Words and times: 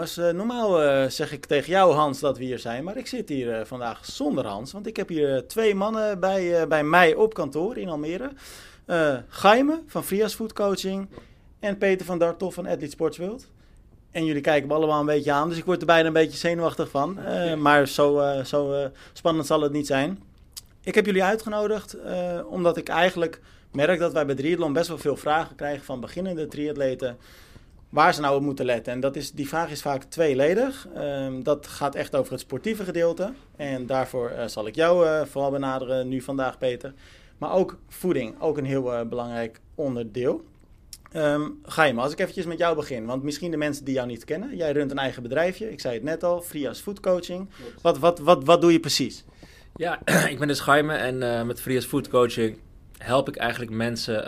Jongens, 0.00 0.18
eh, 0.18 0.34
normaal 0.34 0.82
eh, 0.82 1.08
zeg 1.08 1.32
ik 1.32 1.46
tegen 1.46 1.70
jou, 1.70 1.94
Hans, 1.94 2.20
dat 2.20 2.38
we 2.38 2.44
hier 2.44 2.58
zijn. 2.58 2.84
Maar 2.84 2.96
ik 2.96 3.06
zit 3.06 3.28
hier 3.28 3.52
eh, 3.52 3.64
vandaag 3.64 4.04
zonder 4.04 4.46
Hans. 4.46 4.72
Want 4.72 4.86
ik 4.86 4.96
heb 4.96 5.08
hier 5.08 5.46
twee 5.46 5.74
mannen 5.74 6.20
bij, 6.20 6.68
bij 6.68 6.84
mij 6.84 7.14
op 7.14 7.34
kantoor 7.34 7.76
in 7.76 7.88
Almere. 7.88 8.30
Eh 8.84 9.16
Gaime 9.28 9.82
van 9.86 10.04
Frias 10.04 10.34
Food 10.34 10.52
Coaching 10.52 11.08
en 11.58 11.78
Peter 11.78 12.06
van 12.06 12.18
Dartov 12.18 12.54
van 12.54 12.66
Athlete 12.66 12.90
Sportsworld. 12.90 13.46
En 14.10 14.24
jullie 14.24 14.42
kijken 14.42 14.68
me 14.68 14.74
allemaal 14.74 15.00
een 15.00 15.06
beetje 15.06 15.32
aan, 15.32 15.48
dus 15.48 15.58
ik 15.58 15.64
word 15.64 15.80
er 15.80 15.86
bijna 15.86 16.06
een 16.06 16.12
beetje 16.12 16.38
zenuwachtig 16.38 16.90
van. 16.90 17.18
Maar 17.58 17.88
zo, 17.88 18.22
zo 18.44 18.90
spannend 19.12 19.46
zal 19.46 19.60
het 19.60 19.72
niet 19.72 19.86
zijn. 19.86 20.22
Ik 20.82 20.94
heb 20.94 21.06
jullie 21.06 21.24
uitgenodigd 21.24 21.96
omdat 22.48 22.76
ik 22.76 22.88
eigenlijk 22.88 23.40
merk 23.72 23.98
dat 23.98 24.12
wij 24.12 24.26
bij 24.26 24.34
Triathlon 24.34 24.72
best 24.72 24.88
wel 24.88 24.98
veel 24.98 25.16
vragen 25.16 25.56
krijgen 25.56 25.84
van 25.84 26.00
beginnende 26.00 26.48
triatleten 26.48 27.16
waar 27.90 28.14
ze 28.14 28.20
nou 28.20 28.36
op 28.36 28.42
moeten 28.42 28.64
letten. 28.64 28.92
En 28.92 29.00
dat 29.00 29.16
is, 29.16 29.32
die 29.32 29.48
vraag 29.48 29.70
is 29.70 29.82
vaak 29.82 30.04
tweeledig. 30.04 30.88
Ehm, 30.94 31.42
dat 31.42 31.66
gaat 31.66 31.94
echt 31.94 32.16
over 32.16 32.32
het 32.32 32.40
sportieve 32.40 32.84
gedeelte. 32.84 33.32
En 33.56 33.86
daarvoor 33.86 34.28
eh, 34.28 34.46
zal 34.46 34.66
ik 34.66 34.74
jou 34.74 35.06
eh, 35.06 35.24
vooral 35.24 35.50
benaderen 35.50 36.08
nu 36.08 36.20
vandaag, 36.20 36.58
Peter. 36.58 36.94
Maar 37.38 37.52
ook 37.52 37.78
voeding, 37.88 38.40
ook 38.40 38.58
een 38.58 38.64
heel 38.64 38.94
eh, 38.94 39.06
belangrijk 39.06 39.60
onderdeel. 39.74 40.44
Ehm 41.12 41.42
ga 41.62 41.84
je 41.84 41.92
maar, 41.92 42.02
als 42.04 42.12
ik 42.12 42.18
eventjes 42.18 42.46
met 42.46 42.58
jou 42.58 42.76
begin. 42.76 43.06
Want 43.06 43.22
misschien 43.22 43.50
de 43.50 43.56
mensen 43.56 43.84
die 43.84 43.94
jou 43.94 44.06
niet 44.06 44.24
kennen. 44.24 44.56
Jij 44.56 44.72
runt 44.72 44.90
een 44.90 44.98
eigen 44.98 45.22
bedrijfje. 45.22 45.72
Ik 45.72 45.80
zei 45.80 45.94
het 45.94 46.02
net 46.02 46.24
al, 46.24 46.42
Frias 46.42 46.80
Food 46.80 47.00
Coaching. 47.00 47.48
Wat, 47.82 47.98
wat, 47.98 48.18
wat, 48.18 48.44
wat 48.44 48.60
doe 48.60 48.72
je 48.72 48.80
precies? 48.80 49.24
Ja, 49.74 50.00
ik 50.32 50.38
ben 50.38 50.48
dus 50.48 50.64
Jaime 50.64 50.94
en 50.94 51.46
met 51.46 51.60
Frias 51.60 51.84
Food 51.84 52.08
Coaching 52.08 52.58
help 52.98 53.28
ik 53.28 53.36
eigenlijk 53.36 53.70
mensen 53.70 54.24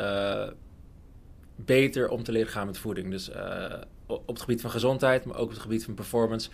beter 1.56 2.08
om 2.08 2.22
te 2.22 2.32
leren 2.32 2.52
gaan 2.52 2.66
met 2.66 2.78
voeding. 2.78 3.10
Dus 3.10 3.30
eh, 3.30 3.80
op 4.06 4.26
het 4.26 4.40
gebied 4.40 4.60
van 4.60 4.70
gezondheid, 4.70 5.24
maar 5.24 5.36
ook 5.36 5.42
op 5.42 5.50
het 5.50 5.58
gebied 5.58 5.84
van 5.84 5.94
performance, 5.94 6.50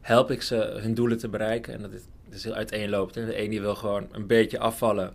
help 0.00 0.30
ik 0.30 0.42
ze 0.42 0.54
hun 0.56 0.94
doelen 0.94 1.18
te 1.18 1.28
bereiken. 1.28 1.74
En 1.74 1.82
dat 1.82 1.92
is, 1.92 2.02
is 2.30 2.44
heel 2.44 2.54
uiteenlopend. 2.54 3.14
hè. 3.14 3.26
De 3.26 3.42
een 3.42 3.50
die 3.50 3.60
wil 3.60 3.74
gewoon 3.74 4.08
een 4.12 4.26
beetje 4.26 4.58
afvallen, 4.58 5.14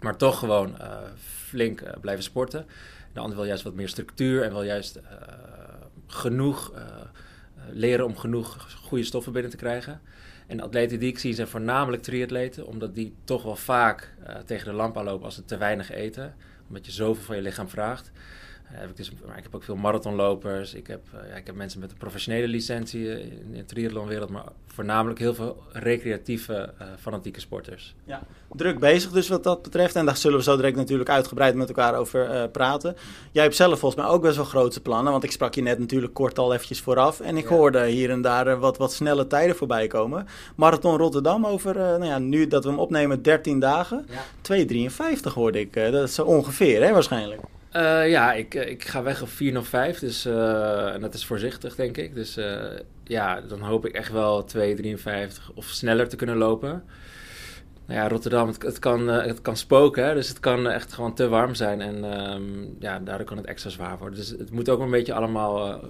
maar 0.00 0.16
toch 0.16 0.38
gewoon 0.38 0.78
eh, 0.78 0.96
flink 1.18 1.80
eh, 1.80 1.92
blijven 2.00 2.24
sporten. 2.24 2.66
De 3.12 3.20
ander 3.20 3.36
wil 3.36 3.46
juist 3.46 3.62
wat 3.62 3.74
meer 3.74 3.88
structuur 3.88 4.42
en 4.42 4.50
wil 4.50 4.62
juist 4.62 5.00
genoeg 6.06 6.72
leren 7.70 8.04
om 8.04 8.16
genoeg 8.16 8.76
goede 8.84 9.04
stoffen 9.04 9.32
binnen 9.32 9.50
te 9.50 9.56
krijgen. 9.56 10.00
En 10.46 10.56
de 10.56 10.62
atleten 10.62 10.98
die 10.98 11.08
ik 11.08 11.18
zie 11.18 11.34
zijn 11.34 11.48
voornamelijk 11.48 12.02
triatleten, 12.02 12.66
omdat 12.66 12.94
die 12.94 13.14
toch 13.24 13.42
wel 13.42 13.56
vaak 13.56 14.14
tegen 14.44 14.66
de 14.66 14.72
lamp 14.72 14.98
aanlopen 14.98 15.24
als 15.24 15.34
ze 15.34 15.44
te 15.44 15.56
weinig 15.56 15.90
eten. 15.90 16.34
Omdat 16.68 16.86
je 16.86 16.92
zoveel 16.92 17.24
van 17.24 17.36
je 17.36 17.42
lichaam 17.42 17.68
vraagt. 17.68 18.10
Eh, 18.72 18.80
heb 18.80 18.88
ik, 18.90 18.96
dus, 18.96 19.12
maar 19.26 19.36
ik 19.36 19.42
heb 19.42 19.54
ook 19.54 19.62
veel 19.62 19.76
marathonlopers. 19.76 20.74
Ik 20.74 20.86
heb, 20.86 21.00
eh, 21.12 21.28
ja, 21.30 21.34
ik 21.36 21.46
heb 21.46 21.54
mensen 21.54 21.80
met 21.80 21.90
een 21.90 21.96
professionele 21.96 22.48
licentie 22.48 23.20
in 23.20 23.52
de 23.52 23.64
triathlonwereld, 23.64 24.30
maar 24.30 24.44
voornamelijk 24.66 25.18
heel 25.18 25.34
veel 25.34 25.62
recreatieve, 25.72 26.72
eh, 26.78 26.86
fanatieke 27.00 27.40
sporters. 27.40 27.94
Ja, 28.04 28.22
druk 28.54 28.78
bezig 28.78 29.10
dus 29.10 29.28
wat 29.28 29.44
dat 29.44 29.62
betreft. 29.62 29.94
En 29.96 30.06
daar 30.06 30.16
zullen 30.16 30.38
we 30.38 30.44
zo 30.44 30.56
direct 30.56 30.76
natuurlijk 30.76 31.10
uitgebreid 31.10 31.54
met 31.54 31.68
elkaar 31.68 31.94
over 31.94 32.48
praten. 32.48 32.96
Jij 33.32 33.42
hebt 33.42 33.56
zelf 33.56 33.78
volgens 33.78 34.02
mij 34.02 34.10
ook 34.10 34.22
best 34.22 34.36
wel 34.36 34.44
grote 34.44 34.80
plannen. 34.80 35.12
Want 35.12 35.24
ik 35.24 35.30
sprak 35.32 35.54
je 35.54 35.62
net 35.62 35.78
natuurlijk 35.78 36.14
kort 36.14 36.38
al 36.38 36.52
eventjes 36.54 36.80
vooraf. 36.80 37.20
En 37.20 37.36
ik 37.36 37.48
Ja. 37.48 37.56
hoorde 37.56 37.86
hier 37.86 38.10
en 38.10 38.22
daar 38.22 38.58
wat, 38.58 38.76
wat 38.76 38.92
snelle 38.92 39.26
tijden 39.26 39.56
voorbij 39.56 39.86
komen. 39.86 40.26
Marathon 40.56 40.96
Rotterdam 40.96 41.46
over, 41.46 41.74
nou 41.74 42.04
ja, 42.04 42.18
nu 42.18 42.46
dat 42.46 42.64
we 42.64 42.70
hem 42.70 42.78
opnemen, 42.78 43.22
13 43.22 43.60
dagen. 43.60 44.06
2,53 44.42 45.32
hoorde 45.34 45.60
ik. 45.60 45.72
dat 45.74 45.94
is 46.08 46.14
zo 46.14 46.24
ongeveer, 46.24 46.82
hè, 46.82 46.92
waarschijnlijk. 46.92 47.40
Eh, 47.78 48.10
ja, 48.10 48.32
ik, 48.32 48.54
eh, 48.54 48.70
ik 48.70 48.84
ga 48.84 49.02
weg 49.02 49.22
op 49.22 49.28
405, 49.28 49.98
dus, 49.98 50.24
eh, 50.24 50.94
en 50.94 51.00
dat 51.00 51.14
is 51.14 51.26
voorzichtig, 51.26 51.74
denk 51.74 51.96
ik. 51.96 52.14
Dus 52.14 52.38
ja, 53.04 53.40
dan 53.40 53.60
hoop 53.60 53.86
ik 53.86 53.92
echt 53.92 54.12
wel 54.12 54.44
253 54.44 55.50
of 55.54 55.64
sneller 55.64 56.08
te 56.08 56.16
kunnen 56.16 56.36
lopen. 56.36 56.84
Nou 57.86 58.00
ja, 58.00 58.08
Rotterdam, 58.08 58.46
het, 58.46 58.62
het, 58.62 58.78
kan, 58.78 59.06
het 59.06 59.42
kan 59.42 59.56
spoken, 59.56 60.04
hè? 60.04 60.14
dus 60.14 60.28
het 60.28 60.40
kan 60.40 60.68
echt 60.68 60.92
gewoon 60.92 61.14
te 61.14 61.28
warm 61.28 61.54
zijn. 61.54 61.80
En 61.80 62.12
ehm, 62.12 62.42
ja, 62.78 62.98
daardoor 62.98 63.26
kan 63.26 63.36
het 63.36 63.46
extra 63.46 63.70
zwaar 63.70 63.98
worden. 63.98 64.18
Dus 64.18 64.28
het 64.28 64.50
moet 64.50 64.68
ook 64.68 64.80
een 64.80 64.90
beetje 64.90 65.14
allemaal 65.14 65.80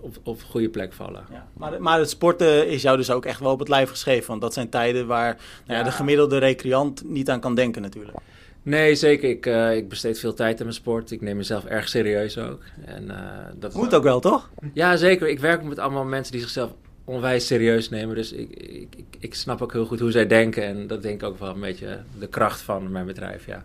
op, 0.00 0.16
op 0.22 0.42
goede 0.42 0.68
plek 0.68 0.92
vallen. 0.92 1.24
Ja. 1.30 1.46
Maar, 1.52 1.82
maar 1.82 1.98
het 1.98 2.10
sporten 2.10 2.68
is 2.68 2.82
jou 2.82 2.96
dus 2.96 3.10
ook 3.10 3.24
echt 3.24 3.40
wel 3.40 3.52
op 3.52 3.58
het 3.58 3.68
lijf 3.68 3.90
geschreven. 3.90 4.28
Want 4.28 4.40
dat 4.40 4.52
zijn 4.52 4.68
tijden 4.68 5.06
waar 5.06 5.34
nou 5.34 5.38
ja, 5.66 5.76
Ja. 5.76 5.82
de 5.82 5.90
gemiddelde 5.90 6.38
recreant 6.38 7.04
niet 7.04 7.30
aan 7.30 7.40
kan 7.40 7.54
denken 7.54 7.82
natuurlijk. 7.82 8.18
Nee, 8.64 8.94
zeker. 8.94 9.28
Ik, 9.28 9.46
eh, 9.46 9.76
ik 9.76 9.88
besteed 9.88 10.18
veel 10.18 10.34
tijd 10.34 10.58
aan 10.58 10.66
mijn 10.66 10.76
sport. 10.76 11.10
Ik 11.10 11.20
neem 11.20 11.36
mezelf 11.36 11.64
erg 11.64 11.88
serieus 11.88 12.38
ook. 12.38 12.62
En, 12.84 13.10
eh, 13.10 13.46
dat 13.56 13.74
Moet 13.74 13.94
ook 13.94 14.02
wel, 14.02 14.20
toch? 14.20 14.50
Ja, 14.72 14.96
zeker. 14.96 15.28
Ik 15.28 15.40
werk 15.40 15.62
met 15.62 15.78
allemaal 15.78 16.04
mensen 16.04 16.32
die 16.32 16.40
zichzelf 16.40 16.72
onwijs 17.04 17.46
serieus 17.46 17.88
nemen. 17.88 18.14
Dus 18.14 18.32
ik, 18.32 18.50
ik, 18.50 18.94
ik, 18.96 19.16
ik 19.18 19.34
snap 19.34 19.62
ook 19.62 19.72
heel 19.72 19.86
goed 19.86 20.00
hoe 20.00 20.10
zij 20.10 20.26
denken. 20.26 20.62
En 20.62 20.86
dat 20.86 21.02
denk 21.02 21.22
ik 21.22 21.28
ook 21.28 21.38
wel 21.38 21.54
een 21.54 21.60
beetje 21.60 22.00
de 22.18 22.28
kracht 22.28 22.60
van 22.60 22.92
mijn 22.92 23.06
bedrijf, 23.06 23.46
ja. 23.46 23.64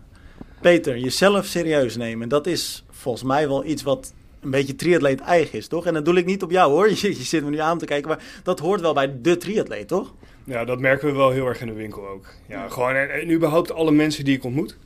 Peter, 0.60 0.98
jezelf 0.98 1.46
serieus 1.46 1.96
nemen, 1.96 2.28
dat 2.28 2.46
is 2.46 2.84
volgens 2.90 3.24
mij 3.24 3.48
wel 3.48 3.64
iets 3.64 3.82
wat 3.82 4.12
een 4.40 4.50
beetje 4.50 4.74
triatleet 4.74 5.20
eigen 5.20 5.58
is, 5.58 5.68
toch? 5.68 5.86
En 5.86 5.94
dat 5.94 6.04
doe 6.04 6.16
ik 6.16 6.26
niet 6.26 6.42
op 6.42 6.50
jou 6.50 6.72
hoor, 6.72 6.90
je, 7.00 7.08
je 7.08 7.14
zit 7.14 7.44
me 7.44 7.50
nu 7.50 7.58
aan 7.58 7.78
te 7.78 7.84
kijken, 7.84 8.08
maar 8.08 8.22
dat 8.42 8.58
hoort 8.58 8.80
wel 8.80 8.94
bij 8.94 9.20
de 9.22 9.36
triatleet, 9.36 9.88
toch? 9.88 10.14
Ja, 10.44 10.64
dat 10.64 10.80
merken 10.80 11.08
we 11.08 11.14
wel 11.14 11.30
heel 11.30 11.46
erg 11.46 11.60
in 11.60 11.66
de 11.66 11.72
winkel 11.72 12.08
ook. 12.08 12.26
Ja, 12.48 12.68
gewoon 12.68 12.94
en, 12.94 13.10
en 13.10 13.30
überhaupt 13.30 13.72
alle 13.72 13.90
mensen 13.90 14.24
die 14.24 14.36
ik 14.36 14.44
ontmoet. 14.44 14.76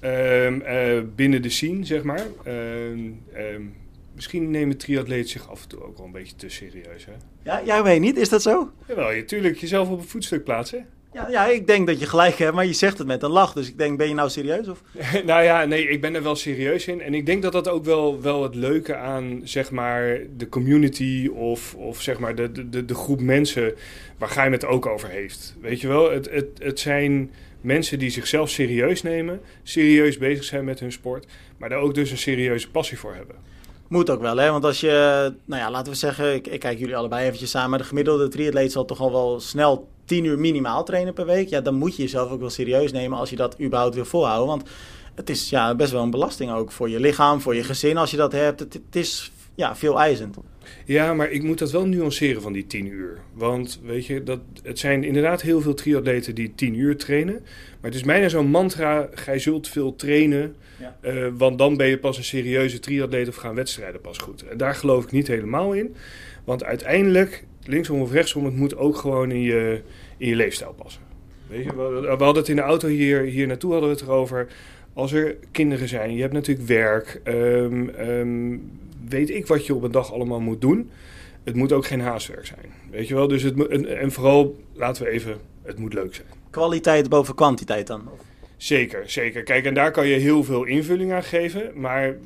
Ehm, 0.00 0.60
eh, 0.60 0.98
binnen 1.14 1.42
de 1.42 1.50
scene, 1.50 1.84
zeg 1.84 2.02
maar. 2.02 2.26
Ehm, 2.44 3.10
ehm, 3.32 3.62
misschien 4.14 4.50
nemen 4.50 4.76
triatleten 4.76 5.28
zich 5.28 5.50
af 5.50 5.62
en 5.62 5.68
toe 5.68 5.82
ook 5.82 5.96
wel 5.96 6.06
een 6.06 6.12
beetje 6.12 6.36
te 6.36 6.48
serieus, 6.48 7.04
hè? 7.04 7.12
Ja, 7.42 7.62
jij 7.64 7.82
weet 7.82 8.00
niet, 8.00 8.16
is 8.16 8.28
dat 8.28 8.42
zo? 8.42 8.70
Jawel, 8.88 9.12
je 9.12 9.24
tuurlijk 9.24 9.56
jezelf 9.56 9.88
op 9.88 9.98
een 9.98 10.08
voetstuk 10.08 10.44
plaatsen. 10.44 10.86
Ja, 11.12 11.28
ja, 11.28 11.46
ik 11.46 11.66
denk 11.66 11.86
dat 11.86 12.00
je 12.00 12.06
gelijk 12.06 12.38
hebt, 12.38 12.54
maar 12.54 12.66
je 12.66 12.72
zegt 12.72 12.98
het 12.98 13.06
met 13.06 13.22
een 13.22 13.30
lach, 13.30 13.52
dus 13.52 13.68
ik 13.68 13.78
denk, 13.78 13.98
ben 13.98 14.08
je 14.08 14.14
nou 14.14 14.30
serieus? 14.30 14.68
Of? 14.68 14.82
nou 15.24 15.42
ja, 15.42 15.64
nee, 15.64 15.88
ik 15.88 16.00
ben 16.00 16.14
er 16.14 16.22
wel 16.22 16.36
serieus 16.36 16.86
in. 16.86 17.00
En 17.00 17.14
ik 17.14 17.26
denk 17.26 17.42
dat 17.42 17.52
dat 17.52 17.68
ook 17.68 17.84
wel, 17.84 18.20
wel 18.20 18.42
het 18.42 18.54
leuke 18.54 18.96
aan, 18.96 19.40
zeg 19.44 19.70
maar, 19.70 20.18
de 20.36 20.48
community 20.48 21.30
of, 21.34 21.74
of 21.74 22.02
zeg 22.02 22.18
maar 22.18 22.34
de, 22.34 22.68
de, 22.70 22.84
de 22.84 22.94
groep 22.94 23.20
mensen 23.20 23.74
waar 24.18 24.28
Gaim 24.28 24.52
het 24.52 24.64
ook 24.64 24.86
over 24.86 25.08
heeft. 25.08 25.56
Weet 25.60 25.80
je 25.80 25.88
wel, 25.88 26.10
het, 26.10 26.30
het, 26.30 26.46
het 26.58 26.80
zijn 26.80 27.30
mensen 27.60 27.98
die 27.98 28.10
zichzelf 28.10 28.50
serieus 28.50 29.02
nemen, 29.02 29.40
serieus 29.62 30.18
bezig 30.18 30.44
zijn 30.44 30.64
met 30.64 30.80
hun 30.80 30.92
sport, 30.92 31.26
maar 31.56 31.68
daar 31.68 31.78
ook 31.78 31.94
dus 31.94 32.10
een 32.10 32.18
serieuze 32.18 32.70
passie 32.70 32.98
voor 32.98 33.14
hebben. 33.14 33.36
Moet 33.88 34.10
ook 34.10 34.20
wel, 34.20 34.36
hè? 34.36 34.50
Want 34.50 34.64
als 34.64 34.80
je, 34.80 35.32
nou 35.44 35.62
ja, 35.62 35.70
laten 35.70 35.92
we 35.92 35.98
zeggen, 35.98 36.34
ik, 36.34 36.46
ik 36.46 36.60
kijk 36.60 36.78
jullie 36.78 36.96
allebei 36.96 37.24
eventjes 37.26 37.50
samen, 37.50 37.78
de 37.78 37.84
gemiddelde 37.84 38.28
triatleet 38.28 38.72
zal 38.72 38.84
toch 38.84 39.00
al 39.00 39.12
wel 39.12 39.40
snel 39.40 39.88
10 40.04 40.24
uur 40.24 40.38
minimaal 40.38 40.84
trainen 40.84 41.14
per 41.14 41.26
week. 41.26 41.48
Ja, 41.48 41.60
dan 41.60 41.74
moet 41.74 41.96
je 41.96 42.02
jezelf 42.02 42.30
ook 42.30 42.40
wel 42.40 42.50
serieus 42.50 42.92
nemen 42.92 43.18
als 43.18 43.30
je 43.30 43.36
dat 43.36 43.60
überhaupt 43.60 43.94
wil 43.94 44.04
volhouden, 44.04 44.46
want 44.46 44.68
het 45.14 45.30
is 45.30 45.50
ja, 45.50 45.74
best 45.74 45.92
wel 45.92 46.02
een 46.02 46.10
belasting 46.10 46.52
ook 46.52 46.72
voor 46.72 46.90
je 46.90 47.00
lichaam, 47.00 47.40
voor 47.40 47.54
je 47.54 47.64
gezin 47.64 47.96
als 47.96 48.10
je 48.10 48.16
dat 48.16 48.32
hebt. 48.32 48.60
Het, 48.60 48.72
het 48.72 48.96
is 48.96 49.32
ja, 49.54 49.76
veel 49.76 50.00
eisend. 50.00 50.36
Ja, 50.84 51.14
maar 51.14 51.30
ik 51.30 51.42
moet 51.42 51.58
dat 51.58 51.70
wel 51.70 51.86
nuanceren 51.86 52.42
van 52.42 52.52
die 52.52 52.66
10 52.66 52.86
uur. 52.86 53.18
Want 53.32 53.80
weet 53.84 54.06
je, 54.06 54.22
dat, 54.22 54.40
het 54.62 54.78
zijn 54.78 55.04
inderdaad 55.04 55.42
heel 55.42 55.60
veel 55.60 55.74
triatleten 55.74 56.34
die 56.34 56.52
10 56.54 56.74
uur 56.74 56.96
trainen. 56.96 57.34
Maar 57.80 57.90
het 57.90 57.94
is 57.94 58.02
bijna 58.02 58.28
zo'n 58.28 58.46
mantra, 58.50 59.08
gij 59.14 59.38
zult 59.38 59.68
veel 59.68 59.96
trainen. 59.96 60.54
Ja. 60.80 60.96
eh, 61.00 61.26
want 61.36 61.58
dan 61.58 61.76
ben 61.76 61.86
je 61.86 61.98
pas 61.98 62.16
een 62.16 62.24
serieuze 62.24 62.78
triatleet 62.78 63.28
of 63.28 63.34
gaan 63.36 63.54
wedstrijden 63.54 64.00
pas 64.00 64.18
goed. 64.18 64.42
En 64.48 64.56
daar 64.56 64.74
geloof 64.74 65.04
ik 65.04 65.10
niet 65.12 65.26
helemaal 65.26 65.72
in. 65.72 65.94
Want 66.44 66.64
uiteindelijk, 66.64 67.44
linksom 67.64 68.00
of 68.00 68.12
rechtsom, 68.12 68.44
het 68.44 68.56
moet 68.56 68.76
ook 68.76 68.96
gewoon 68.96 69.30
in 69.30 69.40
je, 69.42 69.80
in 70.16 70.28
je 70.28 70.36
leefstijl 70.36 70.72
passen. 70.72 71.02
Weet 71.48 71.64
je, 71.64 71.76
we, 71.76 72.00
we 72.00 72.06
hadden 72.24 72.34
het 72.34 72.48
in 72.48 72.56
de 72.56 72.62
auto 72.62 72.88
hier, 72.88 73.20
hier 73.20 73.46
naartoe 73.46 73.72
hadden 73.72 73.90
we 73.90 73.94
het 73.96 74.04
erover. 74.04 74.46
Als 74.92 75.12
er 75.12 75.36
kinderen 75.50 75.88
zijn, 75.88 76.14
je 76.14 76.20
hebt 76.20 76.32
natuurlijk 76.32 76.68
werk. 76.68 77.20
ehm, 77.24 78.56
weet 79.10 79.30
ik 79.30 79.46
wat 79.46 79.66
je 79.66 79.74
op 79.74 79.82
een 79.82 79.90
dag 79.92 80.12
allemaal 80.12 80.40
moet 80.40 80.60
doen. 80.60 80.90
Het 81.44 81.54
moet 81.54 81.72
ook 81.72 81.86
geen 81.86 82.00
haastwerk 82.00 82.46
zijn. 82.46 82.72
Weet 82.90 83.08
je 83.08 83.14
wel? 83.14 83.28
Dus 83.28 83.42
het, 83.42 83.56
moet- 83.56 83.68
en, 83.68 83.98
en 83.98 84.12
vooral, 84.12 84.56
laten 84.74 85.04
we 85.04 85.10
even, 85.10 85.36
het 85.62 85.78
moet 85.78 85.94
leuk 85.94 86.14
zijn. 86.14 86.26
Kwaliteit 86.50 87.08
boven 87.08 87.34
kwantiteit 87.34 87.86
dan. 87.86 88.08
Zeker, 88.56 89.10
zeker. 89.10 89.42
Kijk, 89.42 89.64
en 89.64 89.74
daar 89.74 89.90
kan 89.90 90.06
je 90.06 90.18
heel 90.18 90.44
veel 90.44 90.64
invulling 90.64 91.12
aan 91.12 91.22
geven. 91.22 91.70
Maar 91.74 92.16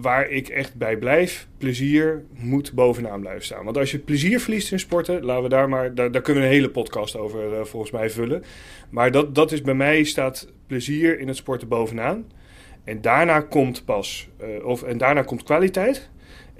waar 0.00 0.28
ik 0.28 0.48
echt 0.48 0.74
bij 0.76 0.96
blijf, 0.96 1.48
plezier 1.58 2.24
moet 2.36 2.72
bovenaan 2.72 3.20
blijven 3.20 3.44
staan. 3.44 3.64
Want 3.64 3.76
als 3.76 3.90
je 3.90 3.98
plezier 3.98 4.40
verliest 4.40 4.72
in 4.72 4.78
sporten, 4.78 5.24
laten 5.24 5.42
we 5.42 5.48
daar 5.48 5.68
maar, 5.68 5.94
daar, 5.94 6.10
daar 6.12 6.22
kunnen 6.22 6.42
we 6.42 6.48
een 6.48 6.54
hele 6.54 6.70
podcast 6.70 7.16
over 7.16 7.54
eh, 7.58 7.64
volgens 7.64 7.92
mij 7.92 8.10
vullen. 8.10 8.42
Maar 8.90 9.10
dat, 9.10 9.34
dat 9.34 9.52
is 9.52 9.62
bij 9.62 9.74
mij 9.74 10.04
staat 10.04 10.48
plezier 10.66 11.18
in 11.20 11.28
het 11.28 11.36
sporten 11.36 11.68
bovenaan. 11.68 12.24
En 12.84 13.00
daarna 13.00 13.40
komt 13.40 13.84
pas, 13.84 14.28
eh, 14.38 14.64
of, 14.64 14.82
en 14.82 14.98
daarna 14.98 15.22
komt 15.22 15.42
kwaliteit. 15.42 16.10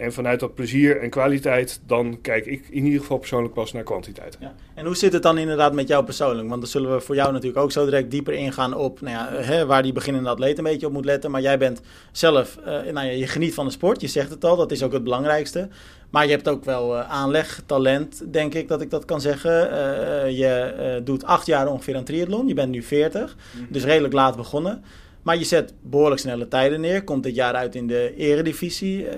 En 0.01 0.13
vanuit 0.13 0.41
dat 0.41 0.55
plezier 0.55 1.01
en 1.01 1.11
kwaliteit, 1.11 1.81
dan 1.87 2.19
kijk 2.21 2.47
ik 2.47 2.67
in 2.71 2.85
ieder 2.85 3.01
geval 3.01 3.19
persoonlijk 3.19 3.55
pas 3.55 3.73
naar 3.73 3.83
kwantiteit. 3.83 4.37
Ja. 4.41 4.55
En 4.75 4.87
hoe 4.87 4.97
zit 4.97 5.13
het 5.13 5.23
dan 5.23 5.39
inderdaad 5.39 5.73
met 5.73 5.89
jou 5.89 6.05
persoonlijk? 6.05 6.49
Want 6.49 6.61
dan 6.61 6.71
zullen 6.71 6.95
we 6.95 7.01
voor 7.01 7.15
jou 7.15 7.33
natuurlijk 7.33 7.63
ook 7.63 7.73
zo 7.73 7.85
direct 7.85 8.11
dieper 8.11 8.35
ingaan 8.35 8.75
op 8.75 9.01
nou 9.01 9.17
ja, 9.17 9.43
hè, 9.43 9.67
waar 9.67 9.83
die 9.83 9.93
beginnende 9.93 10.29
atleet 10.29 10.59
een 10.59 10.65
beetje 10.65 10.87
op 10.87 10.93
moet 10.93 11.05
letten. 11.05 11.31
Maar 11.31 11.41
jij 11.41 11.59
bent 11.59 11.81
zelf, 12.13 12.59
uh, 12.61 12.65
nou 12.67 12.93
ja, 12.93 13.13
je 13.13 13.27
geniet 13.27 13.55
van 13.55 13.65
de 13.65 13.71
sport, 13.73 14.01
je 14.01 14.07
zegt 14.07 14.31
het 14.31 14.45
al, 14.45 14.57
dat 14.57 14.71
is 14.71 14.83
ook 14.83 14.93
het 14.93 15.05
belangrijkste. 15.05 15.69
Maar 16.11 16.25
je 16.25 16.31
hebt 16.31 16.49
ook 16.49 16.65
wel 16.65 16.97
uh, 16.97 17.11
aanleg, 17.11 17.63
talent, 17.67 18.33
denk 18.33 18.55
ik 18.55 18.69
dat 18.69 18.81
ik 18.81 18.91
dat 18.91 19.05
kan 19.05 19.21
zeggen. 19.21 19.71
Uh, 19.71 20.39
je 20.39 21.01
doet 21.05 21.25
acht 21.25 21.47
jaar 21.47 21.69
ongeveer 21.69 21.97
aan 21.97 22.05
triathlon, 22.05 22.49
je 22.49 22.55
bent 22.55 22.71
nu 22.71 22.83
40, 22.83 23.21
mm 23.21 23.61
-hmm. 23.61 23.67
dus 23.71 23.85
redelijk 23.85 24.15
laat 24.15 24.37
begonnen. 24.37 24.85
Maar 25.23 25.39
je 25.39 25.45
zet 25.45 25.75
behoorlijk 25.83 26.21
snelle 26.21 26.49
tijden 26.49 26.81
neer. 26.81 27.05
Komt 27.05 27.23
dit 27.23 27.35
jaar 27.35 27.55
uit 27.55 27.75
in 27.75 27.87
de 27.87 28.15
eredivisie. 28.17 29.05
Uh, 29.05 29.11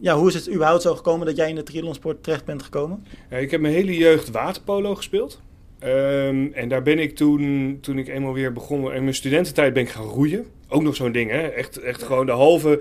ja, 0.00 0.16
hoe 0.16 0.28
is 0.28 0.34
het 0.34 0.50
überhaupt 0.50 0.82
zo 0.82 0.94
gekomen 0.94 1.26
dat 1.26 1.36
jij 1.36 1.48
in 1.48 1.54
de 1.54 1.62
triathlonsport 1.62 2.22
terecht 2.22 2.44
bent 2.44 2.62
gekomen? 2.62 3.04
Ik 3.30 3.50
heb 3.50 3.60
mijn 3.60 3.74
hele 3.74 3.96
jeugd 3.96 4.30
waterpolo 4.30 4.94
gespeeld. 4.94 5.40
Um, 5.84 6.52
en 6.52 6.68
daar 6.68 6.82
ben 6.82 6.98
ik 6.98 7.16
toen, 7.16 7.78
toen 7.80 7.98
ik 7.98 8.08
eenmaal 8.08 8.32
weer 8.32 8.52
begon... 8.52 8.92
In 8.94 9.02
mijn 9.02 9.14
studententijd 9.14 9.72
ben 9.72 9.82
ik 9.82 9.88
gaan 9.88 10.04
roeien. 10.04 10.46
Ook 10.68 10.82
nog 10.82 10.96
zo'n 10.96 11.12
ding, 11.12 11.30
hè. 11.30 11.46
Echt, 11.46 11.76
echt 11.76 12.02
gewoon 12.02 12.26
de 12.26 12.32
halve... 12.32 12.80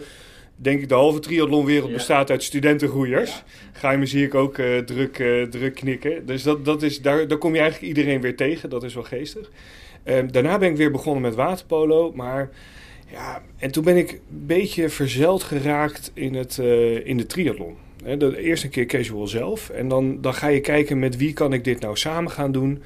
Denk 0.61 0.81
ik, 0.81 0.89
de 0.89 0.93
halve 0.93 1.19
triathlonwereld 1.19 1.89
ja. 1.89 1.95
bestaat 1.95 2.29
uit 2.29 2.43
studentenroeiers. 2.43 3.29
Ja. 3.29 3.43
Ga 3.71 3.91
je 3.91 3.97
me 3.97 4.05
zie 4.05 4.25
ik 4.25 4.35
ook 4.35 4.57
uh, 4.57 4.77
druk, 4.77 5.19
uh, 5.19 5.43
druk 5.43 5.75
knikken. 5.75 6.25
Dus 6.25 6.43
dat, 6.43 6.65
dat 6.65 6.81
is, 6.81 7.01
daar, 7.01 7.27
daar 7.27 7.37
kom 7.37 7.53
je 7.53 7.59
eigenlijk 7.59 7.97
iedereen 7.97 8.21
weer 8.21 8.35
tegen. 8.35 8.69
Dat 8.69 8.83
is 8.83 8.93
wel 8.93 9.03
geestig. 9.03 9.51
Um, 10.05 10.31
daarna 10.31 10.57
ben 10.57 10.69
ik 10.69 10.77
weer 10.77 10.91
begonnen 10.91 11.21
met 11.21 11.35
waterpolo. 11.35 12.11
Maar 12.15 12.49
ja, 13.11 13.41
en 13.57 13.71
toen 13.71 13.83
ben 13.83 13.97
ik 13.97 14.11
een 14.11 14.45
beetje 14.45 14.89
verzeld 14.89 15.43
geraakt 15.43 16.11
in, 16.13 16.35
het, 16.35 16.57
uh, 16.61 17.05
in 17.07 17.17
de 17.17 17.25
triathlon. 17.25 17.75
He, 18.03 18.17
de 18.17 18.37
eerste 18.37 18.69
keer 18.69 18.85
casual 18.85 19.27
zelf. 19.27 19.69
En 19.69 19.87
dan, 19.87 20.21
dan 20.21 20.33
ga 20.33 20.47
je 20.47 20.59
kijken 20.59 20.99
met 20.99 21.17
wie 21.17 21.33
kan 21.33 21.53
ik 21.53 21.63
dit 21.63 21.79
nou 21.79 21.97
samen 21.97 22.31
gaan 22.31 22.51
doen. 22.51 22.81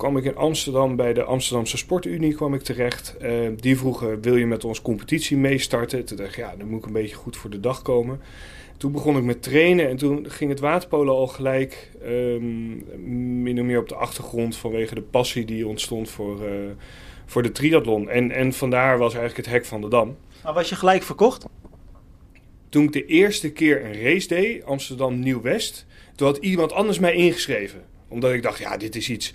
Kwam 0.00 0.16
ik 0.16 0.24
in 0.24 0.36
Amsterdam 0.36 0.96
bij 0.96 1.12
de 1.12 1.24
Amsterdamse 1.24 1.76
Sportunie 1.76 2.34
kwam 2.34 2.54
ik 2.54 2.62
terecht. 2.62 3.16
Uh, 3.22 3.48
die 3.56 3.78
vroegen, 3.78 4.20
wil 4.20 4.36
je 4.36 4.46
met 4.46 4.64
ons 4.64 4.82
competitie 4.82 5.36
meestarten? 5.36 6.04
Toen 6.04 6.16
dacht 6.16 6.30
ik, 6.30 6.36
ja, 6.36 6.54
dan 6.56 6.68
moet 6.68 6.78
ik 6.78 6.86
een 6.86 6.92
beetje 6.92 7.16
goed 7.16 7.36
voor 7.36 7.50
de 7.50 7.60
dag 7.60 7.82
komen. 7.82 8.20
Toen 8.76 8.92
begon 8.92 9.16
ik 9.16 9.22
met 9.22 9.42
trainen 9.42 9.88
en 9.88 9.96
toen 9.96 10.30
ging 10.30 10.50
het 10.50 10.60
waterpolo 10.60 11.14
al 11.14 11.26
gelijk 11.26 11.90
um, 12.04 13.42
min 13.42 13.60
of 13.60 13.64
meer 13.64 13.78
op 13.78 13.88
de 13.88 13.94
achtergrond 13.94 14.56
vanwege 14.56 14.94
de 14.94 15.02
passie 15.02 15.44
die 15.44 15.66
ontstond 15.66 16.10
voor, 16.10 16.42
uh, 16.42 16.50
voor 17.26 17.42
de 17.42 17.52
triathlon. 17.52 18.08
En, 18.08 18.30
en 18.30 18.52
vandaar 18.52 18.98
was 18.98 19.14
eigenlijk 19.14 19.46
het 19.46 19.54
hek 19.54 19.64
van 19.64 19.80
de 19.80 19.88
dam. 19.88 20.16
Maar 20.44 20.54
was 20.54 20.68
je 20.68 20.74
gelijk 20.74 21.02
verkocht? 21.02 21.44
Toen 22.68 22.84
ik 22.84 22.92
de 22.92 23.06
eerste 23.06 23.52
keer 23.52 23.84
een 23.84 24.02
race 24.02 24.28
deed, 24.28 24.64
Amsterdam 24.64 25.18
Nieuw-West, 25.18 25.86
toen 26.14 26.26
had 26.26 26.36
iemand 26.36 26.72
anders 26.72 26.98
mij 26.98 27.14
ingeschreven. 27.14 27.84
Omdat 28.08 28.32
ik 28.32 28.42
dacht, 28.42 28.58
ja, 28.58 28.76
dit 28.76 28.96
is 28.96 29.10
iets... 29.10 29.34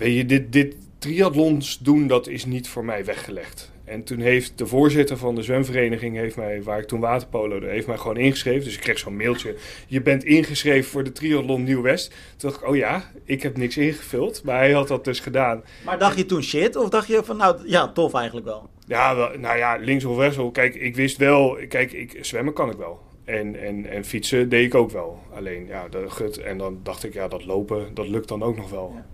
Weet 0.00 0.16
je, 0.16 0.26
dit, 0.26 0.52
dit 0.52 0.76
triathlons 0.98 1.78
doen, 1.78 2.06
dat 2.06 2.28
is 2.28 2.44
niet 2.44 2.68
voor 2.68 2.84
mij 2.84 3.04
weggelegd. 3.04 3.70
En 3.84 4.04
toen 4.04 4.18
heeft 4.18 4.58
de 4.58 4.66
voorzitter 4.66 5.16
van 5.16 5.34
de 5.34 5.42
zwemvereniging, 5.42 6.16
heeft 6.16 6.36
mij, 6.36 6.62
waar 6.62 6.78
ik 6.78 6.86
toen 6.86 7.00
waterpolo 7.00 7.60
heeft 7.60 7.86
mij 7.86 7.96
gewoon 7.96 8.16
ingeschreven. 8.16 8.64
Dus 8.64 8.74
ik 8.74 8.80
kreeg 8.80 8.98
zo'n 8.98 9.16
mailtje. 9.16 9.54
Je 9.86 10.02
bent 10.02 10.24
ingeschreven 10.24 10.90
voor 10.90 11.04
de 11.04 11.12
triathlon 11.12 11.64
Nieuw-West. 11.64 12.08
Toen 12.36 12.50
dacht 12.50 12.62
ik, 12.62 12.68
oh 12.68 12.76
ja, 12.76 13.10
ik 13.24 13.42
heb 13.42 13.56
niks 13.56 13.76
ingevuld. 13.76 14.42
Maar 14.44 14.56
hij 14.56 14.72
had 14.72 14.88
dat 14.88 15.04
dus 15.04 15.20
gedaan. 15.20 15.64
Maar 15.84 15.98
dacht 15.98 16.16
je 16.16 16.26
toen 16.26 16.42
shit? 16.42 16.76
Of 16.76 16.88
dacht 16.88 17.08
je 17.08 17.24
van, 17.24 17.36
nou 17.36 17.68
ja, 17.68 17.92
tof 17.92 18.14
eigenlijk 18.14 18.46
wel? 18.46 18.68
Ja, 18.86 19.16
wel, 19.16 19.38
nou 19.38 19.58
ja, 19.58 19.76
links 19.76 20.04
of 20.04 20.18
rechts. 20.18 20.38
Kijk, 20.52 20.74
ik 20.74 20.96
wist 20.96 21.16
wel, 21.16 21.58
kijk, 21.68 21.92
ik, 21.92 22.18
zwemmen 22.20 22.54
kan 22.54 22.70
ik 22.70 22.76
wel. 22.76 23.00
En, 23.24 23.60
en, 23.60 23.86
en 23.86 24.04
fietsen 24.04 24.48
deed 24.48 24.66
ik 24.66 24.74
ook 24.74 24.90
wel. 24.90 25.22
Alleen, 25.34 25.66
ja, 25.66 25.88
dat, 25.88 26.12
gut. 26.12 26.38
En 26.38 26.58
dan 26.58 26.80
dacht 26.82 27.04
ik, 27.04 27.12
ja, 27.12 27.28
dat 27.28 27.44
lopen, 27.44 27.94
dat 27.94 28.08
lukt 28.08 28.28
dan 28.28 28.42
ook 28.42 28.56
nog 28.56 28.70
wel. 28.70 28.92
Ja. 28.94 29.06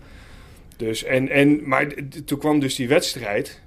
Dus, 0.76 1.04
en, 1.04 1.28
en, 1.28 1.68
maar 1.68 1.94
toen 2.24 2.38
kwam 2.38 2.58
dus 2.58 2.74
die 2.74 2.88
wedstrijd. 2.88 3.60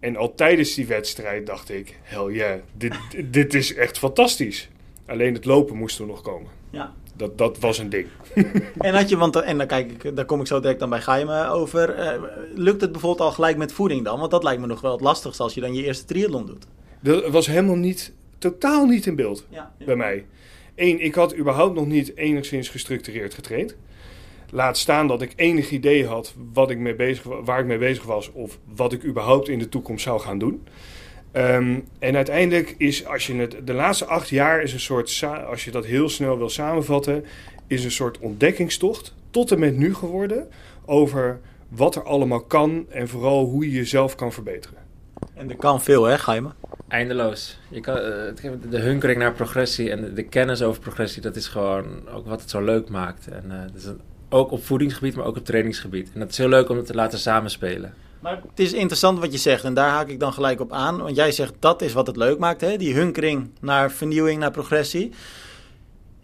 En 0.00 0.16
al 0.16 0.34
tijdens 0.34 0.74
die 0.74 0.86
wedstrijd 0.86 1.46
dacht 1.46 1.70
ik, 1.70 1.98
hell 2.02 2.32
yeah, 2.32 2.58
dit, 2.76 2.94
dit 3.24 3.54
is 3.54 3.74
echt 3.74 3.98
fantastisch. 3.98 4.68
Alleen 5.06 5.34
het 5.34 5.44
lopen 5.44 5.76
moest 5.76 5.98
er 5.98 6.06
nog 6.06 6.22
komen. 6.22 6.50
Ja. 6.70 6.94
Dat, 7.16 7.38
dat 7.38 7.58
was 7.58 7.78
een 7.78 7.90
ding. 7.90 8.06
en 8.78 8.94
had 8.94 9.08
je, 9.08 9.16
want 9.16 9.36
en 9.36 9.58
dan 9.58 9.66
kijk 9.66 9.92
ik, 9.92 10.16
daar 10.16 10.24
kom 10.24 10.40
ik 10.40 10.46
zo 10.46 10.60
direct 10.60 10.80
dan 10.80 10.90
bij 10.90 11.00
Gaime 11.00 11.48
over. 11.48 11.98
Uh, 11.98 12.22
lukt 12.54 12.80
het 12.80 12.92
bijvoorbeeld 12.92 13.28
al 13.28 13.32
gelijk 13.32 13.56
met 13.56 13.72
voeding 13.72 14.04
dan? 14.04 14.18
Want 14.18 14.30
dat 14.30 14.42
lijkt 14.42 14.60
me 14.60 14.66
nog 14.66 14.80
wel 14.80 14.92
het 14.92 15.00
lastigste 15.00 15.42
als 15.42 15.54
je 15.54 15.60
dan 15.60 15.74
je 15.74 15.84
eerste 15.84 16.04
triathlon 16.04 16.46
doet. 16.46 16.66
Dat 17.00 17.28
was 17.28 17.46
helemaal 17.46 17.76
niet, 17.76 18.12
totaal 18.38 18.86
niet 18.86 19.06
in 19.06 19.16
beeld 19.16 19.46
ja, 19.48 19.72
ja. 19.78 19.84
bij 19.84 19.96
mij. 19.96 20.24
Eén, 20.74 21.00
ik 21.00 21.14
had 21.14 21.36
überhaupt 21.36 21.74
nog 21.74 21.86
niet 21.86 22.16
enigszins 22.16 22.68
gestructureerd 22.68 23.34
getraind. 23.34 23.76
Laat 24.50 24.78
staan 24.78 25.06
dat 25.06 25.22
ik 25.22 25.32
enig 25.36 25.70
idee 25.70 26.06
had 26.06 26.34
wat 26.52 26.70
ik 26.70 26.78
mee 26.78 26.94
bezig, 26.94 27.24
waar 27.44 27.60
ik 27.60 27.66
mee 27.66 27.78
bezig 27.78 28.04
was 28.04 28.32
of 28.32 28.58
wat 28.74 28.92
ik 28.92 29.04
überhaupt 29.04 29.48
in 29.48 29.58
de 29.58 29.68
toekomst 29.68 30.04
zou 30.04 30.20
gaan 30.20 30.38
doen. 30.38 30.66
Um, 31.32 31.84
en 31.98 32.16
uiteindelijk 32.16 32.74
is, 32.78 33.06
als 33.06 33.26
je 33.26 33.34
het, 33.34 33.56
de 33.64 33.72
laatste 33.72 34.04
acht 34.04 34.28
jaar 34.28 34.62
is 34.62 34.72
een 34.72 34.80
soort, 34.80 35.24
als 35.48 35.64
je 35.64 35.70
dat 35.70 35.84
heel 35.84 36.08
snel 36.08 36.38
wil 36.38 36.48
samenvatten, 36.48 37.24
is 37.66 37.84
een 37.84 37.90
soort 37.90 38.18
ontdekkingstocht 38.18 39.14
tot 39.30 39.52
en 39.52 39.58
met 39.58 39.76
nu 39.76 39.94
geworden 39.94 40.48
over 40.84 41.40
wat 41.68 41.94
er 41.94 42.02
allemaal 42.02 42.40
kan 42.40 42.86
en 42.90 43.08
vooral 43.08 43.44
hoe 43.44 43.64
je 43.64 43.76
jezelf 43.76 44.14
kan 44.14 44.32
verbeteren. 44.32 44.78
En 45.34 45.50
er 45.50 45.56
kan 45.56 45.82
veel, 45.82 46.04
hè, 46.04 46.18
Gaime? 46.18 46.50
Eindeloos. 46.88 47.58
Je 47.68 47.80
kan, 47.80 47.94
de 48.70 48.78
hunkering 48.78 49.18
naar 49.18 49.32
progressie 49.32 49.90
en 49.90 50.14
de 50.14 50.22
kennis 50.22 50.62
over 50.62 50.80
progressie, 50.80 51.22
dat 51.22 51.36
is 51.36 51.48
gewoon 51.48 52.08
ook 52.08 52.26
wat 52.26 52.40
het 52.40 52.50
zo 52.50 52.64
leuk 52.64 52.88
maakt. 52.88 53.28
En 53.28 53.44
uh, 53.46 53.60
dat 53.60 53.74
is 53.74 53.84
een, 53.84 54.00
ook 54.28 54.50
op 54.50 54.64
voedingsgebied, 54.64 55.16
maar 55.16 55.24
ook 55.24 55.36
op 55.36 55.44
trainingsgebied. 55.44 56.10
En 56.14 56.20
dat 56.20 56.30
is 56.30 56.38
heel 56.38 56.48
leuk 56.48 56.68
om 56.68 56.76
het 56.76 56.86
te 56.86 56.94
laten 56.94 57.18
samenspelen. 57.18 57.94
Maar 58.20 58.40
het 58.50 58.60
is 58.60 58.72
interessant 58.72 59.18
wat 59.18 59.32
je 59.32 59.38
zegt 59.38 59.64
en 59.64 59.74
daar 59.74 59.90
haak 59.90 60.08
ik 60.08 60.20
dan 60.20 60.32
gelijk 60.32 60.60
op 60.60 60.72
aan. 60.72 61.02
Want 61.02 61.16
jij 61.16 61.32
zegt 61.32 61.54
dat 61.58 61.82
is 61.82 61.92
wat 61.92 62.06
het 62.06 62.16
leuk 62.16 62.38
maakt, 62.38 62.60
hè? 62.60 62.76
die 62.76 62.94
hunkering 62.94 63.50
naar 63.60 63.90
vernieuwing, 63.90 64.40
naar 64.40 64.50
progressie. 64.50 65.12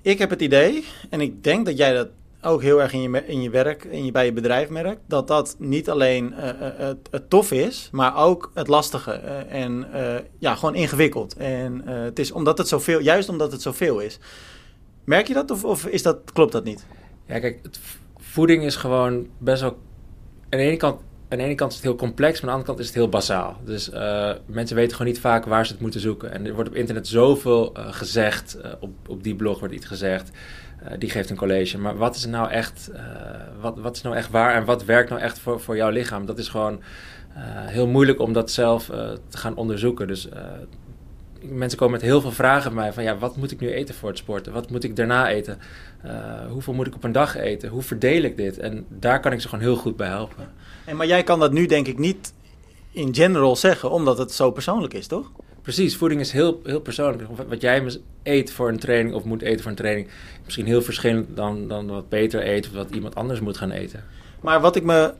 Ik 0.02 0.18
heb 0.18 0.30
het 0.30 0.42
idee, 0.42 0.84
en 1.10 1.20
ik 1.20 1.44
denk 1.44 1.66
dat 1.66 1.76
jij 1.76 1.92
dat 1.92 2.08
ook 2.42 2.62
heel 2.62 2.80
erg 2.80 2.92
in 2.92 3.00
je, 3.00 3.26
in 3.26 3.42
je 3.42 3.50
werk, 3.50 3.84
in 3.84 4.04
je, 4.04 4.12
bij 4.12 4.24
je 4.24 4.32
bedrijf 4.32 4.68
merkt, 4.68 5.00
dat 5.06 5.28
dat 5.28 5.56
niet 5.58 5.90
alleen 5.90 6.32
uh, 6.32 6.50
het, 6.58 7.08
het, 7.10 7.30
tof 7.30 7.52
is, 7.52 7.88
maar 7.92 8.16
ook 8.16 8.50
het 8.54 8.68
lastige 8.68 9.20
uh, 9.24 9.62
en 9.62 9.86
uh, 9.94 10.14
ja, 10.38 10.54
gewoon 10.54 10.74
ingewikkeld. 10.74 11.36
En 11.36 11.88
het 11.88 12.18
is 12.18 12.32
omdat 12.32 12.58
het 12.58 12.68
zoveel, 12.68 13.00
juist 13.00 13.28
omdat 13.28 13.52
het 13.52 13.62
zoveel 13.62 13.98
is. 13.98 14.18
Merk 15.04 15.26
je 15.28 15.34
dat 15.34 15.50
of, 15.50 15.64
of 15.64 15.86
is 15.86 16.02
dat, 16.02 16.18
klopt 16.32 16.52
dat 16.52 16.64
niet? 16.64 16.86
Ja, 17.26 17.38
kijk, 17.38 17.58
het, 17.62 17.78
voeding 18.34 18.64
is 18.64 18.76
gewoon 18.76 19.26
best 19.38 19.60
wel. 19.60 19.70
Aan 20.50 20.58
de 20.58 20.64
ene 20.64 20.76
kant 20.76 21.00
aan 21.28 21.38
ene 21.38 21.54
kant 21.54 21.70
is 21.70 21.76
het 21.76 21.86
heel 21.86 21.96
complex, 21.96 22.40
maar 22.40 22.50
aan 22.50 22.56
de 22.56 22.62
andere 22.62 22.66
kant 22.66 22.78
is 22.78 22.86
het 22.86 22.94
heel 22.94 23.08
basaal. 23.08 23.56
Dus 23.64 23.90
uh, 23.90 24.30
mensen 24.46 24.76
weten 24.76 24.96
gewoon 24.96 25.12
niet 25.12 25.20
vaak 25.20 25.44
waar 25.44 25.66
ze 25.66 25.72
het 25.72 25.80
moeten 25.80 26.00
zoeken. 26.00 26.32
En 26.32 26.46
er 26.46 26.54
wordt 26.54 26.68
op 26.68 26.76
internet 26.76 27.08
zoveel 27.08 27.72
uh, 27.76 27.92
gezegd. 27.92 28.56
Uh, 28.64 28.72
op, 28.80 28.90
op 29.08 29.22
die 29.22 29.34
blog 29.34 29.58
wordt 29.58 29.74
iets 29.74 29.86
gezegd. 29.86 30.30
die 30.98 31.10
geeft 31.10 31.30
een 31.30 31.36
college. 31.36 31.78
Maar 31.78 31.96
wat 31.96 32.16
is 32.16 32.26
nou 32.26 32.50
echt, 32.50 32.90
wat, 33.60 33.78
wat 33.78 33.96
is 33.96 34.02
nou 34.02 34.16
echt 34.16 34.30
waar 34.30 34.54
en 34.54 34.64
wat 34.64 34.84
werkt 34.84 35.10
nou 35.10 35.22
echt 35.22 35.38
voor, 35.38 35.60
voor 35.60 35.76
jouw 35.76 35.90
lichaam? 35.90 36.26
Dat 36.26 36.38
is 36.38 36.48
gewoon 36.48 36.80
heel 37.66 37.86
moeilijk 37.86 38.20
om 38.20 38.32
dat 38.32 38.50
zelf 38.50 38.84
te 39.28 39.38
gaan 39.38 39.56
onderzoeken. 39.56 40.06
Dus 40.06 40.28
mensen 41.40 41.78
komen 41.78 41.94
met 41.94 42.02
heel 42.02 42.20
veel 42.20 42.32
vragen 42.32 42.74
bij 42.74 42.82
mij 42.82 42.92
van 42.92 43.02
ja, 43.02 43.18
wat 43.18 43.36
moet 43.36 43.50
ik 43.50 43.60
nu 43.60 43.70
eten 43.70 43.94
voor 43.94 44.08
het 44.08 44.18
sporten? 44.18 44.52
Wat 44.52 44.70
moet 44.70 44.84
ik 44.84 44.96
daarna 44.96 45.28
eten? 45.28 45.58
Uh, 46.04 46.10
hoeveel 46.50 46.72
moet 46.72 46.86
ik 46.86 46.94
op 46.94 47.04
een 47.04 47.12
dag 47.12 47.36
eten? 47.36 47.68
Hoe 47.68 47.82
verdeel 47.82 48.22
ik 48.22 48.36
dit? 48.36 48.58
En 48.58 48.86
daar 48.88 49.20
kan 49.20 49.32
ik 49.32 49.40
ze 49.40 49.48
gewoon 49.48 49.64
heel 49.64 49.76
goed 49.76 49.96
bij 49.96 50.08
helpen. 50.08 50.52
En 50.84 50.96
maar 50.96 51.06
jij 51.06 51.22
kan 51.22 51.40
dat 51.40 51.52
nu 51.52 51.66
denk 51.66 51.86
ik 51.86 51.98
niet 51.98 52.32
in 52.90 53.14
general 53.14 53.56
zeggen, 53.56 53.90
omdat 53.90 54.18
het 54.18 54.32
zo 54.32 54.50
persoonlijk 54.50 54.94
is, 54.94 55.06
toch? 55.06 55.30
Precies, 55.62 55.96
voeding 55.96 56.20
is 56.20 56.32
heel, 56.32 56.60
heel 56.64 56.80
persoonlijk. 56.80 57.28
Wat 57.48 57.60
jij 57.60 58.00
eet 58.22 58.52
voor 58.52 58.68
een 58.68 58.78
training 58.78 59.14
of 59.14 59.24
moet 59.24 59.42
eten 59.42 59.60
voor 59.60 59.70
een 59.70 59.76
training, 59.76 60.08
misschien 60.44 60.66
heel 60.66 60.82
verschillend 60.82 61.36
dan, 61.36 61.68
dan 61.68 61.86
wat 61.86 62.08
Peter 62.08 62.48
eet 62.48 62.66
of 62.66 62.72
wat 62.72 62.90
iemand 62.90 63.14
anders 63.14 63.40
moet 63.40 63.56
gaan 63.56 63.70
eten. 63.70 64.04
Maar 64.40 64.60
wat 64.60 64.76
ik 64.76 64.82
me 64.82 65.12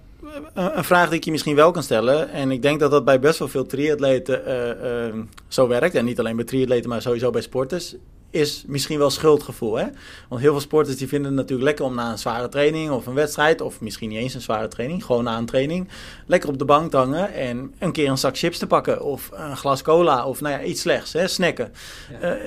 een 0.55 0.85
vraag 0.85 1.09
die 1.09 1.19
ik 1.19 1.25
je 1.25 1.31
misschien 1.31 1.55
wel 1.55 1.71
kan 1.71 1.83
stellen. 1.83 2.31
En 2.31 2.51
ik 2.51 2.63
denk 2.63 2.81
dat 2.81 2.91
dat 2.91 3.05
bij 3.05 3.21
best 3.21 3.39
wel 3.39 3.49
veel 3.49 3.67
triatleten 3.67 4.43
uh, 4.47 5.09
uh, 5.09 5.23
zo 5.49 5.69
werkt. 5.69 5.95
En 5.95 6.05
niet 6.05 6.19
alleen 6.19 6.37
bij 6.37 6.45
triatleten, 6.45 6.89
maar 6.89 7.03
sowieso 7.03 7.31
bij 7.31 7.41
sporters. 7.41 7.97
Is 8.35 8.65
misschien 8.67 8.99
wel 8.99 9.11
schuldgevoel. 9.11 9.75
Hè? 9.75 9.87
Want 10.29 10.41
heel 10.41 10.51
veel 10.51 10.61
sporters 10.61 10.97
die 10.97 11.09
vinden 11.09 11.27
het 11.31 11.41
natuurlijk 11.41 11.69
lekker 11.69 11.85
om 11.85 11.95
na 11.95 12.11
een 12.11 12.19
zware 12.19 12.49
training 12.49 12.91
of 12.91 13.07
een 13.07 13.15
wedstrijd. 13.15 13.61
Of 13.61 13.81
misschien 13.81 14.09
niet 14.09 14.19
eens 14.19 14.35
een 14.35 14.41
zware 14.41 14.69
training, 14.69 15.05
gewoon 15.05 15.25
na 15.25 15.39
een 15.39 15.47
training. 15.47 15.89
Lekker 16.27 16.49
op 16.49 16.59
de 16.59 16.65
bank 16.65 16.91
te 16.91 16.97
hangen 16.97 17.33
en 17.33 17.75
een 17.79 17.93
keer 17.93 18.09
een 18.09 18.19
zak 18.19 18.39
chips 18.39 18.59
te 18.59 18.67
pakken. 18.67 19.03
Of 19.03 19.31
een 19.33 19.57
glas 19.57 19.83
cola 19.83 20.27
of 20.27 20.41
nou 20.41 20.55
ja, 20.55 20.63
iets 20.63 20.81
slechts, 20.81 21.13
hè? 21.13 21.29
snacken. 21.29 21.73
Ja. 22.21 22.37
Uh, 22.37 22.43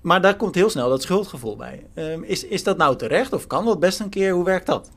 maar 0.00 0.20
daar 0.20 0.36
komt 0.36 0.54
heel 0.54 0.70
snel 0.70 0.88
dat 0.88 1.02
schuldgevoel 1.02 1.56
bij. 1.56 1.86
Ehm, 1.94 2.22
is, 2.22 2.44
is 2.44 2.62
dat 2.62 2.76
nou 2.76 2.96
terecht 2.96 3.32
of 3.32 3.46
kan 3.46 3.64
dat 3.64 3.80
best 3.80 4.00
een 4.00 4.08
keer? 4.08 4.32
Hoe 4.32 4.44
werkt 4.44 4.66
dat? 4.66 4.90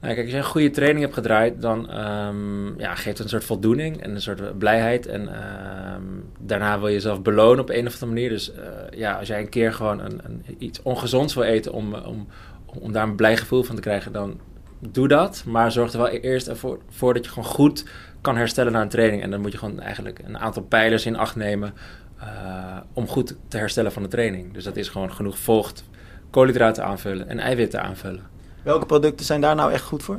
Nou, 0.00 0.14
kijk, 0.14 0.24
als 0.24 0.34
je 0.34 0.36
een 0.36 0.44
goede 0.44 0.70
training 0.70 1.00
hebt 1.00 1.14
gedraaid, 1.14 1.62
dan 1.62 1.98
um, 1.98 2.78
ja, 2.78 2.94
geeft 2.94 3.06
het 3.06 3.18
een 3.18 3.28
soort 3.28 3.44
voldoening 3.44 4.02
en 4.02 4.10
een 4.14 4.20
soort 4.20 4.58
blijheid. 4.58 5.06
En 5.06 5.28
ehm, 5.28 6.02
daarna 6.38 6.78
wil 6.78 6.88
je 6.88 6.94
jezelf 6.94 7.22
belonen 7.22 7.60
op 7.60 7.70
een 7.70 7.86
of 7.86 7.92
andere 7.92 8.06
manier. 8.06 8.28
Dus 8.28 8.50
uh, 8.50 8.98
ja, 8.98 9.12
als 9.12 9.28
jij 9.28 9.40
een 9.40 9.48
keer 9.48 9.72
gewoon 9.72 10.00
een, 10.00 10.20
een, 10.24 10.44
iets 10.58 10.82
ongezonds 10.82 11.34
wil 11.34 11.42
eten 11.42 11.72
om, 11.72 11.94
om, 11.94 12.26
om 12.64 12.92
daar 12.92 13.02
een 13.02 13.16
blij 13.16 13.36
gevoel 13.36 13.62
van 13.62 13.74
te 13.74 13.80
krijgen, 13.80 14.12
dan 14.12 14.40
doe 14.78 15.08
dat. 15.08 15.42
Maar 15.46 15.72
zorg 15.72 15.92
er 15.92 15.98
wel 15.98 16.08
eerst 16.08 16.50
voor 16.88 17.14
dat 17.14 17.24
je 17.24 17.30
gewoon 17.30 17.48
goed 17.48 17.84
kan 18.20 18.36
herstellen 18.36 18.72
na 18.72 18.82
een 18.82 18.88
training. 18.88 19.22
En 19.22 19.30
dan 19.30 19.40
moet 19.40 19.52
je 19.52 19.58
gewoon 19.58 19.80
eigenlijk 19.80 20.20
een 20.24 20.38
aantal 20.38 20.62
pijlers 20.62 21.06
in 21.06 21.16
acht 21.16 21.36
nemen 21.36 21.74
uh, 22.20 22.76
om 22.92 23.06
goed 23.06 23.36
te 23.48 23.56
herstellen 23.56 23.92
van 23.92 24.02
de 24.02 24.08
training. 24.08 24.52
Dus 24.52 24.64
dat 24.64 24.76
is 24.76 24.88
gewoon 24.88 25.12
genoeg 25.12 25.38
vocht, 25.38 25.84
koolhydraten 26.30 26.84
aanvullen 26.84 27.28
en 27.28 27.38
eiwitten 27.38 27.82
aanvullen. 27.82 28.38
Welke 28.62 28.86
producten 28.86 29.26
zijn 29.26 29.40
daar 29.40 29.54
nou 29.54 29.72
echt 29.72 29.84
goed 29.84 30.02
voor? 30.02 30.18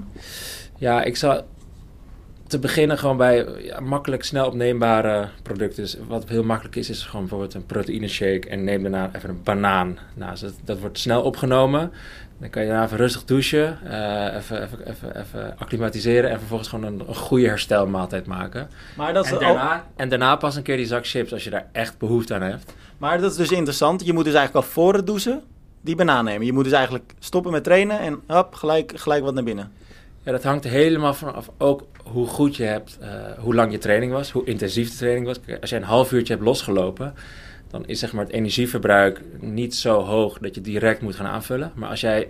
Ja, 0.78 1.04
ik 1.04 1.18
zou 1.18 1.42
te 2.52 2.60
beginnen 2.60 2.98
gewoon 2.98 3.18
bij 3.18 3.46
ja, 3.64 3.80
makkelijk 3.80 4.24
snel 4.24 4.48
opneembare 4.48 5.28
producten. 5.44 5.84
Dus 5.84 5.98
wat 6.08 6.30
heel 6.30 6.44
makkelijk 6.44 6.76
is, 6.76 6.90
is 6.90 7.04
gewoon 7.04 7.22
bijvoorbeeld 7.22 7.54
een 7.54 7.66
proteïne 7.66 8.08
shake 8.08 8.50
en 8.50 8.64
neem 8.64 8.82
daarna 8.82 9.10
even 9.16 9.30
een 9.30 9.44
banaan. 9.44 9.98
Nou, 10.14 10.40
dat, 10.40 10.54
dat 10.64 10.80
wordt 10.80 11.00
snel 11.00 11.22
opgenomen. 11.22 11.92
Dan 12.40 12.50
kan 12.50 12.62
je 12.62 12.68
daarna 12.68 12.86
even 12.86 12.98
rustig 12.98 13.24
douchen, 13.24 13.78
uh, 13.86 14.36
even, 14.36 14.64
even, 14.64 14.88
even, 14.88 15.20
even 15.20 15.56
acclimatiseren 15.58 16.30
en 16.30 16.38
vervolgens 16.38 16.70
gewoon 16.70 16.86
een, 16.86 17.04
een 17.08 17.16
goede 17.16 17.48
herstelmaaltijd 17.48 18.26
maken. 18.26 18.70
Maar 18.98 19.14
dat 19.14 19.26
en, 19.26 19.40
daarna, 19.40 19.86
en 19.96 20.10
daarna 20.10 20.36
pas 20.36 20.56
een 20.56 20.64
keer 20.64 20.78
die 20.78 20.86
zak 20.86 21.08
chips 21.08 21.34
als 21.34 21.44
je 21.44 21.50
daar 21.50 21.68
echt 21.72 21.98
behoefte 21.98 22.34
aan 22.34 22.42
hebt. 22.42 22.74
Maar 22.98 23.22
dat 23.22 23.32
is 23.32 23.38
dus 23.38 23.52
interessant. 23.52 24.06
Je 24.06 24.14
moet 24.14 24.26
dus 24.26 24.34
eigenlijk 24.34 24.66
al 24.66 24.72
voor 24.72 24.94
het 24.94 25.06
douchen 25.06 25.42
die 25.82 25.96
banaan. 25.96 26.46
Je 26.46 26.54
moet 26.54 26.64
dus 26.64 26.74
eigenlijk 26.74 27.14
stoppen 27.20 27.52
met 27.52 27.64
trainen 27.64 28.00
en 28.00 28.22
hop, 28.28 28.54
gelijk, 28.54 28.92
gelijk 28.96 29.24
wat 29.24 29.34
naar 29.34 29.44
binnen. 29.44 29.72
Ja, 30.24 30.32
dat 30.32 30.44
hangt 30.44 30.64
helemaal 30.64 31.14
vanaf 31.14 31.50
ook 31.58 31.88
hoe 32.04 32.28
goed 32.28 32.56
je 32.56 32.64
hebt, 32.64 32.98
uh, 33.02 33.08
hoe 33.38 33.56
lang 33.56 33.72
je 33.72 33.78
training 33.78 34.12
was, 34.12 34.32
hoe 34.32 34.46
intensief 34.46 34.90
de 34.92 34.98
training 34.98 35.26
was. 35.26 35.40
Als 35.62 35.70
je 35.70 35.76
een 35.76 35.84
half 35.84 36.12
uurtje 36.12 36.34
hebt 36.34 36.46
losgelopen, 36.46 37.14
dan 37.70 37.86
is 37.86 38.00
zeg 38.00 38.14
maar, 38.14 38.26
het 38.26 38.34
energieverbruik 38.34 39.22
niet 39.40 39.76
zo 39.76 40.02
hoog 40.02 40.38
dat 40.38 40.56
je 40.56 40.62
direct 40.62 41.02
moet 41.02 41.16
gaan 41.16 41.26
aanvullen. 41.26 41.72
Maar 41.76 41.90
als 41.90 42.02
jij 42.02 42.30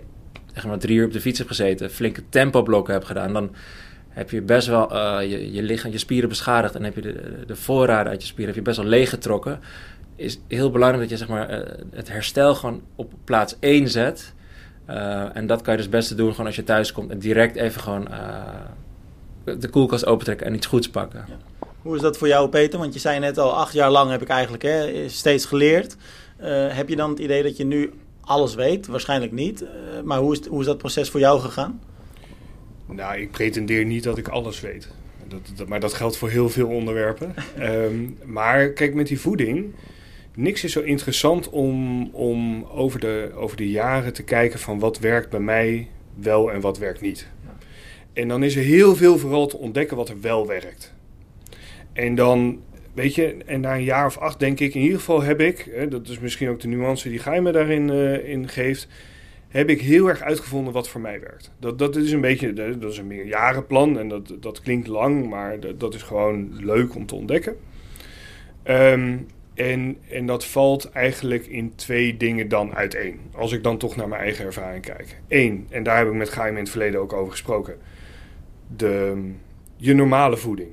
zeg 0.54 0.66
maar, 0.66 0.78
drie 0.78 0.96
uur 0.96 1.06
op 1.06 1.12
de 1.12 1.20
fiets 1.20 1.38
hebt 1.38 1.50
gezeten, 1.50 1.90
flinke 1.90 2.22
tempoblokken 2.28 2.92
hebt 2.92 3.06
gedaan, 3.06 3.32
dan 3.32 3.54
heb 4.08 4.30
je 4.30 4.42
best 4.42 4.66
wel 4.66 4.92
uh, 4.92 5.30
je, 5.30 5.52
je 5.52 5.62
lichaam, 5.62 5.92
je 5.92 5.98
spieren 5.98 6.28
beschadigd 6.28 6.74
en 6.74 6.84
heb 6.84 6.94
je 6.94 7.00
de, 7.00 7.44
de 7.46 7.56
voorraden 7.56 8.10
uit 8.10 8.22
je 8.22 8.28
spieren 8.28 8.54
heb 8.54 8.64
je 8.64 8.70
best 8.70 8.80
wel 8.80 8.90
leeggetrokken. 8.90 9.60
Is 10.22 10.40
heel 10.48 10.70
belangrijk 10.70 11.08
dat 11.08 11.18
je 11.18 11.26
zeg 11.26 11.34
maar, 11.34 11.50
uh, 11.50 11.74
het 11.90 12.08
herstel 12.08 12.54
gewoon 12.54 12.82
op 12.94 13.12
plaats 13.24 13.56
1 13.60 13.88
zet. 13.88 14.34
Uh, 14.90 15.36
en 15.36 15.46
dat 15.46 15.62
kan 15.62 15.72
je 15.72 15.78
dus 15.78 15.88
best 15.88 16.16
doen 16.16 16.30
gewoon 16.30 16.46
als 16.46 16.56
je 16.56 16.64
thuis 16.64 16.92
komt 16.92 17.10
en 17.10 17.18
direct 17.18 17.56
even 17.56 17.80
gewoon 17.80 18.08
de 19.44 19.68
koelkast 19.68 20.06
opentrekken 20.06 20.46
en 20.46 20.54
iets 20.54 20.66
goeds 20.66 20.90
pakken. 20.90 21.24
Ja. 21.28 21.36
Hoe 21.82 21.96
is 21.96 22.02
dat 22.02 22.18
voor 22.18 22.28
jou, 22.28 22.48
Peter? 22.48 22.78
Want 22.78 22.94
je 22.94 23.00
zei 23.00 23.18
net 23.18 23.38
al, 23.38 23.52
acht 23.56 23.72
jaar 23.72 23.90
lang 23.90 24.10
heb 24.10 24.22
ik 24.22 24.28
eigenlijk 24.28 24.62
hè, 24.62 25.08
steeds 25.08 25.44
geleerd. 25.44 25.96
Uh, 26.40 26.74
heb 26.74 26.88
je 26.88 26.96
dan 26.96 27.10
het 27.10 27.18
idee 27.18 27.42
dat 27.42 27.56
je 27.56 27.64
nu 27.64 27.92
alles 28.20 28.54
weet? 28.54 28.86
Waarschijnlijk 28.86 29.32
niet. 29.32 29.62
Uh, 29.62 29.68
maar 30.04 30.18
hoe 30.18 30.32
is, 30.32 30.46
hoe 30.46 30.60
is 30.60 30.66
dat 30.66 30.78
proces 30.78 31.10
voor 31.10 31.20
jou 31.20 31.40
gegaan? 31.40 31.80
Nou, 32.86 33.20
ik 33.20 33.30
pretendeer 33.30 33.84
niet 33.84 34.02
dat 34.02 34.18
ik 34.18 34.28
alles 34.28 34.60
weet. 34.60 34.88
Dat, 35.28 35.40
dat, 35.56 35.68
maar 35.68 35.80
dat 35.80 35.94
geldt 35.94 36.16
voor 36.16 36.28
heel 36.28 36.48
veel 36.48 36.68
onderwerpen. 36.68 37.34
um, 37.60 38.18
maar 38.24 38.68
kijk, 38.68 38.94
met 38.94 39.06
die 39.06 39.20
voeding... 39.20 39.74
Niks 40.34 40.64
is 40.64 40.72
zo 40.72 40.80
interessant 40.80 41.50
om, 41.50 42.08
om 42.12 42.64
over, 42.64 43.00
de, 43.00 43.30
over 43.34 43.56
de 43.56 43.70
jaren 43.70 44.12
te 44.12 44.22
kijken 44.22 44.58
van 44.58 44.78
wat 44.78 44.98
werkt 44.98 45.30
bij 45.30 45.40
mij 45.40 45.88
wel 46.14 46.52
en 46.52 46.60
wat 46.60 46.78
werkt 46.78 47.00
niet. 47.00 47.28
En 48.12 48.28
dan 48.28 48.42
is 48.42 48.56
er 48.56 48.62
heel 48.62 48.96
veel 48.96 49.18
vooral 49.18 49.46
te 49.46 49.56
ontdekken 49.56 49.96
wat 49.96 50.08
er 50.08 50.20
wel 50.20 50.46
werkt. 50.46 50.94
En 51.92 52.14
dan, 52.14 52.60
weet 52.94 53.14
je, 53.14 53.36
en 53.46 53.60
na 53.60 53.74
een 53.74 53.84
jaar 53.84 54.06
of 54.06 54.18
acht 54.18 54.38
denk 54.38 54.60
ik, 54.60 54.74
in 54.74 54.80
ieder 54.80 54.98
geval 54.98 55.22
heb 55.22 55.40
ik, 55.40 55.68
hè, 55.70 55.88
dat 55.88 56.08
is 56.08 56.18
misschien 56.18 56.48
ook 56.48 56.60
de 56.60 56.68
nuance 56.68 57.08
die 57.08 57.18
Gij 57.18 57.40
me 57.40 57.52
daarin 57.52 57.88
uh, 57.88 58.28
in 58.28 58.48
geeft, 58.48 58.88
heb 59.48 59.68
ik 59.68 59.80
heel 59.80 60.08
erg 60.08 60.20
uitgevonden 60.20 60.72
wat 60.72 60.88
voor 60.88 61.00
mij 61.00 61.20
werkt. 61.20 61.50
Dat, 61.58 61.78
dat 61.78 61.96
is 61.96 62.12
een 62.12 62.20
beetje, 62.20 62.52
dat 62.52 62.90
is 62.90 62.98
een 62.98 63.06
meerjarenplan 63.06 63.98
en 63.98 64.08
dat, 64.08 64.36
dat 64.40 64.60
klinkt 64.60 64.86
lang, 64.86 65.28
maar 65.28 65.60
dat, 65.60 65.80
dat 65.80 65.94
is 65.94 66.02
gewoon 66.02 66.64
leuk 66.64 66.94
om 66.94 67.06
te 67.06 67.14
ontdekken. 67.14 67.56
Um, 68.64 69.26
en, 69.70 69.98
en 70.08 70.26
dat 70.26 70.44
valt 70.44 70.90
eigenlijk 70.90 71.46
in 71.46 71.74
twee 71.74 72.16
dingen 72.16 72.48
dan 72.48 72.74
uiteen. 72.74 73.20
Als 73.34 73.52
ik 73.52 73.62
dan 73.62 73.78
toch 73.78 73.96
naar 73.96 74.08
mijn 74.08 74.22
eigen 74.22 74.44
ervaring 74.44 74.84
kijk. 74.84 75.20
Eén, 75.28 75.66
en 75.70 75.82
daar 75.82 75.98
heb 75.98 76.06
ik 76.06 76.12
met 76.12 76.28
Gaim 76.28 76.56
in 76.56 76.62
het 76.62 76.70
verleden 76.70 77.00
ook 77.00 77.12
over 77.12 77.30
gesproken. 77.30 77.78
De, 78.76 79.30
je 79.76 79.94
normale 79.94 80.36
voeding. 80.36 80.70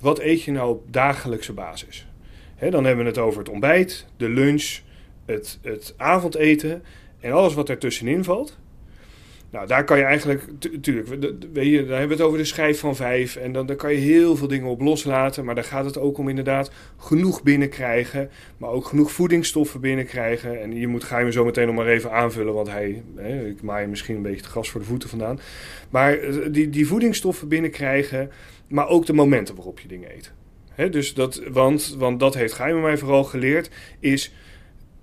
Wat 0.00 0.18
eet 0.18 0.42
je 0.42 0.50
nou 0.50 0.70
op 0.70 0.92
dagelijkse 0.92 1.52
basis? 1.52 2.06
dan 2.70 2.84
hebben 2.84 3.04
we 3.04 3.10
het 3.10 3.18
over 3.18 3.38
het 3.38 3.48
ontbijt, 3.48 4.06
de 4.16 4.28
lunch, 4.28 4.78
het, 5.24 5.58
het 5.62 5.94
avondeten 5.96 6.82
en 7.20 7.32
alles 7.32 7.54
wat 7.54 7.68
ertussenin 7.68 8.24
valt. 8.24 8.58
Nou, 9.52 9.66
daar 9.66 9.84
kan 9.84 9.98
je 9.98 10.04
eigenlijk, 10.04 10.46
natuurlijk, 10.72 11.08
je, 11.08 11.84
dan 11.86 11.98
hebben 11.98 12.08
we 12.08 12.14
het 12.14 12.20
over 12.20 12.38
de 12.38 12.44
schijf 12.44 12.78
van 12.78 12.96
vijf. 12.96 13.36
En 13.36 13.52
dan, 13.52 13.66
dan 13.66 13.76
kan 13.76 13.92
je 13.92 13.98
heel 13.98 14.36
veel 14.36 14.48
dingen 14.48 14.68
op 14.68 14.80
loslaten. 14.80 15.44
Maar 15.44 15.54
daar 15.54 15.64
gaat 15.64 15.84
het 15.84 15.98
ook 15.98 16.18
om 16.18 16.28
inderdaad 16.28 16.70
genoeg 16.96 17.42
binnenkrijgen. 17.42 18.30
Maar 18.56 18.70
ook 18.70 18.84
genoeg 18.84 19.12
voedingsstoffen 19.12 19.80
binnenkrijgen. 19.80 20.60
En 20.60 20.76
je 20.76 20.86
moet, 20.86 21.04
ga 21.04 21.18
je 21.18 21.24
me 21.24 21.32
zo 21.32 21.44
meteen 21.44 21.66
nog 21.66 21.74
maar 21.74 21.86
even 21.86 22.12
aanvullen. 22.12 22.54
Want 22.54 22.68
hij, 22.68 23.02
hè, 23.16 23.46
ik 23.46 23.62
maai 23.62 23.86
misschien 23.86 24.16
een 24.16 24.22
beetje 24.22 24.40
het 24.40 24.46
gras 24.46 24.70
voor 24.70 24.80
de 24.80 24.86
voeten 24.86 25.08
vandaan. 25.08 25.40
Maar 25.90 26.18
eh, 26.18 26.34
die, 26.50 26.70
die 26.70 26.86
voedingsstoffen 26.86 27.48
binnenkrijgen. 27.48 28.30
Maar 28.68 28.88
ook 28.88 29.06
de 29.06 29.12
momenten 29.12 29.54
waarop 29.54 29.80
je 29.80 29.88
dingen 29.88 30.08
eet. 30.14 30.32
Dus 30.92 31.14
dat, 31.14 31.42
want, 31.50 31.94
want 31.98 32.20
dat 32.20 32.34
heeft 32.34 32.52
Geime 32.52 32.80
mij 32.80 32.98
vooral 32.98 33.24
geleerd. 33.24 33.70
Is 34.00 34.32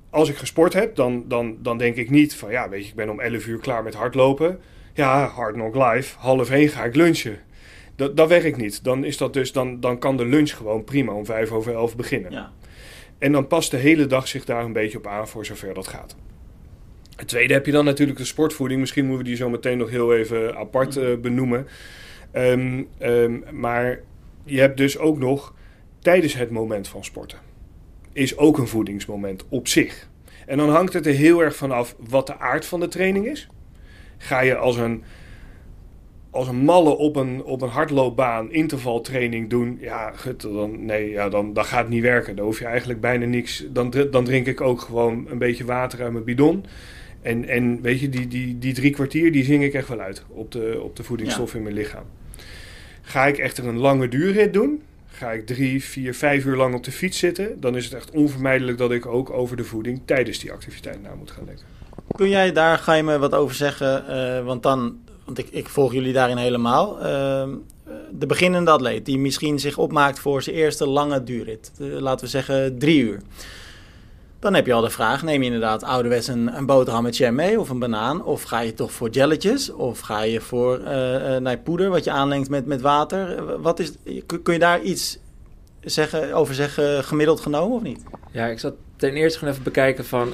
als 0.10 0.30
ik 0.30 0.38
gesport 0.38 0.74
heb, 0.74 0.96
dan, 0.96 1.24
dan, 1.28 1.58
dan 1.62 1.78
denk 1.78 1.96
ik 1.96 2.10
niet 2.10 2.36
van 2.36 2.52
ja, 2.52 2.70
weet 2.70 2.84
je, 2.84 2.90
ik 2.90 2.96
ben 2.96 3.10
om 3.10 3.20
11 3.20 3.48
uur 3.48 3.60
klaar 3.60 3.84
met 3.84 3.94
hardlopen. 3.94 4.60
Ja, 4.94 5.28
hard 5.28 5.54
knock 5.54 5.76
live, 5.76 6.18
half 6.18 6.50
1 6.50 6.70
ga 6.70 6.84
ik 6.84 6.96
lunchen. 6.96 7.40
Dat, 7.96 8.18
dat 8.18 8.28
werkt 8.28 8.58
niet. 8.58 8.84
Dan, 8.84 9.04
is 9.04 9.18
dat 9.18 9.34
dus, 9.34 9.52
dan, 9.52 9.80
dan 9.80 10.00
kan 10.00 10.18
de 10.18 10.26
lunch 10.26 10.50
gewoon 10.50 10.84
prima 10.84 11.12
om 11.12 11.26
5 11.26 11.52
over 11.52 11.74
11 11.74 11.96
beginnen. 11.96 12.32
Ja. 12.32 12.52
En 13.18 13.32
dan 13.32 13.48
past 13.48 13.72
de 13.72 13.78
hele 13.78 14.06
dag 14.06 14.28
zich 14.28 14.46
daar 14.46 14.64
een 14.64 14.74
beetje 14.74 14.98
op 14.98 15.08
aan 15.08 15.28
voor 15.28 15.46
zover 15.46 15.74
dat 15.74 15.88
gaat. 15.88 16.16
Het 17.16 17.28
tweede 17.28 17.54
heb 17.54 17.66
je 17.66 17.72
dan 17.72 17.86
natuurlijk 17.86 18.18
de 18.18 18.26
sportvoeding. 18.26 18.80
Misschien 18.80 19.06
moeten 19.06 19.24
we 19.24 19.30
die 19.30 19.40
zo 19.40 19.50
meteen 19.50 19.78
nog 19.78 19.90
heel 19.90 20.16
even 20.16 20.56
apart 20.58 20.98
uh, 20.98 21.18
benoemen. 21.18 21.68
Um, 22.34 22.88
um, 23.00 23.44
maar 23.52 24.00
je 24.44 24.60
hebt 24.60 24.78
dus 24.78 24.98
ook 24.98 25.20
nog 25.20 25.54
tijdens 26.00 26.34
het 26.34 26.50
moment 26.50 26.88
van 26.88 27.04
sporten 27.04 27.49
is 28.14 28.38
ook 28.38 28.58
een 28.58 28.68
voedingsmoment 28.68 29.46
op 29.50 29.68
zich. 29.68 30.10
En 30.46 30.58
dan 30.58 30.70
hangt 30.70 30.94
het 30.94 31.06
er 31.06 31.14
heel 31.14 31.40
erg 31.40 31.56
vanaf 31.56 31.96
wat 32.10 32.28
de 32.28 32.40
aard 32.40 32.66
van 32.66 32.80
de 32.80 32.88
training 32.88 33.28
is. 33.28 33.48
Ga 34.18 34.40
je 34.40 34.56
als 34.56 34.78
een, 34.78 35.04
als 36.30 36.48
een 36.48 36.64
malle 36.64 36.98
op 36.98 37.16
een, 37.16 37.44
op 37.44 37.62
een 37.62 37.70
hardloopbaan 37.70 38.52
intervaltraining 38.52 39.50
doen, 39.50 39.78
ja, 39.82 40.14
dan, 40.38 40.86
nee, 40.86 41.10
ja 41.10 41.30
dan, 41.30 41.54
dan 41.54 41.66
gaat 41.66 41.80
het 41.80 41.90
niet 41.90 42.02
werken. 42.02 42.36
Dan 42.36 42.46
hoef 42.46 42.60
je 42.60 42.66
eigenlijk 42.66 43.02
bijna 43.02 43.26
niks. 43.26 43.66
Dan, 43.70 43.94
dan 44.12 44.24
drink 44.24 44.46
ik 44.46 44.62
ook 44.62 44.82
gewoon 44.82 45.28
een 45.30 45.38
beetje 45.38 45.66
water 45.66 46.02
uit 46.02 46.12
mijn 46.12 46.24
bidon. 46.24 46.66
En, 47.22 47.46
en 47.48 47.82
weet 47.82 48.00
je, 48.00 48.10
die, 48.10 48.28
die, 48.28 48.60
die 48.60 48.74
drie 48.74 48.92
kwartier, 48.92 49.32
die 49.32 49.44
zing 49.44 49.64
ik 49.64 49.74
echt 49.74 49.88
wel 49.88 50.00
uit 50.00 50.24
op 50.28 50.52
de, 50.52 50.80
op 50.84 50.96
de 50.96 51.04
voedingsstof 51.04 51.56
in 51.56 51.64
mijn 51.64 51.76
lichaam. 51.76 52.04
Ga 53.02 53.26
ik 53.26 53.38
echter 53.38 53.68
een 53.68 53.78
lange 53.78 54.08
duurrit 54.08 54.54
doen, 54.54 54.82
ga 55.20 55.32
ik 55.32 55.46
drie, 55.46 55.84
vier, 55.84 56.14
vijf 56.14 56.46
uur 56.46 56.56
lang 56.56 56.76
op 56.76 56.84
de 56.84 56.92
fiets 56.92 57.18
zitten, 57.18 57.60
dan 57.60 57.76
is 57.76 57.86
het 57.86 57.94
echt 57.94 58.12
onvermijdelijk 58.12 58.78
dat 58.78 58.92
ik 58.92 59.06
ook 59.06 59.30
over 59.30 59.58
de 59.58 59.64
voeding 59.64 60.02
tijdens 60.06 60.40
die 60.40 60.52
activiteit 60.52 61.02
na 61.02 61.16
moet 61.16 61.32
gaan 61.32 61.46
denken. 61.46 61.66
Kun 62.16 62.30
jij 62.30 62.52
daar, 62.52 62.78
ga 62.78 62.94
je 62.94 63.04
me 63.04 63.20
wat 63.20 63.34
over 63.34 63.56
zeggen? 63.56 64.04
Uh, 64.10 64.46
want 64.46 64.64
dan, 64.64 64.98
want 65.26 65.38
ik, 65.38 65.48
ik 65.52 65.70
volg 65.70 65.94
jullie 65.94 66.14
daarin 66.14 66.38
helemaal. 66.38 66.98
Uh, 66.98 67.04
de 68.12 68.26
beginnende 68.26 68.72
atleet 68.72 69.06
die 69.06 69.18
misschien 69.18 69.60
zich 69.60 69.78
opmaakt 69.78 70.20
voor 70.20 70.42
zijn 70.42 70.56
eerste 70.56 70.88
lange 70.88 71.24
duurrit, 71.24 71.72
uh, 71.80 72.00
laten 72.00 72.26
we 72.26 72.32
zeggen 72.32 72.78
drie 72.78 73.02
uur. 73.02 73.20
Dan 74.40 74.54
heb 74.54 74.66
je 74.66 74.74
al 74.74 74.82
de 74.82 74.90
vraag, 74.90 75.24
neem 75.24 75.40
je 75.40 75.46
inderdaad 75.46 75.84
ouderwets 75.84 76.28
een, 76.28 76.58
een 76.58 76.66
boterham 76.66 77.04
met 77.04 77.18
jam 77.18 77.36
mee 77.36 77.60
of 77.60 77.70
een 77.70 77.80
banaan? 77.80 78.24
Of 78.24 78.44
ga 78.44 78.60
je 78.60 78.74
toch 78.74 78.92
voor 78.92 79.10
jelletjes? 79.10 79.72
Of 79.72 80.00
ga 80.00 80.22
je 80.22 80.42
voor 80.42 80.80
uh, 80.80 81.40
uh, 81.40 81.52
poeder 81.64 81.90
wat 81.90 82.04
je 82.04 82.12
aanlengt 82.12 82.50
met, 82.50 82.66
met 82.66 82.82
water? 82.82 83.44
Wat 83.62 83.80
is, 83.80 83.92
kun 84.44 84.54
je 84.54 84.60
daar 84.60 84.82
iets 84.82 85.18
zeggen, 85.82 86.34
over 86.34 86.54
zeggen 86.56 87.04
gemiddeld 87.04 87.40
genomen 87.40 87.78
of 87.78 87.84
niet? 87.84 88.04
Ja, 88.32 88.46
ik 88.46 88.60
zat 88.60 88.74
ten 88.96 89.14
eerste 89.14 89.40
gewoon 89.40 89.54
even 89.54 89.66
bekijken 89.66 90.06
van, 90.06 90.28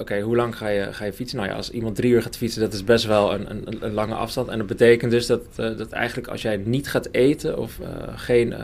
oké, 0.00 0.20
hoe 0.20 0.36
lang 0.36 0.56
ga 0.56 0.68
je, 0.68 0.92
ga 0.92 1.04
je 1.04 1.12
fietsen? 1.12 1.38
Nou 1.38 1.50
ja, 1.50 1.56
als 1.56 1.70
iemand 1.70 1.96
drie 1.96 2.12
uur 2.12 2.22
gaat 2.22 2.36
fietsen, 2.36 2.60
dat 2.60 2.72
is 2.72 2.84
best 2.84 3.04
wel 3.04 3.34
een, 3.34 3.50
een, 3.50 3.76
een 3.80 3.94
lange 3.94 4.14
afstand. 4.14 4.48
En 4.48 4.58
dat 4.58 4.66
betekent 4.66 5.10
dus 5.10 5.26
dat, 5.26 5.42
dat 5.56 5.90
eigenlijk 5.90 6.28
als 6.28 6.42
jij 6.42 6.56
niet 6.56 6.88
gaat 6.88 7.08
eten 7.10 7.58
of 7.58 7.78
geen 8.16 8.54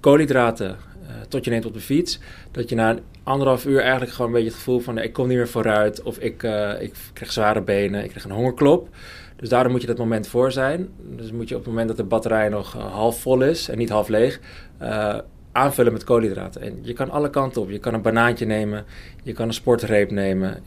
koolhydraten 0.00 0.76
tot 1.28 1.44
je 1.44 1.50
neemt 1.50 1.66
op 1.66 1.74
de 1.74 1.80
fiets. 1.80 2.18
Dat 2.50 2.68
je 2.68 2.74
na 2.74 2.96
anderhalf 3.22 3.66
uur 3.66 3.80
eigenlijk 3.80 4.10
gewoon 4.10 4.26
een 4.26 4.32
beetje 4.32 4.48
het 4.48 4.58
gevoel 4.58 4.80
van... 4.80 4.98
ik 4.98 5.12
kom 5.12 5.28
niet 5.28 5.36
meer 5.36 5.48
vooruit 5.48 6.02
of 6.02 6.18
ik, 6.18 6.42
ik 6.80 6.94
krijg 7.12 7.32
zware 7.32 7.62
benen, 7.62 8.04
ik 8.04 8.10
krijg 8.10 8.24
een 8.24 8.30
hongerklop. 8.30 8.88
Dus 9.36 9.48
daarom 9.48 9.72
moet 9.72 9.80
je 9.80 9.86
dat 9.86 9.98
moment 9.98 10.28
voor 10.28 10.52
zijn. 10.52 10.88
Dus 10.98 11.32
moet 11.32 11.48
je 11.48 11.54
op 11.54 11.60
het 11.60 11.70
moment 11.70 11.88
dat 11.88 11.96
de 11.96 12.04
batterij 12.04 12.48
nog 12.48 12.72
half 12.72 13.20
vol 13.20 13.42
is 13.42 13.68
en 13.68 13.78
niet 13.78 13.88
half 13.88 14.08
leeg 14.08 14.40
aanvullen 15.52 15.92
met 15.92 16.04
koolhydraten. 16.04 16.60
En 16.60 16.78
je 16.82 16.92
kan 16.92 17.10
alle 17.10 17.30
kanten 17.30 17.62
op. 17.62 17.70
Je 17.70 17.78
kan 17.78 17.94
een 17.94 18.02
banaantje 18.02 18.46
nemen, 18.46 18.84
je 19.22 19.32
kan 19.32 19.46
een 19.46 19.54
sportreep 19.54 20.10
nemen. 20.10 20.62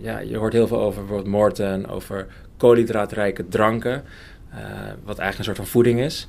Ja, 0.00 0.18
je 0.18 0.36
hoort 0.36 0.52
heel 0.52 0.66
veel 0.66 0.80
over 0.80 1.00
bijvoorbeeld 1.00 1.30
Morten, 1.30 1.86
over 1.88 2.26
koolhydraatrijke 2.56 3.48
dranken, 3.48 4.04
wat 5.04 5.18
eigenlijk 5.18 5.38
een 5.38 5.44
soort 5.44 5.56
van 5.56 5.66
voeding 5.66 6.00
is. 6.00 6.28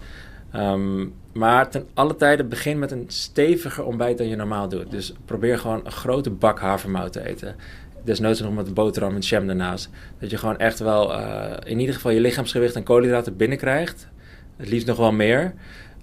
Um, 0.55 1.13
maar 1.33 1.69
ten 1.69 1.87
alle 1.93 2.15
tijden 2.15 2.49
begin 2.49 2.79
met 2.79 2.91
een 2.91 3.05
steviger 3.07 3.85
ontbijt 3.85 4.17
dan 4.17 4.27
je 4.27 4.35
normaal 4.35 4.69
doet. 4.69 4.91
Dus 4.91 5.13
probeer 5.25 5.59
gewoon 5.59 5.81
een 5.83 5.91
grote 5.91 6.29
bak 6.29 6.59
havermout 6.59 7.11
te 7.11 7.27
eten. 7.27 7.55
Desnoods 8.03 8.41
nog 8.41 8.53
met 8.53 8.73
boterham 8.73 9.13
met 9.13 9.27
jam 9.27 9.49
ernaast. 9.49 9.89
Dat 10.19 10.29
je 10.29 10.37
gewoon 10.37 10.57
echt 10.57 10.79
wel 10.79 11.19
uh, 11.19 11.51
in 11.63 11.79
ieder 11.79 11.95
geval 11.95 12.11
je 12.11 12.19
lichaamsgewicht 12.19 12.75
en 12.75 12.83
koolhydraten 12.83 13.37
binnenkrijgt. 13.37 14.07
Het 14.57 14.69
liefst 14.69 14.87
nog 14.87 14.97
wel 14.97 15.11
meer. 15.11 15.53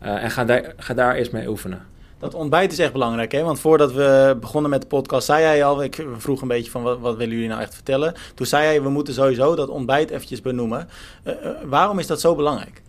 Uh, 0.02 0.22
en 0.22 0.30
ga 0.30 0.44
daar, 0.44 0.74
ga 0.76 0.94
daar 0.94 1.14
eerst 1.14 1.32
mee 1.32 1.48
oefenen. 1.48 1.86
Dat 2.18 2.34
ontbijt 2.34 2.72
is 2.72 2.78
echt 2.78 2.92
belangrijk, 2.92 3.32
hè? 3.32 3.42
Want 3.42 3.60
voordat 3.60 3.92
we 3.92 4.36
begonnen 4.40 4.70
met 4.70 4.80
de 4.80 4.86
podcast, 4.86 5.26
zei 5.26 5.42
jij 5.42 5.64
al, 5.64 5.82
ik 5.82 6.06
vroeg 6.16 6.42
een 6.42 6.48
beetje 6.48 6.70
van 6.70 6.82
wat, 6.82 6.98
wat 6.98 7.16
willen 7.16 7.34
jullie 7.34 7.48
nou 7.48 7.60
echt 7.60 7.74
vertellen? 7.74 8.14
Toen 8.34 8.46
zei 8.46 8.64
jij, 8.64 8.82
we 8.82 8.88
moeten 8.88 9.14
sowieso 9.14 9.54
dat 9.54 9.68
ontbijt 9.68 10.10
eventjes 10.10 10.40
benoemen. 10.40 10.88
Uh, 11.24 11.34
waarom 11.64 11.98
is 11.98 12.06
dat 12.06 12.20
zo 12.20 12.34
belangrijk? 12.34 12.82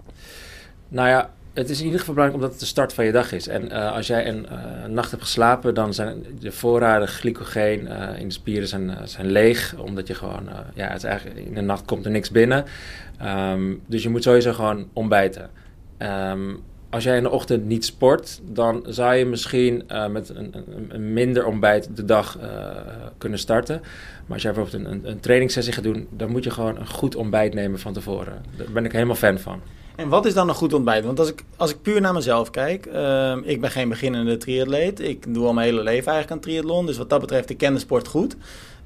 Nou 0.87 1.09
ja, 1.09 1.29
het 1.53 1.69
is 1.69 1.79
in 1.79 1.85
ieder 1.85 1.99
geval 1.99 2.13
belangrijk 2.13 2.43
omdat 2.43 2.59
het 2.59 2.67
de 2.67 2.73
start 2.73 2.93
van 2.93 3.05
je 3.05 3.11
dag 3.11 3.31
is. 3.31 3.47
En 3.47 3.65
uh, 3.65 3.91
als 3.93 4.07
jij 4.07 4.27
een 4.27 4.47
nacht 4.93 5.11
hebt 5.11 5.23
geslapen, 5.23 5.73
dan 5.73 5.93
zijn 5.93 6.25
de 6.39 6.51
voorraden 6.51 7.07
glycogeen 7.07 7.87
in 8.17 8.27
de 8.27 8.33
spieren 8.33 8.67
zijn, 8.67 8.97
zijn 9.03 9.31
leeg. 9.31 9.75
Omdat 9.77 10.07
je 10.07 10.13
gewoon, 10.13 10.49
ja, 10.73 10.87
het 10.87 10.97
is 10.97 11.03
eigenlijk, 11.03 11.39
in 11.39 11.53
de 11.53 11.61
nacht 11.61 11.85
komt 11.85 12.05
er 12.05 12.11
niks 12.11 12.31
binnen. 12.31 12.65
Um, 13.23 13.81
dus 13.85 14.03
je 14.03 14.09
moet 14.09 14.23
sowieso 14.23 14.53
gewoon 14.53 14.87
ontbijten. 14.93 15.49
Um, 15.97 16.61
als 16.89 17.03
jij 17.03 17.17
in 17.17 17.23
de 17.23 17.29
ochtend 17.29 17.65
niet 17.65 17.85
sport, 17.85 18.41
dan 18.43 18.85
zou 18.87 19.15
je 19.15 19.25
misschien 19.25 19.83
met 20.11 20.29
een, 20.29 20.49
een, 20.51 20.85
een, 20.89 21.13
minder 21.13 21.45
ontbijt 21.45 21.95
de 21.95 22.05
dag 22.05 22.39
kunnen 23.17 23.39
starten. 23.39 23.81
Maar 24.25 24.33
als 24.33 24.41
jij 24.41 24.53
bijvoorbeeld 24.53 24.85
een, 24.85 25.09
een, 25.09 25.19
trainingssessie 25.19 25.73
gaat 25.73 25.83
doen, 25.83 26.07
dan 26.09 26.29
moet 26.29 26.43
je 26.43 26.51
gewoon 26.51 26.77
een 26.79 26.87
goed 26.87 27.15
ontbijt 27.15 27.53
nemen 27.53 27.79
van 27.79 27.93
tevoren. 27.93 28.41
Daar 28.57 28.71
ben 28.71 28.85
ik 28.85 28.91
helemaal 28.91 29.15
fan 29.15 29.39
van. 29.39 29.61
En 29.95 30.09
wat 30.09 30.25
is 30.25 30.33
dan 30.33 30.49
een 30.49 30.55
goed 30.55 30.73
ontbijt? 30.73 31.05
Want 31.05 31.19
als 31.19 31.29
ik, 31.29 31.43
als 31.57 31.71
ik 31.71 31.81
puur 31.81 32.01
naar 32.01 32.13
mezelf 32.13 32.49
kijk, 32.49 32.85
uh, 32.85 33.35
ik 33.43 33.61
ben 33.61 33.71
geen 33.71 33.89
beginnende 33.89 34.37
triatleet. 34.37 34.99
Ik 34.99 35.33
doe 35.33 35.45
al 35.45 35.53
mijn 35.53 35.67
hele 35.67 35.83
leven 35.83 36.11
eigenlijk 36.11 36.31
aan 36.31 36.39
triathlon. 36.39 36.85
Dus 36.85 36.97
wat 36.97 37.09
dat 37.09 37.19
betreft, 37.19 37.49
ik 37.49 37.57
ken 37.57 37.73
de 37.73 37.79
sport 37.79 38.07
goed. 38.07 38.35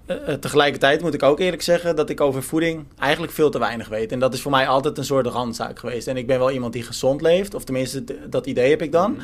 Uh, 0.08 0.34
tegelijkertijd 0.34 1.02
moet 1.02 1.14
ik 1.14 1.24
ook 1.24 1.40
eerlijk 1.40 1.62
zeggen 1.62 1.96
dat 1.96 2.10
ik 2.10 2.22
over 2.22 2.44
voeding 2.44 2.86
eigenlijk 3.00 3.34
veel 3.34 3.50
te 3.50 3.60
weinig 3.60 3.88
weet. 3.88 4.12
En 4.12 4.20
dat 4.20 4.34
is 4.34 4.42
voor 4.42 4.52
mij 4.52 4.68
altijd 4.68 4.98
een 4.98 5.06
soort 5.06 5.28
randzaak 5.28 5.80
geweest. 5.80 6.08
En 6.08 6.18
ik 6.18 6.28
ben 6.28 6.40
wel 6.40 6.52
iemand 6.52 6.74
die 6.74 6.84
gezond 6.84 7.22
leeft, 7.22 7.54
of 7.54 7.64
tenminste 7.64 8.04
dat 8.30 8.46
idee 8.46 8.70
heb 8.70 8.82
ik 8.82 8.92
dan. 8.92 9.18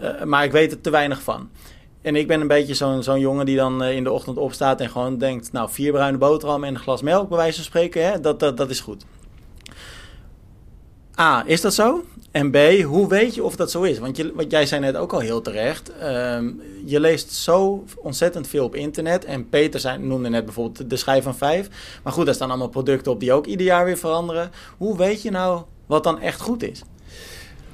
Uh, 0.00 0.22
maar 0.22 0.44
ik 0.44 0.52
weet 0.52 0.72
er 0.72 0.80
te 0.80 0.90
weinig 0.90 1.22
van. 1.22 1.50
En 2.02 2.16
ik 2.16 2.26
ben 2.26 2.40
een 2.40 2.48
beetje 2.48 2.74
zo'n 2.74 3.02
zo'n 3.02 3.20
jongen 3.20 3.46
die 3.46 3.56
dan 3.56 3.84
in 3.84 4.04
de 4.04 4.12
ochtend 4.12 4.36
opstaat 4.36 4.80
en 4.80 4.90
gewoon 4.90 5.18
denkt... 5.18 5.52
nou, 5.52 5.70
vier 5.70 5.92
bruine 5.92 6.18
boterham 6.18 6.64
en 6.64 6.74
een 6.74 6.80
glas 6.80 7.02
melk, 7.02 7.28
bij 7.28 7.38
wijze 7.38 7.54
van 7.54 7.64
spreken, 7.64 8.04
hè? 8.04 8.20
Dat, 8.20 8.40
dat, 8.40 8.56
dat 8.56 8.70
is 8.70 8.80
goed. 8.80 9.04
A, 11.20 11.42
is 11.46 11.60
dat 11.60 11.74
zo? 11.74 12.04
En 12.30 12.50
B, 12.50 12.56
hoe 12.82 13.08
weet 13.08 13.34
je 13.34 13.42
of 13.42 13.56
dat 13.56 13.70
zo 13.70 13.82
is? 13.82 13.98
Want 13.98 14.32
wat 14.34 14.50
jij 14.50 14.66
zei 14.66 14.80
net 14.80 14.96
ook 14.96 15.12
al 15.12 15.20
heel 15.20 15.40
terecht. 15.40 15.92
Um, 16.02 16.62
je 16.84 17.00
leest 17.00 17.32
zo 17.32 17.84
ontzettend 17.96 18.48
veel 18.48 18.64
op 18.64 18.74
internet. 18.74 19.24
En 19.24 19.48
Peter 19.48 19.80
zei, 19.80 19.98
noemde 19.98 20.28
net 20.28 20.44
bijvoorbeeld 20.44 20.90
de 20.90 20.96
schijf 20.96 21.24
van 21.24 21.36
vijf. 21.36 21.68
Maar 22.02 22.12
goed, 22.12 22.24
daar 22.26 22.34
staan 22.34 22.48
allemaal 22.48 22.68
producten 22.68 23.12
op 23.12 23.20
die 23.20 23.32
ook 23.32 23.46
ieder 23.46 23.66
jaar 23.66 23.84
weer 23.84 23.98
veranderen. 23.98 24.50
Hoe 24.76 24.96
weet 24.96 25.22
je 25.22 25.30
nou 25.30 25.62
wat 25.86 26.04
dan 26.04 26.20
echt 26.20 26.40
goed 26.40 26.62
is? 26.62 26.82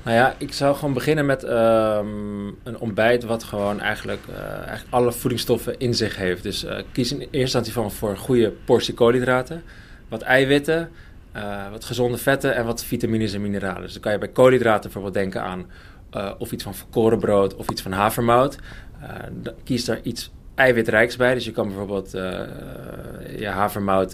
Nou 0.02 0.16
ja, 0.16 0.34
ik 0.38 0.52
zou 0.52 0.74
gewoon 0.74 0.94
beginnen 0.94 1.26
met 1.26 1.42
um, 1.42 2.58
een 2.62 2.78
ontbijt 2.78 3.24
wat 3.24 3.44
gewoon 3.44 3.80
eigenlijk, 3.80 4.20
uh, 4.30 4.36
eigenlijk 4.38 4.86
alle 4.90 5.12
voedingsstoffen 5.12 5.78
in 5.78 5.94
zich 5.94 6.16
heeft. 6.16 6.42
Dus 6.42 6.64
uh, 6.64 6.78
kies 6.92 7.12
in 7.12 7.18
eerste 7.18 7.38
instantie 7.38 7.72
voor 7.72 8.10
een 8.10 8.18
goede 8.18 8.52
portie 8.64 8.94
koolhydraten, 8.94 9.62
wat 10.08 10.22
eiwitten, 10.22 10.90
uh, 11.36 11.70
wat 11.70 11.84
gezonde 11.84 12.18
vetten 12.18 12.54
en 12.54 12.64
wat 12.64 12.84
vitamines 12.84 13.32
en 13.32 13.40
mineralen. 13.40 13.82
Dus 13.82 13.92
dan 13.92 14.02
kan 14.02 14.12
je 14.12 14.18
bij 14.18 14.28
koolhydraten 14.28 14.82
bijvoorbeeld 14.82 15.14
denken 15.14 15.42
aan 15.42 15.66
uh, 16.16 16.32
of 16.38 16.52
iets 16.52 16.62
van 16.62 16.74
volkorenbrood 16.74 17.56
of 17.56 17.70
iets 17.70 17.82
van 17.82 17.92
havermout. 17.92 18.58
Uh, 19.02 19.08
kies 19.64 19.84
daar 19.84 20.00
iets 20.02 20.32
eiwitrijks 20.54 21.16
bij. 21.16 21.34
Dus 21.34 21.44
je 21.44 21.50
kan 21.50 21.66
bijvoorbeeld 21.66 22.10
ja, 23.36 23.52
havermout, 23.52 24.12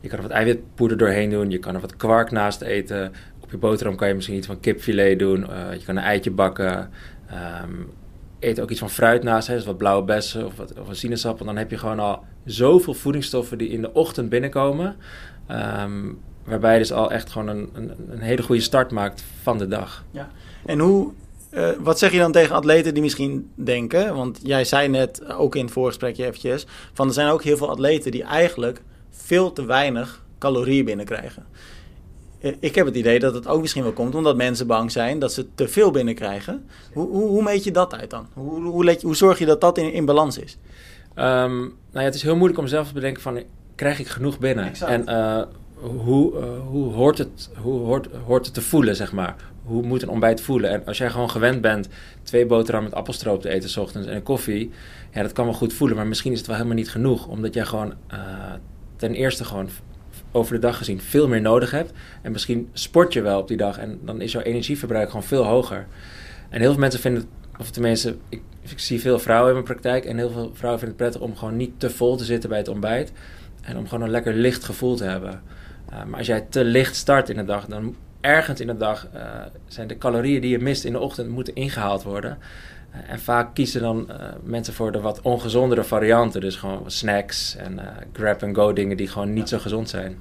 je 0.00 0.08
kan 0.08 0.18
er 0.18 0.22
wat 0.22 0.30
eiwitpoeder 0.30 0.98
doorheen 0.98 1.30
doen. 1.30 1.50
Je 1.50 1.58
kan 1.58 1.74
er 1.74 1.80
wat 1.80 1.96
kwark 1.96 2.30
naast 2.30 2.60
eten. 2.60 3.12
Op 3.40 3.50
je 3.50 3.58
boterham 3.58 3.96
kan 3.96 4.08
je 4.08 4.14
misschien 4.14 4.36
iets 4.36 4.46
van 4.46 4.60
kipfilet 4.60 5.18
doen. 5.18 5.40
je 5.78 5.84
kan 5.84 5.96
een 5.96 6.02
eitje 6.02 6.30
bakken. 6.30 6.90
Um, 7.64 7.90
eet 8.40 8.60
ook 8.60 8.70
iets 8.70 8.80
van 8.80 8.90
fruit 8.90 9.22
naast, 9.22 9.48
hè, 9.48 9.54
dus 9.54 9.64
wat 9.64 9.76
blauwe 9.76 10.04
bessen 10.04 10.46
of, 10.46 10.56
wat, 10.56 10.78
of 10.80 10.88
een 10.88 10.96
sinaasappel. 10.96 11.46
Dan 11.46 11.56
heb 11.56 11.70
je 11.70 11.78
gewoon 11.78 11.98
al 11.98 12.24
zoveel 12.44 12.94
voedingsstoffen 12.94 13.58
die 13.58 13.68
in 13.68 13.80
de 13.80 13.92
ochtend 13.92 14.28
binnenkomen. 14.28 14.96
Um, 15.50 16.20
Waarbij 16.44 16.72
je 16.72 16.78
dus 16.78 16.92
al 16.92 17.10
echt 17.10 17.30
gewoon 17.30 17.48
een, 17.48 17.70
een, 17.72 17.92
een 18.10 18.20
hele 18.20 18.42
goede 18.42 18.60
start 18.62 18.90
maakt 18.90 19.24
van 19.42 19.58
de 19.58 19.68
dag. 19.68 20.04
Ja. 20.10 20.30
En 20.66 20.78
hoe, 20.78 21.12
uh, 21.50 21.68
wat 21.80 21.98
zeg 21.98 22.12
je 22.12 22.18
dan 22.18 22.32
tegen 22.32 22.54
atleten 22.54 22.94
die 22.94 23.02
misschien 23.02 23.50
denken, 23.54 24.14
want 24.14 24.40
jij 24.42 24.64
zei 24.64 24.88
net 24.88 25.28
ook 25.28 25.54
in 25.56 25.64
het 25.64 25.72
voorgesprekje 25.72 26.24
eventjes, 26.24 26.66
van 26.92 27.06
er 27.06 27.12
zijn 27.12 27.28
ook 27.28 27.42
heel 27.42 27.56
veel 27.56 27.70
atleten 27.70 28.10
die 28.10 28.22
eigenlijk 28.22 28.82
veel 29.10 29.52
te 29.52 29.64
weinig 29.64 30.24
calorieën 30.38 30.84
binnenkrijgen. 30.84 31.46
Uh, 32.40 32.52
ik 32.60 32.74
heb 32.74 32.86
het 32.86 32.96
idee 32.96 33.18
dat 33.18 33.34
het 33.34 33.46
ook 33.46 33.60
misschien 33.60 33.82
wel 33.82 33.92
komt 33.92 34.14
omdat 34.14 34.36
mensen 34.36 34.66
bang 34.66 34.92
zijn 34.92 35.18
dat 35.18 35.32
ze 35.32 35.46
te 35.54 35.68
veel 35.68 35.90
binnenkrijgen. 35.90 36.66
Hoe, 36.92 37.08
hoe, 37.08 37.28
hoe 37.28 37.42
meet 37.42 37.64
je 37.64 37.70
dat 37.70 37.94
uit 37.94 38.10
dan? 38.10 38.26
Hoe, 38.32 38.62
hoe, 38.62 38.84
let 38.84 39.00
je, 39.00 39.06
hoe 39.06 39.16
zorg 39.16 39.38
je 39.38 39.46
dat 39.46 39.60
dat 39.60 39.78
in, 39.78 39.92
in 39.92 40.04
balans 40.04 40.38
is? 40.38 40.58
Um, 41.16 41.58
nou 41.58 41.74
ja, 41.92 42.00
het 42.00 42.14
is 42.14 42.22
heel 42.22 42.36
moeilijk 42.36 42.60
om 42.60 42.66
zelf 42.66 42.86
te 42.86 42.94
bedenken 42.94 43.22
van, 43.22 43.42
krijg 43.74 43.98
ik 43.98 44.08
genoeg 44.08 44.38
binnen? 44.38 44.64
Exact. 44.64 44.90
En 44.90 45.02
uh, 45.08 45.42
hoe, 45.82 46.32
uh, 46.32 46.68
hoe, 46.68 46.92
hoort 46.92 47.18
het, 47.18 47.50
hoe 47.56 47.78
hoort, 47.78 48.08
hoort 48.26 48.44
het 48.44 48.54
te 48.54 48.62
voelen, 48.62 48.96
zeg 48.96 49.12
maar? 49.12 49.36
Hoe 49.62 49.82
moet 49.82 50.02
een 50.02 50.08
ontbijt 50.08 50.40
voelen? 50.40 50.70
En 50.70 50.86
als 50.86 50.98
jij 50.98 51.10
gewoon 51.10 51.30
gewend 51.30 51.60
bent 51.60 51.88
twee 52.22 52.46
boterhammen 52.46 52.90
met 52.90 52.98
appelstroop 52.98 53.40
te 53.40 53.48
eten 53.48 53.70
s 53.70 53.76
ochtends 53.76 54.08
en 54.08 54.14
een 54.14 54.22
koffie, 54.22 54.70
ja, 55.12 55.22
dat 55.22 55.32
kan 55.32 55.44
wel 55.44 55.54
goed 55.54 55.72
voelen, 55.72 55.96
maar 55.96 56.06
misschien 56.06 56.32
is 56.32 56.38
het 56.38 56.46
wel 56.46 56.56
helemaal 56.56 56.76
niet 56.76 56.90
genoeg, 56.90 57.26
omdat 57.26 57.54
jij 57.54 57.64
gewoon 57.64 57.94
uh, 58.12 58.18
ten 58.96 59.14
eerste 59.14 59.44
gewoon 59.44 59.68
over 60.32 60.54
de 60.54 60.60
dag 60.60 60.76
gezien 60.76 61.00
veel 61.00 61.28
meer 61.28 61.40
nodig 61.40 61.70
hebt. 61.70 61.92
En 62.22 62.32
misschien 62.32 62.68
sport 62.72 63.12
je 63.12 63.22
wel 63.22 63.40
op 63.40 63.48
die 63.48 63.56
dag 63.56 63.78
en 63.78 63.98
dan 64.04 64.20
is 64.20 64.32
jouw 64.32 64.42
energieverbruik 64.42 65.08
gewoon 65.08 65.24
veel 65.24 65.44
hoger. 65.44 65.86
En 66.48 66.60
heel 66.60 66.70
veel 66.70 66.80
mensen 66.80 67.00
vinden, 67.00 67.24
of 67.58 67.70
tenminste, 67.70 68.16
ik, 68.28 68.42
ik 68.68 68.78
zie 68.78 69.00
veel 69.00 69.18
vrouwen 69.18 69.48
in 69.48 69.54
mijn 69.54 69.66
praktijk 69.66 70.04
en 70.04 70.16
heel 70.16 70.30
veel 70.30 70.50
vrouwen 70.54 70.80
vinden 70.80 70.98
het 70.98 71.06
prettig 71.06 71.20
om 71.20 71.36
gewoon 71.36 71.56
niet 71.56 71.72
te 71.76 71.90
vol 71.90 72.16
te 72.16 72.24
zitten 72.24 72.48
bij 72.48 72.58
het 72.58 72.68
ontbijt. 72.68 73.12
En 73.62 73.76
om 73.76 73.88
gewoon 73.88 74.04
een 74.04 74.10
lekker 74.10 74.34
licht 74.34 74.64
gevoel 74.64 74.96
te 74.96 75.04
hebben. 75.04 75.42
Uh, 75.92 76.04
maar 76.04 76.18
als 76.18 76.26
jij 76.26 76.40
te 76.40 76.64
licht 76.64 76.96
start 76.96 77.28
in 77.28 77.36
de 77.36 77.44
dag, 77.44 77.66
dan 77.66 77.96
ergens 78.20 78.60
in 78.60 78.66
de 78.66 78.76
dag 78.76 79.06
uh, 79.14 79.20
zijn 79.66 79.86
de 79.88 79.98
calorieën 79.98 80.40
die 80.40 80.50
je 80.50 80.58
mist 80.58 80.84
in 80.84 80.92
de 80.92 80.98
ochtend 80.98 81.28
moeten 81.28 81.54
ingehaald 81.54 82.02
worden. 82.02 82.38
Uh, 82.94 83.10
en 83.10 83.20
vaak 83.20 83.54
kiezen 83.54 83.80
dan 83.80 84.08
mensen 84.42 84.74
voor 84.74 84.92
de 84.92 85.00
wat 85.00 85.20
ongezondere 85.20 85.84
varianten. 85.84 86.40
Dus 86.40 86.56
gewoon 86.56 86.90
snacks 86.90 87.56
en 87.56 87.80
grab-and-go 88.12 88.72
dingen 88.72 88.96
die 88.96 89.08
gewoon 89.08 89.32
niet 89.32 89.48
zo 89.48 89.58
gezond 89.58 89.88
zijn. 89.88 90.18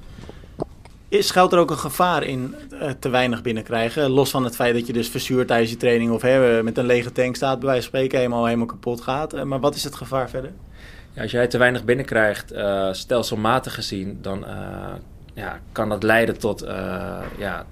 Is, 1.10 1.28
schuilt 1.28 1.54
er 1.54 1.60
ook 1.60 1.70
een 1.70 1.78
gevaar 1.78 2.24
in 2.24 2.56
te 3.00 3.10
weinig 3.10 3.42
binnenkrijgen? 3.42 4.10
Los 4.10 4.30
van 4.30 4.44
het 4.44 4.56
feit 4.56 4.74
dat 4.74 4.88
je 4.88 4.94
dus 4.94 5.10
verzuurt 5.10 5.48
tijdens 5.48 5.72
je 5.72 5.78
training 5.78 6.12
of 6.12 6.22
hè, 6.22 6.64
met 6.64 6.78
een 6.78 6.86
lege 6.86 7.12
tank 7.12 7.36
staat, 7.36 7.60
bij 7.60 7.68
wijze 7.68 7.82
van 7.82 7.90
spreken, 7.90 8.18
helemaal, 8.18 8.46
helemaal 8.46 8.66
kapot 8.66 9.02
gaat. 9.02 9.44
maar 9.44 9.60
wat 9.60 9.76
is 9.76 9.84
het 9.84 9.96
gevaar 9.96 10.30
verder? 10.30 10.52
Ja, 11.14 11.22
als 11.22 11.32
jij 11.32 11.48
te 11.48 11.58
weinig 11.58 11.84
binnenkrijgt, 11.84 12.54
stelselmatig 12.92 13.74
gezien, 13.74 14.18
dan 14.22 14.46
ja, 15.42 15.60
kan 15.72 15.90
dat 15.90 16.04
leiden 16.04 16.40
tot 16.40 16.64
uh, 16.64 16.70
ja, 17.38 17.66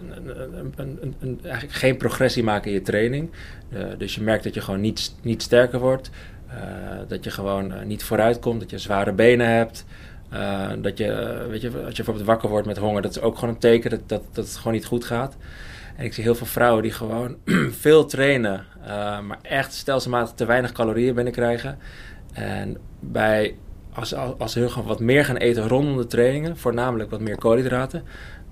een, 0.00 0.72
een, 0.76 1.14
een, 1.20 1.38
eigenlijk 1.42 1.72
geen 1.74 1.96
progressie 1.96 2.42
maken 2.42 2.70
in 2.70 2.76
je 2.76 2.82
training. 2.82 3.30
Uh, 3.70 3.84
dus 3.98 4.14
je 4.14 4.22
merkt 4.22 4.44
dat 4.44 4.54
je 4.54 4.60
gewoon 4.60 4.80
niet, 4.80 5.14
niet 5.22 5.42
sterker 5.42 5.78
wordt. 5.78 6.10
Uh, 6.48 6.54
dat 7.08 7.24
je 7.24 7.30
gewoon 7.30 7.86
niet 7.86 8.04
vooruit 8.04 8.38
komt, 8.38 8.60
dat 8.60 8.70
je 8.70 8.78
zware 8.78 9.12
benen 9.12 9.48
hebt. 9.48 9.84
dat 10.78 10.98
je, 10.98 11.46
weet 11.50 11.60
je, 11.60 11.68
als 11.68 11.96
je 11.96 11.96
bijvoorbeeld 11.96 12.26
wakker 12.26 12.48
wordt 12.48 12.66
met 12.66 12.76
honger, 12.76 13.02
dat 13.02 13.10
is 13.10 13.20
ook 13.20 13.34
gewoon 13.38 13.54
een 13.54 13.60
teken 13.60 13.90
dat, 13.90 14.00
dat, 14.06 14.22
dat 14.32 14.44
het 14.46 14.56
gewoon 14.56 14.72
niet 14.72 14.86
goed 14.86 15.04
gaat. 15.04 15.36
En 15.96 16.04
ik 16.04 16.14
zie 16.14 16.24
heel 16.24 16.34
veel 16.34 16.46
vrouwen 16.46 16.82
die 16.82 16.92
gewoon 16.92 17.36
veel 17.84 18.06
trainen, 18.06 18.64
maar 19.26 19.38
echt 19.42 19.72
stelselmatig 19.72 20.34
te 20.34 20.44
weinig 20.44 20.72
calorieën 20.72 21.14
binnenkrijgen. 21.14 21.78
En 22.32 22.76
bij 23.00 23.54
als, 23.98 24.14
als 24.38 24.52
ze 24.52 24.68
gewoon 24.68 24.88
wat 24.88 25.00
meer 25.00 25.24
gaan 25.24 25.36
eten 25.36 25.68
rondom 25.68 25.96
de 25.96 26.06
trainingen, 26.06 26.56
voornamelijk 26.56 27.10
wat 27.10 27.20
meer 27.20 27.38
koolhydraten, 27.38 28.02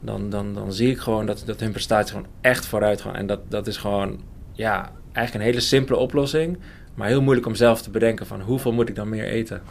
dan, 0.01 0.31
dan, 0.31 0.55
dan 0.55 0.73
zie 0.73 0.91
ik 0.91 0.99
gewoon 0.99 1.27
dat, 1.27 1.43
dat 1.47 1.61
hun 1.61 1.73
prestaties 1.73 2.11
gewoon 2.11 2.27
echt 2.41 2.67
vooruit 2.67 3.01
gaan. 3.01 3.15
En 3.15 3.27
dat, 3.27 3.41
dat 3.49 3.67
is 3.67 3.77
gewoon, 3.77 4.21
ja, 4.53 4.93
eigenlijk 5.13 5.35
een 5.35 5.51
hele 5.51 5.67
simpele 5.67 5.99
oplossing, 5.99 6.59
maar 6.95 7.09
heel 7.09 7.23
moeilijk 7.23 7.47
om 7.47 7.55
zelf 7.55 7.83
te 7.83 7.91
bedenken 7.91 8.27
van 8.27 8.41
hoeveel 8.41 8.73
moet 8.73 8.89
ik 8.89 8.95
dan 8.95 9.09
meer 9.09 9.25
eten. 9.25 9.63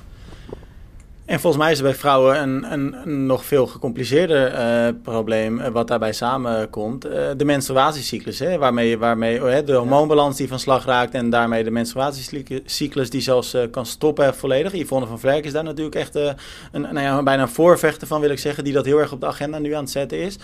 En 1.26 1.40
volgens 1.40 1.64
mij 1.64 1.72
is 1.72 1.78
er 1.78 1.84
bij 1.84 1.94
vrouwen 1.94 2.42
een, 2.42 2.72
een, 2.72 2.96
een 3.04 3.26
nog 3.26 3.46
veel 3.46 3.68
gecompliceerder 3.68 4.54
uh, 4.54 4.94
probleem 5.04 5.60
uh, 5.60 5.68
wat 5.68 5.88
daarbij 5.88 6.14
samenkomt. 6.14 7.06
Uh, 7.06 7.12
de 7.38 7.46
menstruatiecyclus, 7.46 8.40
hè, 8.40 8.58
waarmee, 8.58 8.98
waarmee 8.98 9.64
de 9.64 9.74
hormoonbalans 9.74 10.38
die 10.38 10.48
van 10.48 10.60
slag 10.60 10.86
raakt 10.86 11.14
en 11.14 11.30
daarmee 11.30 11.64
de 11.64 11.72
menstruatiecyclus 11.72 13.10
die 13.10 13.22
zelfs 13.22 13.58
kan 13.72 13.86
stoppen 13.86 14.36
volledig. 14.36 14.74
Yvonne 14.74 15.08
van 15.08 15.20
Vlerk 15.20 15.46
is 15.46 15.52
daar 15.52 15.64
natuurlijk 15.64 15.96
echt 15.96 16.16
een, 16.16 16.82
nou 16.82 17.00
ja, 17.00 17.24
bijna 17.24 17.42
een 17.42 17.50
voorvechter 17.50 18.08
van, 18.08 18.22
wil 18.22 18.30
ik 18.30 18.40
zeggen, 18.40 18.64
die 18.64 18.74
dat 18.74 18.86
heel 18.86 19.00
erg 19.00 19.12
op 19.12 19.20
de 19.20 19.28
agenda 19.28 19.60
nu 19.60 19.74
aan 19.74 19.84
het 19.84 19.92
zetten 19.92 20.18
is. 20.18 20.38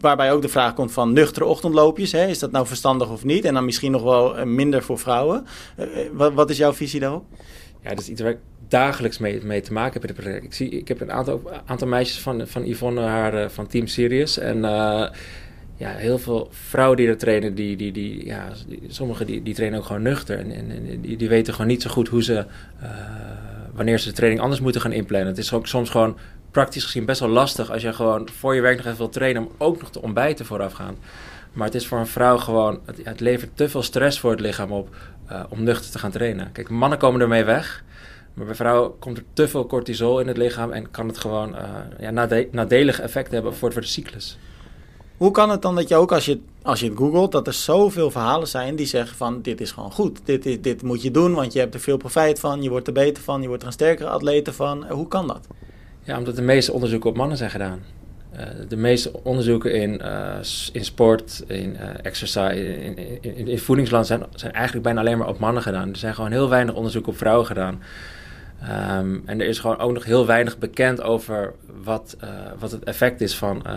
waarbij 0.00 0.32
ook 0.32 0.42
de 0.42 0.48
vraag 0.48 0.74
komt 0.74 0.92
van 0.92 1.12
nuchtere 1.12 1.44
ochtendloopjes, 1.44 2.12
hè, 2.12 2.26
is 2.26 2.38
dat 2.38 2.50
nou 2.50 2.66
verstandig 2.66 3.10
of 3.10 3.24
niet? 3.24 3.44
En 3.44 3.54
dan 3.54 3.64
misschien 3.64 3.92
nog 3.92 4.02
wel 4.02 4.46
minder 4.46 4.82
voor 4.82 4.98
vrouwen. 4.98 5.46
Wat, 6.12 6.32
wat 6.32 6.50
is 6.50 6.56
jouw 6.56 6.72
visie 6.72 7.00
daarop? 7.00 7.24
Ja, 7.88 7.94
dat 7.94 8.02
is 8.02 8.10
iets 8.10 8.20
waar 8.20 8.30
ik 8.30 8.38
dagelijks 8.68 9.18
mee, 9.18 9.60
te 9.60 9.72
maken 9.72 9.92
heb 9.92 10.02
in 10.02 10.16
het 10.16 10.24
project. 10.24 10.44
Ik, 10.44 10.54
zie, 10.54 10.68
ik 10.70 10.88
heb 10.88 11.00
een 11.00 11.12
aantal, 11.12 11.42
aantal 11.64 11.88
meisjes 11.88 12.20
van, 12.20 12.46
van 12.46 12.66
Yvonne, 12.66 13.00
haar 13.00 13.34
eh, 13.34 13.48
van 13.48 13.66
Team 13.66 13.86
Sirius. 13.86 14.38
En 14.38 14.56
uh, 14.56 15.08
ja, 15.76 15.90
heel 15.90 16.18
veel 16.18 16.48
vrouwen 16.50 16.96
die 16.96 17.08
er 17.08 17.16
trainen, 17.16 17.54
die, 17.54 17.76
die, 17.76 17.92
die, 17.92 18.26
ja, 18.26 18.48
sommigen 18.88 19.26
die, 19.26 19.42
die 19.42 19.54
trainen 19.54 19.78
ook 19.78 19.84
gewoon 19.84 20.02
nuchter. 20.02 20.38
En, 20.38 20.50
en, 20.50 21.00
die, 21.00 21.16
die 21.16 21.28
weten 21.28 21.52
gewoon 21.52 21.68
niet 21.68 21.82
zo 21.82 21.90
goed 21.90 22.08
hoe 22.08 22.22
ze, 22.22 22.46
uh, 22.82 22.88
wanneer 23.72 23.98
ze 23.98 24.08
de 24.08 24.14
training 24.14 24.42
anders 24.42 24.60
moeten 24.60 24.80
gaan 24.80 24.92
inplannen. 24.92 25.28
Het 25.28 25.38
is 25.38 25.52
ook 25.52 25.66
soms 25.66 25.90
gewoon 25.90 26.16
praktisch 26.50 26.84
gezien 26.84 27.04
best 27.04 27.20
wel 27.20 27.28
lastig 27.28 27.70
als 27.70 27.82
je 27.82 27.92
gewoon 27.92 28.28
voor 28.38 28.54
je 28.54 28.60
werk 28.60 28.76
nog 28.76 28.86
even 28.86 28.98
wil 28.98 29.08
trainen 29.08 29.42
om 29.42 29.52
ook 29.58 29.80
nog 29.80 29.90
te 29.90 30.02
ontbijten 30.02 30.46
voorafgaan. 30.46 30.96
Maar 31.52 31.66
het 31.66 31.76
is 31.76 31.86
voor 31.86 31.98
een 31.98 32.06
vrouw 32.06 32.38
gewoon, 32.38 32.80
het 33.02 33.20
levert 33.20 33.50
te 33.56 33.68
veel 33.68 33.82
stress 33.82 34.20
voor 34.20 34.30
het 34.30 34.40
lichaam 34.40 34.72
op 34.72 34.88
uh, 35.32 35.44
om 35.48 35.62
nuchter 35.62 35.90
te 35.90 35.98
gaan 35.98 36.10
trainen. 36.10 36.52
Kijk, 36.52 36.68
mannen 36.68 36.98
komen 36.98 37.20
ermee 37.20 37.44
weg. 37.44 37.84
Maar 38.34 38.46
bij 38.46 38.54
vrouwen 38.54 38.98
komt 38.98 39.16
er 39.16 39.24
te 39.32 39.48
veel 39.48 39.66
cortisol 39.66 40.20
in 40.20 40.26
het 40.28 40.36
lichaam 40.36 40.72
en 40.72 40.90
kan 40.90 41.08
het 41.08 41.18
gewoon 41.18 41.54
uh, 41.54 41.62
ja, 41.98 42.10
nade 42.10 42.48
nadelige 42.52 43.02
effect 43.02 43.30
hebben 43.30 43.54
voor, 43.54 43.72
voor 43.72 43.80
de 43.80 43.86
cyclus. 43.86 44.38
Hoe 45.16 45.30
kan 45.30 45.50
het 45.50 45.62
dan 45.62 45.74
dat 45.74 45.88
je 45.88 45.96
ook 45.96 46.12
als 46.12 46.24
je, 46.24 46.40
als 46.62 46.80
je 46.80 46.88
het 46.88 46.96
googelt, 46.96 47.32
dat 47.32 47.46
er 47.46 47.52
zoveel 47.52 48.10
verhalen 48.10 48.48
zijn 48.48 48.76
die 48.76 48.86
zeggen 48.86 49.16
van 49.16 49.42
dit 49.42 49.60
is 49.60 49.72
gewoon 49.72 49.92
goed. 49.92 50.20
Dit, 50.24 50.42
dit, 50.42 50.64
dit 50.64 50.82
moet 50.82 51.02
je 51.02 51.10
doen, 51.10 51.34
want 51.34 51.52
je 51.52 51.58
hebt 51.58 51.74
er 51.74 51.80
veel 51.80 51.96
profijt 51.96 52.40
van, 52.40 52.62
je 52.62 52.68
wordt 52.68 52.86
er 52.86 52.92
beter 52.92 53.22
van, 53.22 53.42
je 53.42 53.48
wordt 53.48 53.62
er 53.62 53.68
een 53.68 53.74
sterkere 53.74 54.08
atleet 54.08 54.48
van. 54.52 54.86
Hoe 54.88 55.08
kan 55.08 55.26
dat? 55.26 55.46
Ja, 56.02 56.18
omdat 56.18 56.36
de 56.36 56.42
meeste 56.42 56.72
onderzoeken 56.72 57.10
op 57.10 57.16
mannen 57.16 57.36
zijn 57.36 57.50
gedaan. 57.50 57.82
Uh, 58.38 58.44
de 58.68 58.76
meeste 58.76 59.22
onderzoeken 59.22 59.74
in, 59.74 60.00
uh, 60.04 60.34
in 60.72 60.84
sport, 60.84 61.44
in 61.46 61.76
uh, 61.80 61.88
exercise, 62.02 62.82
in, 62.82 62.96
in, 63.20 63.46
in, 63.48 63.58
voedingsland 63.58 64.06
zijn, 64.06 64.22
zijn 64.34 64.52
eigenlijk 64.52 64.84
bijna 64.84 65.00
alleen 65.00 65.18
maar 65.18 65.28
op 65.28 65.38
mannen 65.38 65.62
gedaan. 65.62 65.88
Er 65.88 65.96
zijn 65.96 66.14
gewoon 66.14 66.30
heel 66.30 66.48
weinig 66.48 66.74
onderzoeken 66.74 67.12
op 67.12 67.18
vrouwen 67.18 67.46
gedaan. 67.46 67.82
Um, 68.98 69.22
en 69.26 69.40
er 69.40 69.46
is 69.46 69.58
gewoon 69.58 69.78
ook 69.78 69.92
nog 69.92 70.04
heel 70.04 70.26
weinig 70.26 70.58
bekend 70.58 71.02
over 71.02 71.54
wat, 71.82 72.16
wat 72.58 72.70
het 72.70 72.84
effect 72.84 73.20
is 73.20 73.36
van 73.36 73.56
uh, 73.56 73.72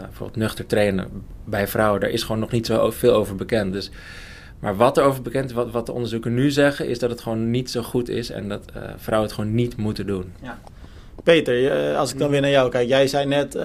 bijvoorbeeld 0.00 0.36
nuchter 0.36 0.66
trainen 0.66 1.08
bij 1.44 1.68
vrouwen. 1.68 2.00
Daar 2.00 2.10
is 2.10 2.22
gewoon 2.22 2.40
nog 2.40 2.50
niet 2.50 2.66
zo 2.66 2.90
veel 2.90 3.14
over 3.14 3.36
bekend. 3.36 3.72
Dus, 3.72 3.90
maar 4.58 4.76
wat 4.76 4.98
er 4.98 5.04
over 5.04 5.22
bekend 5.22 5.44
is, 5.44 5.52
wat, 5.52 5.70
wat 5.70 5.86
de 5.86 5.92
onderzoeken 5.92 6.34
nu 6.34 6.50
zeggen, 6.50 6.88
is 6.88 6.98
dat 6.98 7.10
het 7.10 7.20
gewoon 7.20 7.50
niet 7.50 7.70
zo 7.70 7.82
goed 7.82 8.08
is 8.08 8.30
en 8.30 8.48
dat 8.48 8.72
vrouwen 8.96 9.28
het 9.28 9.38
gewoon 9.38 9.54
niet 9.54 9.76
moeten 9.76 10.06
doen. 10.06 10.32
Ja. 10.42 10.58
Peter, 11.22 11.94
als 11.96 12.12
ik 12.12 12.18
dan 12.18 12.30
weer 12.30 12.40
naar 12.40 12.50
jou 12.50 12.70
kijk. 12.70 12.88
Jij 12.88 13.06
zei 13.06 13.26
net, 13.26 13.54
um, 13.54 13.62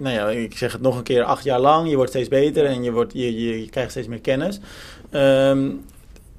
nou 0.00 0.10
ja, 0.10 0.30
ik 0.30 0.56
zeg 0.56 0.72
het 0.72 0.80
nog 0.80 0.96
een 0.96 1.02
keer, 1.02 1.22
acht 1.22 1.44
jaar 1.44 1.60
lang. 1.60 1.90
Je 1.90 1.96
wordt 1.96 2.10
steeds 2.10 2.28
beter 2.28 2.64
en 2.64 2.82
je, 2.82 2.92
wordt, 2.92 3.12
je, 3.12 3.44
je, 3.44 3.60
je 3.60 3.68
krijgt 3.68 3.90
steeds 3.90 4.08
meer 4.08 4.20
kennis. 4.20 4.60
Um, 5.10 5.84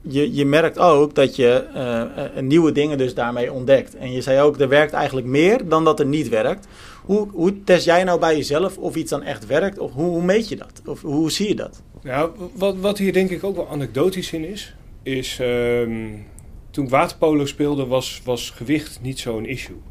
je, 0.02 0.34
je 0.34 0.46
merkt 0.46 0.80
ook 0.80 1.16
dat 1.16 1.36
je 1.36 1.64
uh, 1.76 2.42
nieuwe 2.42 2.72
dingen 2.72 2.98
dus 2.98 3.14
daarmee 3.14 3.52
ontdekt. 3.52 3.96
En 3.96 4.12
je 4.12 4.22
zei 4.22 4.42
ook, 4.42 4.60
er 4.60 4.70
werkt 4.70 4.94
eigenlijk 4.94 5.28
meer 5.28 5.68
dan 5.68 5.84
dat 5.84 6.00
er 6.00 6.06
niet 6.06 6.30
werkt. 6.30 6.68
Hoe, 7.02 7.28
hoe 7.32 7.64
test 7.64 7.86
jij 7.86 8.04
nou 8.04 8.20
bij 8.20 8.36
jezelf 8.36 8.78
of 8.78 8.96
iets 8.96 9.10
dan 9.10 9.24
echt 9.24 9.46
werkt? 9.46 9.80
Of 9.80 9.92
hoe, 9.92 10.10
hoe 10.10 10.24
meet 10.24 10.50
je 10.50 10.56
dat? 10.56 10.82
Of 10.86 11.02
hoe 11.02 11.32
zie 11.32 11.48
je 11.48 11.56
dat? 11.56 11.82
Nou, 12.02 12.32
wat, 12.54 12.76
wat 12.78 12.98
hier 12.98 13.14
denk 13.14 13.30
ik 13.30 13.44
ook 13.44 13.56
wel 13.56 13.70
anekdotisch 13.70 14.34
in 14.34 14.46
is, 14.46 14.76
is 15.04 15.40
uh, 15.42 15.88
toen 16.74 16.84
ik 16.84 16.90
waterpolo 16.90 17.46
speelde 17.46 17.86
was, 17.86 18.22
was 18.24 18.50
gewicht 18.50 19.00
niet 19.02 19.20
zo'n 19.20 19.46
issue. 19.46 19.82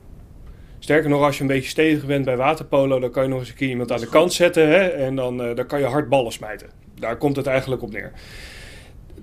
Sterker 0.79 1.11
nog, 1.11 1.23
als 1.23 1.37
je 1.37 1.43
een 1.43 1.49
beetje 1.49 1.71
stevig 1.71 2.07
bent 2.07 2.25
bij 2.25 2.37
waterpolo, 2.37 3.01
dan 3.01 3.11
kan 3.11 3.23
je 3.23 3.29
nog 3.29 3.39
eens 3.39 3.49
een 3.49 3.55
keer 3.55 3.69
iemand 3.69 3.93
aan 3.93 4.01
de 4.01 4.09
kant 4.09 4.33
zetten 4.33 4.69
hè, 4.69 4.87
en 4.87 5.17
dan, 5.17 5.49
uh, 5.49 5.57
dan 5.57 5.67
kan 5.67 5.79
je 5.79 5.87
hard 5.87 6.09
ballen 6.09 6.33
smijten. 6.33 6.71
Daar 6.95 7.17
komt 7.17 7.37
het 7.37 7.47
eigenlijk 7.47 7.83
op 7.83 7.93
neer 7.93 8.13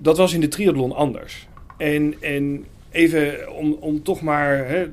dat 0.00 0.16
was 0.16 0.32
in 0.32 0.40
de 0.40 0.48
triathlon 0.48 0.92
anders. 0.92 1.48
En, 1.76 2.14
en 2.20 2.64
even 2.90 3.52
om, 3.54 3.72
om 3.72 4.02
toch 4.02 4.20
maar 4.20 4.68
hè, 4.68 4.86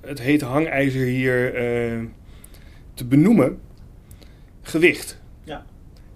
het 0.00 0.20
hete 0.20 0.44
hangijzer 0.44 1.06
hier 1.06 1.54
uh, 1.54 2.04
te 2.94 3.04
benoemen. 3.04 3.60
Gewicht. 4.62 5.20
Ja. 5.44 5.66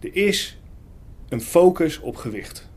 Er 0.00 0.16
is 0.16 0.59
een 1.28 1.40
focus 1.40 2.00
op 2.00 2.16
gewicht. 2.16 2.70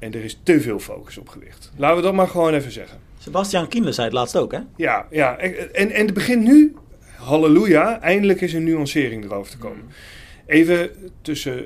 En 0.00 0.14
er 0.14 0.24
is 0.24 0.40
te 0.42 0.60
veel 0.60 0.78
focus 0.78 1.18
op 1.18 1.28
gewicht. 1.28 1.72
Laten 1.76 1.96
we 1.96 2.02
dat 2.02 2.14
maar 2.14 2.28
gewoon 2.28 2.54
even 2.54 2.72
zeggen. 2.72 2.98
Sebastian 3.18 3.68
Kienle 3.68 3.92
zei 3.92 4.06
het 4.06 4.16
laatst 4.16 4.36
ook, 4.36 4.52
hè? 4.52 4.58
Ja, 4.76 5.06
ja. 5.10 5.38
En, 5.38 5.90
en 5.90 6.06
het 6.06 6.14
begint 6.14 6.42
nu, 6.42 6.74
halleluja, 7.16 8.00
eindelijk 8.00 8.40
is 8.40 8.52
een 8.52 8.64
nuancering 8.64 9.24
erover 9.24 9.50
te 9.50 9.58
komen. 9.58 9.84
Even 10.46 10.90
tussen, 11.22 11.64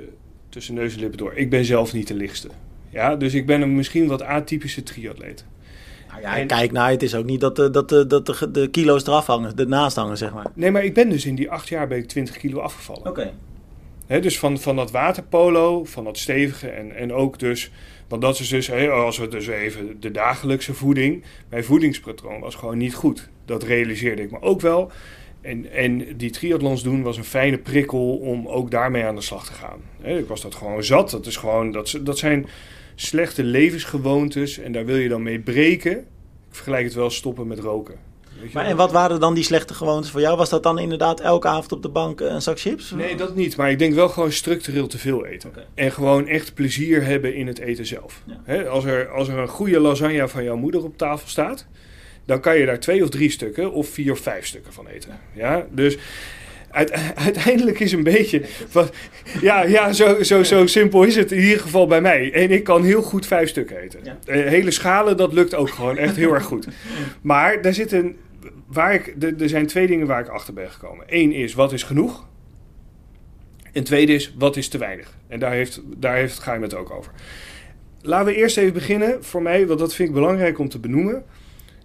tussen 0.49 0.75
neus 0.75 0.95
en 0.95 1.01
lippen 1.01 1.19
door. 1.19 1.35
Ik 1.35 1.51
ben 1.51 1.65
zelf 1.65 1.93
niet 1.93 2.09
de 2.09 2.15
lichtste. 2.15 2.49
Ja, 2.91 3.17
dus 3.17 3.35
ik 3.35 3.47
ben 3.47 3.63
een 3.63 3.75
misschien 3.75 4.07
wat 4.07 4.23
atypische 4.23 4.83
triatleet. 4.83 5.45
Nou 6.09 6.21
ja, 6.21 6.37
en, 6.37 6.47
kijk 6.47 6.73
nou, 6.73 6.91
het 6.91 7.03
is 7.03 7.15
ook 7.15 7.25
niet 7.25 7.41
dat, 7.41 7.57
de, 7.57 7.71
dat, 7.71 7.89
de, 7.89 8.07
dat 8.07 8.27
de, 8.27 8.51
de 8.51 8.69
kilo's 8.69 9.07
eraf 9.07 9.27
hangen, 9.27 9.57
ernaast 9.57 9.97
hangen, 9.97 10.17
zeg 10.17 10.35
maar. 10.35 10.47
Nee, 10.55 10.71
maar 10.71 10.85
ik 10.85 10.95
ben 10.95 11.11
dus 11.11 11.27
in 11.27 11.35
die 11.35 11.51
acht 11.51 11.69
jaar 11.69 11.89
ben 11.89 11.99
ik 11.99 12.09
20 12.09 12.37
kilo 12.37 12.61
afgevallen. 12.61 13.07
Oké. 13.07 13.33
Okay. 14.07 14.21
dus 14.21 14.39
van, 14.39 14.59
van 14.59 14.77
dat 14.77 14.91
waterpolo, 14.91 15.85
van 15.85 16.05
dat 16.05 16.19
stevige 16.19 16.69
en, 16.69 16.97
en 16.97 17.13
ook 17.13 17.39
dus... 17.39 17.71
Want 18.15 18.27
dat 18.27 18.39
is 18.39 18.49
dus, 18.49 18.91
als 18.91 19.19
we 19.19 19.29
dus 19.29 19.47
even 19.47 20.01
de 20.01 20.11
dagelijkse 20.11 20.75
voeding... 20.75 21.23
Mijn 21.49 21.65
voedingspatroon 21.65 22.41
was 22.41 22.55
gewoon 22.55 22.79
niet 22.79 22.95
goed. 22.95 23.29
Dat 23.45 23.63
realiseerde 23.63 24.23
ik 24.23 24.31
me 24.31 24.43
ook 24.43 24.61
wel. 24.61 24.91
En, 25.41 25.71
en 25.71 26.17
die 26.17 26.31
triathlons 26.31 26.83
doen 26.83 27.03
was 27.03 27.17
een 27.17 27.25
fijne 27.25 27.59
prikkel 27.59 28.17
om 28.17 28.49
ook 28.49 28.71
daarmee 28.71 29.05
aan 29.05 29.15
de 29.15 29.21
slag 29.21 29.47
te 29.47 29.53
gaan. 29.53 29.81
ik 30.03 30.27
was 30.27 30.41
dat 30.41 30.55
gewoon 30.55 30.85
zat. 30.85 31.11
Dat, 31.11 31.27
is 31.27 31.37
gewoon, 31.37 31.73
dat, 31.73 32.01
dat 32.03 32.19
zijn 32.19 32.47
slechte 32.95 33.45
levensgewoontes 33.45 34.59
en 34.59 34.73
daar 34.73 34.85
wil 34.85 34.97
je 34.97 35.09
dan 35.09 35.23
mee 35.23 35.41
breken. 35.41 35.99
Ik 35.99 36.05
vergelijk 36.51 36.85
het 36.85 36.95
wel 36.95 37.11
stoppen 37.11 37.47
met 37.47 37.59
roken. 37.59 37.99
Maar 38.53 38.65
en 38.65 38.77
wat 38.77 38.93
waren 38.93 39.21
dan 39.21 39.35
die 39.35 39.45
slechte 39.45 39.75
gewoontes 39.75 40.11
voor 40.11 40.21
jou? 40.21 40.37
Was 40.37 40.49
dat 40.49 40.63
dan 40.63 40.79
inderdaad 40.79 41.21
elke 41.21 41.49
avond 41.49 41.73
op 41.73 41.83
de 41.83 41.89
bank 41.89 42.21
een 42.21 42.43
zak 42.43 42.61
chips? 42.61 42.91
Nee, 42.91 43.17
dat 43.17 43.35
niet. 43.35 43.57
Maar 43.57 43.71
ik 43.71 43.79
denk 43.79 43.95
wel 43.95 44.09
gewoon 44.09 44.33
structureel 44.33 44.87
te 44.87 44.99
veel 44.99 45.27
eten. 45.27 45.53
En 45.75 45.93
gewoon 45.93 46.27
echt 46.27 46.55
plezier 46.55 47.05
hebben 47.05 47.35
in 47.35 47.47
het 47.47 47.59
eten 47.59 47.87
zelf. 47.87 48.23
als, 48.69 48.85
er, 48.85 49.09
als 49.09 49.29
er 49.29 49.39
een 49.39 49.49
goede 49.49 49.81
lasagne 49.81 50.29
van 50.29 50.45
jouw 50.45 50.57
moeder 50.57 50.85
op 50.85 50.99
tafel 50.99 51.29
staat, 51.29 51.67
dan 52.25 52.41
kan 52.41 52.57
je 52.57 52.67
daar 52.67 52.81
twee 52.81 53.03
of 53.03 53.09
drie 53.09 53.31
stukken 53.31 53.73
of 53.73 53.89
vier 53.89 54.13
of 54.13 54.19
vijf 54.19 54.47
stukken 54.47 54.73
van 54.73 54.87
eten. 54.87 55.21
Ja, 55.33 55.67
dus 55.71 55.97
uiteindelijk 57.15 57.81
is 57.81 57.93
een 57.93 58.03
beetje. 58.03 58.43
Wat, 58.73 58.95
ja, 59.41 59.63
ja 59.63 59.93
zo, 59.93 60.23
zo, 60.23 60.43
zo 60.43 60.67
simpel 60.67 61.03
is 61.03 61.17
het 61.17 61.33
in 61.33 61.41
ieder 61.41 61.61
geval 61.61 61.87
bij 61.87 62.01
mij. 62.01 62.33
En 62.33 62.51
ik 62.51 62.65
kan 62.65 62.85
heel 62.85 63.03
goed 63.03 63.27
vijf 63.27 63.49
stukken 63.49 63.77
eten. 63.77 64.01
Ja. 64.03 64.19
Uh, 64.27 64.49
hele 64.49 64.71
schalen, 64.71 65.17
dat 65.17 65.33
lukt 65.33 65.55
ook 65.55 65.71
gewoon 65.71 65.97
echt 65.97 66.17
heel 66.17 66.35
erg 66.35 66.45
goed. 66.45 66.69
Maar 67.21 67.63
daar 67.63 67.75
zit 67.75 67.93
een. 67.93 68.17
Waar 68.67 68.95
ik, 68.95 69.15
er 69.41 69.49
zijn 69.49 69.67
twee 69.67 69.87
dingen 69.87 70.07
waar 70.07 70.21
ik 70.21 70.29
achter 70.29 70.55
ben 70.55 70.71
gekomen. 70.71 71.05
Eén 71.09 71.33
is, 71.33 71.55
wat 71.55 71.73
is 71.73 71.83
genoeg? 71.83 72.27
En 73.73 73.85
tweede 73.85 74.15
is, 74.15 74.35
wat 74.39 74.57
is 74.57 74.69
te 74.69 74.79
weinig? 74.79 75.17
En 75.29 75.39
daar 75.39 75.53
heeft, 75.53 75.81
daar 75.97 76.17
heeft 76.17 76.45
het 76.45 76.75
ook 76.75 76.91
over. 76.91 77.13
Laten 78.03 78.27
we 78.27 78.35
eerst 78.35 78.57
even 78.57 78.73
beginnen, 78.73 79.25
voor 79.25 79.43
mij, 79.43 79.67
want 79.67 79.79
dat 79.79 79.95
vind 79.95 80.09
ik 80.09 80.15
belangrijk 80.15 80.59
om 80.59 80.69
te 80.69 80.79
benoemen. 80.79 81.25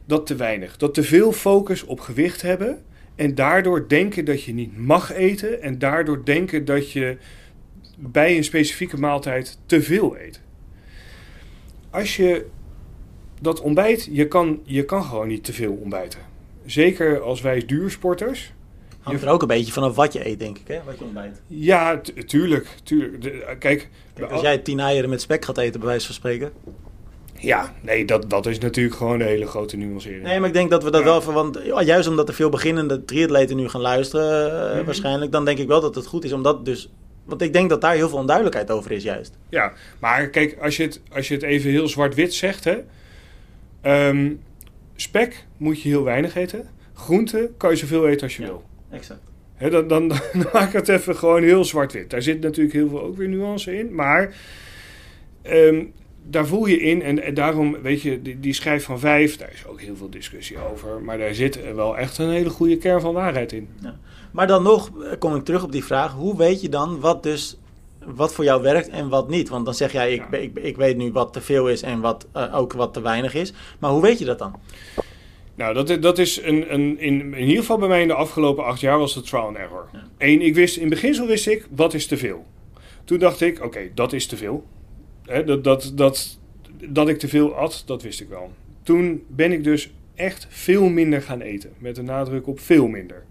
Dat 0.06 0.26
te 0.26 0.36
weinig. 0.36 0.78
Dat 0.78 0.94
te 0.94 1.04
veel 1.04 1.32
focus 1.32 1.84
op 1.84 2.00
gewicht 2.00 2.42
hebben 2.42 2.84
en 3.20 3.36
daardoor 3.36 3.88
denken 3.88 4.26
dat 4.26 4.44
je 4.44 4.54
niet 4.54 4.78
mag 4.78 5.14
eten. 5.14 5.62
En 5.62 5.80
daardoor 5.80 6.26
denken 6.26 6.66
dat 6.66 6.92
je 6.92 7.18
bij 7.98 8.38
een 8.38 8.44
specifieke 8.44 8.98
maaltijd 8.98 9.60
te 9.66 9.82
veel 9.82 10.18
eet. 10.18 10.42
Als 11.90 12.16
je 12.16 12.46
dat 13.42 13.62
ontbijt, 13.62 14.08
je 14.12 14.28
kan, 14.28 14.62
je 14.64 14.86
kan 14.86 15.04
gewoon 15.04 15.28
niet 15.28 15.44
te 15.44 15.54
veel 15.54 15.74
ontbijten. 15.74 16.20
Zeker 16.66 17.22
als 17.22 17.42
wij 17.42 17.66
duursporters. 17.66 18.54
Hangt 19.00 19.22
er 19.22 19.30
ook 19.30 19.42
een 19.42 19.48
beetje 19.48 19.72
vanaf 19.72 19.96
wat 19.96 20.14
je 20.14 20.28
eet, 20.28 20.40
denk 20.40 20.58
ik, 20.58 20.68
hè? 20.68 20.80
Wat 20.86 20.98
je 21.00 21.04
ontbijt. 21.04 21.42
Ja, 21.48 22.02
tuurlijk. 22.26 22.68
tuurlijk. 22.84 23.22
kijk, 23.60 23.90
kijk, 24.14 24.32
als 24.32 24.42
jij 24.42 24.58
tien 24.58 24.80
eieren 24.80 25.10
met 25.10 25.22
spek 25.22 25.46
gaat 25.46 25.58
eten, 25.58 25.80
bij 25.80 25.90
wijze 25.90 26.06
van 26.06 26.16
spreken. 26.16 26.52
Ja, 27.42 27.74
nee, 27.82 28.06
dat, 28.06 28.30
dat 28.30 28.46
is 28.46 28.58
natuurlijk 28.60 28.96
gewoon 28.96 29.20
een 29.20 29.28
hele 29.28 29.48
grote 29.48 29.78
nuancering. 29.78 30.24
Nee, 30.24 30.40
maar 30.40 30.48
ik 30.48 30.54
denk 30.54 30.70
dat 30.70 30.84
we 30.84 30.92
dat 30.92 31.04
wel... 31.04 31.24
Want 31.24 31.60
juist 31.86 32.08
omdat 32.08 32.28
er 32.28 32.34
veel 32.34 32.50
beginnende 32.50 33.06
triatleten 33.06 33.56
nu 33.56 33.70
gaan 33.70 33.82
luisteren... 33.82 34.78
Mm 34.78 34.86
waarschijnlijk... 34.86 35.32
dan 35.32 35.46
denk 35.46 35.58
ik 35.58 35.68
wel 35.68 35.82
dat 35.82 35.96
het 35.96 36.06
goed 36.06 36.24
is 36.24 36.32
om 36.34 36.44
dat 36.44 36.66
dus 36.66 36.90
Want 37.26 37.42
ik 37.42 37.54
denk 37.54 37.70
dat 37.70 37.82
daar 37.82 37.94
heel 37.96 38.10
veel 38.10 38.18
onduidelijkheid 38.18 38.72
over 38.72 38.92
is 38.92 39.04
juist. 39.04 39.38
Ja, 39.50 39.74
maar 40.00 40.28
kijk, 40.30 40.58
als 40.62 40.78
je 40.78 40.84
het, 40.84 41.02
als 41.12 41.28
je 41.28 41.34
het 41.34 41.44
even 41.44 41.70
heel 41.70 41.88
zwart-wit 41.88 42.34
zegt, 42.34 42.64
hè. 42.64 42.78
ehm, 43.82 44.32
spek 44.96 45.46
moet 45.58 45.82
je 45.82 45.90
heel 45.90 46.04
weinig 46.04 46.36
eten. 46.36 46.70
Groente 46.94 47.52
kan 47.58 47.70
je 47.70 47.76
zoveel 47.76 48.08
eten 48.08 48.22
als 48.24 48.36
je 48.36 48.42
Ja. 48.42 48.48
wil. 48.48 48.64
Exact. 48.92 49.20
Dan, 49.70 49.88
dan, 49.88 50.08
dan 50.34 50.46
maak 50.54 50.68
ik 50.68 50.74
het 50.74 50.90
even 50.90 51.16
gewoon 51.16 51.44
heel 51.44 51.66
zwart-wit. 51.66 52.10
Daar 52.10 52.22
zit 52.22 52.42
natuurlijk 52.42 52.76
heel 52.76 52.90
veel 52.90 53.02
ook 53.02 53.18
weer 53.18 53.28
nuance 53.28 53.78
in. 53.78 53.96
Maar 53.96 54.36
ehm, 55.42 55.84
daar 56.30 56.48
voel 56.48 56.66
je 56.66 56.80
in. 56.80 57.02
En, 57.02 57.24
en 57.24 57.34
daarom, 57.34 57.82
weet 57.82 58.02
je, 58.02 58.22
die, 58.22 58.40
die 58.40 58.54
schijf 58.54 58.84
van 58.84 59.00
vijf, 59.00 59.38
daar 59.38 59.52
is 59.54 59.66
ook 59.68 59.82
heel 59.82 59.96
veel 59.96 60.10
discussie 60.10 60.58
over. 60.72 61.02
Maar 61.02 61.18
daar 61.18 61.34
zit 61.34 61.74
wel 61.74 61.98
echt 61.98 62.18
een 62.18 62.30
hele 62.30 62.50
goede 62.50 62.78
kern 62.78 63.02
van 63.02 63.14
waarheid 63.14 63.52
in. 63.52 63.70
Maar 64.32 64.48
dan 64.48 64.64
nog 64.64 64.92
eh, 65.04 65.12
kom 65.20 65.36
ik 65.36 65.44
terug 65.46 65.64
op 65.64 65.72
die 65.72 65.84
vraag. 65.86 66.14
Hoe 66.14 66.38
weet 66.38 66.62
je 66.62 66.70
dan 66.70 67.00
wat 67.00 67.24
dus 67.24 67.58
wat 68.06 68.34
voor 68.34 68.44
jou 68.44 68.62
werkt 68.62 68.90
en 68.90 69.10
wat 69.10 69.30
niet? 69.30 69.50
Want 69.50 69.66
dan 69.66 69.74
zeg 69.74 69.92
jij, 69.92 70.14
ik, 70.14 70.24
Ja. 70.32 70.38
ik, 70.38 70.58
ik 70.58 70.78
weet 70.78 70.98
nu 70.98 71.12
wat 71.12 71.34
te 71.34 71.42
veel 71.42 71.70
is 71.70 71.82
en 71.82 72.00
wat 72.00 72.28
eh, 72.34 72.56
ook 72.56 72.74
wat 72.74 72.94
te 72.94 73.02
weinig 73.02 73.34
is. 73.34 73.54
Maar 73.80 73.92
hoe 73.92 74.02
weet 74.02 74.20
je 74.20 74.26
dat 74.26 74.40
dan? 74.40 74.56
Nou, 75.56 75.74
dat, 75.74 75.90
is- 75.90 76.00
dat 76.00 76.18
is 76.18 76.42
een, 76.42 76.74
een, 76.74 77.00
in, 77.00 77.34
in 77.34 77.40
ieder 77.44 77.58
geval 77.60 77.78
bij 77.78 77.88
mij 77.88 78.02
in 78.02 78.08
de 78.08 78.14
afgelopen 78.14 78.66
acht 78.66 78.80
jaar 78.80 78.98
was 78.98 79.16
het 79.16 79.26
trial 79.26 79.48
and 79.48 79.58
error. 79.58 79.90
Ja. 79.94 80.04
Eén, 80.18 80.42
ik 80.42 80.56
wist, 80.56 80.78
in 80.78 80.90
beginsel 80.90 81.28
wist 81.28 81.48
ik, 81.48 81.68
wat 81.76 81.94
is 81.94 82.08
te 82.08 82.18
veel? 82.18 82.46
Toen 83.04 83.20
dacht 83.20 83.42
ik, 83.42 83.64
oké, 83.64 83.80
dat 83.96 84.14
is 84.14 84.26
te 84.28 84.38
veel. 84.38 84.64
Hè, 85.30 85.44
dat, 85.44 85.64
dat, 85.64 85.92
dat, 85.96 86.38
dat 86.90 87.10
ik 87.10 87.20
te 87.20 87.28
veel 87.28 87.56
at, 87.56 87.84
dat 87.86 88.02
wist 88.02 88.22
ik 88.22 88.30
wel. 88.30 88.52
Toen 88.84 89.24
ben 89.28 89.52
ik 89.52 89.64
dus 89.64 89.90
echt 90.16 90.48
veel 90.50 90.90
minder 90.90 91.22
gaan 91.22 91.42
eten. 91.42 91.70
Met 91.78 91.98
een 91.98 92.06
nadruk 92.06 92.48
op 92.48 92.60
veel 92.60 92.88
minder. 92.88 93.24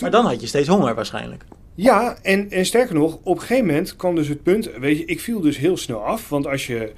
Maar 0.00 0.10
dan 0.10 0.24
had 0.24 0.40
je 0.40 0.46
steeds 0.46 0.68
honger 0.68 0.94
waarschijnlijk. 0.94 1.44
Ja, 1.74 2.16
en, 2.22 2.50
en 2.50 2.66
sterker 2.66 2.94
nog, 2.94 3.18
op 3.22 3.34
een 3.34 3.40
gegeven 3.40 3.66
moment 3.66 3.96
kwam 3.96 4.14
dus 4.14 4.28
het 4.28 4.42
punt, 4.42 4.70
weet 4.78 4.98
je, 4.98 5.04
ik 5.04 5.20
viel 5.20 5.40
dus 5.40 5.56
heel 5.56 5.76
snel 5.76 6.04
af. 6.04 6.28
Want 6.28 6.46
als 6.46 6.66
je 6.66 6.92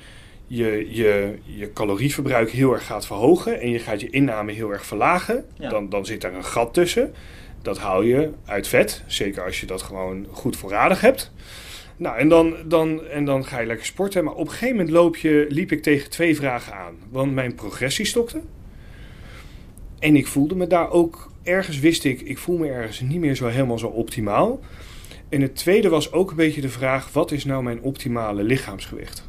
je, 0.47 0.87
je, 0.91 1.39
je 1.45 1.73
calorieverbruik 1.73 2.51
heel 2.51 2.73
erg 2.73 2.87
gaat 2.87 3.07
verhogen 3.07 3.61
en 3.61 3.71
je 3.71 3.79
gaat 3.79 4.01
je 4.01 4.11
inname 4.11 4.53
heel 4.53 4.71
erg 4.71 4.87
verlagen, 4.87 5.45
Ja. 5.59 5.69
dan, 5.69 5.89
dan 5.89 6.07
zit 6.07 6.21
daar 6.21 6.35
een 6.35 6.45
gat 6.45 6.75
tussen. 6.75 7.15
Dat 7.63 7.79
haal 7.79 8.03
je 8.03 8.31
uit 8.45 8.69
vet, 8.69 9.03
zeker 9.07 9.45
als 9.45 9.61
je 9.61 9.67
dat 9.67 9.83
gewoon 9.83 10.27
goed 10.31 10.57
voorradig 10.57 11.01
hebt. 11.01 11.33
Nou, 11.97 12.19
en 12.19 12.29
dan, 12.29 12.55
dan, 12.67 13.05
en 13.05 13.25
dan 13.25 13.45
ga 13.45 13.61
je 13.61 13.67
lekker 13.67 13.87
sporten. 13.87 14.25
Maar 14.25 14.35
op 14.35 14.47
een 14.47 14.51
gegeven 14.51 14.77
moment 14.77 14.95
loop 14.95 15.17
je, 15.17 15.47
liep 15.49 15.73
ik 15.73 15.83
tegen 15.83 16.11
twee 16.11 16.37
vragen 16.37 16.75
aan. 16.75 16.95
Want 17.11 17.35
mijn 17.35 17.55
progressie 17.55 18.05
stokte. 18.05 18.41
En 19.99 20.17
ik 20.17 20.27
voelde 20.27 20.55
me 20.55 20.67
daar 20.67 20.91
ook, 20.91 21.33
ergens 21.43 21.81
wist 21.81 22.05
ik, 22.05 22.21
ik 22.21 22.39
voel 22.39 22.59
me 22.59 22.69
ergens 22.69 23.01
niet 23.01 23.21
meer 23.21 23.35
zo 23.35 23.47
helemaal 23.47 23.79
zo 23.79 23.87
optimaal. 23.87 24.61
En 25.29 25.41
het 25.41 25.57
tweede 25.57 25.89
was 25.89 26.13
ook 26.13 26.31
een 26.31 26.37
beetje 26.37 26.61
de 26.61 26.69
vraag, 26.69 27.13
wat 27.13 27.31
is 27.33 27.45
nou 27.45 27.63
mijn 27.63 27.81
optimale 27.81 28.43
lichaamsgewicht? 28.43 29.29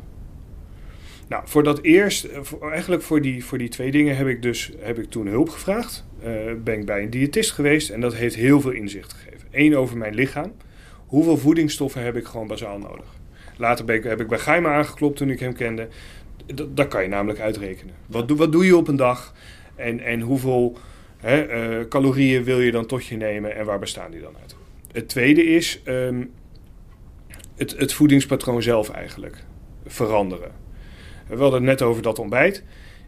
Nou, 1.27 1.43
voor 1.45 1.63
dat 1.63 1.81
eerst, 1.81 2.23
eh, 2.23 2.41
eigenlijk 2.71 3.01
voor 3.01 3.21
die, 3.21 3.45
voor 3.45 3.57
die 3.57 3.69
twee 3.69 3.91
dingen 3.91 4.17
heb 4.17 4.27
ik 4.27 4.41
dus 4.41 4.71
heb 4.79 4.99
ik 4.99 5.09
toen 5.09 5.27
hulp 5.27 5.49
gevraagd. 5.49 6.05
Eh, 6.21 6.31
ben 6.63 6.79
ik 6.79 6.85
bij 6.85 7.03
een 7.03 7.09
diëtist 7.09 7.51
geweest 7.51 7.89
en 7.89 8.01
dat 8.01 8.15
heeft 8.15 8.35
heel 8.35 8.61
veel 8.61 8.71
inzicht 8.71 9.13
gegeven. 9.13 9.47
Eén 9.51 9.77
over 9.77 9.97
mijn 9.97 10.13
lichaam. 10.13 10.51
Hoeveel 11.05 11.37
voedingsstoffen 11.37 12.03
heb 12.03 12.15
ik 12.15 12.25
gewoon 12.25 12.47
bazaal 12.47 12.77
nodig? 12.77 13.05
Later 13.57 13.85
ben 13.85 13.95
ik, 13.95 14.03
heb 14.03 14.21
ik 14.21 14.27
bij 14.27 14.39
Geima 14.39 14.73
aangeklopt 14.73 15.17
toen 15.17 15.29
ik 15.29 15.39
hem 15.39 15.53
kende. 15.53 15.87
Dat, 16.45 16.77
dat 16.77 16.87
kan 16.87 17.03
je 17.03 17.09
namelijk 17.09 17.39
uitrekenen. 17.39 17.95
Wat, 18.05 18.27
doe- 18.27 18.37
wat 18.37 18.51
doe 18.51 18.65
je 18.65 18.77
op 18.77 18.87
een 18.87 18.95
dag? 18.95 19.33
En, 19.75 19.99
en 19.99 20.21
hoeveel 20.21 20.77
hè, 21.17 21.41
eh, 21.41 21.87
calorieën 21.87 22.43
wil 22.43 22.59
je 22.59 22.71
dan 22.71 22.85
tot 22.85 23.05
je 23.05 23.17
nemen 23.17 23.55
en 23.55 23.65
waar 23.65 23.79
bestaan 23.79 24.11
die 24.11 24.21
dan 24.21 24.35
uit? 24.41 24.55
Het 24.91 25.07
tweede 25.09 25.43
is 25.43 25.81
ehm, 25.83 26.23
het, 27.55 27.77
het 27.77 27.93
voedingspatroon 27.93 28.61
zelf 28.61 28.89
eigenlijk 28.89 29.43
veranderen. 29.85 30.51
We 31.27 31.35
hadden 31.35 31.53
het 31.53 31.69
net 31.69 31.81
over 31.81 32.01
dat 32.01 32.19
ontbijt. 32.19 32.63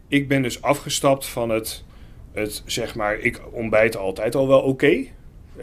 Ik 0.08 0.28
ben 0.28 0.42
dus 0.42 0.62
afgestapt 0.62 1.26
van 1.26 1.48
het, 1.50 1.84
het 2.32 2.62
zeg 2.66 2.94
maar, 2.94 3.18
ik 3.18 3.40
ontbijt 3.50 3.96
altijd 3.96 4.34
al 4.34 4.48
wel 4.48 4.60
oké. 4.60 5.04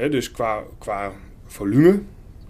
Dus 0.10 0.32
qua, 0.32 0.64
qua 0.78 1.12
volume, 1.46 2.02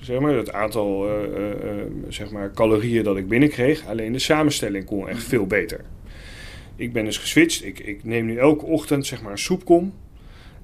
zeg 0.06 0.20
maar, 0.20 0.34
het 0.34 0.52
aantal 0.52 1.08
eh, 1.08 1.24
eh, 1.24 1.52
eh, 1.52 1.86
zeg 2.08 2.32
maar, 2.32 2.52
calorieën 2.52 3.04
dat 3.04 3.18
ik 3.18 3.28
binnenkreeg. 3.28 3.88
Alleen 3.88 4.12
de 4.12 4.20
samenstelling 4.20 4.86
kon 4.86 5.10
echt 5.10 5.24
veel 5.24 5.48
beter. 5.48 5.86
Ik 6.76 6.94
ben 6.94 7.06
dus 7.06 7.18
geswitcht. 7.18 7.66
Ik, 7.66 7.80
ik 7.80 8.04
neem 8.04 8.26
nu 8.26 8.38
elke 8.38 8.66
ochtend 8.66 9.06
zeg 9.06 9.22
maar 9.22 9.32
een 9.32 9.38
soepkom. 9.38 9.94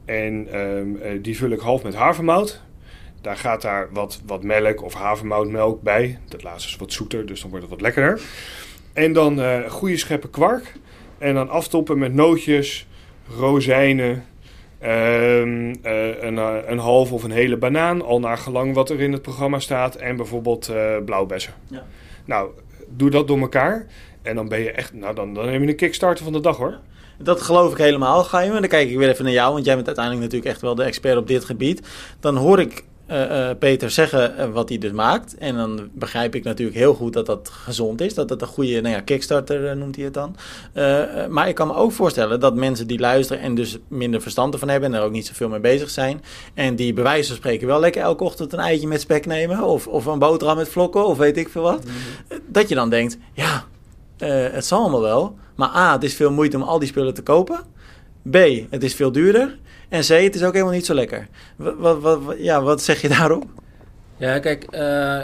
En 0.05 0.47
ehm, 0.51 0.95
eh, 0.95 1.11
die 1.21 1.37
vul 1.37 1.49
ik 1.49 1.59
half 1.59 1.83
met 1.83 1.95
havermout. 1.95 2.61
Daar 3.21 3.37
gaat 3.37 3.61
daar 3.61 3.87
wat, 3.91 4.21
wat 4.25 4.43
melk 4.43 4.83
of 4.83 4.93
havermoutmelk 4.93 5.81
bij. 5.81 6.19
Dat 6.27 6.43
laatste 6.43 6.69
is 6.69 6.75
wat 6.75 6.93
zoeter, 6.93 7.25
dus 7.25 7.41
dan 7.41 7.49
wordt 7.49 7.65
het 7.65 7.73
wat 7.73 7.81
lekkerder. 7.81 8.21
En 8.93 9.13
dan 9.13 9.41
eh 9.41 9.69
goede 9.69 9.97
scheppen 9.97 10.29
kwark. 10.29 10.73
En 11.17 11.33
dan 11.33 11.49
aftoppen 11.49 11.97
met 11.97 12.13
nootjes, 12.13 12.87
rozijnen, 13.37 14.25
ehm, 14.81 15.75
eh, 15.81 16.23
een, 16.23 16.37
eh, 16.37 16.55
een 16.65 16.77
half 16.77 17.11
of 17.11 17.23
een 17.23 17.31
hele 17.31 17.57
banaan. 17.57 18.01
Al 18.01 18.19
naar 18.19 18.37
gelang 18.37 18.73
wat 18.73 18.89
er 18.89 19.01
in 19.01 19.11
het 19.11 19.21
programma 19.21 19.59
staat. 19.59 19.95
En 19.95 20.15
bijvoorbeeld 20.15 20.69
eh, 20.69 20.95
blauwbessen. 21.05 21.53
Ja. 21.67 21.83
Nou, 22.25 22.49
doe 22.87 23.09
dat 23.09 23.27
door 23.27 23.39
elkaar. 23.39 23.87
En 24.21 24.35
dan 24.35 24.47
ben 24.47 24.59
je 24.59 24.71
echt, 24.71 24.93
nou 24.93 25.15
dan, 25.15 25.33
dan 25.33 25.45
neem 25.45 25.61
je 25.61 25.67
een 25.67 25.75
kickstarter 25.75 26.23
van 26.23 26.33
de 26.33 26.39
dag 26.39 26.57
hoor. 26.57 26.79
Dat 27.17 27.41
geloof 27.41 27.71
ik 27.71 27.77
helemaal, 27.77 28.23
Gaim. 28.23 28.53
En 28.53 28.59
dan 28.59 28.69
kijk 28.69 28.89
ik 28.89 28.97
weer 28.97 29.09
even 29.09 29.23
naar 29.23 29.33
jou, 29.33 29.53
want 29.53 29.65
jij 29.65 29.75
bent 29.75 29.87
uiteindelijk 29.87 30.25
natuurlijk 30.25 30.51
echt 30.51 30.61
wel 30.61 30.75
de 30.75 30.83
expert 30.83 31.17
op 31.17 31.27
dit 31.27 31.45
gebied. 31.45 31.87
Dan 32.19 32.35
hoor 32.35 32.59
ik 32.59 32.83
eh, 33.11 33.49
eh, 33.49 33.57
Peter 33.57 33.89
zeggen 33.89 34.37
eh, 34.37 34.49
wat 34.49 34.69
hij 34.69 34.77
dus 34.77 34.91
maakt. 34.91 35.37
En 35.37 35.55
dan 35.55 35.89
begrijp 35.93 36.35
ik 36.35 36.43
natuurlijk 36.43 36.77
heel 36.77 36.93
goed 36.93 37.13
dat 37.13 37.25
dat 37.25 37.49
gezond 37.49 38.01
is. 38.01 38.13
Dat 38.13 38.29
het 38.29 38.41
een 38.41 38.47
goede, 38.47 38.81
nou 38.81 38.95
ja, 38.95 39.01
kickstarter 39.01 39.77
noemt 39.77 39.95
hij 39.95 40.05
het 40.05 40.13
dan. 40.13 40.35
Maar 41.29 41.47
ik 41.47 41.55
kan 41.55 41.67
me 41.67 41.73
ook 41.73 41.91
voorstellen 41.91 42.39
dat 42.39 42.55
mensen 42.55 42.87
die 42.87 42.99
luisteren 42.99 43.41
en 43.41 43.55
dus 43.55 43.77
minder 43.87 44.21
verstand 44.21 44.53
ervan 44.53 44.69
hebben 44.69 44.93
en 44.93 44.99
er 44.99 45.05
ook 45.05 45.11
niet 45.11 45.25
zoveel 45.25 45.49
mee 45.49 45.59
bezig 45.59 45.89
zijn. 45.89 46.23
En 46.53 46.75
die 46.75 46.93
bij 46.93 47.03
wijze 47.03 47.27
van 47.27 47.35
spreken 47.35 47.67
wel 47.67 47.79
lekker 47.79 48.01
elke 48.01 48.23
ochtend 48.23 48.53
een 48.53 48.59
eitje 48.59 48.87
met 48.87 49.01
spek 49.01 49.25
nemen. 49.25 49.63
Of, 49.63 49.87
of 49.87 50.05
een 50.05 50.19
boterham 50.19 50.57
met 50.57 50.69
vlokken 50.69 51.05
of 51.05 51.17
weet 51.17 51.37
ik 51.37 51.49
veel 51.49 51.61
wat. 51.61 51.83
Eh, 52.27 52.37
Dat 52.47 52.69
je 52.69 52.75
dan 52.75 52.89
denkt, 52.89 53.17
ja, 53.33 53.65
het 54.51 54.65
zal 54.65 54.79
allemaal 54.79 55.01
wel. 55.01 55.35
Maar 55.55 55.69
A, 55.75 55.91
het 55.91 56.03
is 56.03 56.15
veel 56.15 56.31
moeite 56.31 56.57
om 56.57 56.63
al 56.63 56.79
die 56.79 56.87
spullen 56.87 57.13
te 57.13 57.23
kopen. 57.23 57.59
B, 58.29 58.35
het 58.69 58.83
is 58.83 58.95
veel 58.95 59.11
duurder. 59.11 59.59
En 59.91 60.01
C, 60.01 60.07
het 60.07 60.35
is 60.35 60.43
ook 60.43 60.53
helemaal 60.53 60.73
niet 60.73 60.85
zo 60.85 60.93
lekker. 60.93 61.27
Wat, 61.55 62.01
wat, 62.01 62.19
ja, 62.37 62.61
wat 62.61 62.81
zeg 62.81 63.01
je 63.01 63.07
daarop? 63.07 63.45
Ja, 64.17 64.39
kijk, 64.39 64.63
eh, 64.63 65.21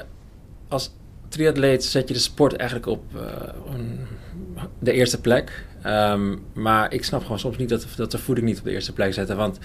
als 0.67 0.91
triatleet 1.27 1.83
zet 1.83 2.07
je 2.07 2.13
de 2.13 2.19
sport 2.19 2.55
eigenlijk 2.55 2.89
op 2.89 3.03
eh, 3.15 4.63
de 4.79 4.91
eerste 4.91 5.21
plek. 5.21 5.65
Ehm, 5.81 6.35
maar 6.53 6.93
ik 6.93 7.03
snap 7.03 7.21
gewoon 7.21 7.39
soms 7.39 7.57
niet 7.57 7.69
dat, 7.69 7.87
dat 7.95 8.11
de 8.11 8.17
voeding 8.17 8.47
niet 8.47 8.57
op 8.57 8.63
de 8.63 8.71
eerste 8.71 8.93
plek 8.93 9.13
zetten. 9.13 9.37
Want 9.37 9.59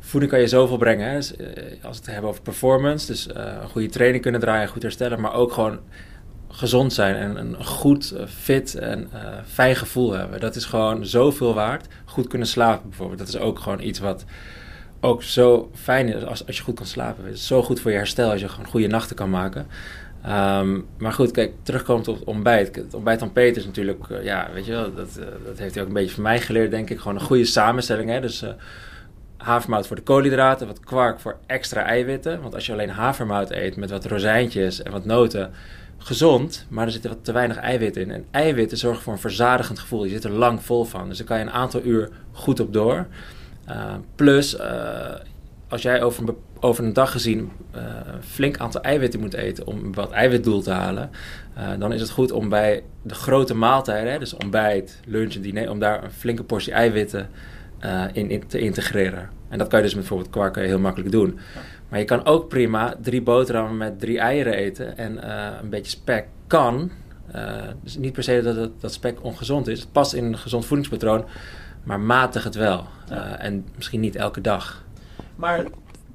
voeding 0.00 0.30
kan 0.30 0.40
je 0.40 0.48
zoveel 0.48 0.76
brengen. 0.76 1.08
Hè. 1.08 1.16
Dus, 1.16 1.36
eh, 1.36 1.46
als 1.82 1.98
we 1.98 2.04
het 2.04 2.12
hebben 2.12 2.30
over 2.30 2.42
performance, 2.42 3.06
dus 3.06 3.28
een 3.34 3.68
goede 3.68 3.88
training 3.88 4.22
kunnen 4.22 4.40
draaien, 4.40 4.68
goed 4.68 4.82
herstellen. 4.82 5.20
Maar 5.20 5.34
ook 5.34 5.52
gewoon 5.52 5.78
gezond 6.52 6.92
zijn 6.92 7.14
en 7.14 7.36
een 7.36 7.64
goed, 7.64 8.10
eh, 8.10 8.26
fit 8.26 8.74
en 8.74 9.08
eh, 9.12 9.20
fijn 9.46 9.76
gevoel 9.76 10.12
hebben. 10.12 10.40
Dat 10.40 10.56
is 10.56 10.64
gewoon 10.64 11.06
zoveel 11.06 11.54
waard. 11.54 11.86
Goed 12.04 12.26
kunnen 12.26 12.48
slapen 12.48 12.88
bijvoorbeeld. 12.88 13.18
Dat 13.18 13.28
is 13.28 13.38
ook 13.38 13.58
gewoon 13.58 13.80
iets 13.80 13.98
wat 13.98 14.24
ook 15.00 15.22
zo 15.22 15.70
fijn 15.74 16.08
is 16.08 16.24
als, 16.24 16.46
als 16.46 16.56
je 16.56 16.62
goed 16.62 16.74
kan 16.74 16.86
slapen. 16.86 17.24
Het 17.24 17.34
is 17.34 17.46
zo 17.46 17.62
goed 17.62 17.80
voor 17.80 17.90
je 17.90 17.96
herstel 17.96 18.30
als 18.30 18.40
je 18.40 18.48
gewoon 18.48 18.66
goede 18.66 18.86
nachten 18.86 19.16
kan 19.16 19.30
maken. 19.30 19.66
Ehm, 20.22 20.80
maar 20.98 21.12
goed, 21.12 21.30
kijk, 21.30 21.52
terugkomend 21.62 22.08
op 22.08 22.14
het 22.14 22.24
ontbijt. 22.24 22.76
Het 22.76 22.94
ontbijt 22.94 23.18
van 23.18 23.32
Peter 23.32 23.56
is 23.56 23.66
natuurlijk, 23.66 24.08
eh, 24.10 24.24
ja, 24.24 24.48
weet 24.54 24.66
je 24.66 24.72
wel, 24.72 24.94
dat, 24.94 25.18
dat 25.44 25.58
heeft 25.58 25.74
hij 25.74 25.82
ook 25.82 25.88
een 25.88 25.94
beetje 25.94 26.14
van 26.14 26.22
mij 26.22 26.40
geleerd, 26.40 26.70
denk 26.70 26.90
ik. 26.90 26.98
Gewoon 26.98 27.14
een 27.14 27.24
goede 27.24 27.44
samenstelling, 27.44 28.10
hè. 28.10 28.20
Dus 28.20 28.44
havermout 29.36 29.86
voor 29.86 29.96
de 29.96 30.02
koolhydraten, 30.02 30.66
wat 30.66 30.80
kwark 30.80 31.20
voor 31.20 31.36
extra 31.46 31.84
eiwitten. 31.84 32.40
Want 32.40 32.54
als 32.54 32.66
je 32.66 32.72
alleen 32.72 32.90
havermout 32.90 33.50
eet 33.50 33.76
met 33.76 33.90
wat 33.90 34.04
rozijntjes 34.04 34.82
en 34.82 34.92
wat 34.92 35.04
noten, 35.04 35.50
gezond, 36.04 36.66
maar 36.68 36.86
er 36.86 36.92
zitten 36.92 37.10
wat 37.10 37.24
te 37.24 37.32
weinig 37.32 37.56
eiwitten 37.56 38.02
in. 38.02 38.10
En 38.10 38.24
eiwitten 38.30 38.78
zorgen 38.78 39.02
voor 39.02 39.12
een 39.12 39.18
verzadigend 39.18 39.78
gevoel. 39.78 40.04
Je 40.04 40.10
zit 40.10 40.24
er 40.24 40.30
lang 40.30 40.62
vol 40.62 40.84
van. 40.84 41.08
Dus 41.08 41.18
daar 41.18 41.26
kan 41.26 41.38
je 41.38 41.44
een 41.44 41.50
aantal 41.50 41.80
uur 41.84 42.08
goed 42.32 42.60
op 42.60 42.72
door. 42.72 43.06
Uh, 43.68 43.94
plus, 44.14 44.54
uh, 44.54 44.62
als 45.68 45.82
jij 45.82 46.02
over 46.02 46.28
een, 46.28 46.36
over 46.60 46.84
een 46.84 46.92
dag 46.92 47.12
gezien 47.12 47.50
een 47.72 48.22
flink 48.22 48.58
aantal 48.58 48.82
eiwitten 48.82 49.20
moet 49.20 49.34
eten 49.34 49.66
om 49.66 49.94
wat 49.94 50.10
eiwitdoel 50.10 50.62
te 50.62 50.70
halen, 50.70 51.10
dan 51.78 51.92
is 51.92 52.00
het 52.00 52.10
goed 52.10 52.32
om 52.32 52.48
bij 52.48 52.82
de 53.02 53.14
grote 53.14 53.54
maaltijden, 53.54 54.12
hè, 54.12 54.18
dus 54.18 54.34
ontbijt, 54.34 55.00
lunch 55.06 55.34
en 55.34 55.40
diner, 55.40 55.70
om 55.70 55.78
daar 55.78 56.04
een 56.04 56.10
flinke 56.10 56.42
portie 56.42 56.72
eiwitten 56.72 57.28
in, 58.12 58.30
in, 58.30 58.46
te 58.46 58.58
integreren. 58.58 59.30
En 59.48 59.58
dat 59.58 59.68
kan 59.68 59.78
je 59.78 59.84
dus 59.84 59.94
bijvoorbeeld 59.94 60.30
kwark 60.30 60.56
heel 60.56 60.78
makkelijk 60.78 61.10
doen. 61.10 61.38
Maar 61.92 62.00
je 62.00 62.06
kan 62.06 62.24
ook 62.24 62.48
prima 62.48 62.94
drie 63.02 63.22
boterhammen 63.22 63.76
met 63.76 64.00
drie 64.00 64.18
eieren 64.18 64.54
eten 64.54 64.96
en 64.96 65.12
uh, 65.12 65.48
een 65.62 65.68
beetje 65.68 65.90
spek 65.90 66.26
kan. 66.46 66.90
Uh, 67.34 67.52
dus 67.82 67.96
niet 67.96 68.12
per 68.12 68.22
se 68.22 68.42
dat, 68.42 68.56
dat, 68.56 68.80
dat 68.80 68.92
spek 68.92 69.18
ongezond 69.22 69.68
is. 69.68 69.80
Het 69.80 69.92
past 69.92 70.12
in 70.12 70.24
een 70.24 70.38
gezond 70.38 70.66
voedingspatroon, 70.66 71.24
maar 71.82 72.00
matig 72.00 72.44
het 72.44 72.54
wel. 72.54 72.86
Uh, 73.10 73.44
en 73.44 73.66
misschien 73.76 74.00
niet 74.00 74.16
elke 74.16 74.40
dag. 74.40 74.84
Maar 75.36 75.64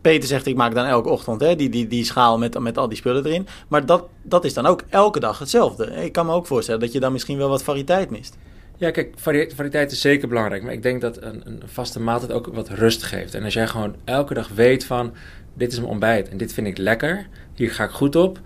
Peter 0.02 0.28
zegt, 0.28 0.46
ik 0.46 0.56
maak 0.56 0.76
dan 0.76 0.86
elke 0.86 1.10
ochtend 1.10 1.42
hè, 1.42 1.56
die, 1.56 1.70
die, 1.70 1.88
die 1.88 2.04
schaal 2.04 2.38
met, 2.38 2.60
met 2.60 2.78
al 2.78 2.88
die 2.88 2.98
spullen 2.98 3.26
erin. 3.26 3.48
Maar 3.68 3.86
dat, 3.86 4.08
dat 4.22 4.46
is 4.46 4.54
dan 4.54 4.66
ook 4.66 4.84
elke 4.90 5.20
dag 5.20 5.40
hetzelfde. 5.40 5.86
Ik 5.86 6.12
kan 6.12 6.26
me 6.26 6.32
ook 6.32 6.48
voorstellen 6.48 6.80
dat 6.80 6.92
je 6.92 7.00
dan 7.00 7.12
misschien 7.12 7.38
wel 7.38 7.50
wat 7.50 7.64
variëteit 7.64 8.10
mist. 8.10 8.38
Ja, 8.78 8.92
kijk, 8.92 9.14
variëteit 9.56 9.92
is 9.92 10.02
zeker 10.02 10.28
belangrijk. 10.28 10.64
Maar 10.64 10.74
ik 10.74 10.84
denk 10.84 11.02
dat 11.02 11.22
een, 11.22 11.42
een 11.46 11.62
vaste 11.66 12.00
maaltijd 12.00 12.32
ook 12.32 12.48
wat 12.48 12.70
rust 12.70 13.04
geeft. 13.04 13.34
En 13.34 13.44
als 13.44 13.54
jij 13.54 13.68
gewoon 13.68 13.96
elke 14.04 14.34
dag 14.34 14.48
weet 14.48 14.86
van... 14.86 15.14
dit 15.58 15.72
is 15.72 15.78
mijn 15.78 15.92
ontbijt 15.92 16.30
en 16.30 16.38
dit 16.38 16.54
vind 16.54 16.68
ik 16.68 16.78
lekker. 16.78 17.28
Hier 17.54 17.72
ga 17.72 17.84
ik 17.84 17.90
goed 17.90 18.16
op. 18.16 18.40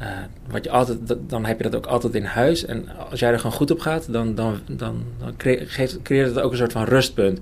Uh, 0.00 0.06
wat 0.48 0.64
je 0.64 0.70
altijd, 0.70 0.98
dan 1.28 1.44
heb 1.44 1.56
je 1.56 1.62
dat 1.62 1.74
ook 1.74 1.86
altijd 1.86 2.14
in 2.14 2.24
huis. 2.24 2.64
En 2.64 2.88
als 3.10 3.20
jij 3.20 3.32
er 3.32 3.38
gewoon 3.38 3.56
goed 3.56 3.70
op 3.70 3.80
gaat, 3.80 4.12
dan, 4.12 4.34
dan, 4.34 4.60
dan, 4.66 5.04
dan 5.18 5.36
creëert 5.36 6.34
het 6.34 6.40
ook 6.40 6.50
een 6.50 6.56
soort 6.56 6.72
van 6.72 6.84
rustpunt. 6.84 7.40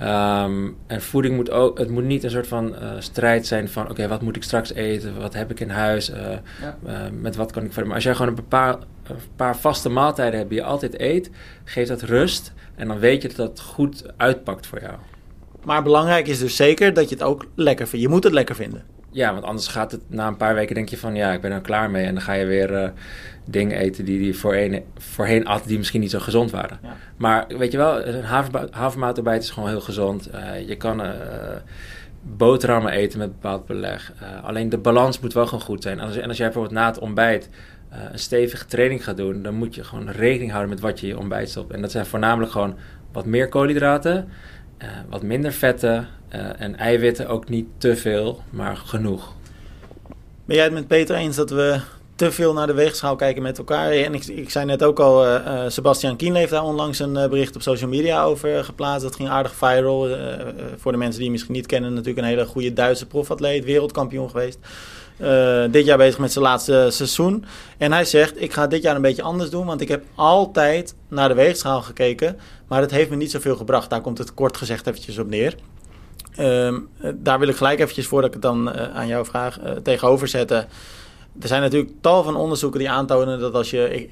Um, 0.00 0.76
en 0.86 1.02
voeding 1.02 1.36
moet 1.36 1.50
ook, 1.50 1.78
het 1.78 1.90
moet 1.90 2.04
niet 2.04 2.24
een 2.24 2.30
soort 2.30 2.46
van 2.46 2.68
uh, 2.68 2.90
strijd 2.98 3.46
zijn 3.46 3.68
van: 3.68 3.90
oké, 3.90 4.08
wat 4.08 4.22
moet 4.22 4.36
ik 4.36 4.42
straks 4.42 4.72
eten? 4.72 5.20
Wat 5.20 5.34
heb 5.34 5.50
ik 5.50 5.60
in 5.60 5.70
huis? 5.70 6.10
Uh, 6.10 6.16
ja. 6.16 6.78
uh, 6.86 7.00
met 7.20 7.36
wat 7.36 7.52
kan 7.52 7.62
ik 7.62 7.68
verder? 7.68 7.86
Maar 7.86 7.94
als 7.94 8.04
jij 8.04 8.14
gewoon 8.14 8.36
een 8.36 8.48
paar, 8.48 8.74
een 9.06 9.16
paar 9.36 9.56
vaste 9.56 9.88
maaltijden 9.88 10.38
hebt 10.38 10.50
die 10.50 10.58
je 10.58 10.64
altijd 10.64 11.00
eet, 11.00 11.30
geeft 11.64 11.88
dat 11.88 12.02
rust. 12.02 12.52
En 12.74 12.88
dan 12.88 12.98
weet 12.98 13.22
je 13.22 13.28
dat 13.28 13.48
het 13.48 13.60
goed 13.60 14.04
uitpakt 14.16 14.66
voor 14.66 14.80
jou. 14.80 14.94
Maar 15.64 15.82
belangrijk 15.82 16.28
is 16.28 16.38
dus 16.38 16.56
zeker 16.56 16.94
dat 16.94 17.08
je 17.08 17.14
het 17.14 17.24
ook 17.24 17.46
lekker 17.54 17.88
vindt. 17.88 18.04
Je 18.04 18.10
moet 18.10 18.24
het 18.24 18.32
lekker 18.32 18.54
vinden. 18.54 18.84
Ja, 19.10 19.32
want 19.32 19.44
anders 19.44 19.66
gaat 19.66 19.92
het 19.92 20.00
na 20.06 20.26
een 20.26 20.36
paar 20.36 20.54
weken 20.54 20.74
denk 20.74 20.88
je 20.88 20.98
van 20.98 21.14
ja, 21.14 21.32
ik 21.32 21.40
ben 21.40 21.52
er 21.52 21.60
klaar 21.60 21.90
mee. 21.90 22.04
En 22.04 22.14
dan 22.14 22.22
ga 22.22 22.32
je 22.32 22.46
weer 22.46 22.72
uh, 22.72 22.88
dingen 23.44 23.78
eten 23.78 24.04
die, 24.04 24.18
die 24.18 24.36
voorheen, 24.36 24.84
voorheen 24.96 25.46
at, 25.46 25.62
die 25.66 25.78
misschien 25.78 26.00
niet 26.00 26.10
zo 26.10 26.18
gezond 26.18 26.50
waren. 26.50 26.78
Ja. 26.82 26.96
Maar 27.16 27.44
weet 27.58 27.72
je 27.72 27.78
wel, 27.78 28.06
een 28.06 28.24
havermout 28.70 29.18
is 29.26 29.50
gewoon 29.50 29.68
heel 29.68 29.80
gezond. 29.80 30.28
Uh, 30.34 30.68
je 30.68 30.76
kan 30.76 31.00
uh, 31.00 31.10
boterhammen 32.22 32.92
eten 32.92 33.18
met 33.18 33.32
bepaald 33.32 33.66
beleg. 33.66 34.12
alleen 34.42 34.68
de 34.68 34.78
balans 34.78 35.20
moet 35.20 35.32
wel 35.32 35.46
gewoon 35.46 35.64
goed 35.64 35.82
zijn. 35.82 35.98
En 35.98 36.06
als, 36.06 36.16
en 36.16 36.28
als 36.28 36.36
jij 36.36 36.46
bijvoorbeeld 36.46 36.74
na 36.80 36.86
het 36.86 36.98
ontbijt 36.98 37.48
een 38.12 38.18
stevige 38.18 38.66
training 38.66 39.04
gaat 39.04 39.16
doen, 39.16 39.42
dan 39.42 39.54
moet 39.54 39.74
je 39.74 39.84
gewoon 39.84 40.10
rekening 40.10 40.50
houden 40.50 40.70
met 40.70 40.80
wat 40.80 41.00
je 41.00 41.06
je 41.06 41.18
ontbijt 41.18 41.50
stopt. 41.50 41.72
En 41.72 41.80
dat 41.80 41.90
zijn 41.90 42.06
voornamelijk 42.06 42.52
gewoon 42.52 42.76
wat 43.12 43.24
meer 43.24 43.48
koolhydraten, 43.48 44.28
wat 45.08 45.22
minder 45.22 45.52
vetten, 45.52 46.08
uh, 46.34 46.60
en 46.60 46.76
eiwitten 46.76 47.28
ook 47.28 47.48
niet 47.48 47.66
te 47.78 47.96
veel, 47.96 48.42
maar 48.50 48.76
genoeg. 48.76 49.32
Ben 50.44 50.56
jij 50.56 50.64
het 50.64 50.74
met 50.74 50.86
Peter 50.86 51.16
eens 51.16 51.36
dat 51.36 51.50
we 51.50 51.80
te 52.14 52.32
veel 52.32 52.52
naar 52.52 52.66
de 52.66 52.72
weegschaal 52.74 53.16
kijken 53.16 53.42
met 53.42 53.58
elkaar? 53.58 53.90
En 53.90 54.14
ik, 54.14 54.26
ik 54.26 54.50
zei 54.50 54.64
net 54.64 54.82
ook 54.82 55.00
al, 55.00 55.26
uh, 55.26 55.62
Sebastian 55.68 56.16
Kien 56.16 56.34
heeft 56.34 56.50
daar 56.50 56.64
onlangs 56.64 56.98
een 56.98 57.12
bericht 57.12 57.56
op 57.56 57.62
social 57.62 57.90
media 57.90 58.22
over 58.22 58.64
geplaatst. 58.64 59.02
Dat 59.02 59.16
ging 59.16 59.28
aardig 59.28 59.54
viral. 59.54 60.08
voor 60.76 60.92
de 60.92 60.98
mensen 60.98 61.16
die 61.16 61.22
hem 61.22 61.32
misschien 61.32 61.54
niet 61.54 61.66
kennen, 61.66 61.90
natuurlijk 61.92 62.18
een 62.18 62.32
hele 62.32 62.46
goede 62.46 62.72
Duitse 62.72 63.06
profatleet, 63.06 63.64
wereldkampioen 63.64 64.30
geweest. 64.30 64.58
Uh, 65.20 65.64
dit 65.70 65.84
jaar 65.84 65.98
bezig 65.98 66.18
met 66.18 66.32
zijn 66.32 66.44
laatste 66.44 66.86
seizoen. 66.90 67.44
En 67.78 67.92
hij 67.92 68.04
zegt: 68.04 68.42
Ik 68.42 68.52
ga 68.52 68.66
dit 68.66 68.82
jaar 68.82 68.96
een 68.96 69.02
beetje 69.02 69.22
anders 69.22 69.50
doen, 69.50 69.66
want 69.66 69.80
ik 69.80 69.88
heb 69.88 70.04
altijd 70.14 70.94
naar 71.08 71.28
de 71.28 71.34
weegschaal 71.34 71.82
gekeken. 71.82 72.36
Maar 72.68 72.80
het 72.80 72.90
heeft 72.90 73.10
me 73.10 73.16
niet 73.16 73.30
zoveel 73.30 73.56
gebracht. 73.56 73.90
Daar 73.90 74.00
komt 74.00 74.18
het 74.18 74.34
kort 74.34 74.56
gezegd 74.56 74.86
eventjes 74.86 75.18
op 75.18 75.28
neer. 75.28 75.54
Um, 76.38 76.88
daar 77.14 77.38
wil 77.38 77.48
ik 77.48 77.56
gelijk 77.56 77.80
eventjes, 77.80 78.06
voordat 78.06 78.28
ik 78.28 78.34
het 78.34 78.42
dan 78.42 78.68
uh, 78.68 78.94
aan 78.96 79.06
jou 79.06 79.24
vraag, 79.24 79.60
uh, 79.60 79.70
tegenover 79.70 80.28
zetten. 80.28 80.68
Er 81.40 81.48
zijn 81.48 81.62
natuurlijk 81.62 81.92
tal 82.00 82.22
van 82.22 82.36
onderzoeken 82.36 82.78
die 82.78 82.90
aantonen 82.90 83.40
dat 83.40 83.54
als 83.54 83.70
je... 83.70 84.08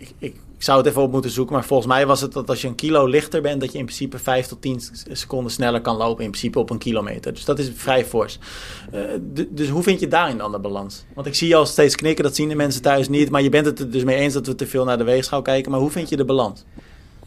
zou 0.58 0.78
het 0.78 0.86
even 0.86 1.02
op 1.02 1.12
moeten 1.12 1.30
zoeken, 1.30 1.54
maar 1.54 1.64
volgens 1.64 1.88
mij 1.88 2.06
was 2.06 2.20
het 2.20 2.32
dat 2.32 2.48
als 2.48 2.60
je 2.60 2.68
een 2.68 2.74
kilo 2.74 3.06
lichter 3.06 3.42
bent... 3.42 3.60
dat 3.60 3.72
je 3.72 3.78
in 3.78 3.84
principe 3.84 4.18
5 4.18 4.46
tot 4.46 4.62
10 4.62 4.80
seconden 5.12 5.52
sneller 5.52 5.80
kan 5.80 5.96
lopen, 5.96 6.24
in 6.24 6.30
principe 6.30 6.58
op 6.58 6.70
een 6.70 6.78
kilometer. 6.78 7.32
Dus 7.32 7.44
dat 7.44 7.58
is 7.58 7.70
vrij 7.74 8.04
fors. 8.04 8.38
Uh, 8.94 9.00
dus 9.48 9.68
hoe 9.68 9.82
vind 9.82 10.00
je 10.00 10.08
daarin 10.08 10.38
dan 10.38 10.52
de 10.52 10.58
balans? 10.58 11.04
Want 11.14 11.26
ik 11.26 11.34
zie 11.34 11.48
je 11.48 11.54
al 11.54 11.66
steeds 11.66 11.96
knikken, 11.96 12.24
dat 12.24 12.34
zien 12.34 12.48
de 12.48 12.54
mensen 12.54 12.82
thuis 12.82 13.08
niet. 13.08 13.30
Maar 13.30 13.42
je 13.42 13.48
bent 13.48 13.66
het 13.66 13.78
er 13.78 13.90
dus 13.90 14.04
mee 14.04 14.16
eens 14.16 14.34
dat 14.34 14.46
we 14.46 14.54
te 14.54 14.66
veel 14.66 14.84
naar 14.84 14.98
de 14.98 15.04
weegschaal 15.04 15.42
kijken. 15.42 15.70
Maar 15.70 15.80
hoe 15.80 15.90
vind 15.90 16.08
je 16.08 16.16
de 16.16 16.24
balans? 16.24 16.64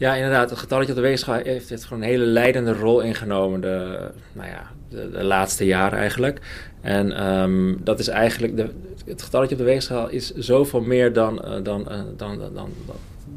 Ja, 0.00 0.14
inderdaad. 0.14 0.50
Het 0.50 0.58
getalletje 0.58 0.92
op 0.92 0.98
de 0.98 1.04
weegschaal 1.04 1.40
heeft, 1.42 1.68
heeft 1.68 1.84
gewoon 1.84 2.02
een 2.02 2.08
hele 2.08 2.24
leidende 2.24 2.72
rol 2.72 3.00
ingenomen 3.00 3.60
de, 3.60 4.10
nou 4.32 4.48
ja, 4.48 4.70
de, 4.88 5.24
laatste 5.24 5.64
jaren 5.64 5.98
eigenlijk. 5.98 6.40
En 6.80 7.30
um, 7.30 7.80
dat 7.84 7.98
is 7.98 8.08
eigenlijk, 8.08 8.56
de, 8.56 8.70
het 9.04 9.22
getalletje 9.22 9.54
op 9.54 9.60
de 9.60 9.66
weegschaal 9.66 10.08
is 10.08 10.34
zoveel 10.34 10.80
meer 10.80 11.12
dan, 11.12 11.42
uh, 11.44 11.54
dan, 11.62 11.80
uh, 11.80 11.98
dan, 12.16 12.38
dan, 12.38 12.54
dan, 12.54 12.70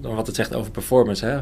dan, 0.02 0.16
wat 0.16 0.28
het 0.28 0.36
zegt 0.36 0.56
over 0.56 0.72
performance. 0.72 1.26
Hè? 1.26 1.36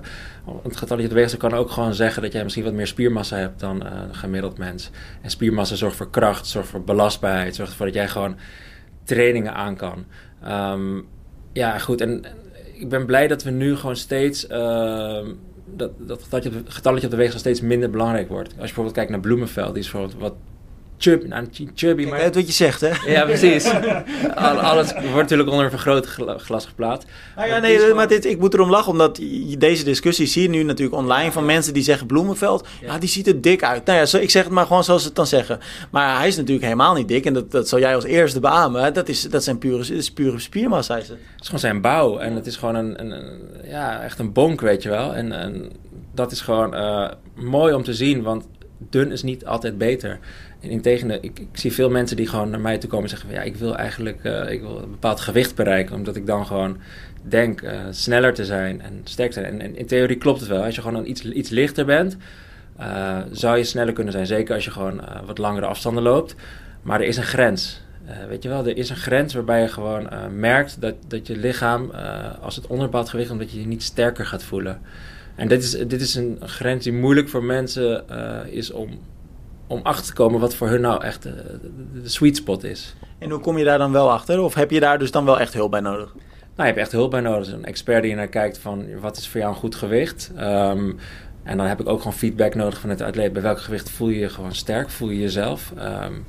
Het 0.64 0.78
getalletje 0.78 1.10
op 1.10 1.14
de 1.14 1.20
weegschaal 1.20 1.50
kan 1.50 1.60
ook 1.60 1.72
gewoon 1.72 1.94
zeggen 1.94 2.22
dat 2.22 2.34
jij 2.34 2.44
misschien 2.44 2.64
wat 2.64 2.74
meer 2.74 2.88
spiermassa 2.88 3.38
hebt 3.38 3.60
dan 3.60 3.86
uh, 3.86 3.92
een 4.08 4.16
gemiddeld 4.16 4.58
mens. 4.58 4.90
En 5.22 5.30
spiermassa 5.30 5.76
zorgt 5.76 5.96
voor 5.96 6.10
kracht, 6.10 6.48
zorgt 6.48 6.70
voor 6.70 6.84
belastbaarheid, 6.84 7.56
zorgt 7.56 7.72
ervoor 7.72 7.86
dat 7.86 7.96
jij 7.96 8.08
gewoon 8.08 8.36
trainingen 9.04 9.54
aan 9.54 9.76
kan. 9.76 10.06
Um, 10.48 11.08
ja, 11.54 11.78
goed. 11.78 12.02
En 12.02 12.26
ik 12.74 12.90
ben 12.90 13.06
blij 13.06 13.28
dat 13.28 13.44
we 13.44 13.52
nu 13.52 13.76
gewoon 13.76 13.96
steeds. 13.96 14.50
Uh, 14.50 15.20
dat, 15.66 15.92
dat 15.98 16.24
getalletje 16.66 17.06
op 17.06 17.12
de 17.12 17.18
weegschaal 17.18 17.40
steeds 17.40 17.62
minder 17.62 17.90
belangrijk 17.90 18.30
wordt. 18.30 18.48
Als 18.48 18.56
je 18.56 18.62
bijvoorbeeld 18.62 18.96
kijkt 18.96 19.12
naar 19.12 19.20
Bloemenveld, 19.20 19.74
die 19.74 19.84
is 19.84 19.92
bijvoorbeeld 19.92 20.22
wat 20.22 20.34
chubby, 21.02 21.28
nou, 21.28 21.48
chubby 21.76 22.06
maar... 22.06 22.20
uit 22.20 22.36
wat 22.36 22.48
je 22.48 22.54
zegt, 22.54 22.82
hè? 22.82 22.90
Ja, 23.06 23.24
precies. 23.24 23.72
Alles 24.36 24.94
wordt 24.94 25.16
natuurlijk 25.16 25.50
onder 25.50 25.66
een 25.66 25.72
vergrootglas 25.72 26.66
geplaatst. 26.66 27.08
Nou 27.36 27.48
ja, 27.48 27.60
nee, 27.60 27.94
maar 27.94 28.08
dit, 28.08 28.26
ik 28.26 28.40
moet 28.40 28.54
erom 28.54 28.70
lachen, 28.70 28.92
omdat 28.92 29.20
deze 29.58 29.84
discussie 29.84 30.26
zie 30.26 30.42
je 30.42 30.50
nu 30.50 30.64
natuurlijk 30.64 30.98
online 30.98 31.32
van 31.32 31.46
mensen 31.46 31.74
die 31.74 31.84
zeggen 31.84 32.08
Bloemenveld, 32.08 32.68
ja. 32.82 32.98
die 32.98 33.10
ziet 33.10 33.28
er 33.28 33.42
dik 33.42 33.64
uit. 33.64 33.86
Nou 33.86 33.98
ja, 33.98 34.06
zo, 34.06 34.18
ik 34.18 34.30
zeg 34.30 34.44
het 34.44 34.52
maar 34.52 34.66
gewoon 34.66 34.84
zoals 34.84 35.02
ze 35.02 35.08
het 35.08 35.16
dan 35.16 35.28
zeggen. 35.28 35.60
Maar 35.92 36.18
hij 36.18 36.28
is 36.28 36.36
natuurlijk 36.36 36.64
helemaal 36.64 36.94
niet 36.94 37.08
dik 37.08 37.26
en 37.26 37.34
dat, 37.34 37.52
dat 37.52 37.68
zal 37.68 37.80
jij 37.80 37.96
als 37.96 38.04
eerste 38.04 38.40
beamen. 38.40 38.94
Dat, 38.94 39.10
is, 39.10 39.22
dat 39.22 39.44
zijn 39.44 39.58
pure, 39.58 39.78
dat 39.78 39.90
is 39.90 40.12
pure 40.12 40.40
spiermassa, 40.40 40.96
Het 40.96 41.04
is 41.40 41.46
gewoon 41.46 41.60
zijn 41.60 41.82
bouw 41.82 42.18
en 42.18 42.36
het 42.36 42.46
is 42.46 42.56
gewoon 42.56 42.76
een, 42.76 43.00
een, 43.00 43.12
een 43.12 43.42
ja, 43.64 44.02
echt 44.02 44.20
een 44.20 44.34
bonk, 44.34 44.62
weet 44.62 44.84
je 44.84 44.90
wel. 44.90 45.14
En, 45.14 45.32
en 45.32 45.72
dat 46.14 46.32
is 46.32 46.42
gewoon 46.42 46.76
uh, 46.76 47.10
mooi 47.36 47.74
om 47.74 47.84
te 47.84 47.94
zien, 47.94 48.22
want 48.22 48.48
dun 48.90 49.12
is 49.12 49.24
niet 49.24 49.46
altijd 49.46 49.78
beter. 49.78 50.20
Integendeel, 50.62 51.18
ik, 51.22 51.40
ik 51.40 51.48
zie 51.54 51.74
veel 51.74 51.90
mensen 51.90 52.18
die 52.18 52.28
gewoon 52.28 52.50
naar 52.50 52.60
mij 52.60 52.78
toe 52.78 52.90
komen 52.90 53.04
en 53.04 53.10
zeggen: 53.10 53.30
van, 53.30 53.38
Ja, 53.38 53.44
ik 53.44 53.56
wil 53.56 53.76
eigenlijk 53.76 54.24
uh, 54.24 54.52
ik 54.52 54.62
wil 54.62 54.78
een 54.78 54.92
bepaald 54.92 55.20
gewicht 55.20 55.56
bereiken, 55.56 55.96
omdat 55.96 56.16
ik 56.16 56.26
dan 56.26 56.46
gewoon 56.46 56.78
denk 57.22 57.62
uh, 57.62 57.72
sneller 57.92 58.34
te 58.34 58.46
zijn 58.46 58.82
en 58.82 59.02
sterk 59.04 59.34
zijn. 59.34 59.62
En, 59.62 59.76
in 59.76 59.86
theorie 59.86 60.18
klopt 60.18 60.40
het 60.40 60.50
wel. 60.50 60.64
Als 60.64 60.76
je 60.76 60.82
gewoon 60.82 61.06
iets, 61.06 61.24
iets 61.24 61.50
lichter 61.50 61.86
bent, 61.86 62.18
uh, 62.80 63.18
zou 63.32 63.58
je 63.58 63.64
sneller 63.64 63.94
kunnen 63.94 64.14
zijn. 64.14 64.26
Zeker 64.26 64.56
als 64.56 64.66
je 64.66 64.72
gewoon 64.72 65.02
wat 65.26 65.38
langere 65.38 65.66
afstanden 65.66 66.04
loopt. 66.04 66.36
Maar 66.82 67.00
er 67.00 67.08
is 67.08 67.18
een 67.18 67.24
grens. 67.24 67.82
weet 68.28 68.44
je 68.44 68.50
wel, 68.50 68.68
er 68.68 68.78
is 68.78 68.90
een 68.90 68.96
grens 68.96 69.34
waarbij 69.34 69.62
je 69.62 69.68
gewoon 69.68 70.10
merkt 70.40 70.82
dat, 70.82 70.96
dat 71.08 71.28
je 71.28 71.38
lichaam, 71.38 71.92
als 72.42 72.56
het 72.56 72.68
onder 72.68 72.86
bepaald 72.86 73.10
gewicht, 73.10 73.32
omdat 73.32 73.52
je 73.52 73.60
je 73.60 73.68
niet 73.68 73.84
sterker 73.84 74.26
gaat 74.26 74.44
voelen. 74.44 74.82
En 75.36 75.48
dit 75.48 75.64
is, 75.64 75.72
dit 75.72 76.02
is 76.02 76.16
een 76.16 76.38
grens 76.42 76.84
die 76.84 76.94
moeilijk 76.94 77.30
voor 77.30 77.44
mensen 77.44 78.04
is 78.52 78.72
om, 78.72 79.00
om 79.72 79.80
achter 79.84 80.06
te 80.06 80.14
komen 80.14 80.40
wat 80.40 80.56
voor 80.56 80.70
hun 80.70 80.82
nou 80.82 81.04
echt 81.04 81.24
de, 81.24 81.60
de, 82.02 82.10
sweet 82.10 82.36
spot 82.36 82.64
is. 82.64 82.96
En 83.18 83.30
hoe 83.30 83.40
kom 83.40 83.58
je 83.58 83.64
daar 83.64 83.78
dan 83.78 83.92
wel 83.92 84.12
achter? 84.12 84.40
Of 84.40 84.54
heb 84.54 84.72
je 84.72 84.80
daar 84.80 85.00
dus 85.00 85.12
dan 85.12 85.26
wel 85.26 85.40
echt 85.40 85.54
hulp 85.54 85.72
bij 85.72 85.80
nodig? 85.80 86.14
Nou, 86.56 86.56
je 86.56 86.64
hebt 86.64 86.78
echt 86.78 86.92
hulp 86.92 87.12
bij 87.12 87.22
nodig. 87.22 87.52
Een 87.52 87.66
expert 87.66 88.04
die 88.04 88.16
naar 88.16 88.28
kijkt 88.28 88.58
van 88.58 89.00
wat 89.00 89.18
is 89.18 89.28
voor 89.28 89.40
jou 89.40 89.54
een 89.54 89.60
goed 89.60 89.76
gewicht. 89.76 90.32
Um, 90.40 90.98
en 91.44 91.58
dan 91.58 91.66
heb 91.66 91.80
ik 91.80 91.90
ook 91.90 91.98
gewoon 91.98 92.14
feedback 92.14 92.56
nodig 92.56 92.80
van 92.80 92.90
het 92.90 93.02
atleet. 93.02 93.34
Bij 93.34 93.42
welk 93.42 93.60
gewicht 93.60 93.90
voel 93.90 94.10
je 94.10 94.20
je 94.20 94.30
gewoon 94.30 94.56
sterk? 94.56 94.90
Voel 94.90 95.10
je 95.10 95.20
jezelf? 95.20 95.74
Um, 95.78 96.26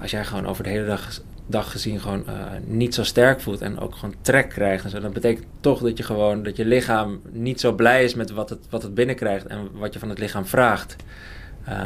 als 0.00 0.10
jij 0.10 0.24
gewoon 0.24 0.46
over 0.46 0.64
de 0.64 0.70
hele 0.70 0.86
dag, 0.86 1.20
dag 1.46 1.70
gezien 1.70 2.00
gewoon 2.00 2.24
uh, 2.28 2.34
niet 2.64 2.94
zo 2.94 3.04
sterk 3.04 3.40
voelt 3.40 3.60
en 3.60 3.78
ook 3.78 3.94
gewoon 3.94 4.14
trek 4.20 4.48
krijgt 4.48 4.84
en 4.84 4.90
zo, 4.90 5.00
dan 5.00 5.12
betekent 5.12 5.46
toch 5.60 5.80
dat 5.80 5.96
je 5.96 6.02
gewoon 6.02 6.42
dat 6.42 6.56
je 6.56 6.64
lichaam 6.64 7.20
niet 7.30 7.60
zo 7.60 7.72
blij 7.72 8.04
is 8.04 8.14
met 8.14 8.30
wat 8.30 8.50
het, 8.50 8.66
wat 8.70 8.82
het 8.82 8.94
binnenkrijgt 8.94 9.46
en 9.46 9.68
wat 9.72 9.92
je 9.92 9.98
van 9.98 10.08
het 10.08 10.18
lichaam 10.18 10.46
vraagt. 10.46 10.96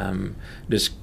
Um, 0.09 0.35
dus 0.67 0.97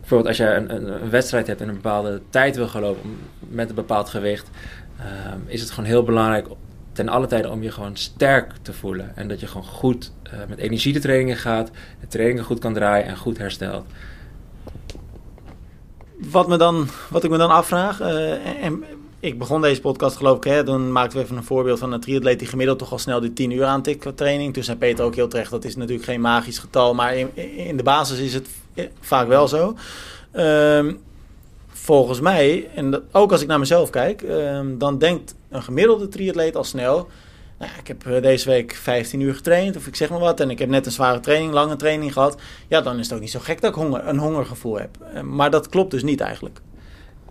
bijvoorbeeld 0.00 0.28
als 0.28 0.36
je 0.36 0.54
een, 0.54 1.10
wedstrijd 1.10 1.46
hebt 1.46 1.60
en 1.60 1.68
een 1.68 1.74
bepaalde 1.74 2.22
tijd 2.30 2.56
wil 2.56 2.68
gaan 2.68 2.82
lopen 2.82 3.18
met 3.38 3.68
een 3.68 3.74
bepaald 3.74 4.08
gewicht, 4.08 4.50
um, 5.32 5.42
is 5.46 5.60
het 5.60 5.70
gewoon 5.70 5.88
heel 5.88 6.02
belangrijk 6.02 6.46
ten 6.92 7.08
alle 7.08 7.26
tijden 7.26 7.50
om 7.50 7.62
je 7.62 7.70
gewoon 7.70 7.96
sterk 7.96 8.52
te 8.62 8.72
voelen. 8.72 9.16
En 9.16 9.28
dat 9.28 9.40
je 9.40 9.46
gewoon 9.46 9.66
goed 9.66 10.12
uh, 10.26 10.32
met 10.48 10.58
energie 10.58 10.92
de 10.92 10.98
trainingen 10.98 11.36
gaat, 11.36 11.70
de 12.00 12.06
trainingen 12.06 12.44
goed 12.44 12.58
kan 12.58 12.74
draaien 12.74 13.06
en 13.06 13.16
goed 13.16 13.38
herstelt. 13.38 13.86
Wat, 16.18 16.48
me 16.48 16.56
dan, 16.56 16.88
wat 17.10 17.24
ik 17.24 17.30
me 17.30 17.36
dan 17.36 17.50
afvraag, 17.50 18.00
uh, 18.00 18.64
en 18.64 18.84
ik 19.26 19.38
begon 19.38 19.60
deze 19.60 19.80
podcast 19.80 20.16
geloof 20.16 20.36
ik, 20.36 20.44
hè, 20.44 20.64
dan 20.64 20.92
maakten 20.92 21.18
we 21.18 21.24
even 21.24 21.36
een 21.36 21.44
voorbeeld 21.44 21.78
van 21.78 21.92
een 21.92 22.00
triatleet 22.00 22.38
die 22.38 22.48
gemiddeld 22.48 22.78
toch 22.78 22.92
al 22.92 22.98
snel 22.98 23.20
die 23.20 23.32
10 23.32 23.50
uur 23.50 23.64
aantikt 23.64 24.16
training. 24.16 24.54
Toen 24.54 24.62
zei 24.62 24.76
Peter 24.76 25.04
ook 25.04 25.14
heel 25.14 25.28
terecht, 25.28 25.50
dat 25.50 25.64
is 25.64 25.76
natuurlijk 25.76 26.08
geen 26.08 26.20
magisch 26.20 26.58
getal, 26.58 26.94
maar 26.94 27.16
in, 27.16 27.36
in 27.56 27.76
de 27.76 27.82
basis 27.82 28.18
is 28.18 28.34
het 28.34 28.48
vaak 29.00 29.28
wel 29.28 29.48
zo. 29.48 29.76
Um, 30.32 31.00
volgens 31.68 32.20
mij, 32.20 32.68
en 32.74 32.90
dat, 32.90 33.02
ook 33.12 33.32
als 33.32 33.42
ik 33.42 33.48
naar 33.48 33.58
mezelf 33.58 33.90
kijk, 33.90 34.22
um, 34.22 34.78
dan 34.78 34.98
denkt 34.98 35.34
een 35.50 35.62
gemiddelde 35.62 36.08
triatleet 36.08 36.56
al 36.56 36.64
snel, 36.64 37.08
Nou, 37.58 37.70
ik 37.78 37.86
heb 37.86 38.06
eh, 38.06 38.22
deze 38.22 38.48
week 38.48 38.74
15 38.74 39.20
uur 39.20 39.34
getraind, 39.34 39.76
of 39.76 39.86
ik 39.86 39.96
zeg 39.96 40.10
maar 40.10 40.18
wat. 40.18 40.40
En 40.40 40.50
ik 40.50 40.58
heb 40.58 40.68
net 40.68 40.86
een 40.86 40.92
zware 40.92 41.20
training, 41.20 41.52
lange 41.52 41.76
training 41.76 42.12
gehad. 42.12 42.36
Ja, 42.68 42.80
dan 42.80 42.98
is 42.98 43.06
het 43.06 43.14
ook 43.14 43.20
niet 43.20 43.30
zo 43.30 43.40
gek 43.40 43.60
dat 43.60 43.70
ik 43.70 43.76
honger, 43.76 44.08
een 44.08 44.18
hongergevoel 44.18 44.78
heb. 44.78 44.96
Eh, 45.14 45.22
Maar 45.22 45.50
dat 45.50 45.68
klopt 45.68 45.90
dus 45.90 46.02
niet 46.02 46.20
eigenlijk. 46.20 46.60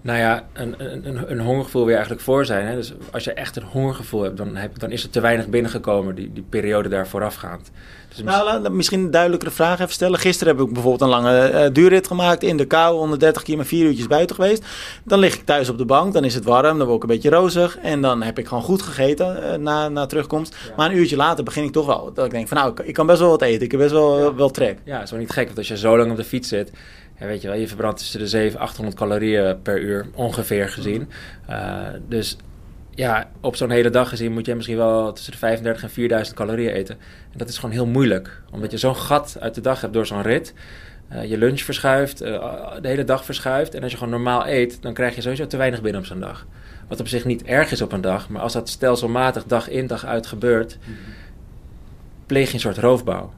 Nou 0.05 0.19
ja, 0.19 0.47
een, 0.53 0.75
een, 0.77 1.31
een- 1.31 1.39
hongergevoel 1.39 1.81
wil 1.81 1.89
je 1.89 1.95
eigenlijk 1.95 2.25
voor 2.25 2.45
zijn. 2.45 2.65
Hè? 2.67 2.75
Dus 2.75 2.93
als 3.11 3.23
je 3.23 3.33
echt 3.33 3.55
een 3.55 3.63
hongergevoel 3.63 4.21
hebt, 4.21 4.37
dan, 4.37 4.55
heb, 4.55 4.79
dan 4.79 4.91
is 4.91 5.03
er 5.03 5.09
te 5.09 5.19
weinig 5.19 5.47
binnengekomen, 5.47 6.15
die, 6.15 6.33
die 6.33 6.45
periode 6.49 6.89
daar 6.89 7.07
voorafgaand. 7.07 7.71
Dus 8.09 8.23
Nou, 8.23 8.43
laat- 8.45 8.71
misschien 8.71 8.99
een 8.99 9.11
duidelijkere 9.11 9.51
vraag 9.51 9.79
even 9.79 9.93
stellen. 9.93 10.19
Gisteren 10.19 10.55
heb 10.57 10.65
ik 10.67 10.73
bijvoorbeeld 10.73 11.01
een 11.01 11.09
lange 11.21 11.37
eh, 11.39 11.69
duurrit 11.73 12.07
gemaakt 12.07 12.43
in 12.43 12.57
de 12.57 12.65
kou, 12.65 12.97
130 12.97 13.43
keer 13.43 13.65
vier 13.65 13.85
uurtjes 13.85 14.07
buiten 14.07 14.35
geweest. 14.35 14.65
Dan 15.03 15.19
lig 15.19 15.33
ik 15.35 15.45
thuis 15.45 15.69
op 15.69 15.77
de 15.77 15.85
bank, 15.85 16.13
dan 16.13 16.23
is 16.23 16.33
het 16.35 16.43
warm, 16.43 16.77
dan 16.77 16.87
word 16.87 17.03
ik 17.03 17.09
een 17.09 17.15
beetje 17.15 17.29
rozig. 17.29 17.77
En 17.77 18.01
dan 18.01 18.21
heb 18.23 18.39
ik 18.39 18.47
gewoon 18.47 18.63
goed 18.63 18.81
gegeten 18.81 19.43
eh, 19.51 19.57
na, 19.57 19.89
na 19.89 20.05
terugkomst. 20.05 20.55
Ja. 20.67 20.73
Maar 20.77 20.89
een 20.91 20.97
uurtje 20.97 21.15
later 21.15 21.43
begin 21.43 21.63
ik 21.63 21.71
toch 21.71 21.85
wel. 21.85 22.11
Dat 22.13 22.25
ik 22.25 22.31
denk 22.31 22.47
van 22.47 22.57
nou, 22.57 22.71
ik, 22.71 22.79
ik 22.79 22.93
kan 22.93 23.05
best 23.07 23.19
wel 23.19 23.29
wat 23.29 23.41
eten. 23.41 23.61
Ik 23.65 23.71
heb 23.71 23.79
best 23.79 23.91
wel, 23.91 24.19
Ja. 24.23 24.35
wel 24.35 24.49
trek. 24.51 24.77
Ja, 24.83 25.01
is 25.01 25.11
wel 25.11 25.19
niet 25.19 25.31
gek, 25.31 25.45
want 25.45 25.57
als 25.57 25.67
je 25.67 25.77
zo 25.77 25.97
lang 25.97 26.11
op 26.11 26.17
de 26.17 26.23
fiets 26.23 26.47
zit, 26.47 26.71
ja, 27.19 27.25
weet 27.25 27.41
je 27.41 27.47
wel, 27.47 27.57
je 27.57 27.67
verbrandt 27.67 27.99
tussen 27.99 28.19
de 28.19 28.27
700 28.27 28.69
800 28.69 28.97
calorieën 28.97 29.61
per 29.61 29.81
uur, 29.81 30.07
ongeveer 30.13 30.69
gezien. 30.69 31.09
Eh, 31.47 31.87
dus 32.07 32.37
ja, 32.89 33.31
op 33.41 33.55
zo'n 33.55 33.69
hele 33.69 33.89
dag 33.89 34.09
gezien 34.09 34.31
moet 34.31 34.45
je 34.45 34.55
misschien 34.55 34.77
wel 34.77 35.13
tussen 35.13 35.31
de 35.31 35.37
35 35.37 35.83
en 35.83 35.89
4000 35.89 36.37
calorieën 36.37 36.73
eten. 36.73 36.97
En 37.31 37.37
dat 37.37 37.49
is 37.49 37.57
gewoon 37.57 37.75
heel 37.75 37.85
moeilijk, 37.85 38.41
omdat 38.51 38.71
je 38.71 38.77
zo'n 38.77 38.95
gat 38.95 39.37
uit 39.39 39.55
de 39.55 39.61
dag 39.61 39.81
hebt 39.81 39.93
door 39.93 40.05
zo'n 40.05 40.21
rit. 40.21 40.53
Eh, 41.07 41.29
je 41.29 41.37
lunch 41.37 41.61
verschuift, 41.61 42.21
eh, 42.21 42.71
de 42.81 42.87
hele 42.87 43.03
dag 43.03 43.25
verschuift. 43.25 43.73
En 43.73 43.83
als 43.83 43.91
je 43.91 43.97
gewoon 43.97 44.13
normaal 44.13 44.47
eet, 44.47 44.81
dan 44.81 44.93
krijg 44.93 45.15
je 45.15 45.21
sowieso 45.21 45.47
te 45.47 45.57
weinig 45.57 45.81
binnen 45.81 46.01
op 46.01 46.07
zo'n 46.07 46.19
dag. 46.19 46.45
Wat 46.87 46.99
op 46.99 47.07
zich 47.07 47.25
niet 47.25 47.43
erg 47.43 47.71
is 47.71 47.81
op 47.81 47.91
een 47.91 48.01
dag, 48.01 48.29
maar 48.29 48.41
als 48.41 48.53
dat 48.53 48.69
stelselmatig 48.69 49.43
dag 49.43 49.69
in 49.69 49.87
dag 49.87 50.05
uit 50.05 50.27
gebeurt, 50.27 50.77
pleeg 52.25 52.47
je 52.47 52.53
een 52.53 52.59
soort 52.59 52.77
roofbouw. 52.77 53.33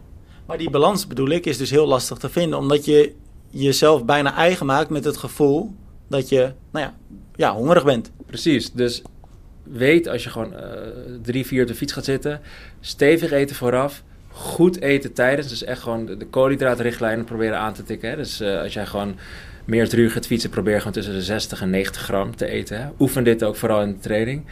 Maar 0.45 0.57
die 0.57 0.69
balans 0.69 1.07
bedoel 1.07 1.30
ik 1.30 1.45
is 1.45 1.57
dus 1.57 1.69
heel 1.69 1.88
lastig 1.88 2.17
te 2.17 2.30
vinden. 2.30 2.59
Omdat 2.59 2.86
je 2.86 3.13
jezelf 3.49 4.05
bijna 4.05 4.33
eigen 4.35 4.65
maakt 4.65 4.89
met 4.89 5.03
het 5.03 5.17
gevoel 5.17 5.75
dat 6.07 6.29
je, 6.29 6.51
nou 6.71 6.85
ja, 6.85 6.93
ja 7.35 7.53
hongerig 7.53 7.83
bent. 7.83 8.11
Precies, 8.25 8.71
dus 8.71 9.01
weet 9.63 10.07
als 10.07 10.23
je 10.23 10.29
gewoon 10.29 10.53
eh, 10.53 10.71
drie, 11.21 11.45
vier 11.45 11.61
op 11.61 11.67
de 11.67 11.75
fiets 11.75 11.93
gaat 11.93 12.05
zitten, 12.05 12.41
stevig 12.79 13.31
eten 13.31 13.55
vooraf, 13.55 14.03
goed 14.29 14.81
eten 14.81 15.13
tijdens. 15.13 15.47
Dus 15.47 15.63
echt 15.63 15.81
gewoon 15.81 16.05
de, 16.05 16.25
koolhydraatrichtlijnen 16.29 17.25
proberen 17.25 17.57
aan 17.57 17.73
te 17.73 17.83
tikken. 17.83 18.09
Hè. 18.09 18.15
Dus 18.15 18.39
eh, 18.39 18.61
als 18.61 18.73
jij 18.73 18.85
gewoon 18.85 19.15
meer 19.65 19.89
drie 19.89 20.09
gaat 20.09 20.25
fietsen, 20.25 20.49
probeer 20.49 20.77
gewoon 20.77 20.93
tussen 20.93 21.13
de 21.13 21.21
60 21.21 21.61
en 21.61 21.69
90 21.69 22.01
gram 22.01 22.35
te 22.35 22.47
eten. 22.47 22.81
Hè. 22.81 22.87
Oefen 22.99 23.23
dit 23.23 23.43
ook 23.43 23.55
vooral 23.55 23.81
in 23.81 23.91
de 23.91 23.99
training. 23.99 24.45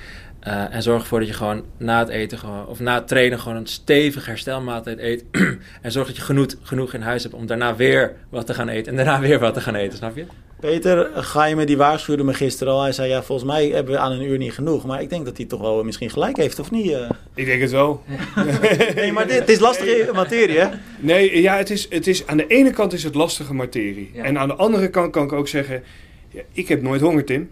Eh, 0.45 0.73
en 0.75 0.83
zorg 0.83 1.01
ervoor 1.01 1.19
dat 1.19 1.27
je 1.27 1.33
gewoon 1.33 1.63
na 1.77 1.99
het 1.99 2.09
eten 2.09 2.37
gewoon, 2.37 2.67
of 2.67 2.79
na 2.79 2.95
het 2.95 3.07
trainen 3.07 3.39
gewoon 3.39 3.57
een 3.57 3.67
stevig 3.67 4.25
herstelmaaltijd 4.25 4.99
eet. 4.99 5.23
en 5.81 5.91
zorg 5.91 6.07
dat 6.07 6.15
je 6.15 6.21
genoeg, 6.21 6.47
genoeg 6.61 6.93
in 6.93 7.01
huis 7.01 7.23
hebt 7.23 7.35
om 7.35 7.45
daarna 7.45 7.75
weer 7.75 8.15
wat 8.29 8.45
te 8.45 8.53
gaan 8.53 8.69
eten. 8.69 8.91
En 8.91 8.95
daarna 9.05 9.19
weer 9.19 9.39
wat 9.39 9.53
te 9.53 9.61
gaan 9.61 9.75
eten, 9.75 9.97
snap 9.97 10.15
je? 10.15 10.25
Peter 10.59 11.09
Gaime 11.13 11.65
die 11.65 11.77
waarschuwde 11.77 12.23
me 12.23 12.33
gisteren 12.33 12.73
al. 12.73 12.81
Hij 12.81 12.91
zei 12.91 13.09
ja, 13.09 13.23
volgens 13.23 13.47
mij 13.51 13.67
hebben 13.67 13.93
we 13.93 13.99
aan 13.99 14.11
een 14.11 14.21
uur 14.23 14.37
niet 14.37 14.53
genoeg. 14.53 14.85
Maar 14.85 15.01
ik 15.01 15.09
denk 15.09 15.25
dat 15.25 15.37
hij 15.37 15.45
toch 15.45 15.61
wel 15.61 15.83
misschien 15.83 16.09
gelijk 16.09 16.37
heeft, 16.37 16.59
of 16.59 16.71
niet? 16.71 16.91
eh? 16.91 17.09
Ik 17.35 17.45
denk 17.45 17.61
het 17.61 17.71
wel. 17.71 18.03
Nee, 18.95 19.11
maar 19.11 19.27
dit, 19.27 19.39
het 19.39 19.49
is 19.49 19.59
lastige 19.59 20.09
materie, 20.13 20.59
hè? 20.59 20.67
Nee, 20.99 21.41
ja, 21.41 21.57
het 21.57 21.69
is, 21.69 21.87
het 21.89 22.07
is, 22.07 22.27
aan 22.27 22.37
de 22.37 22.47
ene 22.47 22.71
kant 22.71 22.93
is 22.93 23.03
het 23.03 23.15
lastige 23.15 23.53
materie. 23.53 24.11
Ja. 24.13 24.23
En 24.23 24.37
aan 24.39 24.47
de 24.47 24.55
andere 24.55 24.89
kant 24.89 25.11
kan 25.11 25.23
ik 25.23 25.31
ook 25.31 25.47
zeggen, 25.47 25.83
ja, 26.29 26.41
ik 26.51 26.67
heb 26.67 26.81
nooit 26.81 27.01
honger, 27.01 27.25
Tim. 27.25 27.49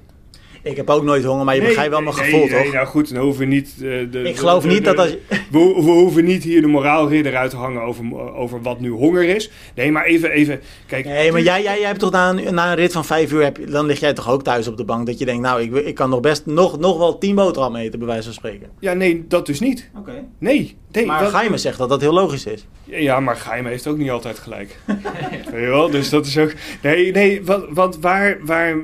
Ik 0.64 0.76
heb 0.78 0.90
ook 0.90 1.04
nooit 1.04 1.24
honger, 1.24 1.46
maar 1.46 1.54
je 1.56 1.60
Nee, 1.60 1.70
begrijpt 1.70 1.94
wel 1.94 2.02
mijn 2.02 2.16
nee, 2.16 2.26
gevoel, 2.26 2.46
nee, 2.48 2.64
toch? 2.64 2.74
nou 2.74 2.86
goed, 2.88 3.14
dan 3.14 3.24
hoeven 3.24 3.40
we 3.48 3.54
niet... 3.54 3.74
eh, 3.76 3.82
de, 4.12 4.22
ik 4.24 4.38
geloof 4.38 4.62
de- 4.64 4.68
niet 4.70 4.78
de- 4.78 4.84
dat 4.84 4.98
als 4.98 5.10
je... 5.10 5.20
We, 5.52 5.58
ho- 5.58 5.76
we 5.84 5.92
hoeven 5.92 6.26
niet 6.26 6.44
hier 6.44 6.62
de 6.62 6.68
moraalridder 6.68 7.36
uit 7.36 7.50
te 7.50 7.56
hangen 7.58 7.82
over, 7.82 8.34
over 8.36 8.62
wat 8.62 8.80
nu 8.80 8.90
honger 8.90 9.24
is. 9.24 9.52
Nee, 9.76 9.92
maar 9.92 10.06
even, 10.06 10.30
even 10.32 10.62
kijk... 10.88 11.06
Nee, 11.06 11.32
maar 11.32 11.42
jij, 11.42 11.64
jij, 11.64 11.78
jij 11.80 11.88
hebt 11.88 12.00
toch 12.00 12.12
na 12.12 12.30
een, 12.30 12.54
na 12.54 12.70
een 12.70 12.76
rit 12.76 12.92
van 12.92 13.06
vijf 13.06 13.32
uur, 13.32 13.44
heb, 13.44 13.58
je- 13.58 13.66
dan 13.66 13.86
lig 13.86 14.00
jij 14.00 14.14
toch 14.14 14.30
ook 14.30 14.44
thuis 14.44 14.68
op 14.68 14.78
de 14.78 14.84
bank. 14.86 15.06
Dat 15.06 15.20
je 15.20 15.26
denkt, 15.26 15.42
nou, 15.42 15.62
ik, 15.62 15.74
ik 15.86 15.96
kan 15.96 16.10
nog 16.10 16.20
best 16.20 16.46
nog, 16.46 16.80
nog 16.80 16.98
wel 16.98 17.18
tien 17.18 17.36
boterhammen 17.36 17.82
eten, 17.82 18.00
bij 18.00 18.08
wijze 18.08 18.24
van 18.24 18.34
spreken. 18.34 18.68
Ja, 18.80 18.94
nee, 18.94 19.26
dat 19.28 19.46
dus 19.46 19.60
niet. 19.60 19.90
Oké. 19.98 20.24
Nee, 20.40 20.78
nee. 20.92 21.06
Maar 21.06 21.22
dat- 21.24 21.32
Gaime 21.32 21.58
zegt 21.58 21.78
dat 21.78 21.90
dat 21.90 22.02
heel 22.02 22.14
logisch 22.14 22.46
is. 22.46 22.66
Ja, 22.84 23.20
maar 23.20 23.36
Geheim 23.36 23.66
heeft 23.66 23.88
ook 23.88 23.98
niet 23.98 24.10
altijd 24.12 24.40
gelijk. 24.40 24.78
Weet 25.52 25.62
je 25.64 25.68
wel? 25.70 25.90
Dus 25.90 26.10
dat 26.10 26.26
is 26.26 26.38
ook... 26.38 26.52
Nee, 26.82 27.12
nee, 27.12 27.44
want, 27.46 27.66
want 27.70 28.00
waar, 28.00 28.38
waar, 28.42 28.76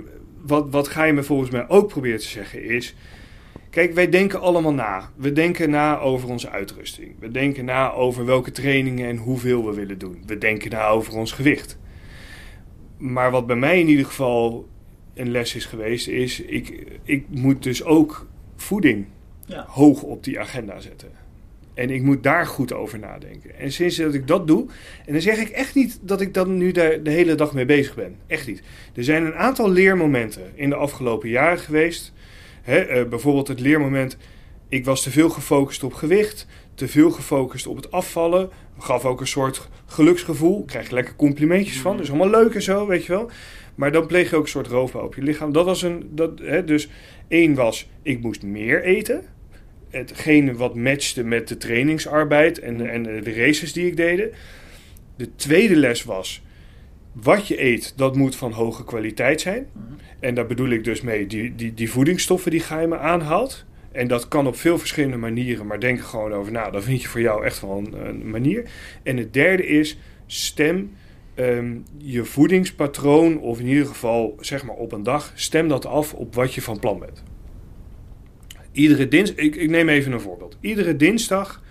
wat, 0.42 0.68
wat 0.70 0.88
Geheim 0.88 1.24
volgens 1.24 1.50
mij 1.50 1.70
ook 1.70 1.88
probeert 1.88 2.22
te 2.22 2.28
zeggen 2.28 2.64
is... 2.64 2.96
Kijk, 3.70 3.94
wij 3.94 4.10
denken 4.10 4.42
allemaal 4.42 4.74
na. 4.74 5.12
We 5.16 5.34
denken 5.34 5.70
na 5.70 6.00
over 6.00 6.30
onze 6.30 6.50
uitrusting. 6.50 7.16
We 7.20 7.32
denken 7.32 7.66
na 7.66 7.92
over 7.92 8.26
welke 8.26 8.52
trainingen 8.52 9.08
en 9.08 9.18
hoeveel 9.18 9.66
we 9.66 9.74
willen 9.74 9.98
doen. 9.98 10.24
We 10.26 10.38
denken 10.38 10.72
na 10.72 10.88
over 10.88 11.14
ons 11.16 11.32
gewicht. 11.32 11.78
Maar 12.98 13.32
wat 13.32 13.48
bij 13.48 13.56
mij 13.56 13.80
in 13.80 13.88
ieder 13.88 14.06
geval 14.06 14.68
een 15.14 15.32
les 15.32 15.56
is 15.56 15.66
geweest, 15.66 16.08
is... 16.08 16.42
Ik, 16.42 16.88
ik 17.04 17.26
moet 17.30 17.64
dus 17.64 17.84
ook 17.84 18.28
voeding 18.56 19.06
Ja. 19.46 19.66
hoog 19.68 20.02
op 20.02 20.24
die 20.24 20.40
agenda 20.40 20.80
zetten. 20.80 21.12
En 21.74 21.90
ik 21.90 22.02
moet 22.02 22.24
daar 22.24 22.46
goed 22.46 22.74
over 22.74 23.00
nadenken. 23.00 23.56
En 23.60 23.72
sinds 23.72 23.96
dat 23.96 24.14
ik 24.14 24.28
dat 24.28 24.48
doe, 24.48 24.68
en 25.06 25.14
dan 25.14 25.22
zeg 25.22 25.38
ik 25.38 25.50
echt 25.50 25.76
niet 25.76 26.00
dat 26.02 26.22
ik 26.22 26.34
dan 26.34 26.58
nu 26.58 26.72
de, 26.72 27.00
de 27.04 27.10
hele 27.10 27.36
dag 27.36 27.54
mee 27.54 27.66
bezig 27.66 27.96
ben. 27.96 28.16
Echt 28.28 28.48
niet. 28.48 28.62
Er 28.96 29.04
zijn 29.04 29.26
een 29.26 29.36
aantal 29.36 29.70
leermomenten 29.70 30.52
in 30.56 30.70
de 30.70 30.76
afgelopen 30.76 31.30
jaren 31.30 31.60
geweest. 31.60 32.14
Hè, 32.62 32.78
eh, 32.78 33.08
bijvoorbeeld 33.08 33.48
het 33.48 33.60
leermoment, 33.60 34.18
ik 34.70 34.86
was 34.86 35.04
te 35.04 35.12
veel 35.12 35.30
gefocust 35.30 35.84
op 35.84 35.94
gewicht, 35.94 36.48
te 36.74 36.88
veel 36.88 37.12
gefocust 37.12 37.68
op 37.68 37.76
het 37.76 37.92
afvallen. 37.92 38.50
Gaf 38.80 39.06
ook 39.06 39.20
een 39.20 39.28
soort 39.28 39.70
geluksgevoel. 39.86 40.66
Krijg 40.66 40.88
je 40.88 40.94
lekker 40.94 41.16
complimentjes 41.16 41.80
van. 41.80 41.92
Dat 41.96 42.06
is 42.06 42.10
allemaal 42.10 42.30
leuk 42.30 42.54
en 42.54 42.62
zo, 42.62 42.88
weet 42.88 43.06
je 43.06 43.12
wel. 43.12 43.30
Maar 43.76 43.92
dan 43.92 44.08
pleeg 44.08 44.30
je 44.30 44.36
ook 44.36 44.44
een 44.44 44.50
soort 44.50 44.68
roofbouw 44.68 45.04
op 45.04 45.16
je 45.16 45.22
lichaam. 45.22 45.52
Dat 45.52 45.66
was 45.66 45.82
een. 45.82 46.10
Dat, 46.12 46.40
hè, 46.40 46.64
dus 46.64 46.90
één 47.28 47.54
was, 47.56 47.90
ik 48.02 48.22
moest 48.22 48.44
meer 48.44 48.84
eten. 48.84 49.24
Hetgene 49.90 50.54
wat 50.54 50.76
matchte 50.76 51.24
met 51.24 51.48
de 51.48 51.58
trainingsarbeid 51.58 52.60
en, 52.60 52.90
en 52.90 53.04
de 53.04 53.34
races 53.34 53.74
die 53.74 53.88
ik 53.88 53.98
deed. 53.98 54.34
De 55.16 55.36
tweede 55.36 55.76
les 55.76 56.04
was, 56.04 56.42
wat 57.12 57.48
je 57.48 57.64
eet, 57.64 57.94
dat 57.96 58.16
moet 58.16 58.36
van 58.36 58.52
hoge 58.52 58.84
kwaliteit 58.84 59.42
zijn. 59.42 59.68
En 60.20 60.36
daar 60.36 60.46
bedoel 60.46 60.70
ik 60.70 60.84
dus 60.84 61.02
mee 61.02 61.28
die, 61.28 61.56
die, 61.56 61.74
die 61.74 61.92
voedingsstoffen 61.92 62.52
die 62.52 62.60
Geime 62.60 62.98
aanhaalt. 62.98 63.66
En 63.92 64.08
dat 64.08 64.28
kan 64.28 64.48
op 64.48 64.56
veel 64.56 64.78
verschillende 64.78 65.18
manieren, 65.18 65.68
maar 65.68 65.80
denk 65.80 65.98
er 65.98 66.04
gewoon 66.04 66.34
over 66.34 66.52
na. 66.52 66.70
Dan 66.70 66.84
vind 66.84 67.02
je 67.02 67.08
voor 67.08 67.22
jou 67.22 67.46
echt 67.46 67.62
wel 67.62 67.78
een, 67.78 68.08
een 68.08 68.30
manier. 68.30 68.64
En 69.04 69.18
het 69.18 69.34
derde 69.34 69.68
is, 69.68 69.98
stem 70.26 70.92
ehm, 71.36 71.78
je 71.98 72.26
voedingspatroon, 72.26 73.40
of 73.40 73.60
in 73.60 73.68
ieder 73.68 73.86
geval 73.86 74.36
zeg 74.40 74.66
maar 74.66 74.76
op 74.76 74.92
een 74.92 75.04
dag, 75.04 75.32
stem 75.36 75.68
dat 75.68 75.86
af 75.86 76.14
op 76.14 76.36
wat 76.36 76.54
je 76.54 76.62
van 76.62 76.80
plan 76.80 77.00
bent. 77.00 77.24
Iedere 78.72 79.08
dinsdag, 79.08 79.38
ik, 79.38 79.56
ik 79.56 79.70
neem 79.70 79.90
even 79.90 80.12
een 80.12 80.22
voorbeeld. 80.22 80.58
Iedere 80.62 80.96
dinsdag 80.96 81.64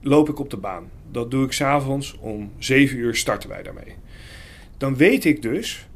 loop 0.00 0.28
ik 0.28 0.38
op 0.38 0.50
de 0.50 0.56
baan. 0.56 0.90
Dat 1.10 1.30
doe 1.30 1.44
ik 1.44 1.52
s'avonds 1.52 2.16
om 2.20 2.52
7 2.58 2.98
uur 2.98 3.14
starten 3.14 3.48
wij 3.48 3.62
daarmee. 3.62 3.94
Dan 4.76 4.96
weet 4.96 5.24
ik 5.24 5.42
dus, 5.42 5.88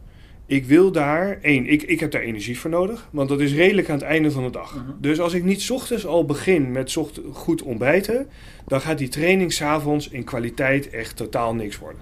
ik 0.46 0.64
wil 0.64 0.92
daar, 0.92 1.38
één, 1.42 1.66
ik, 1.66 1.82
ik 1.82 2.00
heb 2.00 2.10
daar 2.10 2.22
energie 2.22 2.58
voor 2.58 2.70
nodig, 2.70 3.08
want 3.12 3.28
dat 3.28 3.40
is 3.40 3.54
redelijk 3.54 3.88
aan 3.88 3.96
het 3.98 4.04
einde 4.04 4.30
van 4.30 4.42
de 4.42 4.50
dag. 4.50 4.74
Mhm. 4.74 4.90
Dus 5.00 5.20
als 5.20 5.32
ik 5.32 5.44
niet 5.44 5.60
's 5.62 5.70
ochtends 5.70 6.06
al 6.06 6.24
begin 6.24 6.72
met 6.72 6.96
goed 7.32 7.62
ontbijten, 7.62 8.26
dan 8.66 8.80
gaat 8.80 8.98
die 8.98 9.08
training 9.08 9.52
s'avonds 9.52 10.08
in 10.08 10.24
kwaliteit 10.24 10.90
echt 10.90 11.16
totaal 11.16 11.54
niks 11.54 11.78
worden. 11.78 12.00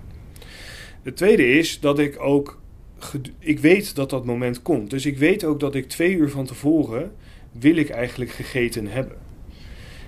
De 1.03 1.13
tweede 1.13 1.49
is 1.49 1.81
dat 1.81 1.99
ik 1.99 2.21
ook, 2.21 2.61
ik 3.39 3.59
weet 3.59 3.95
dat 3.95 4.11
dat 4.11 4.25
moment 4.25 4.63
komt. 4.63 4.91
Dus 4.91 5.07
ik 5.07 5.19
weet 5.19 5.45
ook 5.45 5.61
dat 5.61 5.75
ik 5.75 5.89
twee 5.89 6.17
uur 6.17 6.31
van 6.31 6.47
tevoren 6.47 7.13
wil 7.61 7.77
ik 7.77 7.89
eigenlijk 7.89 8.31
gegeten 8.31 8.87
hebben. 8.87 9.17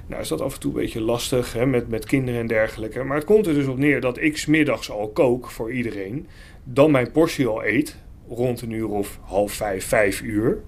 Nou 0.09 0.23
is 0.23 0.29
dat 0.29 0.41
af 0.41 0.55
en 0.55 0.61
toe 0.61 0.71
een 0.75 0.81
beetje 0.81 1.01
lastig 1.01 1.53
hè, 1.53 1.67
met, 1.67 1.89
met 1.89 2.07
kinderen 2.07 2.41
en 2.41 2.47
dergelijke. 2.47 3.03
Maar 3.03 3.17
het 3.17 3.27
komt 3.27 3.47
er 3.47 3.55
dus 3.55 3.67
op 3.67 3.79
neer 3.79 4.01
dat 4.01 4.19
ik 4.21 4.37
smiddags 4.37 4.91
al 4.91 5.09
kook 5.09 5.51
voor 5.51 5.73
iedereen. 5.73 6.27
Dan 6.65 6.91
mijn 6.91 7.11
portie 7.11 7.47
al 7.47 7.65
eet, 7.65 7.97
rond 8.29 8.61
een 8.61 8.71
uur 8.71 8.89
of 8.89 9.19
half 9.23 9.53
vijf, 9.53 9.85
vijf 9.85 10.23
uur. 10.23 10.59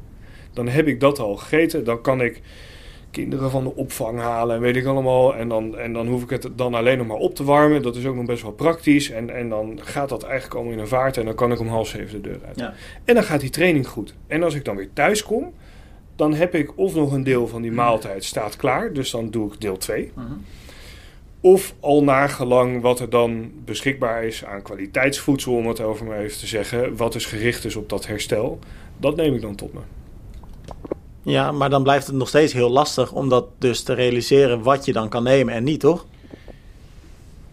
Dan 0.53 0.69
heb 0.69 0.87
ik 0.87 1.01
dat 1.01 1.19
al 1.19 1.37
gegeten. 1.37 1.85
Dan 1.85 2.01
kan 2.01 2.21
ik 2.21 2.41
kinderen 3.11 3.51
van 3.51 3.65
de 3.65 3.75
opvang 3.75 4.19
halen 4.19 4.57
en 4.57 4.63
weet 4.63 4.77
ik 4.77 4.85
allemaal. 4.85 5.37
En 5.37 5.49
dan, 5.49 5.79
en 5.79 5.93
dan 5.93 6.07
hoef 6.07 6.23
ik 6.23 6.31
het 6.31 6.49
dan 6.57 6.75
alleen 6.75 6.99
nog 6.99 7.07
maar 7.07 7.17
op 7.17 7.35
te 7.35 7.45
warmen. 7.45 7.83
Dat 7.83 7.97
is 7.97 8.07
ook 8.07 8.17
nog 8.17 8.27
best 8.27 8.43
wel 8.43 8.53
praktisch. 8.53 9.11
En, 9.11 9.31
en 9.31 9.49
dan 9.49 9.81
gaat 9.83 10.09
dat 10.09 10.23
eigenlijk 10.23 10.55
allemaal 10.55 10.73
in 10.73 10.79
een 10.79 10.89
vaart. 10.89 11.17
En 11.17 11.25
dan 11.25 11.35
kan 11.35 11.53
ik 11.53 11.61
om 11.61 11.69
half 11.69 11.89
zeven 11.89 12.23
de 12.23 12.29
deur 12.29 12.41
uit. 12.47 12.59
Ja. 12.59 12.75
En 13.05 13.15
dan 13.15 13.25
gaat 13.25 13.41
die 13.41 13.51
training 13.51 13.89
goed. 13.89 14.15
En 14.27 14.43
als 14.43 14.55
ik 14.55 14.65
dan 14.65 14.77
weer 14.77 14.93
thuis 14.93 15.23
kom, 15.23 15.55
dan 16.21 16.35
heb 16.35 16.55
ik 16.55 16.79
of 16.79 16.95
nog 16.95 17.13
een 17.13 17.23
deel 17.23 17.49
van 17.49 17.63
die 17.63 17.73
maaltijd 17.73 18.25
staat 18.25 18.57
klaar. 18.57 18.93
Dus 18.93 19.11
dan 19.11 19.31
doe 19.31 19.53
ik 19.53 19.61
deel 19.61 19.77
2. 19.77 20.13
Mhm. 20.15 20.27
Of 21.41 21.75
al 21.81 22.03
nagelang 22.03 22.83
wat 22.83 23.01
er 23.01 23.11
dan 23.11 23.51
beschikbaar 23.65 24.25
is 24.25 24.45
aan 24.45 24.63
kwaliteitsvoedsel, 24.63 25.55
om 25.55 25.67
het 25.67 25.81
over 25.81 26.07
me 26.07 26.17
even 26.17 26.39
te 26.39 26.47
zeggen. 26.47 26.97
Wat 26.97 27.13
dus 27.13 27.27
gericht 27.27 27.65
is 27.65 27.77
op 27.77 27.89
dat 27.89 28.07
herstel. 28.07 28.59
Dat 28.97 29.17
neem 29.17 29.35
ik 29.35 29.41
dan 29.41 29.55
tot 29.55 29.73
me. 29.73 29.81
Ja, 31.23 31.53
maar 31.53 31.71
dan 31.71 31.83
blijft 31.83 32.07
het 32.07 32.17
nog 32.17 32.29
steeds 32.29 32.53
heel 32.53 32.71
lastig 32.71 33.13
om 33.13 33.29
dat 33.29 33.47
dus 33.59 33.83
te 33.83 33.93
realiseren 33.93 34.63
wat 34.63 34.85
je 34.85 34.93
dan 34.93 35.09
kan 35.09 35.23
nemen 35.23 35.55
en 35.55 35.65
niet, 35.65 35.81
toch? 35.81 36.07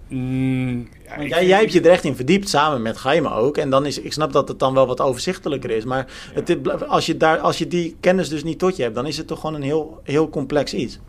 Mm, 0.08 0.88
ja, 1.06 1.24
jij, 1.24 1.46
jij 1.46 1.60
hebt 1.60 1.74
je 1.74 1.82
er 1.82 1.92
echt 1.92 2.04
in 2.04 2.16
verdiept, 2.16 2.50
samen 2.50 2.82
met 2.82 2.98
Gaima 2.98 3.34
ook. 3.34 3.58
En 3.58 3.70
dan 3.70 3.86
is, 3.86 4.00
ik 4.00 4.14
snap 4.14 4.32
dat 4.32 4.48
het 4.48 4.60
dan 4.60 4.74
wel 4.74 4.88
wat 4.88 5.02
overzichtelijker 5.02 5.70
is. 5.70 5.86
Maar 5.86 6.06
het, 6.34 6.58
als, 6.88 7.06
je 7.06 7.18
daar, 7.18 7.38
als 7.38 7.58
je 7.58 7.68
die 7.68 7.96
kennis 8.00 8.30
dus 8.30 8.44
niet 8.44 8.60
tot 8.60 8.76
je 8.76 8.84
hebt, 8.84 8.96
dan 8.96 9.08
is 9.08 9.18
het 9.18 9.28
toch 9.28 9.40
gewoon 9.40 9.56
een 9.56 9.62
heel, 9.62 10.00
heel 10.04 10.30
complex 10.30 10.74
iets. 10.74 11.00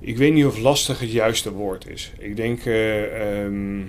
Ik 0.00 0.16
weet 0.16 0.32
niet 0.32 0.44
of 0.44 0.58
lastig 0.58 1.00
het 1.00 1.12
juiste 1.12 1.52
woord 1.52 1.88
is. 1.88 2.12
Ik 2.18 2.36
denk 2.36 2.64
eh, 2.64 3.42
ehm, 3.44 3.82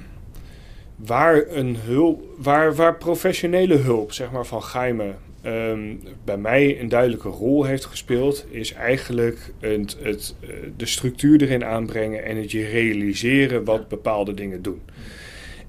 waar 0.96 1.44
een 1.50 1.78
hulp, 1.86 2.24
waar, 2.38 2.76
waar 2.76 2.98
professionele 2.98 3.76
hulp, 3.76 4.12
zeg 4.12 4.32
maar 4.32 4.46
van 4.46 4.64
Geime, 4.64 5.14
ehm, 5.46 5.96
bij 6.24 6.38
mij 6.38 6.80
een 6.80 6.90
duidelijke 6.90 7.30
rol 7.30 7.64
heeft 7.64 7.86
gespeeld, 7.86 8.46
is 8.50 8.74
eigenlijk 8.74 9.54
het, 9.60 9.98
het, 10.02 10.36
eh, 10.42 10.50
de 10.78 10.86
structuur 10.86 11.42
erin 11.42 11.66
aanbrengen 11.66 12.24
en 12.24 12.38
het 12.38 12.52
je 12.52 12.66
realiseren 12.66 13.64
wat 13.64 13.88
bepaalde 13.88 14.34
dingen 14.34 14.62
doen. 14.62 14.82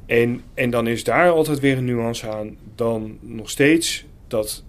En, 0.07 0.41
en 0.55 0.70
dan 0.70 0.87
is 0.87 1.05
daar 1.05 1.31
altijd 1.31 1.61
weer 1.61 1.77
een 1.77 1.85
nuance 1.85 2.29
aan. 2.29 2.57
Dan 2.74 3.18
nog 3.20 3.51
steeds 3.51 4.07
dat, 4.29 4.64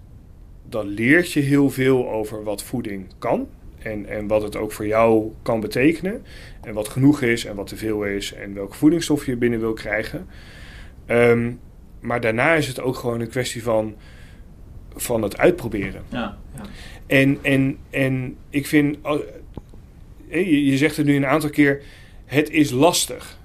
dan 0.68 0.86
leert 0.86 1.32
je 1.32 1.40
heel 1.40 1.70
veel 1.70 2.10
over 2.10 2.42
wat 2.42 2.62
voeding 2.62 3.06
kan. 3.18 3.48
En, 3.78 4.06
en 4.06 4.26
wat 4.26 4.42
het 4.42 4.56
ook 4.56 4.72
voor 4.72 4.86
jou 4.86 5.32
kan 5.42 5.60
betekenen. 5.60 6.22
En 6.62 6.74
wat 6.74 6.88
genoeg 6.88 7.22
is 7.22 7.44
en 7.44 7.54
wat 7.54 7.66
te 7.66 7.76
veel 7.76 8.04
is. 8.04 8.32
En 8.32 8.54
welke 8.54 8.76
voedingsstof 8.76 9.26
je 9.26 9.36
binnen 9.36 9.60
wil 9.60 9.72
krijgen. 9.72 10.26
Ehm, 11.06 11.52
maar 12.00 12.20
daarna 12.20 12.54
is 12.54 12.66
het 12.66 12.80
ook 12.80 12.96
gewoon 12.96 13.20
een 13.20 13.28
kwestie 13.28 13.62
van, 13.62 13.94
van 15.00 15.22
het 15.22 15.38
uitproberen. 15.38 16.02
Ja. 16.08 16.38
En, 17.06 17.38
en, 17.42 17.78
en 17.90 18.36
ik 18.50 18.66
vind, 18.66 18.96
al- 19.02 19.22
eh, 20.28 20.46
je, 20.46 20.64
je 20.64 20.76
zegt 20.76 20.96
het 20.96 21.06
nu 21.06 21.16
een 21.16 21.26
aantal 21.26 21.50
keer, 21.50 21.82
het 22.24 22.50
is 22.50 22.70
lastig. 22.70 23.36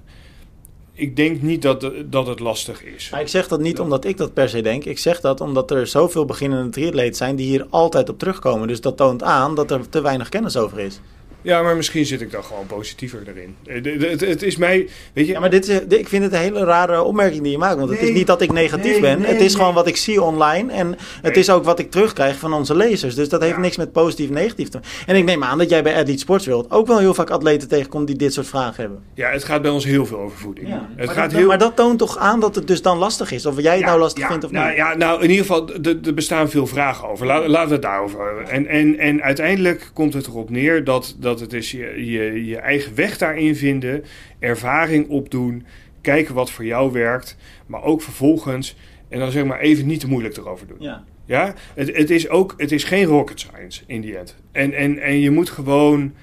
Ik 0.95 1.15
denk 1.15 1.41
niet 1.41 1.61
dat, 1.61 1.91
dat 2.05 2.27
het 2.27 2.39
lastig 2.39 2.83
is. 2.83 3.09
Maar 3.09 3.21
ik 3.21 3.27
zeg 3.27 3.47
dat 3.47 3.59
niet 3.59 3.79
omdat 3.79 4.05
ik 4.05 4.17
dat 4.17 4.33
per 4.33 4.49
se 4.49 4.61
denk. 4.61 4.85
Ik 4.85 4.99
zeg 4.99 5.19
dat 5.21 5.41
omdat 5.41 5.71
er 5.71 5.87
zoveel 5.87 6.25
beginnende 6.25 6.69
triatleten 6.69 7.15
zijn 7.15 7.35
die 7.35 7.47
hier 7.47 7.67
altijd 7.69 8.09
op 8.09 8.19
terugkomen. 8.19 8.67
Dus 8.67 8.81
dat 8.81 8.97
toont 8.97 9.23
aan 9.23 9.55
dat 9.55 9.71
er 9.71 9.89
te 9.89 10.01
weinig 10.01 10.29
kennis 10.29 10.57
over 10.57 10.79
is. 10.79 10.99
Ja, 11.43 11.61
maar 11.61 11.75
misschien 11.75 12.05
zit 12.05 12.21
ik 12.21 12.31
dan 12.31 12.43
gewoon 12.43 12.65
positiever 12.65 13.19
erin. 13.27 13.55
Eh, 13.65 14.09
Het, 14.09 14.21
het 14.21 14.41
is 14.43 14.57
mij, 14.57 14.87
weet 15.13 15.25
je... 15.27 15.31
Ja, 15.31 15.39
maar 15.39 15.49
dit 15.49 15.67
is, 15.67 15.79
ik 15.97 16.07
vind 16.07 16.23
het 16.23 16.33
een 16.33 16.39
hele 16.39 16.63
rare 16.63 17.01
opmerking 17.03 17.41
die 17.43 17.51
je 17.51 17.57
maakt. 17.57 17.77
Want 17.77 17.89
het 17.89 18.01
is 18.01 18.09
niet 18.13 18.27
dat 18.27 18.41
ik 18.41 18.51
negatief 18.51 18.91
Nee, 18.91 18.99
ben. 19.01 19.19
nee, 19.21 19.31
het 19.31 19.41
is 19.41 19.55
gewoon 19.55 19.73
wat 19.73 19.87
ik 19.87 19.97
zie 19.97 20.21
online. 20.21 20.71
En 20.71 20.95
het 21.21 21.37
is 21.37 21.49
ook 21.49 21.63
wat 21.63 21.79
ik 21.79 21.91
terugkrijg 21.91 22.37
van 22.37 22.53
onze 22.53 22.75
lezers. 22.75 23.15
Dus 23.15 23.29
dat 23.29 23.41
heeft 23.41 23.53
Ja. 23.55 23.59
niks 23.59 23.77
met 23.77 23.91
positief 23.91 24.27
en 24.27 24.33
negatief 24.33 24.69
te 24.69 24.77
maken. 24.77 24.91
En 25.05 25.15
ik 25.15 25.23
neem 25.23 25.43
aan 25.43 25.57
dat 25.57 25.69
jij 25.69 25.83
bij 25.83 25.95
Athlete 25.97 26.19
Sports 26.19 26.45
World 26.47 26.71
ook 26.71 26.87
wel 26.87 26.99
heel 26.99 27.13
vaak 27.13 27.29
atleten 27.29 27.67
tegenkomt 27.67 28.07
die 28.07 28.15
dit 28.15 28.33
soort 28.33 28.47
vragen 28.47 28.81
hebben. 28.81 28.99
Ja, 29.13 29.29
het 29.29 29.43
gaat 29.43 29.61
bij 29.61 29.71
ons 29.71 29.85
heel 29.85 30.05
veel 30.05 30.17
over 30.19 30.37
voeding. 30.37 30.67
Het 30.69 31.05
maar, 31.05 31.15
gaat 31.15 31.29
dat, 31.29 31.39
heel... 31.39 31.47
maar 31.47 31.57
dat 31.57 31.75
toont 31.75 31.99
toch 31.99 32.17
aan 32.17 32.39
dat 32.39 32.55
het 32.55 32.67
dus 32.67 32.81
dan 32.81 32.97
lastig 32.97 33.31
is. 33.31 33.45
Of 33.45 33.61
jij 33.61 33.71
het 33.71 33.79
Ja, 33.79 33.85
nou 33.85 33.99
lastig 33.99 34.27
vindt 34.27 34.43
of 34.43 34.51
nou, 34.51 34.67
niet. 34.67 34.75
Ja, 34.77 34.95
nou, 34.95 35.23
in 35.23 35.29
ieder 35.29 35.45
geval, 35.45 35.69
er 35.69 35.97
er 36.05 36.13
bestaan 36.13 36.49
veel 36.49 36.67
vragen 36.67 37.07
over. 37.09 37.25
Laat- 37.25 37.47
laten 37.47 37.67
we 37.67 37.73
het 37.73 37.81
daarover 37.83 38.25
hebben. 38.25 38.49
En, 38.49 38.67
en, 38.67 38.99
en 38.99 39.21
uiteindelijk 39.21 39.91
komt 39.93 40.13
het 40.13 40.27
erop 40.27 40.49
neer 40.49 40.83
dat, 40.83 41.15
dat 41.19 41.32
het 41.39 41.53
is 41.53 41.71
je, 41.71 42.05
je, 42.05 42.45
je 42.45 42.57
eigen 42.57 42.95
weg 42.95 43.17
daarin 43.17 43.55
vinden, 43.55 44.03
ervaring 44.39 45.07
opdoen, 45.07 45.65
kijken 46.01 46.36
wat 46.36 46.51
voor 46.51 46.65
jou 46.65 46.91
werkt, 46.91 47.38
maar 47.65 47.84
ook 47.84 48.01
vervolgens, 48.01 48.75
en 49.09 49.19
dan 49.19 49.31
zeg 49.31 49.45
maar 49.45 49.59
even 49.59 49.86
niet 49.86 49.99
te 49.99 50.07
moeilijk 50.07 50.38
erover 50.38 50.67
doen. 50.67 50.77
Ja. 50.79 51.03
Ja, 51.25 51.53
het, 51.75 51.95
het 51.95 52.09
is 52.09 52.29
ook, 52.29 52.53
het 52.57 52.71
is 52.71 52.84
geen 52.84 53.05
rocket 53.05 53.39
science 53.39 53.84
in 53.88 54.01
die 54.01 54.17
end. 54.17 54.36
En, 54.51 54.73
en, 54.73 54.99
en 54.99 55.19
je 55.19 55.31
moet 55.31 55.49
gewoon 55.49 56.13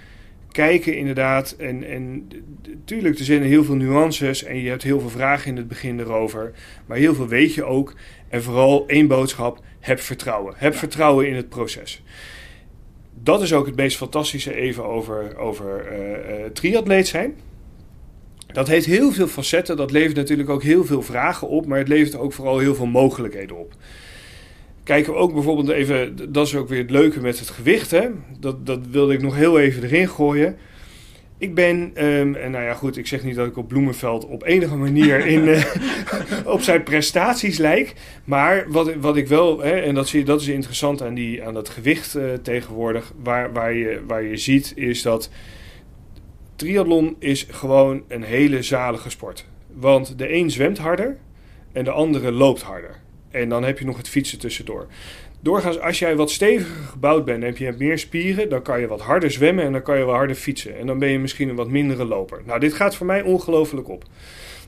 kijken 0.52 0.96
inderdaad. 0.96 1.54
En, 1.58 1.84
en 1.84 2.28
tuurlijk, 2.84 3.18
er 3.18 3.24
zijn 3.24 3.42
heel 3.42 3.64
veel 3.64 3.74
nuances 3.74 4.44
en 4.44 4.56
je 4.56 4.68
hebt 4.68 4.82
heel 4.82 5.00
veel 5.00 5.11
vragen 5.11 5.50
in 5.50 5.56
het 5.56 5.68
begin 5.68 6.00
erover. 6.00 6.52
Maar 6.86 6.96
heel 6.96 7.14
veel 7.14 7.28
weet 7.28 7.54
je 7.54 7.64
ook. 7.64 7.94
En 8.28 8.42
vooral 8.42 8.84
één 8.86 9.06
boodschap, 9.06 9.62
heb 9.80 10.00
vertrouwen. 10.00 10.54
Heb 10.56 10.74
vertrouwen 10.74 11.28
in 11.28 11.34
het 11.34 11.48
proces. 11.48 12.02
Dat 13.22 13.42
is 13.42 13.52
ook 13.52 13.66
het 13.66 13.76
meest 13.76 13.96
fantastische 13.96 14.54
even 14.54 14.84
over, 14.84 15.36
over 15.36 15.86
eh, 15.86 16.44
eh, 16.44 16.50
triatleet 16.52 17.08
zijn. 17.08 17.34
Dat 18.52 18.68
heeft 18.68 18.86
heel 18.86 19.12
veel 19.12 19.26
facetten. 19.26 19.76
Dat 19.76 19.90
levert 19.90 20.16
natuurlijk 20.16 20.48
ook 20.48 20.62
heel 20.62 20.84
veel 20.84 21.02
vragen 21.02 21.48
op. 21.48 21.66
Maar 21.66 21.78
het 21.78 21.88
levert 21.88 22.16
ook 22.16 22.32
vooral 22.32 22.58
heel 22.58 22.74
veel 22.74 22.86
mogelijkheden 22.86 23.56
op 23.56 23.74
kijken 24.90 25.12
we 25.12 25.18
ook 25.18 25.34
bijvoorbeeld 25.34 25.68
even, 25.68 26.16
dat 26.32 26.46
is 26.46 26.56
ook 26.56 26.68
weer 26.68 26.78
het 26.78 26.90
leuke 26.90 27.20
met 27.20 27.38
het 27.38 27.50
gewicht. 27.50 27.90
Hè? 27.90 28.08
Dat, 28.38 28.66
dat 28.66 28.78
wilde 28.90 29.12
ik 29.12 29.22
nog 29.22 29.36
heel 29.36 29.58
even 29.58 29.82
erin 29.82 30.08
gooien. 30.08 30.56
Ik 31.41 31.55
ben, 31.55 31.91
ehm, 31.95 32.34
en 32.34 32.51
nou 32.51 32.64
ja 32.64 32.74
goed, 32.74 32.97
ik 32.97 33.07
zeg 33.07 33.24
niet 33.24 33.34
dat 33.34 33.47
ik 33.47 33.57
op 33.57 33.68
Bloemenveld 33.68 34.26
op 34.26 34.45
enige 34.45 34.76
manier 34.76 35.26
in, 35.26 35.49
eh, 35.49 35.64
op 36.55 36.61
zijn 36.61 36.82
prestaties 36.82 37.59
lijk. 37.59 37.95
Maar 38.24 38.64
wat, 38.68 38.95
wat 38.95 39.16
ik 39.16 39.28
wel, 39.28 39.61
hè, 39.61 39.70
en 39.70 39.95
dat, 39.95 40.09
zie, 40.09 40.24
dat 40.24 40.41
is 40.41 40.49
interessant 40.49 41.03
aan, 41.03 41.14
die, 41.14 41.45
aan 41.45 41.55
dat 41.55 41.68
gewicht 41.68 42.14
eh, 42.14 42.24
tegenwoordig, 42.43 43.12
waar, 43.22 43.53
waar, 43.53 43.74
je, 43.74 44.01
waar 44.07 44.22
je 44.22 44.36
ziet 44.36 44.72
is 44.76 45.03
dat 45.03 45.30
triathlon 46.57 47.16
is 47.18 47.47
gewoon 47.51 48.03
een 48.09 48.22
hele 48.22 48.62
zalige 48.62 49.11
sport. 49.11 49.47
Want 49.74 50.18
de 50.18 50.34
een 50.34 50.51
zwemt 50.51 50.78
harder 50.78 51.16
en 51.72 51.84
de 51.84 51.91
andere 51.91 52.32
loopt 52.32 52.62
harder. 52.62 53.01
En 53.30 53.49
dan 53.49 53.64
heb 53.64 53.78
je 53.78 53.84
nog 53.84 53.97
het 53.97 54.09
fietsen 54.09 54.38
tussendoor. 54.38 54.86
Doorgaans, 55.43 55.80
als 55.80 55.99
jij 55.99 56.16
wat 56.16 56.30
steviger 56.30 56.84
gebouwd 56.91 57.24
bent 57.24 57.45
en 57.45 57.55
je 57.57 57.64
hebt 57.64 57.78
meer 57.78 57.99
spieren, 57.99 58.49
dan 58.49 58.62
kan 58.62 58.80
je 58.80 58.86
wat 58.86 59.01
harder 59.01 59.30
zwemmen 59.30 59.64
en 59.64 59.72
dan 59.72 59.82
kan 59.82 59.99
je 59.99 60.05
wel 60.05 60.14
harder 60.14 60.36
fietsen. 60.36 60.78
En 60.78 60.86
dan 60.86 60.99
ben 60.99 61.09
je 61.09 61.18
misschien 61.18 61.49
een 61.49 61.55
wat 61.57 61.68
mindere 61.68 62.05
loper. 62.05 62.43
Nou, 62.47 62.61
dit 62.61 62.72
gaat 62.72 62.97
voor 62.97 63.07
mij 63.07 63.22
ongelooflijk 63.22 63.88
op. 63.88 64.05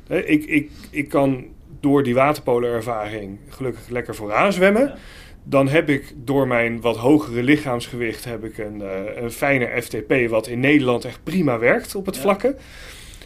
Ik, 0.09 0.45
ik, 0.45 0.71
ik 0.91 1.09
kan 1.09 1.45
door 1.81 2.03
die 2.03 2.15
waterpolenervaring 2.15 3.39
gelukkig 3.49 3.89
lekker 3.89 4.15
vooraan 4.15 4.53
zwemmen. 4.53 4.83
Ja. 4.83 4.97
Dan 5.45 5.69
heb 5.69 5.89
ik 5.89 6.13
door 6.17 6.47
mijn 6.47 6.81
wat 6.81 6.97
hogere 6.97 7.43
lichaamsgewicht 7.43 8.25
heb 8.25 8.45
ik 8.45 8.59
een, 8.59 8.83
eh, 8.83 9.23
een 9.23 9.31
fijner 9.31 9.83
FTP, 9.83 10.29
wat 10.29 10.47
in 10.47 10.61
Nederland 10.61 11.05
echt 11.05 11.21
prima 11.23 11.59
werkt 11.59 11.95
op 11.95 12.07
het 12.07 12.15
Ja. 12.15 12.21
vlakke. 12.21 12.57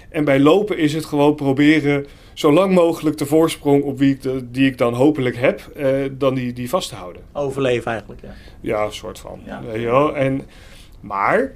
En 0.09 0.25
bij 0.25 0.41
lopen 0.41 0.79
is 0.79 0.95
het 0.95 1.05
gewoon 1.05 1.35
proberen 1.35 2.07
zo 2.37 2.53
lang 2.53 2.75
mogelijk 2.75 3.19
de 3.19 3.27
voorsprong 3.27 3.83
op 3.83 3.99
wie 3.99 4.15
ik 4.15 4.23
de, 4.23 4.51
die 4.51 4.67
ik 4.67 4.79
dan 4.79 4.95
hopelijk 4.95 5.37
heb, 5.37 5.61
eh, 5.61 6.05
dan 6.13 6.35
die, 6.35 6.53
die 6.53 6.69
vast 6.69 6.89
te 6.89 6.95
houden. 6.95 7.23
Overleven 7.33 7.91
eigenlijk, 7.91 8.21
ja. 8.23 8.35
Ja, 8.61 8.85
een 8.85 8.93
soort 8.93 9.19
van. 9.19 9.41
Ja. 9.45 9.63
Wel? 9.63 10.17
En, 10.17 10.43
maar, 11.01 11.55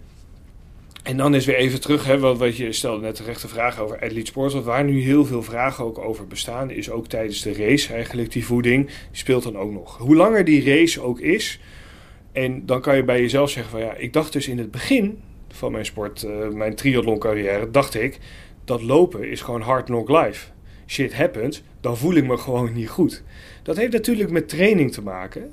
en 1.03 1.17
dan 1.17 1.35
is 1.35 1.47
weer 1.47 1.57
even 1.57 1.81
terug, 1.81 2.05
hè, 2.05 2.19
wat, 2.19 2.39
wat 2.39 2.57
je 2.57 2.73
stelde 2.73 3.01
net 3.01 3.15
terecht 3.15 3.43
de 3.43 3.49
vraag 3.49 3.81
over 3.81 4.01
Athlete 4.03 4.27
Sports. 4.27 4.55
Want 4.55 4.67
waar 4.67 4.85
nu 4.85 5.01
heel 5.03 5.25
veel 5.25 5.43
vragen 5.43 5.85
ook 5.85 5.99
over 5.99 6.27
bestaan, 6.27 6.71
is 6.71 6.91
ook 6.91 7.07
tijdens 7.07 7.43
de 7.43 7.53
race 7.53 7.93
eigenlijk 7.93 8.33
die 8.33 8.45
voeding, 8.45 8.87
die 8.87 8.97
speelt 9.13 9.43
dan 9.43 9.59
ook 9.59 9.73
nog. 9.73 9.99
Hoe 9.99 10.17
langer 10.17 10.45
die 10.45 10.65
race 10.65 11.01
ook 11.01 11.21
is, 11.21 11.61
en 12.33 12.67
dan 12.67 12.81
kan 12.81 12.97
je 12.97 13.05
bij 13.05 13.21
jezelf 13.21 13.51
zeggen 13.51 13.71
van 13.71 13.81
ja, 13.81 13.95
ik 13.95 14.13
dacht 14.13 14.33
dus 14.33 14.49
in 14.49 14.59
het 14.59 14.71
begin 14.71 15.23
van 15.49 15.73
mijn 15.73 15.85
sport, 15.85 16.23
eh, 16.23 16.49
mijn 16.49 16.75
triathlon 16.75 17.19
carrière, 17.19 17.71
dacht 17.71 17.95
ik, 17.95 18.19
dat 18.65 18.83
lopen 18.83 19.31
is 19.31 19.41
gewoon 19.41 19.61
hard 19.61 19.85
knock 19.85 20.09
life. 20.09 20.47
Shit 20.91 21.15
happens, 21.15 21.63
dan 21.81 21.97
voel 21.97 22.15
ik 22.15 22.27
me 22.27 22.37
gewoon 22.37 22.73
niet 22.73 22.89
goed. 22.89 23.23
Dat 23.63 23.77
heeft 23.77 23.93
natuurlijk 23.93 24.31
met 24.31 24.49
training 24.49 24.93
te 24.93 25.03
maken. 25.03 25.53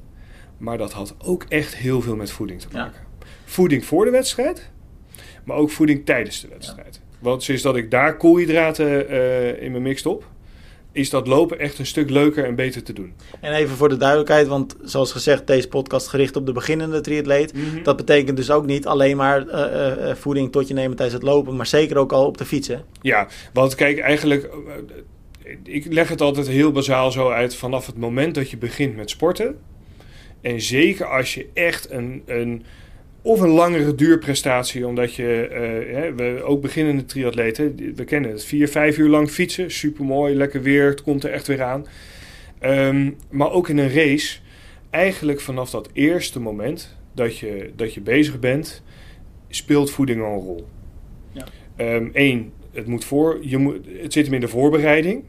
Maar 0.58 0.78
dat 0.78 0.92
had 0.92 1.16
ook 1.24 1.46
echt 1.50 1.76
heel 1.76 2.02
veel 2.02 2.16
met 2.16 2.32
voeding 2.32 2.62
te 2.62 2.68
Ja. 2.72 2.78
maken. 2.78 3.02
Voeding 3.46 3.86
voor 3.86 4.06
de 4.06 4.12
wedstrijd, 4.12 4.70
maar 5.46 5.58
ook 5.58 5.70
voeding 5.72 6.06
tijdens 6.06 6.42
de 6.42 6.48
wedstrijd. 6.48 7.02
Want 7.20 7.44
sinds 7.44 7.62
dat 7.62 7.76
ik 7.76 7.92
daar 7.92 8.18
koolhydraten 8.18 9.10
eh, 9.10 9.62
in 9.62 9.72
mijn 9.72 9.84
mix 9.84 10.00
stop, 10.00 10.26
is 10.92 11.10
dat 11.10 11.28
lopen 11.28 11.60
echt 11.60 11.80
een 11.80 11.86
stuk 11.86 12.10
leuker 12.10 12.46
en 12.46 12.56
beter 12.56 12.84
te 12.84 12.94
doen. 12.94 13.14
En 13.40 13.54
even 13.54 13.76
voor 13.76 13.90
de 13.90 13.98
duidelijkheid, 13.98 14.48
want 14.48 14.76
zoals 14.82 15.12
gezegd, 15.12 15.48
deze 15.48 15.68
podcast 15.68 16.08
gericht 16.08 16.36
op 16.36 16.46
de 16.46 16.52
beginnende 16.52 17.02
triatleet. 17.02 17.54
Dat 17.84 17.98
betekent 17.98 18.38
dus 18.38 18.52
ook 18.52 18.66
niet 18.66 18.86
alleen 18.88 19.18
maar 19.18 19.48
eh, 19.48 20.10
eh, 20.10 20.16
voeding 20.16 20.52
tot 20.52 20.68
je 20.68 20.74
nemen 20.74 20.96
tijdens 20.98 21.18
het 21.22 21.30
lopen, 21.30 21.56
maar 21.56 21.66
zeker 21.68 21.98
ook 21.98 22.12
al 22.12 22.26
op 22.26 22.38
de 22.38 22.46
fiets. 22.46 22.68
Hè? 22.68 22.78
Ja, 23.02 23.28
want 23.54 23.76
kijk, 23.76 24.00
eigenlijk, 24.00 24.50
ik 25.64 25.86
leg 25.94 26.10
het 26.10 26.22
altijd 26.22 26.48
heel 26.48 26.72
bazaal 26.72 27.12
zo 27.12 27.30
uit 27.30 27.56
vanaf 27.56 27.86
het 27.86 27.98
moment 27.98 28.36
dat 28.36 28.50
je 28.50 28.58
begint 28.58 28.96
met 28.96 29.10
sporten. 29.10 29.60
En 30.42 30.62
zeker 30.62 31.06
als 31.06 31.34
je 31.34 31.48
echt 31.54 31.92
een, 31.92 32.24
een 32.26 32.64
of 33.22 33.40
een 33.40 33.50
langere 33.50 33.96
duurprestatie, 33.96 34.88
omdat 34.88 35.14
je, 35.14 35.48
eh, 35.48 35.96
hè, 35.96 36.14
we, 36.14 36.44
ook 36.44 36.62
beginnende 36.62 37.06
triatleten, 37.06 37.94
we 37.96 38.04
kennen 38.04 38.32
het, 38.32 38.46
vier, 38.46 38.68
vijf 38.68 38.98
uur 38.98 39.10
lang 39.10 39.30
fietsen, 39.30 39.72
supermooi, 39.72 40.36
lekker 40.36 40.62
weer, 40.62 40.86
het 40.86 41.02
komt 41.02 41.24
er 41.24 41.32
echt 41.32 41.48
weer 41.48 41.64
aan. 41.64 41.86
Ehm, 42.60 43.12
maar 43.30 43.52
ook 43.52 43.70
in 43.70 43.78
een 43.78 43.94
race, 43.94 44.40
eigenlijk 44.90 45.40
vanaf 45.40 45.70
dat 45.70 45.90
eerste 45.94 46.40
moment 46.40 46.98
dat 47.14 47.38
je, 47.38 47.72
dat 47.76 47.94
je 47.94 48.02
bezig 48.02 48.40
bent, 48.40 48.84
speelt 49.50 49.92
voeding 49.92 50.22
al 50.22 50.34
een 50.34 50.40
rol. 50.40 50.68
Ja. 51.32 51.46
Eén, 52.14 52.52
het 52.74 52.88
moet 52.88 53.06
voor, 53.06 53.38
je 53.42 53.58
moet, 53.58 53.78
het 54.02 54.14
zit 54.14 54.26
hem 54.26 54.34
in 54.34 54.42
de 54.42 54.48
voorbereiding. 54.48 55.24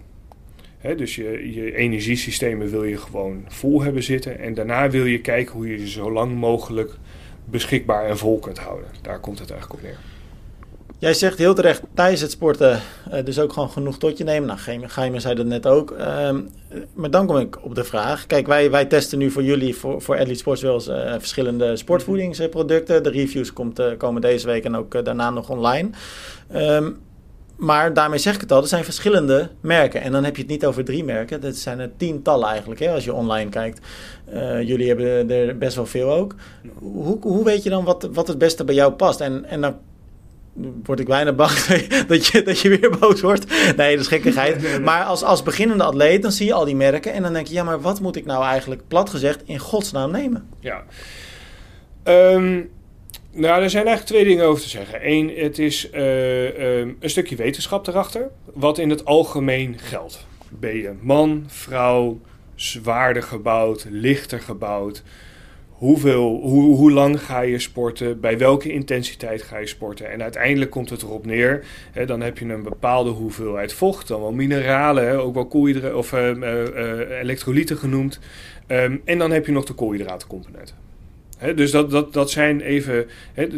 Dus 0.96 1.16
je, 1.16 1.52
je 1.54 1.76
energiesystemen 1.76 2.70
wil 2.70 2.84
je 2.84 2.96
gewoon 2.96 3.44
vol 3.48 3.82
hebben 3.82 4.02
zitten. 4.02 4.38
En 4.38 4.54
daarna 4.54 4.90
wil 4.90 5.04
je 5.04 5.20
kijken 5.20 5.54
hoe 5.54 5.68
je 5.68 5.78
ze 5.78 5.88
zo 5.88 6.12
lang 6.12 6.34
mogelijk 6.34 6.92
beschikbaar 7.44 8.06
en 8.06 8.18
vol 8.18 8.38
kunt 8.38 8.58
houden. 8.58 8.88
Daar 9.02 9.20
komt 9.20 9.38
het 9.38 9.50
eigenlijk 9.50 9.80
op 9.80 9.86
neer. 9.86 9.98
Jij 11.00 11.14
zegt 11.14 11.38
heel 11.38 11.54
terecht 11.54 11.82
tijdens 11.94 12.20
het 12.20 12.30
sporten 12.30 12.80
uh, 13.12 13.24
dus 13.24 13.38
ook 13.38 13.52
gewoon 13.52 13.70
genoeg 13.70 13.98
tot 13.98 14.18
je 14.18 14.24
nemen. 14.24 14.48
Nou, 14.48 14.88
Geime 14.88 15.20
zei 15.20 15.34
dat 15.34 15.46
net 15.46 15.66
ook. 15.66 15.90
Uh, 15.90 16.30
maar 16.94 17.10
dan 17.10 17.26
kom 17.26 17.36
ik 17.36 17.64
op 17.64 17.74
de 17.74 17.84
vraag. 17.84 18.26
Kijk, 18.26 18.46
wij, 18.46 18.70
wij 18.70 18.84
testen 18.84 19.18
nu 19.18 19.30
voor 19.30 19.42
jullie, 19.42 19.74
voor, 19.74 20.02
voor 20.02 20.14
Elite 20.14 20.38
Sports 20.38 20.62
wel 20.62 20.82
uh, 20.88 21.12
verschillende 21.12 21.76
sportvoedingsproducten. 21.76 23.02
De 23.02 23.10
reviews 23.10 23.52
komt, 23.52 23.82
komen 23.96 24.20
deze 24.20 24.46
week 24.46 24.64
en 24.64 24.76
ook 24.76 25.04
daarna 25.04 25.30
nog 25.30 25.50
online. 25.50 25.90
Um, 26.54 26.98
maar 27.58 27.94
daarmee 27.94 28.18
zeg 28.18 28.34
ik 28.34 28.40
het 28.40 28.52
al, 28.52 28.62
er 28.62 28.68
zijn 28.68 28.84
verschillende 28.84 29.50
merken. 29.60 30.00
En 30.00 30.12
dan 30.12 30.24
heb 30.24 30.36
je 30.36 30.42
het 30.42 30.50
niet 30.50 30.66
over 30.66 30.84
drie 30.84 31.04
merken. 31.04 31.40
Dat 31.40 31.56
zijn 31.56 31.78
er 31.78 31.90
tientallen 31.96 32.48
eigenlijk, 32.48 32.80
hè, 32.80 32.92
als 32.92 33.04
je 33.04 33.12
online 33.12 33.50
kijkt. 33.50 33.86
Uh, 34.32 34.62
jullie 34.62 34.88
hebben 34.88 35.30
er 35.30 35.58
best 35.58 35.76
wel 35.76 35.86
veel 35.86 36.12
ook. 36.12 36.34
Hoe, 36.78 37.18
hoe 37.20 37.44
weet 37.44 37.62
je 37.62 37.70
dan 37.70 37.84
wat, 37.84 38.08
wat 38.12 38.28
het 38.28 38.38
beste 38.38 38.64
bij 38.64 38.74
jou 38.74 38.92
past? 38.92 39.20
En, 39.20 39.44
en 39.44 39.60
dan 39.60 39.76
word 40.84 41.00
ik 41.00 41.06
bijna 41.06 41.32
bang 41.32 41.52
dat 42.08 42.26
je, 42.26 42.42
dat 42.42 42.60
je 42.60 42.68
weer 42.68 42.98
boos 42.98 43.20
wordt. 43.20 43.46
Nee, 43.76 43.90
dat 43.90 44.00
is 44.00 44.06
gekkigheid. 44.06 44.80
Maar 44.82 45.04
als, 45.04 45.22
als 45.22 45.42
beginnende 45.42 45.84
atleet, 45.84 46.22
dan 46.22 46.32
zie 46.32 46.46
je 46.46 46.52
al 46.52 46.64
die 46.64 46.76
merken. 46.76 47.12
En 47.12 47.22
dan 47.22 47.32
denk 47.32 47.46
je, 47.46 47.54
ja, 47.54 47.62
maar 47.64 47.80
wat 47.80 48.00
moet 48.00 48.16
ik 48.16 48.24
nou 48.24 48.44
eigenlijk, 48.44 48.82
plat 48.88 49.10
gezegd, 49.10 49.42
in 49.44 49.58
godsnaam 49.58 50.10
nemen? 50.10 50.48
Ja. 50.60 50.82
Um, 52.04 52.70
nou, 53.38 53.62
er 53.62 53.70
zijn 53.70 53.86
eigenlijk 53.86 54.16
twee 54.16 54.24
dingen 54.24 54.44
over 54.44 54.62
te 54.62 54.68
zeggen. 54.68 54.98
Eén, 55.02 55.32
het 55.36 55.58
is 55.58 55.90
uh, 55.92 56.78
um, 56.78 56.96
een 57.00 57.10
stukje 57.10 57.36
wetenschap 57.36 57.86
erachter, 57.86 58.30
wat 58.54 58.78
in 58.78 58.90
het 58.90 59.04
algemeen 59.04 59.78
geldt. 59.78 60.26
Ben 60.48 60.76
je 60.76 60.92
man, 61.00 61.44
vrouw, 61.46 62.20
zwaarder 62.54 63.22
gebouwd, 63.22 63.86
lichter 63.90 64.40
gebouwd? 64.40 65.02
Hoeveel, 65.68 66.40
hoe, 66.40 66.76
hoe 66.76 66.92
lang 66.92 67.22
ga 67.22 67.40
je 67.40 67.58
sporten? 67.58 68.20
Bij 68.20 68.38
welke 68.38 68.72
intensiteit 68.72 69.42
ga 69.42 69.58
je 69.58 69.66
sporten? 69.66 70.10
En 70.10 70.22
uiteindelijk 70.22 70.70
komt 70.70 70.90
het 70.90 71.02
erop 71.02 71.26
neer. 71.26 71.64
Hè, 71.92 72.06
dan 72.06 72.20
heb 72.20 72.38
je 72.38 72.44
een 72.44 72.62
bepaalde 72.62 73.10
hoeveelheid 73.10 73.72
vocht, 73.72 74.08
dan 74.08 74.20
wel 74.20 74.32
mineralen, 74.32 75.22
ook 75.22 75.34
wel 75.34 75.46
koolhydraten 75.46 75.96
of 75.96 76.12
uh, 76.12 76.30
uh, 76.30 77.18
elektrolyten 77.20 77.76
genoemd. 77.76 78.18
Um, 78.66 79.02
en 79.04 79.18
dan 79.18 79.30
heb 79.30 79.46
je 79.46 79.52
nog 79.52 79.64
de 79.64 79.72
koolhydratencomponent 79.72 80.74
dus 81.54 81.70
dat, 81.70 81.90
dat, 81.90 82.12
dat 82.12 82.30
zijn 82.30 82.60
even. 82.60 83.06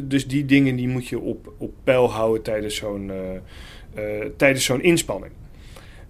dus 0.03 0.27
die 0.27 0.45
dingen 0.45 0.77
die 0.77 0.89
moet 0.89 1.09
je 1.09 1.19
op, 1.19 1.53
op 1.59 1.75
peil 1.85 2.11
houden 2.11 2.43
tijdens 2.43 2.77
zo'n, 2.77 3.11
uh, 3.97 4.25
tijdens 4.37 4.65
zo'n 4.65 4.83
inspanning. 4.83 5.33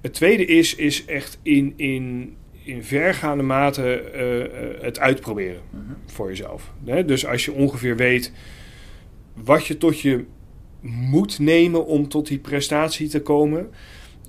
Het 0.01 0.15
tweede 0.15 0.45
is, 0.45 0.75
is 0.75 1.05
echt 1.05 1.39
in, 1.43 1.73
in, 1.77 2.35
in 2.65 2.85
vergaande 2.85 3.43
mate 3.43 4.03
uh, 4.15 4.83
het 4.83 4.99
uitproberen 4.99 5.61
mhm. 5.71 5.83
voor 6.07 6.29
jezelf. 6.29 6.73
dus 7.07 7.27
als 7.27 7.45
je 7.45 7.53
ongeveer 7.53 7.97
weet 7.97 8.33
wat 9.35 9.67
je 9.67 9.79
tot 9.79 10.01
je 10.01 10.25
moet 10.83 11.39
nemen 11.39 11.87
om 11.87 12.09
tot 12.09 12.27
die 12.27 12.39
prestatie 12.39 13.09
te 13.09 13.23
komen 13.23 13.71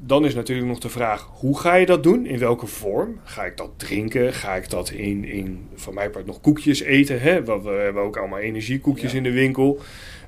dan 0.03 0.25
is 0.25 0.33
natuurlijk 0.33 0.67
nog 0.67 0.79
de 0.79 0.89
vraag: 0.89 1.29
hoe 1.33 1.59
ga 1.59 1.75
je 1.75 1.85
dat 1.85 2.03
doen? 2.03 2.25
In 2.25 2.39
welke 2.39 2.67
vorm? 2.67 3.19
Ga 3.23 3.45
ik 3.45 3.57
dat 3.57 3.71
drinken? 3.77 4.33
Ga 4.33 4.55
ik 4.55 4.69
dat 4.69 4.89
in, 4.89 5.25
in 5.25 5.67
van 5.75 5.93
mij 5.93 6.09
part 6.09 6.25
nog 6.25 6.41
koekjes 6.41 6.81
eten? 6.81 7.21
Hè? 7.21 7.43
We, 7.43 7.61
we 7.61 7.69
hebben 7.69 8.03
ook 8.03 8.17
allemaal 8.17 8.39
energiekoekjes 8.39 9.13
in 9.13 9.23
de 9.23 9.31
winkel. 9.31 9.79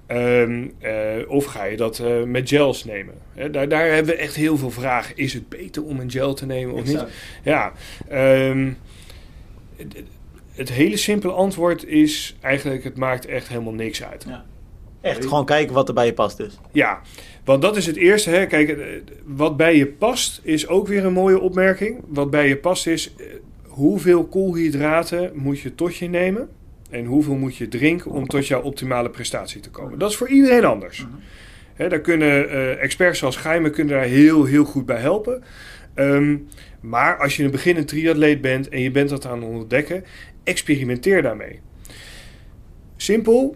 Um, 0.07 0.74
uh, 0.82 0.91
of 1.28 1.45
ga 1.45 1.63
je 1.63 1.78
dat 1.78 1.99
uh, 1.99 2.24
met 2.24 2.49
gels 2.49 2.84
nemen? 2.84 3.13
Daar, 3.51 3.69
daar 3.69 3.91
hebben 3.91 4.13
we 4.13 4.19
echt 4.19 4.36
heel 4.36 4.57
veel 4.57 4.71
vragen. 4.71 5.17
Is 5.17 5.34
het 5.34 5.49
beter 5.49 5.84
om 5.84 5.99
een 5.99 6.11
gel 6.11 6.34
te 6.34 6.45
nemen 6.45 6.74
of 6.74 6.80
exact. 6.80 7.03
niet? 7.03 7.13
Ja. 7.43 7.74
Um, 8.47 8.78
het, 9.76 10.03
het 10.51 10.69
hele 10.71 10.97
simpele 10.97 11.34
antwoord 11.34 11.86
is 11.86 12.36
eigenlijk: 12.41 12.84
het 12.84 12.97
maakt 12.97 13.26
echt 13.26 13.47
helemaal 13.47 13.74
niks 13.74 14.03
uit. 14.03 14.26
Ja. 14.28 14.45
Echt 15.04 15.26
gewoon 15.26 15.45
kijken 15.45 15.74
wat 15.74 15.88
er 15.88 15.93
bij 15.93 16.06
je 16.06 16.14
past 16.14 16.38
dus. 16.38 16.60
Ja, 16.72 17.01
want 17.43 17.62
dat 17.62 17.78
is 17.78 17.86
het 17.86 17.95
eerste. 17.95 18.30
Hè. 18.30 18.45
Kijk, 18.45 18.70
eh, 18.70 18.86
wat 19.24 19.58
bij 19.58 19.78
je 19.78 19.88
past 19.88 20.39
is 20.43 20.68
ook 20.68 20.88
weer 20.88 21.06
een 21.06 21.14
mooie 21.14 21.39
opmerking. 21.39 21.99
Wat 22.08 22.30
bij 22.30 22.47
je 22.47 22.58
past 22.58 22.88
is 22.88 23.16
eh, 23.16 23.26
hoeveel 23.68 24.26
koolhydraten 24.26 25.32
moet 25.34 25.60
je 25.60 25.76
tot 25.76 25.95
je 25.95 26.10
nemen. 26.10 26.49
En 26.89 27.06
hoeveel 27.06 27.36
moet 27.36 27.56
je 27.56 27.68
drinken 27.68 28.12
om 28.12 28.28
tot 28.28 28.47
jouw 28.47 28.62
optimale 28.62 29.10
prestatie 29.10 29.62
te 29.62 29.70
komen. 29.70 29.99
Dat 29.99 30.10
is 30.10 30.16
voor 30.16 30.30
iedereen 30.30 30.66
anders. 30.66 31.06
Hè, 31.74 31.89
daar 31.89 32.01
kunnen 32.01 32.45
uh, 32.45 32.82
experts 32.82 33.20
zoals 33.20 33.36
Geime 33.36 33.70
kunnen 33.70 33.93
daar 33.93 34.06
heel, 34.06 34.45
heel 34.45 34.66
goed 34.66 34.86
bij 34.86 34.99
helpen. 34.99 35.43
Um, 35.95 36.47
maar 36.80 37.18
als 37.18 37.36
je 37.36 37.43
een 37.43 37.51
beginnend 37.51 37.88
triatleet 37.88 38.41
bent 38.41 38.70
en 38.70 38.82
je 38.82 38.91
bent 38.91 39.10
dat 39.10 39.26
aan 39.26 39.41
het 39.41 39.49
ontdekken, 39.49 40.04
experimenteer 40.43 41.22
daarmee. 41.22 41.60
Simpel, 42.95 43.56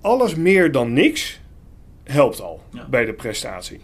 alles 0.00 0.34
meer 0.34 0.72
dan 0.72 0.92
niks 0.92 1.40
helpt 2.04 2.40
al 2.40 2.62
bij 2.90 3.04
de 3.04 3.12
prestatie. 3.12 3.80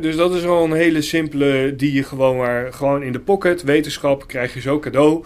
dus 0.00 0.16
dat 0.16 0.34
is 0.34 0.42
wel 0.42 0.64
een 0.64 0.72
hele 0.72 1.02
simpele 1.02 1.74
die 1.76 1.92
je 1.92 2.02
gewoon 2.02 2.36
maar 2.36 2.72
gewoon 2.72 3.02
in 3.02 3.12
de 3.12 3.20
pocket, 3.20 3.62
wetenschap, 3.62 4.26
krijg 4.26 4.54
je 4.54 4.60
zo 4.60 4.78
cadeau. 4.78 5.24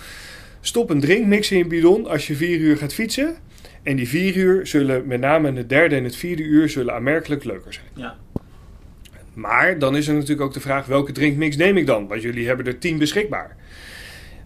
Stop 0.61 0.91
een 0.91 1.01
drinkmix 1.01 1.51
in 1.51 1.59
je 1.59 1.67
bidon 1.67 2.07
als 2.07 2.27
je 2.27 2.35
vier 2.35 2.59
uur 2.59 2.77
gaat 2.77 2.95
fietsen. 2.95 3.37
En 3.83 3.97
die 3.97 4.09
vier 4.09 4.37
uur 4.37 4.67
zullen, 4.67 5.07
met 5.07 5.21
name 5.21 5.49
in 5.49 5.57
het 5.57 5.69
derde 5.69 5.97
en 5.97 6.05
het 6.05 6.17
vierde 6.17 6.43
uur, 6.43 6.69
zullen 6.69 6.95
aanmerkelijk 6.95 7.45
leuker 7.45 7.73
zijn. 7.73 7.87
Ja. 7.95 8.17
Maar 9.35 9.79
dan 9.79 9.97
is 9.97 10.09
er 10.09 10.15
natuurlijk 10.15 10.41
ook 10.41 10.53
de 10.53 10.61
vraag, 10.61 10.87
welke 10.87 11.13
drinkmix 11.13 11.57
neem 11.57 11.77
ik 11.77 11.87
dan? 11.87 12.09
Want 12.09 12.23
jullie 12.23 12.47
hebben 12.47 12.67
er 12.67 12.79
tien 12.79 12.99
beschikbaar. 12.99 13.57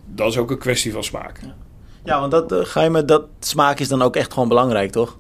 Dat 0.05 0.31
is 0.31 0.39
ook 0.39 0.51
een 0.51 0.59
kwestie 0.59 0.93
van 0.93 1.05
smaak. 1.05 1.39
Ja, 1.43 1.55
ja 2.05 2.21
want 2.21 2.31
dat, 2.31 2.53
uh, 2.53 2.59
ga 2.63 2.83
je 2.83 2.91
met 2.91 3.09
dat 3.09 3.27
smaak 3.41 3.79
is 3.79 3.89
dan 3.89 4.03
ook 4.03 4.17
echt 4.17 4.33
gewoon 4.33 4.49
belangrijk, 4.49 4.91
toch? 4.91 5.19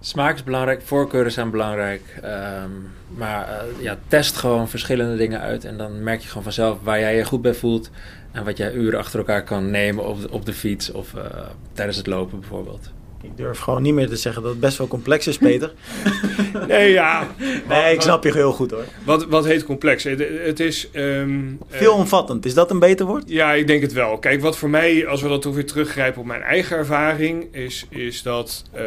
Smaak 0.00 0.34
is 0.34 0.44
belangrijk, 0.44 0.82
voorkeuren 0.82 1.32
zijn 1.32 1.50
belangrijk. 1.50 2.02
Um, 2.24 2.90
maar 3.08 3.48
uh, 3.48 3.82
ja, 3.82 3.98
test 4.08 4.36
gewoon 4.36 4.68
verschillende 4.68 5.16
dingen 5.16 5.40
uit. 5.40 5.64
En 5.64 5.76
dan 5.76 6.02
merk 6.02 6.20
je 6.20 6.28
gewoon 6.28 6.42
vanzelf 6.42 6.78
waar 6.82 7.00
jij 7.00 7.16
je 7.16 7.24
goed 7.24 7.42
bij 7.42 7.54
voelt. 7.54 7.90
En 8.32 8.44
wat 8.44 8.56
jij 8.56 8.72
uren 8.72 8.98
achter 8.98 9.18
elkaar 9.18 9.44
kan 9.44 9.70
nemen 9.70 10.06
op 10.06 10.20
de, 10.20 10.30
op 10.30 10.46
de 10.46 10.52
fiets 10.52 10.92
of 10.92 11.14
uh, 11.14 11.22
tijdens 11.72 11.96
het 11.96 12.06
lopen 12.06 12.40
bijvoorbeeld. 12.40 12.90
Ik 13.22 13.36
durf 13.36 13.58
gewoon 13.58 13.82
niet 13.82 13.94
meer 13.94 14.08
te 14.08 14.16
zeggen 14.16 14.42
dat 14.42 14.50
het 14.50 14.60
best 14.60 14.78
wel 14.78 14.88
complex 14.88 15.26
is, 15.26 15.38
Peter. 15.38 15.72
nee, 16.68 16.92
ja. 16.92 17.26
nee, 17.68 17.94
ik 17.94 18.00
snap 18.00 18.24
je 18.24 18.32
heel 18.32 18.52
goed 18.52 18.70
hoor. 18.70 18.84
Wat, 19.04 19.26
wat 19.26 19.44
heet 19.44 19.64
complex? 19.64 20.04
Het, 20.04 20.60
is... 20.60 20.88
Um, 20.92 21.58
Veelomvattend, 21.68 22.46
is 22.46 22.54
dat 22.54 22.70
een 22.70 22.78
beter 22.78 23.06
woord? 23.06 23.24
Ja, 23.26 23.52
ik 23.52 23.66
denk 23.66 23.82
het 23.82 23.92
wel. 23.92 24.18
Kijk, 24.18 24.40
wat 24.40 24.58
voor 24.58 24.70
mij, 24.70 25.06
als 25.06 25.22
we 25.22 25.28
dat 25.28 25.42
toch 25.42 25.54
weer 25.54 25.66
teruggrijpen 25.66 26.20
op 26.20 26.26
mijn 26.26 26.42
eigen 26.42 26.76
ervaring, 26.76 27.54
is, 27.54 27.86
is 27.88 28.22
dat 28.22 28.64
uh, 28.76 28.82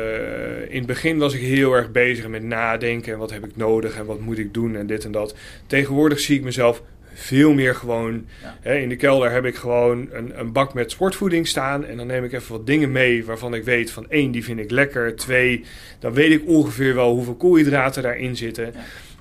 in 0.69 0.77
het 0.77 0.85
begin 0.85 1.17
was 1.17 1.33
ik 1.33 1.41
heel 1.41 1.73
erg 1.73 1.91
bezig 1.91 2.27
met 2.27 2.43
nadenken. 2.43 3.13
En 3.13 3.19
wat 3.19 3.31
heb 3.31 3.45
ik 3.45 3.55
nodig 3.55 3.95
en 3.95 4.05
wat 4.05 4.19
moet 4.19 4.37
ik 4.37 4.53
doen 4.53 4.75
en 4.75 4.87
dit 4.87 5.05
en 5.05 5.11
dat. 5.11 5.35
Tegenwoordig 5.67 6.19
zie 6.19 6.37
ik 6.37 6.43
mezelf 6.43 6.81
veel 7.13 7.53
meer 7.53 7.75
gewoon. 7.75 8.25
Hè, 8.61 8.75
in 8.75 8.89
de 8.89 8.95
kelder 8.95 9.31
heb 9.31 9.45
ik 9.45 9.55
gewoon 9.55 10.07
een, 10.11 10.39
een, 10.39 10.51
bak 10.51 10.73
met 10.73 10.91
sportvoeding 10.91 11.47
staan. 11.47 11.85
En 11.85 11.97
dan 11.97 12.07
neem 12.07 12.23
ik 12.23 12.33
even 12.33 12.51
wat 12.51 12.65
dingen 12.65 12.91
mee 12.91 13.25
waarvan 13.25 13.53
ik 13.53 13.63
weet 13.63 13.91
van 13.91 14.05
één, 14.09 14.31
die 14.31 14.43
vind 14.43 14.59
ik 14.59 14.71
lekker. 14.71 15.15
Twee, 15.15 15.63
dan 15.99 16.13
weet 16.13 16.31
ik 16.31 16.47
ongeveer 16.47 16.95
wel 16.95 17.13
hoeveel 17.13 17.35
koolhydraten 17.35 18.03
daarin 18.03 18.35
zitten. 18.35 18.73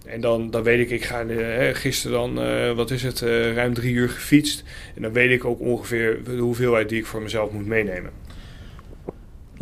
En 0.07 0.21
dan, 0.21 0.51
dan 0.51 0.63
weet 0.63 0.81
ik, 0.81 0.91
ik 0.91 1.05
ga 1.05 1.25
uh, 1.25 1.75
gisteren 1.75 2.19
dan, 2.19 2.47
uh, 2.47 2.73
wat 2.73 2.91
is 2.91 3.03
het, 3.03 3.21
uh, 3.21 3.55
ruim 3.55 3.75
drie 3.75 3.95
uur 3.95 4.09
gefietst. 4.09 4.65
En 4.97 5.03
dan 5.03 5.13
weet 5.13 5.31
ik 5.31 5.45
ook 5.45 5.61
ongeveer 5.61 6.19
de 6.25 6.37
hoeveelheid 6.37 6.89
die 6.89 6.99
ik 6.99 7.07
voor 7.07 7.23
mezelf 7.23 7.53
moet 7.53 7.67
meenemen. 7.67 8.11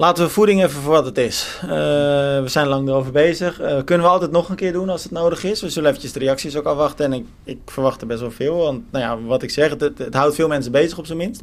Laten 0.00 0.24
we 0.24 0.30
voeding 0.30 0.62
even 0.62 0.82
voor 0.82 0.92
wat 0.92 1.04
het 1.04 1.18
is. 1.18 1.60
Uh, 1.64 1.70
we 1.70 2.44
zijn 2.46 2.66
lang 2.66 2.88
erover 2.88 3.12
bezig. 3.12 3.60
Uh, 3.60 3.66
kunnen 3.84 4.06
we 4.06 4.12
altijd 4.12 4.30
nog 4.30 4.48
een 4.48 4.56
keer 4.56 4.72
doen 4.72 4.88
als 4.88 5.02
het 5.02 5.12
nodig 5.12 5.44
is. 5.44 5.60
We 5.60 5.70
zullen 5.70 5.88
eventjes 5.88 6.12
de 6.12 6.18
reacties 6.18 6.56
ook 6.56 6.64
afwachten. 6.64 7.04
En 7.04 7.12
ik, 7.12 7.24
ik 7.44 7.58
verwacht 7.66 8.00
er 8.00 8.06
best 8.06 8.20
wel 8.20 8.30
veel. 8.30 8.56
Want 8.56 8.92
nou 8.92 9.04
ja, 9.04 9.26
wat 9.26 9.42
ik 9.42 9.50
zeg, 9.50 9.70
het, 9.70 9.80
het, 9.80 10.14
houdt 10.14 10.34
veel 10.34 10.48
mensen 10.48 10.72
bezig 10.72 10.98
op 10.98 11.06
zijn 11.06 11.18
minst. 11.18 11.42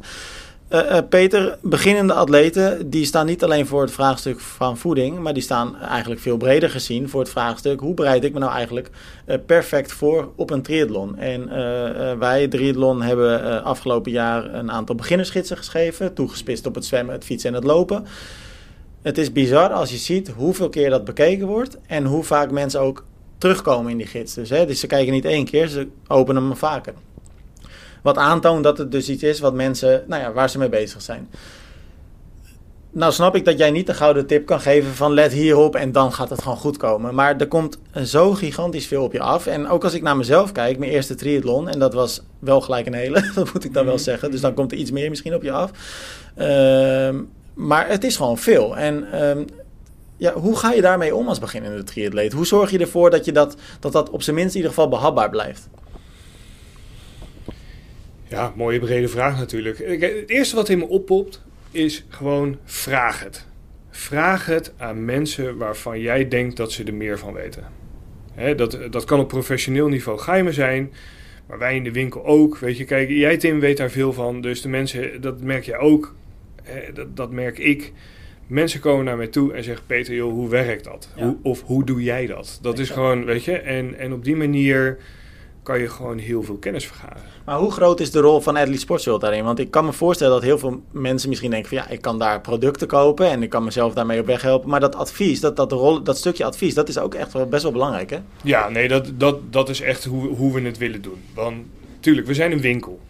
Uh, 0.70 0.98
Peter, 1.08 1.58
beginnende 1.62 2.12
atleten, 2.12 2.90
die 2.90 3.04
staan 3.04 3.26
niet 3.26 3.44
alleen 3.44 3.66
voor 3.66 3.82
het 3.82 3.90
vraagstuk 3.90 4.40
van 4.40 4.78
voeding, 4.78 5.18
maar 5.18 5.34
die 5.34 5.42
staan 5.42 5.76
eigenlijk 5.76 6.20
veel 6.20 6.36
breder 6.36 6.70
gezien 6.70 7.08
voor 7.08 7.20
het 7.20 7.30
vraagstuk 7.30 7.80
hoe 7.80 7.94
bereid 7.94 8.24
ik 8.24 8.32
me 8.32 8.38
nou 8.38 8.52
eigenlijk 8.52 8.90
perfect 9.46 9.92
voor 9.92 10.32
op 10.36 10.50
een 10.50 10.62
triathlon. 10.62 11.18
En 11.18 11.48
wij, 12.18 12.48
triathlon, 12.48 13.02
hebben 13.02 13.64
afgelopen 13.64 14.12
jaar 14.12 14.54
een 14.54 14.70
aantal 14.70 14.94
beginnersgidsen 14.94 15.56
geschreven, 15.56 16.14
toegespitst 16.14 16.66
op 16.66 16.74
het 16.74 16.84
zwemmen, 16.84 17.14
het 17.14 17.24
fietsen 17.24 17.50
en 17.50 17.56
het 17.56 17.64
lopen. 17.64 18.06
Het 19.06 19.18
is 19.18 19.32
bizar 19.32 19.68
als 19.72 19.90
je 19.90 19.96
ziet 19.96 20.28
hoeveel 20.28 20.68
keer 20.68 20.90
dat 20.90 21.04
bekeken 21.04 21.46
wordt 21.46 21.78
en 21.86 22.04
hoe 22.04 22.24
vaak 22.24 22.50
mensen 22.50 22.80
ook 22.80 23.04
terugkomen 23.38 23.90
in 23.90 23.96
die 23.96 24.06
gids. 24.06 24.34
Dus, 24.34 24.50
hè, 24.50 24.66
dus 24.66 24.80
ze 24.80 24.86
kijken 24.86 25.12
niet 25.12 25.24
één 25.24 25.44
keer, 25.44 25.68
ze 25.68 25.88
openen 26.06 26.42
hem 26.42 26.56
vaker. 26.56 26.92
Wat 28.02 28.16
aantoont 28.16 28.64
dat 28.64 28.78
het 28.78 28.92
dus 28.92 29.08
iets 29.08 29.22
is 29.22 29.40
wat 29.40 29.54
mensen, 29.54 30.04
nou 30.06 30.22
ja, 30.22 30.32
waar 30.32 30.50
ze 30.50 30.58
mee 30.58 30.68
bezig 30.68 31.02
zijn. 31.02 31.28
nou 32.90 33.12
snap 33.12 33.36
ik 33.36 33.44
dat 33.44 33.58
jij 33.58 33.70
niet 33.70 33.86
de 33.86 33.94
gouden 33.94 34.26
tip 34.26 34.46
kan 34.46 34.60
geven 34.60 34.94
van 34.94 35.12
let 35.12 35.32
hierop 35.32 35.74
en 35.76 35.92
dan 35.92 36.12
gaat 36.12 36.30
het 36.30 36.42
gewoon 36.42 36.56
goed 36.58 36.76
komen. 36.76 37.14
Maar 37.14 37.36
er 37.36 37.48
komt 37.48 37.78
zo 38.04 38.32
gigantisch 38.32 38.86
veel 38.86 39.02
op 39.02 39.12
je 39.12 39.20
af. 39.20 39.46
En 39.46 39.68
ook 39.68 39.84
als 39.84 39.94
ik 39.94 40.02
naar 40.02 40.16
mezelf 40.16 40.52
kijk, 40.52 40.78
mijn 40.78 40.90
eerste 40.90 41.14
triathlon, 41.14 41.68
en 41.68 41.78
dat 41.78 41.94
was 41.94 42.22
wel 42.38 42.60
gelijk 42.60 42.86
een 42.86 42.94
hele, 42.94 43.30
dat 43.34 43.52
moet 43.52 43.64
ik 43.64 43.72
dan 43.72 43.84
wel 43.84 43.94
Mhm. 43.94 44.02
zeggen. 44.02 44.30
Dus 44.30 44.40
dan 44.40 44.54
komt 44.54 44.72
er 44.72 44.78
iets 44.78 44.90
meer 44.90 45.08
misschien 45.10 45.34
op 45.34 45.42
je 45.42 45.52
af. 45.52 45.70
Ehm, 46.34 47.18
maar 47.56 47.88
het 47.88 48.04
is 48.04 48.16
gewoon 48.16 48.38
veel. 48.38 48.76
En 48.76 49.12
ehm, 49.12 49.44
ja, 50.16 50.32
hoe 50.32 50.56
ga 50.56 50.72
je 50.72 50.80
daarmee 50.80 51.14
om 51.14 51.28
als 51.28 51.38
beginnende 51.38 51.82
triatleet? 51.82 52.32
Hoe 52.32 52.46
zorg 52.46 52.70
je 52.70 52.78
ervoor 52.78 53.10
dat 53.10 53.24
je 53.24 53.32
dat, 53.32 53.56
dat, 53.80 53.92
dat 53.92 54.10
op 54.10 54.22
zijn 54.22 54.36
minst 54.36 54.50
in 54.50 54.56
ieder 54.56 54.74
geval 54.74 54.88
behapbaar 54.88 55.30
blijft? 55.30 55.68
Ja, 58.28 58.52
mooie 58.56 58.78
brede 58.78 59.08
vraag 59.08 59.38
natuurlijk. 59.38 59.78
Het 59.78 60.30
eerste 60.30 60.56
wat 60.56 60.68
in 60.68 60.78
me 60.78 60.88
oppopt 60.88 61.42
is 61.70 62.04
gewoon 62.08 62.58
vraag 62.64 63.22
het. 63.22 63.46
Vraag 63.90 64.46
het 64.46 64.72
aan 64.76 65.04
mensen 65.04 65.56
waarvan 65.56 66.00
jij 66.00 66.28
denkt 66.28 66.56
dat 66.56 66.72
ze 66.72 66.84
er 66.84 66.94
meer 66.94 67.18
van 67.18 67.32
weten. 67.32 67.64
Dat, 68.56 68.78
dat 68.90 69.04
kan 69.04 69.20
op 69.20 69.28
professioneel 69.28 69.88
niveau 69.88 70.18
geheimen 70.18 70.54
zijn, 70.54 70.92
maar 71.46 71.58
wij 71.58 71.76
in 71.76 71.84
de 71.84 71.92
winkel 71.92 72.24
ook. 72.24 72.58
Weet 72.58 72.76
je, 72.76 72.84
kijk, 72.84 73.08
jij 73.08 73.36
Tim 73.36 73.60
weet 73.60 73.76
daar 73.76 73.90
veel 73.90 74.12
van, 74.12 74.40
dus 74.40 74.62
de 74.62 74.68
mensen, 74.68 75.20
dat 75.20 75.40
merk 75.40 75.64
jij 75.64 75.78
ook, 75.78 76.14
dat, 76.94 77.16
dat 77.16 77.30
merk 77.30 77.58
ik. 77.58 77.92
Mensen 78.46 78.80
komen 78.80 79.04
naar 79.04 79.16
mij 79.16 79.26
toe 79.26 79.52
en 79.52 79.64
zeggen: 79.64 79.86
Peter, 79.86 80.14
joh, 80.14 80.32
hoe 80.32 80.48
werkt 80.48 80.84
dat? 80.84 81.08
Ja. 81.16 81.24
Hoe, 81.24 81.36
of 81.42 81.62
hoe 81.62 81.84
doe 81.84 82.02
jij 82.02 82.26
dat? 82.26 82.58
Dat 82.62 82.78
is 82.78 82.90
gewoon, 82.90 83.24
weet 83.24 83.44
je, 83.44 83.52
en, 83.58 83.98
en 83.98 84.12
op 84.12 84.24
die 84.24 84.36
manier 84.36 84.98
kan 85.62 85.78
je 85.80 85.88
gewoon 85.88 86.18
heel 86.18 86.42
veel 86.42 86.56
kennis 86.56 86.86
vergaren. 86.86 87.22
Maar 87.44 87.58
hoe 87.58 87.72
groot 87.72 88.00
is 88.00 88.10
de 88.10 88.20
rol 88.20 88.40
van 88.40 88.56
Athlete 88.56 88.80
Sports 88.80 89.04
World 89.04 89.20
daarin? 89.20 89.44
Want 89.44 89.58
ik 89.58 89.70
kan 89.70 89.84
me 89.84 89.92
voorstellen 89.92 90.32
dat 90.32 90.42
heel 90.42 90.58
veel 90.58 90.82
mensen 90.90 91.28
misschien 91.28 91.50
denken 91.50 91.68
van 91.68 91.78
ja, 91.78 91.88
ik 91.88 92.00
kan 92.00 92.18
daar 92.18 92.40
producten 92.40 92.86
kopen 92.86 93.30
en 93.30 93.42
ik 93.42 93.50
kan 93.50 93.64
mezelf 93.64 93.94
daarmee 93.94 94.20
op 94.20 94.26
weg 94.26 94.42
helpen. 94.42 94.70
Maar 94.70 94.80
dat 94.80 94.94
advies, 94.94 95.40
dat, 95.40 95.56
dat, 95.56 95.72
rol, 95.72 96.02
dat 96.02 96.18
stukje 96.18 96.44
advies, 96.44 96.74
dat 96.74 96.88
is 96.88 96.98
ook 96.98 97.14
echt 97.14 97.32
wel 97.32 97.46
best 97.48 97.62
wel 97.62 97.72
belangrijk 97.72 98.10
hè? 98.10 98.18
Ja, 98.42 98.68
nee, 98.68 98.88
dat, 98.88 99.10
dat, 99.14 99.52
dat 99.52 99.68
is 99.68 99.80
echt 99.80 100.04
hoe, 100.04 100.26
hoe 100.28 100.52
we 100.52 100.60
het 100.60 100.78
willen 100.78 101.02
doen. 101.02 101.20
Want 101.34 101.56
tuurlijk, 102.00 102.26
we 102.26 102.34
zijn 102.34 102.52
een 102.52 102.60
winkel. 102.60 103.00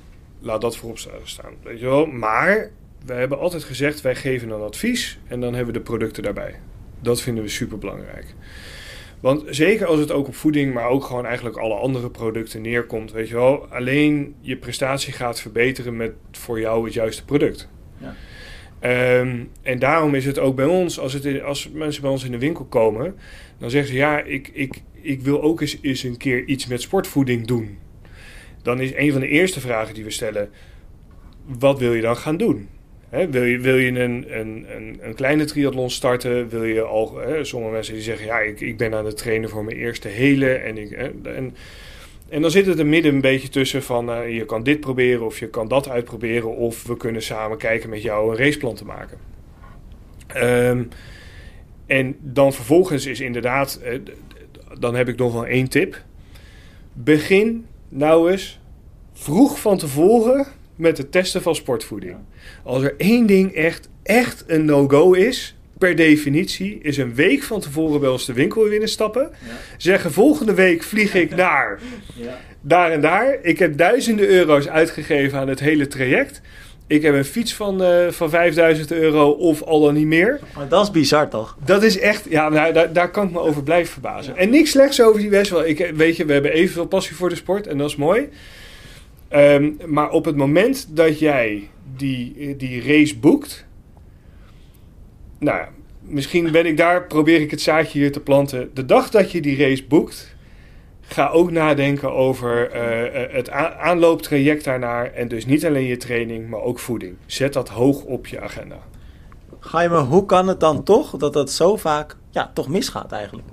Laat 0.40 0.60
dat 0.60 0.76
voorop 0.76 0.98
sta- 0.98 1.10
staan. 1.24 1.52
Weet 1.62 1.78
je 1.78 1.84
wel? 1.84 2.06
Maar 2.06 2.70
we 3.06 3.12
hebben 3.12 3.38
altijd 3.38 3.64
gezegd, 3.64 4.00
wij 4.00 4.14
geven 4.14 4.50
een 4.50 4.60
advies 4.60 5.18
en 5.26 5.40
dan 5.40 5.54
hebben 5.54 5.72
we 5.72 5.78
de 5.78 5.84
producten 5.84 6.22
daarbij. 6.22 6.54
Dat 7.00 7.22
vinden 7.22 7.44
we 7.44 7.50
super 7.50 7.78
belangrijk. 7.78 8.34
Want 9.20 9.42
zeker 9.50 9.86
als 9.86 9.98
het 10.00 10.10
ook 10.12 10.26
op 10.26 10.34
voeding, 10.34 10.74
maar 10.74 10.88
ook 10.88 11.04
gewoon 11.04 11.26
eigenlijk 11.26 11.56
alle 11.56 11.74
andere 11.74 12.10
producten 12.10 12.62
neerkomt, 12.62 13.12
weet 13.12 13.28
je 13.28 13.34
wel, 13.34 13.66
alleen 13.66 14.34
je 14.40 14.56
prestatie 14.56 15.12
gaat 15.12 15.40
verbeteren 15.40 15.96
met 15.96 16.12
voor 16.32 16.60
jou 16.60 16.84
het 16.84 16.94
juiste 16.94 17.24
product. 17.24 17.68
Ja. 17.98 18.14
Ehm, 18.78 19.44
en 19.62 19.78
daarom 19.78 20.14
is 20.14 20.24
het 20.24 20.38
ook 20.38 20.56
bij 20.56 20.64
ons, 20.64 20.98
als, 20.98 21.12
het 21.12 21.24
in- 21.24 21.42
als 21.42 21.70
mensen 21.70 22.02
bij 22.02 22.10
ons 22.10 22.24
in 22.24 22.30
de 22.30 22.38
winkel 22.38 22.64
komen, 22.64 23.14
dan 23.58 23.70
zeggen 23.70 23.90
ze 23.90 23.96
ja, 23.96 24.20
ik, 24.22 24.50
ik, 24.52 24.82
ik 25.00 25.20
wil 25.20 25.42
ook 25.42 25.60
eens, 25.60 25.78
eens 25.82 26.02
een 26.02 26.16
keer 26.16 26.44
iets 26.44 26.66
met 26.66 26.80
sportvoeding 26.82 27.46
doen. 27.46 27.78
Dan 28.62 28.80
is 28.80 28.94
een 28.94 29.12
van 29.12 29.20
de 29.20 29.28
eerste 29.28 29.60
vragen 29.60 29.94
die 29.94 30.04
we 30.04 30.10
stellen, 30.10 30.50
wat 31.44 31.78
wil 31.78 31.94
je 31.94 32.02
dan 32.02 32.16
gaan 32.16 32.36
doen? 32.36 32.68
Wil 33.24 33.44
je, 33.44 33.58
wil 33.58 33.76
je 33.76 34.00
een, 34.00 34.38
een, 34.38 34.66
een, 34.76 34.98
een 35.00 35.14
kleine 35.14 35.44
triathlon 35.44 35.90
starten? 35.90 36.48
Wil 36.48 36.64
je 36.64 36.82
al, 36.82 37.18
sommige 37.42 37.72
mensen 37.72 37.94
die 37.94 38.02
zeggen, 38.02 38.26
ja, 38.26 38.38
ik, 38.38 38.60
ik 38.60 38.76
ben 38.76 38.94
aan 38.94 39.04
het 39.04 39.16
trainen 39.16 39.48
voor 39.48 39.64
mijn 39.64 39.76
eerste 39.76 40.08
hele. 40.08 40.52
En, 40.52 40.76
en, 41.24 41.54
en 42.28 42.42
dan 42.42 42.50
zit 42.50 42.66
het 42.66 42.78
er 42.78 42.86
midden 42.86 43.14
een 43.14 43.20
beetje 43.20 43.48
tussen 43.48 43.82
van, 43.82 44.10
eh, 44.10 44.34
je 44.36 44.44
kan 44.44 44.62
dit 44.62 44.80
proberen 44.80 45.24
of 45.24 45.38
je 45.38 45.48
kan 45.48 45.68
dat 45.68 45.88
uitproberen. 45.88 46.56
Of 46.56 46.86
we 46.86 46.96
kunnen 46.96 47.22
samen 47.22 47.58
kijken 47.58 47.90
met 47.90 48.02
jou 48.02 48.30
een 48.30 48.44
raceplan 48.44 48.74
te 48.74 48.84
maken. 48.84 49.18
Ehm, 50.26 50.84
en 51.86 52.16
dan 52.20 52.52
vervolgens 52.52 53.06
is 53.06 53.20
inderdaad, 53.20 53.80
eh, 53.82 53.98
dan 54.78 54.94
heb 54.94 55.08
ik 55.08 55.16
nog 55.16 55.32
wel 55.32 55.46
één 55.46 55.68
tip. 55.68 56.02
Begin 56.92 57.66
nou 57.88 58.30
eens 58.30 58.60
vroeg 59.12 59.60
van 59.60 59.78
tevoren 59.78 60.46
met 60.76 60.98
het 60.98 61.12
testen 61.12 61.42
van 61.42 61.54
sportvoeding. 61.54 62.16
Als 62.62 62.82
er 62.82 62.94
één 62.98 63.26
ding 63.26 63.54
echt, 63.54 63.88
echt 64.02 64.44
een 64.46 64.64
no-go 64.64 65.12
is, 65.12 65.56
per 65.78 65.96
definitie, 65.96 66.78
is 66.82 66.96
een 66.96 67.14
week 67.14 67.42
van 67.42 67.60
tevoren 67.60 68.00
bij 68.00 68.08
ons 68.08 68.24
de 68.26 68.32
winkel 68.32 68.60
weer 68.60 68.70
binnenstappen. 68.70 69.30
Zeggen 69.76 70.12
volgende 70.12 70.54
week 70.54 70.82
vlieg 70.82 71.14
ik 71.14 71.36
naar 71.44 71.80
daar 72.66 72.90
en 72.90 73.00
daar. 73.00 73.38
Ik 73.42 73.58
heb 73.58 73.76
duizenden 73.76 74.28
euro's 74.28 74.68
uitgegeven 74.68 75.38
aan 75.38 75.48
het 75.48 75.60
hele 75.60 75.86
traject. 75.86 76.40
Ik 76.86 77.02
heb 77.02 77.14
een 77.14 77.24
fiets 77.24 77.54
van, 77.54 77.82
eh, 77.82 78.08
van 78.08 78.30
5000 78.30 78.92
euro 78.92 79.30
of 79.30 79.62
al 79.62 79.80
dan 79.80 79.94
niet 79.94 80.06
meer. 80.06 80.40
Maar 80.56 80.68
dat 80.68 80.82
is 80.82 80.90
bizar 80.90 81.28
toch? 81.28 81.56
Dat 81.64 81.82
is 81.82 81.98
echt, 81.98 82.24
ja, 82.28 82.48
nou, 82.48 82.72
daar, 82.72 82.92
daar 82.92 83.10
kan 83.10 83.26
ik 83.26 83.32
me 83.32 83.40
over 83.40 83.62
blijven 83.62 83.92
verbazen. 83.92 84.36
En 84.36 84.50
niks 84.50 84.70
slechts 84.70 85.02
over 85.02 85.20
die 85.20 85.30
wel. 85.30 85.66
Ik, 85.66 85.92
weet 85.94 86.16
je, 86.16 86.24
we 86.24 86.32
hebben 86.32 86.52
evenveel 86.52 86.86
passie 86.86 87.16
voor 87.16 87.28
de 87.28 87.34
sport 87.34 87.66
en 87.66 87.78
dat 87.78 87.88
is 87.88 87.96
mooi. 87.96 88.28
Ehm, 89.28 89.72
maar 89.86 90.10
op 90.10 90.24
het 90.24 90.36
moment 90.36 90.96
dat 90.96 91.18
jij 91.18 91.68
die, 91.96 92.56
die 92.56 92.82
race 92.82 93.18
boekt. 93.18 93.66
Nou, 95.38 95.58
ja, 95.58 95.68
misschien 96.00 96.50
ben 96.50 96.66
ik 96.66 96.76
daar, 96.76 97.06
probeer 97.06 97.40
ik 97.40 97.50
het 97.50 97.60
zaadje 97.60 97.98
hier 97.98 98.12
te 98.12 98.20
planten. 98.20 98.70
De 98.74 98.84
dag 98.84 99.10
dat 99.10 99.32
je 99.32 99.40
die 99.40 99.56
race 99.56 99.84
boekt, 99.84 100.36
ga 101.00 101.28
ook 101.28 101.50
nadenken 101.50 102.12
over 102.12 102.70
eh, 102.70 103.22
eh, 103.22 103.32
het 103.32 103.50
aanlooptraject 103.50 104.64
daarnaar. 104.64 105.12
En 105.12 105.28
dus 105.28 105.46
niet 105.46 105.66
alleen 105.66 105.86
je 105.86 105.96
training, 105.96 106.48
maar 106.48 106.60
ook 106.60 106.78
voeding. 106.78 107.16
Zet 107.26 107.52
dat 107.52 107.68
hoog 107.68 108.02
op 108.02 108.26
je 108.26 108.40
agenda. 108.40 108.78
Ga 109.60 109.80
je 109.80 109.88
me, 109.88 109.98
hoe 109.98 110.26
kan 110.26 110.48
het 110.48 110.60
dan 110.60 110.82
toch 110.82 111.16
dat 111.16 111.32
dat 111.32 111.50
zo 111.50 111.76
vaak 111.76 112.16
ja, 112.30 112.50
toch 112.54 112.68
misgaat 112.68 113.12
eigenlijk? 113.12 113.48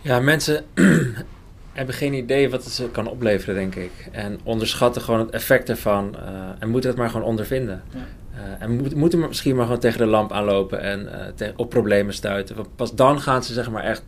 Ja, 0.00 0.20
mensen 0.20 0.64
hebben 1.72 1.94
geen 1.94 2.14
idee 2.14 2.50
wat 2.50 2.64
het 2.64 2.72
ze 2.72 2.88
kan 2.90 3.06
opleveren, 3.08 3.54
denk 3.54 3.74
ik. 3.74 3.90
En 4.12 4.38
onderschatten 4.42 5.02
gewoon 5.02 5.20
het 5.20 5.30
effect 5.30 5.68
ervan. 5.68 6.16
eh, 6.16 6.22
en 6.58 6.68
moeten 6.68 6.90
het 6.90 6.98
maar 6.98 7.10
gewoon 7.10 7.26
ondervinden. 7.26 7.82
Ja. 7.90 7.98
Eh, 8.34 8.62
en 8.62 8.76
moet, 8.76 8.94
moeten 8.94 9.18
misschien 9.18 9.56
maar 9.56 9.64
gewoon 9.64 9.80
tegen 9.80 9.98
de 9.98 10.06
lamp 10.06 10.32
aanlopen 10.32 10.80
en 10.80 11.12
eh, 11.12 11.26
te- 11.34 11.52
op 11.56 11.70
problemen 11.70 12.14
stuiten. 12.14 12.56
Want 12.56 12.76
pas 12.76 12.94
dan 12.94 13.20
gaan 13.20 13.42
ze 13.44 13.52
zeg 13.52 13.70
maar 13.70 13.82
echt 13.84 14.02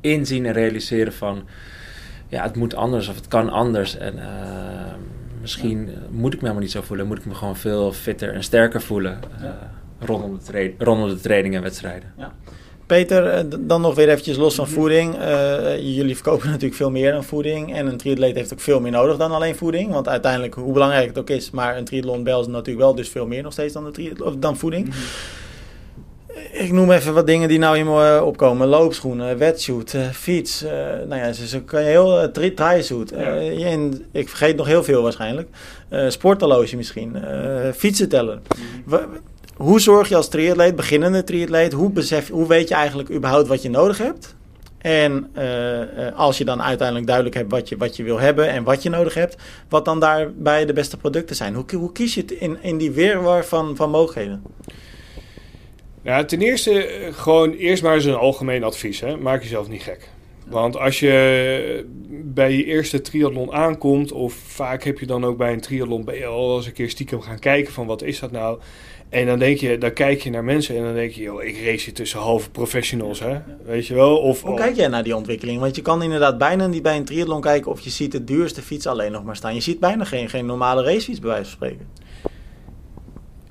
inzien 0.00 0.46
en 0.46 0.52
realiseren 0.52 1.12
van... 1.12 1.42
Ja, 2.28 2.42
het 2.42 2.56
moet 2.56 2.74
anders 2.74 3.08
of 3.08 3.14
het 3.14 3.28
kan 3.28 3.50
anders. 3.50 3.96
En 3.96 4.14
misschien 5.40 5.88
moet 6.10 6.32
ik 6.34 6.38
me 6.40 6.42
helemaal 6.46 6.62
niet 6.62 6.70
zo 6.72 6.82
voelen. 6.82 7.06
Moet 7.06 7.18
ik 7.18 7.24
me 7.24 7.34
gewoon 7.34 7.56
veel 7.56 7.92
fitter 7.92 8.32
en 8.34 8.42
sterker 8.44 8.80
voelen. 8.82 9.18
Ja. 9.42 9.70
rondom, 10.00 10.38
de 10.50 10.74
rondom 10.78 11.08
de 11.08 11.20
trainingen 11.20 11.56
en 11.56 11.62
wedstrijden. 11.62 12.12
Peter, 12.88 13.26
eh, 13.26 13.44
dan 13.58 13.80
nog 13.80 13.94
weer 13.94 14.08
eventjes 14.08 14.36
los 14.36 14.54
van 14.54 14.68
voeding. 14.68 15.18
Eh, 15.18 15.78
jullie 15.96 16.14
verkopen 16.14 16.46
natuurlijk 16.50 16.74
veel 16.74 16.90
meer 16.90 17.12
dan 17.12 17.24
voeding. 17.24 17.74
En 17.76 17.86
een 17.86 17.96
triatleet 17.96 18.36
heeft 18.36 18.52
ook 18.52 18.60
veel 18.60 18.80
meer 18.80 18.92
nodig 18.92 19.16
dan 19.16 19.32
alleen 19.32 19.56
voeding. 19.56 19.92
Want 19.92 20.08
uiteindelijk, 20.08 20.54
hoe 20.54 20.72
belangrijk 20.72 21.08
het 21.08 21.18
ook 21.18 21.30
is, 21.30 21.50
maar 21.50 21.76
een 21.76 21.84
triathlon 21.84 22.22
bel 22.22 22.40
is 22.40 22.46
natuurlijk 22.46 22.84
wel 22.84 22.94
dus 22.94 23.08
veel 23.08 23.26
meer 23.26 23.42
nog 23.42 23.52
steeds 23.52 23.72
dan, 23.72 23.92
de 23.92 24.12
of 24.24 24.36
dan 24.36 24.56
voeding. 24.56 24.94
Ik 26.52 26.72
noem 26.72 26.90
even 26.92 27.14
wat 27.14 27.26
dingen 27.26 27.48
die 27.48 27.58
nou 27.58 27.78
in 27.78 27.86
me 27.86 28.16
eh, 28.16 28.26
opkomen. 28.26 28.66
Loopschoenen, 28.66 29.38
wetsuit, 29.38 29.94
eh, 29.94 30.08
fiets. 30.08 30.62
eh, 30.62 30.70
nou 31.08 31.20
ja, 31.20 31.32
zo, 31.32 31.44
zo 31.44 31.60
kan 31.64 31.82
je 31.82 31.88
heel... 31.88 32.22
uh, 32.22 32.28
tri-suit. 32.28 33.12
Eh, 33.12 33.72
en 33.72 34.04
ik 34.12 34.28
vergeet 34.28 34.56
nog 34.56 34.66
heel 34.66 34.84
veel 34.84 35.02
waarschijnlijk. 35.02 35.48
Eh 35.88 36.08
sporthorloge 36.08 36.76
misschien. 36.76 37.16
eh 37.24 37.72
fietsen 37.72 38.08
tellen. 38.08 38.42
Hoe 39.58 39.80
zorg 39.80 40.08
je 40.08 40.16
als 40.16 40.28
triatleet, 40.28 40.76
beginnende 40.76 41.24
triatleet, 41.24 41.72
hoe, 41.72 41.90
besef, 41.90 42.28
hoe 42.28 42.46
weet 42.46 42.68
je 42.68 42.74
eigenlijk 42.74 43.10
überhaupt 43.10 43.48
wat 43.48 43.62
je 43.62 43.70
nodig 43.70 43.98
hebt? 43.98 44.36
En 44.78 45.30
eh, 45.32 46.06
eh, 46.06 46.16
als 46.16 46.38
je 46.38 46.44
dan 46.44 46.62
uiteindelijk 46.62 47.06
duidelijk 47.06 47.36
hebt 47.36 47.50
wat 47.50 47.68
je, 47.68 47.76
wat 47.76 47.96
je 47.96 48.02
wil 48.02 48.18
hebben 48.18 48.48
en 48.48 48.64
wat 48.64 48.82
je 48.82 48.88
nodig 48.88 49.14
hebt, 49.14 49.36
wat 49.68 49.84
dan 49.84 50.00
daarbij 50.00 50.66
de 50.66 50.72
beste 50.72 50.96
producten 50.96 51.36
zijn? 51.36 51.54
Hoe, 51.54 51.64
hoe 51.76 51.92
kies 51.92 52.14
je 52.14 52.20
het 52.20 52.30
in, 52.30 52.58
in 52.62 52.78
die 52.78 52.90
weerwar 52.90 53.44
van, 53.44 53.76
van 53.76 53.90
mogelijkheden? 53.90 54.42
Ja, 56.02 56.24
ten 56.24 56.40
eerste 56.40 56.84
eh, 56.84 57.14
gewoon 57.14 57.52
eerst 57.52 57.82
maar 57.82 57.94
eens 57.94 58.04
een 58.04 58.14
algemeen 58.14 58.64
advies. 58.64 59.00
Hè. 59.00 59.16
Maak 59.16 59.42
jezelf 59.42 59.68
niet 59.68 59.82
gek. 59.82 60.08
Want 60.46 60.76
als 60.76 61.00
je 61.00 61.86
bij 62.24 62.52
je 62.52 62.64
eerste 62.64 63.00
triathlon 63.00 63.52
aankomt, 63.52 64.12
of 64.12 64.34
vaak 64.34 64.82
heb 64.82 64.98
je 64.98 65.06
dan 65.06 65.24
ook 65.24 65.36
bij 65.36 65.52
een 65.52 65.60
triathlon, 65.60 66.04
ben 66.04 66.16
je 66.16 66.26
al 66.26 66.56
eens 66.56 66.66
een 66.66 66.72
keer 66.72 66.90
stiekem 66.90 67.20
gaan 67.20 67.38
kijken 67.38 67.72
van 67.72 67.86
wat 67.86 68.02
is 68.02 68.18
dat 68.18 68.30
nou? 68.30 68.58
En 69.08 69.26
dan 69.26 69.38
denk 69.38 69.58
je, 69.58 69.78
dan 69.78 69.92
kijk 69.92 70.20
je 70.20 70.30
naar 70.30 70.44
mensen 70.44 70.76
en 70.76 70.82
dan 70.82 70.94
denk 70.94 71.12
je, 71.12 71.22
joh, 71.22 71.42
ik 71.42 71.56
race 71.64 71.84
hier 71.84 71.94
tussen 71.94 72.18
halve 72.18 72.50
professionals, 72.50 73.20
hè? 73.20 73.38
Weet 73.64 73.86
je 73.86 73.94
wel? 73.94 74.16
Of, 74.16 74.42
Hoe 74.42 74.56
kijk 74.56 74.76
jij 74.76 74.88
naar 74.88 75.02
die 75.02 75.16
ontwikkeling? 75.16 75.60
Want 75.60 75.76
je 75.76 75.82
kan 75.82 76.02
inderdaad 76.02 76.38
bijna 76.38 76.66
niet 76.66 76.82
bij 76.82 76.96
een 76.96 77.04
triathlon 77.04 77.40
kijken 77.40 77.70
of 77.70 77.80
je 77.80 77.90
ziet 77.90 78.12
de 78.12 78.24
duurste 78.24 78.62
fiets 78.62 78.86
alleen 78.86 79.12
nog 79.12 79.24
maar 79.24 79.36
staan. 79.36 79.54
Je 79.54 79.60
ziet 79.60 79.80
bijna 79.80 80.04
geen, 80.04 80.28
geen 80.28 80.46
normale 80.46 80.82
racefiets 80.82 81.20
bij 81.20 81.28
wijze 81.30 81.44
van 81.44 81.52
spreken. 81.52 81.86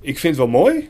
ik 0.02 0.20
vind 0.20 0.38
het 0.38 0.46
wel 0.46 0.62
mooi. 0.62 0.90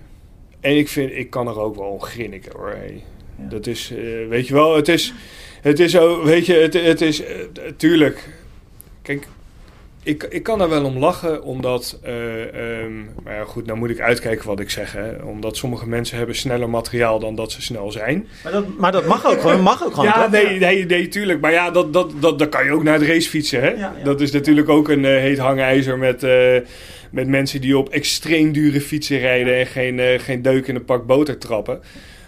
En 0.59 0.77
ik, 0.77 0.87
vind, 0.87 1.11
ik 1.11 1.29
kan 1.29 1.47
er 1.47 1.59
ook 1.59 1.75
wel 1.75 1.85
om 1.85 2.01
grinniken 2.01 2.51
hoor. 2.55 2.69
Hey. 2.69 3.03
Ja. 3.41 3.49
Dat 3.49 3.67
is, 3.67 3.91
eh, 3.91 4.27
weet 4.27 4.47
je 4.47 4.53
wel, 4.53 4.75
het 4.75 4.87
is, 4.87 5.13
het 5.61 5.79
is 5.79 5.91
zo, 5.91 6.23
weet 6.23 6.45
je, 6.45 6.53
het, 6.53 6.73
het 6.73 7.01
is, 7.01 7.23
eh, 7.23 7.35
tuurlijk. 7.77 8.29
Kijk, 9.01 9.27
ik, 10.07 10.23
ik 10.23 10.43
kan 10.43 10.59
daar 10.59 10.69
wel 10.69 10.85
om 10.85 10.97
lachen, 10.97 11.43
omdat... 11.43 11.99
ehm, 12.03 12.95
maar 13.23 13.35
ja, 13.35 13.43
goed, 13.43 13.65
nou 13.65 13.77
moet 13.77 13.89
ik 13.89 13.99
uitkijken 13.99 14.47
wat 14.47 14.59
ik 14.59 14.69
zeg. 14.69 14.93
Hè, 14.93 15.15
omdat 15.23 15.57
sommige 15.57 15.87
mensen 15.87 16.17
hebben 16.17 16.35
sneller 16.35 16.69
materiaal 16.69 17.19
dan 17.19 17.35
dat 17.35 17.51
ze 17.51 17.61
snel 17.61 17.91
zijn. 17.91 18.27
Maar 18.43 18.51
dat, 18.51 18.65
maar 18.77 18.91
dat 18.91 19.05
mag 19.05 19.25
ook 19.25 19.41
gewoon. 19.41 19.61
Mag 19.61 19.83
ook 19.83 19.93
gewoon 19.93 20.05
ja, 20.05 20.21
toch? 20.21 20.31
nee, 20.31 20.59
nee, 20.59 20.85
nee, 20.85 21.07
tuurlijk. 21.07 21.41
Maar 21.41 21.51
ja, 21.51 21.71
dat, 21.71 21.93
dat, 21.93 22.11
dat, 22.19 22.39
dat 22.39 22.49
kan 22.49 22.65
je 22.65 22.71
ook 22.71 22.83
naar 22.83 22.99
de 22.99 23.05
race 23.05 23.29
fietsen. 23.29 23.61
Hè? 23.61 23.69
Ja, 23.69 23.77
ja. 23.97 24.03
Dat 24.03 24.21
is 24.21 24.31
natuurlijk 24.31 24.69
ook 24.69 24.89
een 24.89 25.05
eh, 25.05 25.11
heet 25.11 25.37
hangijzer 25.37 25.97
met, 25.97 26.23
eh, 26.23 26.55
met 27.11 27.27
mensen 27.27 27.61
die 27.61 27.77
op 27.77 27.89
extreem 27.89 28.51
dure 28.51 28.81
fietsen 28.81 29.19
rijden 29.19 29.57
en 29.57 29.65
geen, 29.67 30.19
geen 30.19 30.41
deuk 30.41 30.67
in 30.67 30.75
een 30.75 30.85
pak 30.85 31.05
boter 31.05 31.37
trappen. 31.37 31.81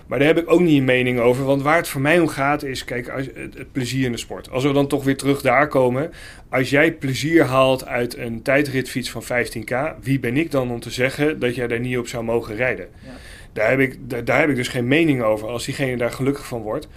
Maar 0.09 0.19
daar 0.19 0.27
heb 0.27 0.37
ik 0.37 0.51
ook 0.51 0.59
niet 0.59 0.77
een 0.77 0.83
mening 0.83 1.19
over. 1.19 1.45
Want 1.45 1.61
waar 1.61 1.77
het 1.77 1.87
voor 1.87 2.01
mij 2.01 2.19
om 2.19 2.27
gaat 2.27 2.63
is, 2.63 2.83
kijk, 2.83 3.09
als, 3.09 3.25
het, 3.33 3.57
het 3.57 3.71
plezier 3.71 4.05
in 4.05 4.11
de 4.11 4.17
sport. 4.17 4.49
Als 4.49 4.63
we 4.63 4.71
dan 4.71 4.87
toch 4.87 5.03
weer 5.03 5.17
terug 5.17 5.41
daar 5.41 5.67
komen. 5.67 6.11
Als 6.49 6.69
jij 6.69 6.93
plezier 6.93 7.43
haalt 7.43 7.85
uit 7.85 8.17
een 8.17 8.41
tijdritfiets 8.41 9.11
van 9.11 9.23
15k, 9.23 9.99
wie 10.01 10.19
ben 10.19 10.37
ik 10.37 10.51
dan 10.51 10.71
om 10.71 10.79
te 10.79 10.89
zeggen 10.89 11.39
dat 11.39 11.55
jij 11.55 11.67
daar 11.67 11.79
niet 11.79 11.97
op 11.97 12.07
zou 12.07 12.23
mogen 12.23 12.55
rijden? 12.55 12.87
Ja. 13.05 13.09
Daar, 13.53 13.69
heb 13.69 13.79
ik, 13.79 13.97
daar, 13.99 14.25
daar 14.25 14.39
heb 14.39 14.49
ik 14.49 14.55
dus 14.55 14.67
geen 14.67 14.87
mening 14.87 15.21
over. 15.21 15.47
Als 15.47 15.65
diegene 15.65 15.97
daar 15.97 16.11
gelukkig 16.11 16.47
van 16.47 16.61
wordt. 16.61 16.87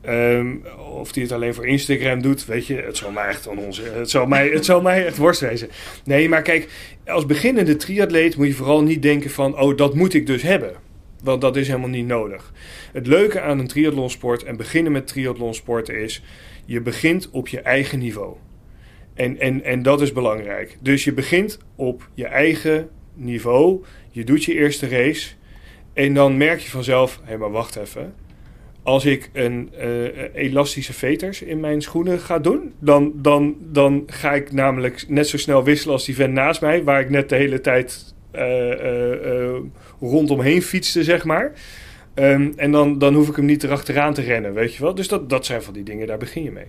Ehm, 0.00 0.56
of 1.00 1.12
die 1.12 1.22
het 1.22 1.32
alleen 1.32 1.54
voor 1.54 1.66
Instagram 1.66 2.22
doet, 2.22 2.46
weet 2.46 2.66
je, 2.66 2.74
het 2.74 2.96
zal 2.96 3.10
mij 3.10 3.28
echt 3.28 3.48
aan 3.48 3.58
onze, 3.58 3.82
het 3.82 4.10
zal 4.10 4.26
mij, 4.26 4.48
het 4.48 4.64
zal 4.64 4.80
mij 4.80 5.06
echt 5.06 5.16
worst 5.16 5.40
wezen. 5.40 5.68
Nee, 6.04 6.28
maar 6.28 6.42
kijk, 6.42 6.68
als 7.06 7.26
beginnende 7.26 7.76
triatleet 7.76 8.36
moet 8.36 8.46
je 8.46 8.54
vooral 8.54 8.82
niet 8.82 9.02
denken 9.02 9.30
van, 9.30 9.58
oh, 9.58 9.76
dat 9.76 9.94
moet 9.94 10.14
ik 10.14 10.26
dus 10.26 10.42
hebben. 10.42 10.88
Want 11.24 11.40
dat 11.40 11.56
is 11.56 11.66
helemaal 11.66 11.88
niet 11.88 12.06
nodig. 12.06 12.52
Het 12.92 13.06
leuke 13.06 13.40
aan 13.40 13.58
een 13.58 13.66
triathlonsport 13.66 14.44
en 14.44 14.56
beginnen 14.56 14.92
met 14.92 15.06
triathlonsport 15.06 15.88
is, 15.88 16.22
je 16.64 16.80
begint 16.80 17.30
op 17.30 17.48
je 17.48 17.60
eigen 17.60 17.98
niveau. 17.98 18.36
En, 19.14 19.38
en, 19.38 19.64
en 19.64 19.82
dat 19.82 20.00
is 20.00 20.12
belangrijk. 20.12 20.76
Dus 20.80 21.04
je 21.04 21.12
begint 21.12 21.58
op 21.76 22.08
je 22.14 22.26
eigen 22.26 22.88
niveau, 23.14 23.84
je 24.10 24.24
doet 24.24 24.44
je 24.44 24.54
eerste 24.54 24.88
race 24.88 25.30
en 25.92 26.14
dan 26.14 26.36
merk 26.36 26.60
je 26.60 26.70
vanzelf, 26.70 27.20
hé, 27.24 27.36
maar 27.36 27.50
wacht 27.50 27.76
even 27.76 28.14
als 28.82 29.04
ik 29.04 29.30
een 29.32 29.70
eh, 29.78 30.34
elastische 30.34 30.92
veters 30.92 31.42
in 31.42 31.60
mijn 31.60 31.82
schoenen 31.82 32.18
ga 32.18 32.38
doen, 32.38 32.72
dan, 32.78 33.12
dan, 33.14 33.56
dan 33.60 34.02
ga 34.06 34.32
ik 34.32 34.52
namelijk 34.52 35.04
net 35.08 35.28
zo 35.28 35.36
snel 35.36 35.64
wisselen 35.64 35.94
als 35.94 36.04
die 36.04 36.14
vent 36.14 36.32
naast 36.32 36.60
mij, 36.60 36.84
waar 36.84 37.00
ik 37.00 37.10
net 37.10 37.28
de 37.28 37.36
hele 37.36 37.60
tijd 37.60 38.14
rondomheen 40.00 40.62
fietste, 40.62 41.04
zeg 41.04 41.24
maar. 41.24 41.52
Ehm, 42.14 42.52
en 42.56 42.72
dan, 42.72 42.98
dan 42.98 43.14
hoef 43.14 43.28
ik 43.28 43.36
hem 43.36 43.44
niet 43.44 43.64
erachteraan 43.64 44.14
te 44.14 44.22
rennen, 44.22 44.54
weet 44.54 44.74
je 44.74 44.82
wel. 44.82 44.94
Dus 44.94 45.08
dat, 45.08 45.28
dat 45.30 45.46
zijn 45.46 45.62
van 45.62 45.74
die 45.74 45.82
dingen, 45.82 46.06
daar 46.06 46.18
begin 46.18 46.42
je 46.42 46.50
mee. 46.50 46.66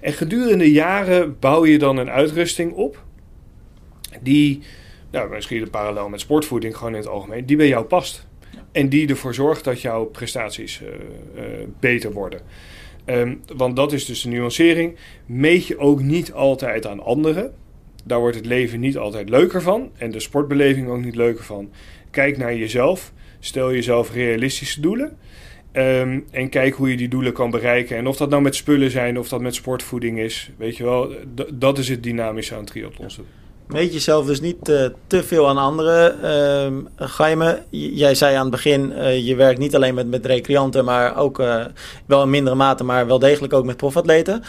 En 0.00 0.12
gedurende 0.12 0.72
jaren 0.72 1.36
bouw 1.38 1.66
je 1.66 1.78
dan 1.78 1.96
een 1.96 2.10
uitrusting 2.10 2.72
op, 2.72 3.04
die, 4.20 4.60
nou, 5.10 5.30
misschien 5.30 5.62
een 5.62 5.70
parallel 5.70 6.08
met 6.08 6.20
sportvoeding, 6.20 6.76
gewoon 6.76 6.92
in 6.92 6.98
het 6.98 7.08
algemeen, 7.08 7.46
die 7.46 7.56
bij 7.56 7.68
jou 7.68 7.84
past. 7.84 8.28
En 8.72 8.88
die 8.88 9.08
ervoor 9.08 9.34
zorgt 9.34 9.64
dat 9.64 9.80
jouw 9.80 10.04
prestaties 10.04 10.82
eh, 10.82 10.88
eh, 11.44 11.68
beter 11.80 12.12
worden. 12.12 12.40
Ehm, 13.04 13.34
want 13.56 13.76
dat 13.76 13.92
is 13.92 14.04
dus 14.04 14.22
de 14.22 14.28
nuancering. 14.28 14.96
Meet 15.26 15.66
je 15.66 15.78
ook 15.78 16.00
niet 16.00 16.32
altijd 16.32 16.86
aan 16.86 17.00
anderen. 17.00 17.54
Daar 18.04 18.18
wordt 18.18 18.36
het 18.36 18.46
leven 18.46 18.80
niet 18.80 18.98
altijd 18.98 19.28
leuker 19.28 19.62
van. 19.62 19.90
En 19.96 20.10
de 20.10 20.20
sportbeleving 20.20 20.88
ook 20.88 21.04
niet 21.04 21.16
leuker 21.16 21.44
van. 21.44 21.70
Kijk 22.10 22.36
naar 22.38 22.54
jezelf. 22.56 23.12
Stel 23.40 23.72
jezelf 23.72 24.12
realistische 24.12 24.80
doelen. 24.80 25.16
Ehm, 25.72 26.20
en 26.30 26.48
kijk 26.48 26.74
hoe 26.74 26.90
je 26.90 26.96
die 26.96 27.08
doelen 27.08 27.32
kan 27.32 27.50
bereiken. 27.50 27.96
En 27.96 28.06
of 28.06 28.16
dat 28.16 28.30
nou 28.30 28.42
met 28.42 28.54
spullen 28.54 28.90
zijn 28.90 29.18
of 29.18 29.28
dat 29.28 29.40
met 29.40 29.54
sportvoeding 29.54 30.18
is. 30.18 30.50
Weet 30.56 30.76
je 30.76 30.84
wel, 30.84 31.12
dat 31.54 31.78
is 31.78 31.88
het 31.88 32.02
dynamische 32.02 32.54
aan 32.54 32.64
triathlons. 32.64 33.18
Meet 33.66 33.92
jezelf 33.92 34.26
dus 34.26 34.40
niet 34.40 34.68
eh, 34.68 34.86
te 35.06 35.22
veel 35.22 35.48
aan 35.48 35.56
anderen. 35.58 36.22
Ehm 36.22 36.74
Gaime, 36.96 37.62
j- 37.70 37.90
jij 37.94 38.14
zei 38.14 38.34
aan 38.34 38.42
het 38.42 38.50
begin, 38.50 38.92
eh, 38.92 39.26
je 39.26 39.34
werkt 39.34 39.58
niet 39.58 39.74
alleen 39.74 39.94
met, 39.94 40.08
met 40.08 40.26
recreanten, 40.26 40.84
maar 40.84 41.16
ook 41.16 41.38
eh, 41.38 41.64
wel 42.06 42.22
in 42.22 42.30
mindere 42.30 42.56
mate, 42.56 42.84
maar 42.84 43.06
wel 43.06 43.18
degelijk 43.18 43.52
ook 43.52 43.64
met 43.64 43.76
profatleten. 43.76 44.42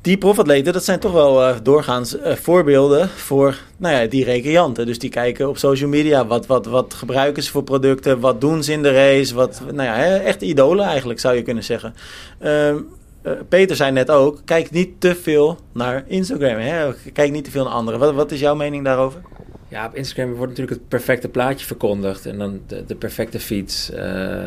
Die 0.00 0.18
profatleten, 0.18 0.72
dat 0.72 0.84
zijn 0.84 1.00
toch 1.00 1.12
wel 1.12 1.44
eh, 1.44 1.56
doorgaans 1.62 2.18
eh, 2.18 2.34
voorbeelden 2.34 3.08
voor 3.08 3.58
nou 3.76 3.94
ja, 3.94 4.06
die 4.06 4.24
recreanten. 4.24 4.86
Dus 4.86 4.98
die 4.98 5.10
kijken 5.10 5.48
op 5.48 5.58
social 5.58 5.88
media, 5.88 6.26
wat, 6.26 6.46
wat, 6.46 6.66
wat 6.66 6.94
gebruiken 6.94 7.42
ze 7.42 7.50
voor 7.50 7.62
producten, 7.62 8.20
wat 8.20 8.40
doen 8.40 8.62
ze 8.62 8.72
in 8.72 8.82
de 8.82 8.92
race. 8.92 9.34
Wat, 9.34 9.62
nou 9.72 9.82
ja, 9.82 10.16
echt 10.18 10.42
idolen 10.42 10.86
eigenlijk 10.86 11.20
zou 11.20 11.34
je 11.34 11.42
kunnen 11.42 11.64
zeggen. 11.64 11.94
Ehm, 12.38 12.76
eh, 13.22 13.32
Peter 13.48 13.76
zei 13.76 13.92
net 13.92 14.10
ook, 14.10 14.40
kijk 14.44 14.70
niet 14.70 15.00
te 15.00 15.14
veel 15.14 15.58
naar 15.72 16.04
Instagram. 16.06 16.58
Hè? 16.58 16.92
Kijk 17.12 17.32
niet 17.32 17.44
te 17.44 17.50
veel 17.50 17.64
naar 17.64 17.72
anderen. 17.72 18.00
Wat, 18.00 18.14
wat 18.14 18.32
is 18.32 18.40
jouw 18.40 18.54
mening 18.54 18.84
daarover? 18.84 19.20
Ja, 19.68 19.86
op 19.86 19.94
Instagram 19.94 20.34
wordt 20.34 20.48
natuurlijk 20.50 20.78
het 20.78 20.88
perfecte 20.88 21.28
plaatje 21.28 21.66
verkondigd. 21.66 22.26
En 22.26 22.38
dan 22.38 22.60
de, 22.86 22.94
perfecte 22.94 23.40
fiets, 23.40 23.90
eh, 23.90 23.98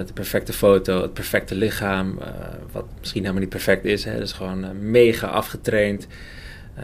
de 0.06 0.14
perfecte 0.14 0.54
foto, 0.54 1.02
het 1.02 1.14
perfecte 1.14 1.56
lichaam. 1.56 2.18
eh, 2.20 2.28
wat 2.72 2.86
misschien 3.00 3.22
helemaal 3.22 3.42
niet 3.42 3.50
perfect 3.50 3.86
is. 3.86 4.04
Hè. 4.04 4.22
Is 4.22 4.32
gewoon 4.32 4.64
eh, 4.64 4.70
mega 4.80 5.28
afgetraind. 5.28 6.08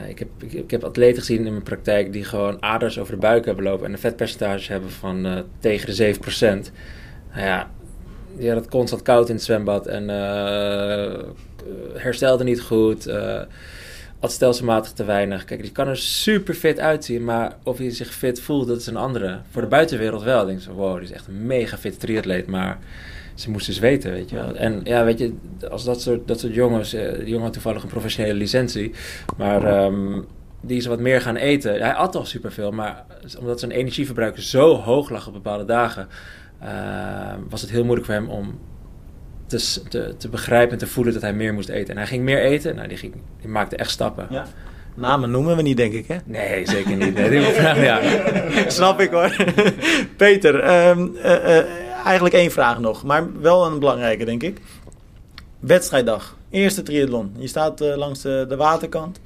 Ik, 0.08 0.20
heb, 0.20 0.28
ik, 0.52 0.72
heb 0.72 0.84
atleten 0.84 1.20
gezien 1.20 1.46
in 1.46 1.52
mijn 1.52 1.64
praktijk 1.64 2.14
die 2.14 2.24
gewoon 2.24 2.62
aders 2.64 3.00
over 3.00 3.14
de 3.14 3.20
buik 3.20 3.46
hebben 3.46 3.64
lopen. 3.64 3.86
En 3.86 3.92
een 3.92 4.00
vetpercentage 4.00 4.72
hebben 4.72 4.92
van 4.92 5.44
tegen 5.60 5.96
de 5.96 6.16
7%. 6.16 6.72
Nou 7.34 7.46
ja, 7.46 7.70
die 8.38 8.50
had 8.50 8.60
het 8.60 8.70
constant 8.70 9.02
koud 9.02 9.30
in 9.30 9.36
het 9.36 9.44
zwembad. 9.44 9.88
En 9.88 10.08
herstelde 11.94 12.44
niet 12.44 12.62
goed. 12.62 13.10
At 14.20 14.32
stelselmatig 14.32 14.92
te 14.92 15.04
weinig. 15.04 15.46
Kijk, 15.46 15.62
die 15.62 15.72
kan 15.72 15.88
er 15.88 15.98
super 15.98 16.54
fit 16.54 16.80
uitzien, 16.80 17.24
maar 17.24 17.58
of 17.64 17.78
hij 17.78 17.92
zich 17.92 18.14
fit 18.14 18.42
voelt, 18.42 18.68
dat 18.68 18.78
is 18.78 18.88
een 18.88 18.98
andere. 18.98 19.40
Voor 19.50 19.62
de 19.62 19.68
buitenwereld 19.68 20.24
wel. 20.24 20.42
Ik 20.42 20.48
denk 20.48 20.62
zo, 20.62 20.74
wow, 20.74 20.94
die 20.94 21.04
is 21.04 21.12
echt 21.12 21.28
een 21.28 21.46
mega 21.46 21.78
fit 21.78 22.00
triatleet, 22.00 22.48
maar 22.48 22.80
ze 23.36 23.52
moest 23.52 23.66
dus 23.66 23.80
weten, 23.80 24.12
weet 24.12 24.30
je 24.30 24.36
wel. 24.36 24.56
En 24.56 24.82
ja, 24.84 25.04
weet 25.04 25.20
je, 25.20 25.34
als 25.70 25.84
dat 25.84 26.02
soort, 26.02 26.28
dat 26.28 26.40
soort 26.40 26.54
jongens, 26.54 26.94
eh, 26.94 27.14
die 27.14 27.28
jongen 27.28 27.44
had 27.44 27.54
toevallig 27.54 27.84
een 27.84 27.90
professionele 27.90 28.34
licentie, 28.34 28.94
maar 29.38 29.64
ehm, 29.64 30.22
die 30.62 30.78
is 30.78 30.86
wat 30.86 31.00
meer 31.00 31.22
gaan 31.22 31.36
eten. 31.36 31.72
Hij 31.72 31.94
at 31.94 32.16
al 32.16 32.26
superveel, 32.26 32.72
maar 32.72 33.06
omdat 33.40 33.60
zijn 33.60 33.72
energieverbruik 33.72 34.40
zo 34.40 34.76
hoog 34.76 35.10
lag 35.10 35.28
op 35.28 35.34
bepaalde 35.34 35.66
dagen, 35.66 36.08
eh, 36.60 36.70
was 37.50 37.62
het 37.62 37.70
heel 37.70 37.84
moeilijk 37.84 38.06
voor 38.06 38.16
hem 38.16 38.30
om 38.30 38.60
te, 39.48 39.82
te, 39.90 40.16
te 40.18 40.30
begrijpen 40.30 40.72
en 40.72 40.78
te 40.78 40.88
voelen 40.88 41.14
dat 41.14 41.22
hij 41.22 41.34
meer 41.34 41.54
moest 41.54 41.70
eten. 41.70 41.90
En 41.90 41.98
hij 41.98 42.08
ging 42.08 42.24
meer 42.24 42.42
eten, 42.42 42.76
nou, 42.76 42.88
die, 42.88 42.98
ging, 42.98 43.14
die 43.42 43.50
maakte 43.50 43.76
echt 43.76 43.90
stappen. 43.92 44.28
Ja. 44.30 44.48
Namen 44.96 45.32
noemen 45.32 45.56
we 45.56 45.62
niet, 45.62 45.78
denk 45.78 45.94
ik, 45.94 46.08
hè? 46.08 46.16
Nee, 46.26 46.68
zeker 46.68 46.96
niet. 46.96 47.14
Nee, 47.14 47.42
vraag, 47.42 47.82
ja. 47.92 48.02
Snap 48.70 49.00
ik 49.00 49.10
hoor. 49.12 49.36
Peter, 50.18 50.60
ehm, 50.60 51.08
eh, 51.22 51.58
eh, 51.58 51.66
eigenlijk 52.06 52.36
één 52.36 52.52
vraag 52.52 52.80
nog, 52.80 53.04
maar 53.04 53.42
wel 53.42 53.66
een 53.66 53.80
belangrijke, 53.80 54.26
denk 54.26 54.44
ik. 54.44 54.60
Wedstrijddag, 55.60 56.38
eerste 56.50 56.84
triathlon. 56.84 57.32
Je 57.38 57.48
staat 57.48 57.82
eh, 57.82 57.96
langs 57.96 58.22
de, 58.22 58.46
de 58.50 58.56
waterkant 58.56 59.20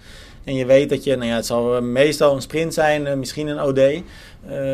en 0.43 0.55
je 0.55 0.65
weet 0.65 0.89
dat 0.89 1.03
je, 1.03 1.15
nou 1.15 1.29
ja, 1.29 1.35
het 1.35 1.45
zal 1.45 1.81
meestal 1.81 2.35
een 2.35 2.41
sprint 2.41 2.73
zijn, 2.73 3.19
misschien 3.19 3.47
een 3.47 3.61
OD. 3.61 3.77
Eh, 3.77 4.01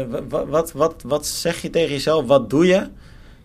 wa- 0.09 0.23
wa- 0.29 0.45
wat, 0.45 0.71
wat, 0.71 0.93
wat 1.05 1.25
zeg 1.25 1.61
je 1.61 1.69
tegen 1.69 1.89
jezelf? 1.91 2.25
Wat 2.25 2.49
doe 2.49 2.65
je? 2.65 2.87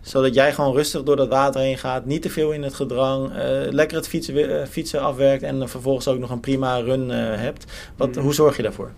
Zodat 0.03 0.35
jij 0.35 0.53
gewoon 0.53 0.75
rustig 0.75 1.03
door 1.03 1.17
dat 1.17 1.29
water 1.29 1.61
heen 1.61 1.79
gaat, 1.79 2.05
niet 2.05 2.23
te 2.23 2.31
veel 2.31 2.53
in 2.53 2.63
het 2.63 2.75
gedrang, 2.75 3.35
eh, 3.35 3.51
lekker 3.71 3.97
het 3.97 4.09
fietsen, 4.09 4.61
eh, 4.61 4.67
fietsen 4.67 5.01
afwerkt 5.01 5.43
en 5.43 5.59
dan 5.59 5.69
vervolgens 5.69 6.09
ook 6.09 6.19
nog 6.19 6.31
een 6.31 6.41
prima 6.41 6.77
run 6.77 7.11
eh, 7.11 7.17
hebt. 7.19 7.65
Wat, 7.97 8.17
hoe 8.17 8.35
zorg 8.35 8.57
je 8.57 8.63
daarvoor? 8.63 8.91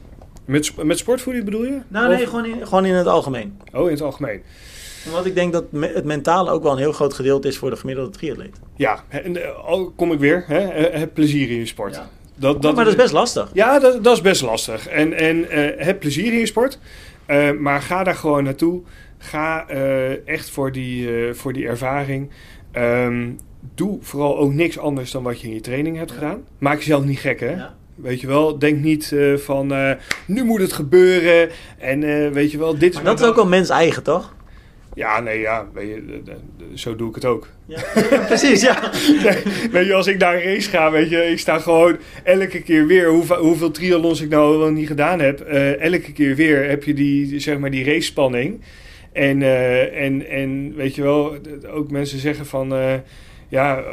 Met, 0.45 0.85
met 0.85 0.99
sportvoeding 0.99 1.45
bedoel 1.45 1.65
je? 1.65 1.81
Nou, 1.89 2.09
nee, 2.09 2.27
gewoon 2.27 2.45
in, 2.45 2.67
gewoon 2.67 2.85
in 2.85 2.95
het 2.95 3.07
algemeen. 3.07 3.61
Oh, 3.73 3.85
in 3.85 3.91
het 3.91 4.03
algemeen. 4.03 4.43
Want 5.13 5.27
ik 5.27 5.35
denk 5.35 5.53
dat 5.53 5.65
het 5.73 6.05
mentale 6.05 6.51
ook 6.51 6.63
wel 6.63 6.73
een 6.73 6.79
heel 6.79 6.93
groot 6.93 7.15
gedeelte 7.15 7.49
is 7.49 7.59
voor 7.59 7.71
de 7.71 7.77
gemiddelde 7.77 8.11
triatleet. 8.11 8.57
Ja, 8.77 9.05
en, 9.09 9.39
kom 9.97 10.13
ik 10.13 10.19
weer. 10.19 10.45
Hè, 10.47 10.61
heb 10.99 11.15
plezier 11.15 11.51
in 11.51 11.57
je 11.57 11.67
sport. 11.67 11.95
Ja. 11.95 12.09
Dat, 12.37 12.63
maar 12.63 12.75
dat 12.75 12.87
is 12.87 12.95
best 12.95 13.13
lastig. 13.13 13.51
Ja, 13.53 13.79
dat, 13.79 14.05
dat 14.05 14.15
is 14.15 14.23
best 14.23 14.43
lastig. 14.43 14.89
En, 14.89 15.13
en 15.13 15.45
heb 15.79 16.01
plezier 16.01 16.33
in 16.33 16.39
je 16.39 16.47
sport. 16.47 16.79
Maar 17.59 17.83
ga 17.83 18.05
daar 18.05 18.15
gewoon 18.15 18.45
naartoe. 18.45 18.83
Ga 19.25 19.69
eh, 19.69 20.29
echt 20.29 20.51
voor 20.51 20.73
die, 20.73 21.27
eh, 21.27 21.35
voor 21.35 21.53
die 21.53 21.67
ervaring. 21.67 22.31
Ehm, 22.73 23.31
doe 23.75 23.99
vooral 24.01 24.39
ook 24.39 24.53
niks 24.53 24.79
anders 24.79 25.11
dan 25.11 25.23
wat 25.23 25.41
je 25.41 25.49
in 25.49 25.55
je 25.55 25.61
training 25.61 25.97
hebt 25.97 26.13
gedaan. 26.13 26.45
Maak 26.59 26.79
jezelf 26.79 27.05
niet 27.05 27.19
gek, 27.19 27.41
hè? 27.41 27.51
Ja. 27.51 27.75
Weet 27.95 28.21
je 28.21 28.27
wel, 28.27 28.59
denk 28.59 28.81
niet 28.81 29.13
eh, 29.13 29.37
van 29.37 29.97
nu 30.27 30.45
moet 30.45 30.61
het 30.61 30.73
gebeuren. 30.73 31.49
En 31.79 32.33
weet 32.33 32.51
je 32.51 32.59
wel, 32.59 32.79
dit 32.79 32.91
is 32.91 32.95
Maar 32.95 33.05
dat 33.05 33.21
is 33.21 33.27
ook 33.27 33.35
wel 33.35 33.47
mens 33.47 33.69
eigen, 33.69 34.03
toch? 34.03 34.35
Ja, 34.95 35.21
nee, 35.21 35.41
ja, 35.41 35.67
weet 35.73 35.89
je, 35.89 36.23
zo 36.75 36.97
doe 36.97 37.09
ik 37.09 37.15
het 37.15 37.25
ook. 37.25 37.49
Ja, 37.67 37.83
precies, 38.27 38.63
ja. 38.63 38.91
Nee, 39.25 39.43
weet 39.71 39.87
je, 39.87 39.95
als 39.95 40.07
ik 40.07 40.19
naar 40.19 40.35
een 40.35 40.43
race 40.43 40.71
ga, 40.71 40.91
weet 40.91 41.11
je, 41.11 41.31
ik 41.31 41.39
sta 41.39 41.59
gewoon 41.59 41.97
elke 42.23 42.63
keer 42.63 42.87
weer, 42.87 43.09
hoeveel, 43.09 43.37
hoeveel 43.37 43.71
triathlons 43.71 44.21
ik 44.21 44.29
nou 44.29 44.59
wel 44.59 44.71
niet 44.71 44.87
gedaan 44.87 45.21
heb, 45.21 45.41
elke 45.41 46.13
keer 46.13 46.35
weer 46.35 46.69
heb 46.69 46.85
je 46.85 46.95
die, 46.95 47.41
zeg 47.41 47.59
maar, 47.59 47.71
die 47.71 47.85
race 47.85 48.07
spanning. 48.07 48.61
En, 49.15 49.43
eh, 49.43 50.05
en, 50.05 50.27
en 50.29 50.75
weet 50.77 50.95
je 50.95 51.03
wel, 51.03 51.37
ook 51.71 51.91
mensen 51.91 52.19
zeggen 52.19 52.47
van, 52.47 52.75
eh, 52.75 52.95
ja, 53.49 53.85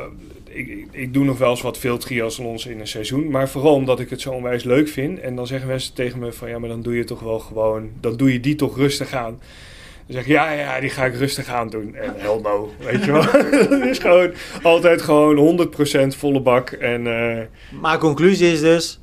ik, 0.50 0.88
ik, 0.92 1.14
doe 1.14 1.26
nog 1.26 1.38
wel 1.38 1.50
eens 1.50 1.62
wat 1.62 1.78
veel 1.78 1.98
triathlons 1.98 2.66
in 2.66 2.80
een 2.80 2.88
seizoen. 2.88 3.30
Maar 3.30 3.50
vooral 3.50 3.74
omdat 3.74 4.00
ik 4.00 4.10
het 4.10 4.22
zo 4.22 4.32
onwijs 4.32 4.64
leuk 4.64 4.88
vind. 4.88 5.20
En 5.20 5.36
dan 5.36 5.48
zeggen 5.48 5.68
mensen 5.68 5.94
tegen 5.94 6.20
me 6.20 6.32
van 6.32 6.50
ja, 6.50 6.60
maar 6.60 6.70
dan 6.70 6.82
doe 6.82 6.96
je 6.96 7.04
toch 7.04 7.20
wel 7.20 7.40
gewoon. 7.40 7.90
Dan 8.00 8.18
doe 8.18 8.34
je 8.34 8.40
die 8.40 8.56
toch 8.56 8.78
rustig 8.78 9.14
aan. 9.14 9.40
Dan 10.06 10.16
zeg 10.16 10.22
ik 10.22 10.28
ja, 10.28 10.52
ja, 10.52 10.80
die 10.80 10.90
ga 10.90 11.06
ik 11.06 11.16
rustig 11.16 11.48
aan 11.48 11.70
doen. 11.70 11.96
En 11.96 12.14
hell 12.18 12.40
no, 12.42 12.74
weet 12.80 13.06
je 13.06 13.12
wel. 13.12 13.24
Het 13.80 13.90
is 13.90 14.00
gewoon 14.00 14.34
altijd 14.62 15.02
gewoon 15.02 15.70
100% 16.14 16.18
volle 16.18 16.42
bak. 16.42 16.70
En 16.70 17.08
eh, 17.08 17.46
Maar 17.82 17.98
conclusie 17.98 18.52
is 18.52 18.62
dus, 18.62 19.01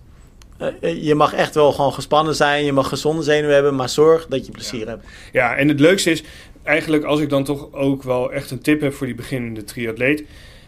je 0.81 1.15
mag 1.15 1.33
echt 1.33 1.55
wel 1.55 1.73
gewoon 1.73 1.93
gespannen 1.93 2.35
zijn, 2.35 2.65
je 2.65 2.73
mag 2.73 2.89
gezonde 2.89 3.23
zenuwen 3.23 3.55
hebben, 3.55 3.75
maar 3.75 3.89
zorg 3.89 4.27
dat 4.27 4.47
je 4.47 4.53
plezier 4.53 4.89
hebt. 4.89 5.07
ja, 5.33 5.57
en 5.57 5.69
het 5.69 5.81
leukste 5.81 6.11
is 6.11 6.23
eigenlijk 6.63 7.05
als 7.05 7.21
ik 7.21 7.29
dan 7.29 7.45
toch 7.45 7.73
ook 7.73 8.03
wel 8.03 8.33
echt 8.33 8.51
een 8.51 8.61
tip 8.61 8.81
heb 8.81 8.95
voor 8.95 9.07
die 9.07 9.15
beginnende 9.15 9.65
triatleet. 9.65 10.25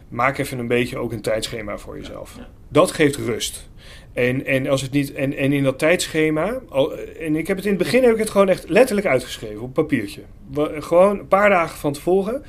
Maak 0.09 0.39
even 0.39 0.59
een 0.59 0.67
beetje 0.67 0.99
ook 0.99 1.13
een 1.13 1.21
tijdschema 1.21 1.79
voor 1.79 1.97
jezelf. 1.99 2.35
Ja. 2.37 2.49
Dat 2.69 2.91
geeft 2.91 3.17
rust. 3.17 3.69
En, 4.13 4.47
en, 4.47 4.69
als 4.69 4.83
het 4.83 4.91
niet, 4.91 5.13
en, 5.13 5.37
en 5.37 5.53
in 5.53 5.63
dat 5.63 5.79
tijdschema, 5.79 6.61
al, 6.69 6.97
en 6.99 7.37
ik 7.37 7.47
heb 7.47 7.57
het 7.57 7.67
in 7.67 7.73
het 7.73 7.83
begin 7.83 8.03
heb 8.03 8.13
ik 8.13 8.19
het 8.19 8.31
gewoon 8.31 8.49
echt 8.49 8.69
letterlijk 8.69 9.07
uitgeschreven 9.07 9.61
op 9.61 9.75
papiertje. 9.75 10.21
Gewoon 10.79 11.19
een 11.19 11.29
paar 11.29 11.51
dagen 11.51 11.79
van 11.79 11.93
tevoren. 11.93 12.45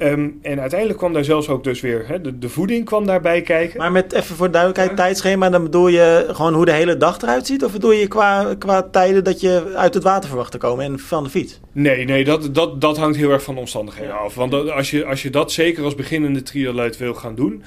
Ehm, 0.00 0.28
en 0.42 0.60
uiteindelijk 0.60 0.98
kwam 0.98 1.12
daar 1.12 1.24
zelfs 1.24 1.48
ook 1.48 1.64
dus 1.64 1.80
weer, 1.80 2.04
hè, 2.08 2.20
de, 2.20 2.38
de 2.38 2.48
voeding 2.48 2.84
kwam 2.84 3.06
daarbij 3.06 3.42
kijken. 3.42 3.78
Maar 3.78 3.92
met 3.92 4.12
even 4.12 4.36
voor 4.36 4.50
duidelijkheid, 4.50 4.96
tijdschema, 4.96 5.50
dan 5.50 5.62
bedoel 5.62 5.88
je 5.88 6.28
gewoon 6.30 6.54
hoe 6.54 6.64
de 6.64 6.72
hele 6.72 6.96
dag 6.96 7.20
eruit 7.22 7.46
ziet? 7.46 7.64
Of 7.64 7.72
bedoel 7.72 7.92
je 7.92 8.06
qua, 8.08 8.54
qua 8.58 8.82
tijden 8.82 9.24
dat 9.24 9.40
je 9.40 9.72
uit 9.76 9.94
het 9.94 10.02
water 10.02 10.28
verwacht 10.28 10.50
te 10.52 10.58
komen 10.58 10.84
en 10.84 10.98
van 10.98 11.24
de 11.24 11.30
fiets? 11.30 11.60
Nee, 11.72 12.04
nee 12.04 12.24
dat, 12.24 12.54
dat, 12.54 12.80
dat 12.80 12.96
hangt 12.96 13.16
heel 13.16 13.30
erg 13.30 13.42
van 13.42 13.54
de 13.54 13.60
omstandigheden 13.60 14.14
Ja. 14.14 14.20
af. 14.20 14.34
Want 14.34 14.50
dat- 14.50 14.70
als, 14.70 14.90
je, 14.90 15.04
als 15.04 15.22
je 15.22 15.30
dat 15.30 15.52
zeker 15.52 15.84
als 15.84 15.94
beginnende 15.94 16.42
triatleet 16.42 16.96
wil 16.96 17.14
gaan 17.14 17.34
doen... 17.34 17.62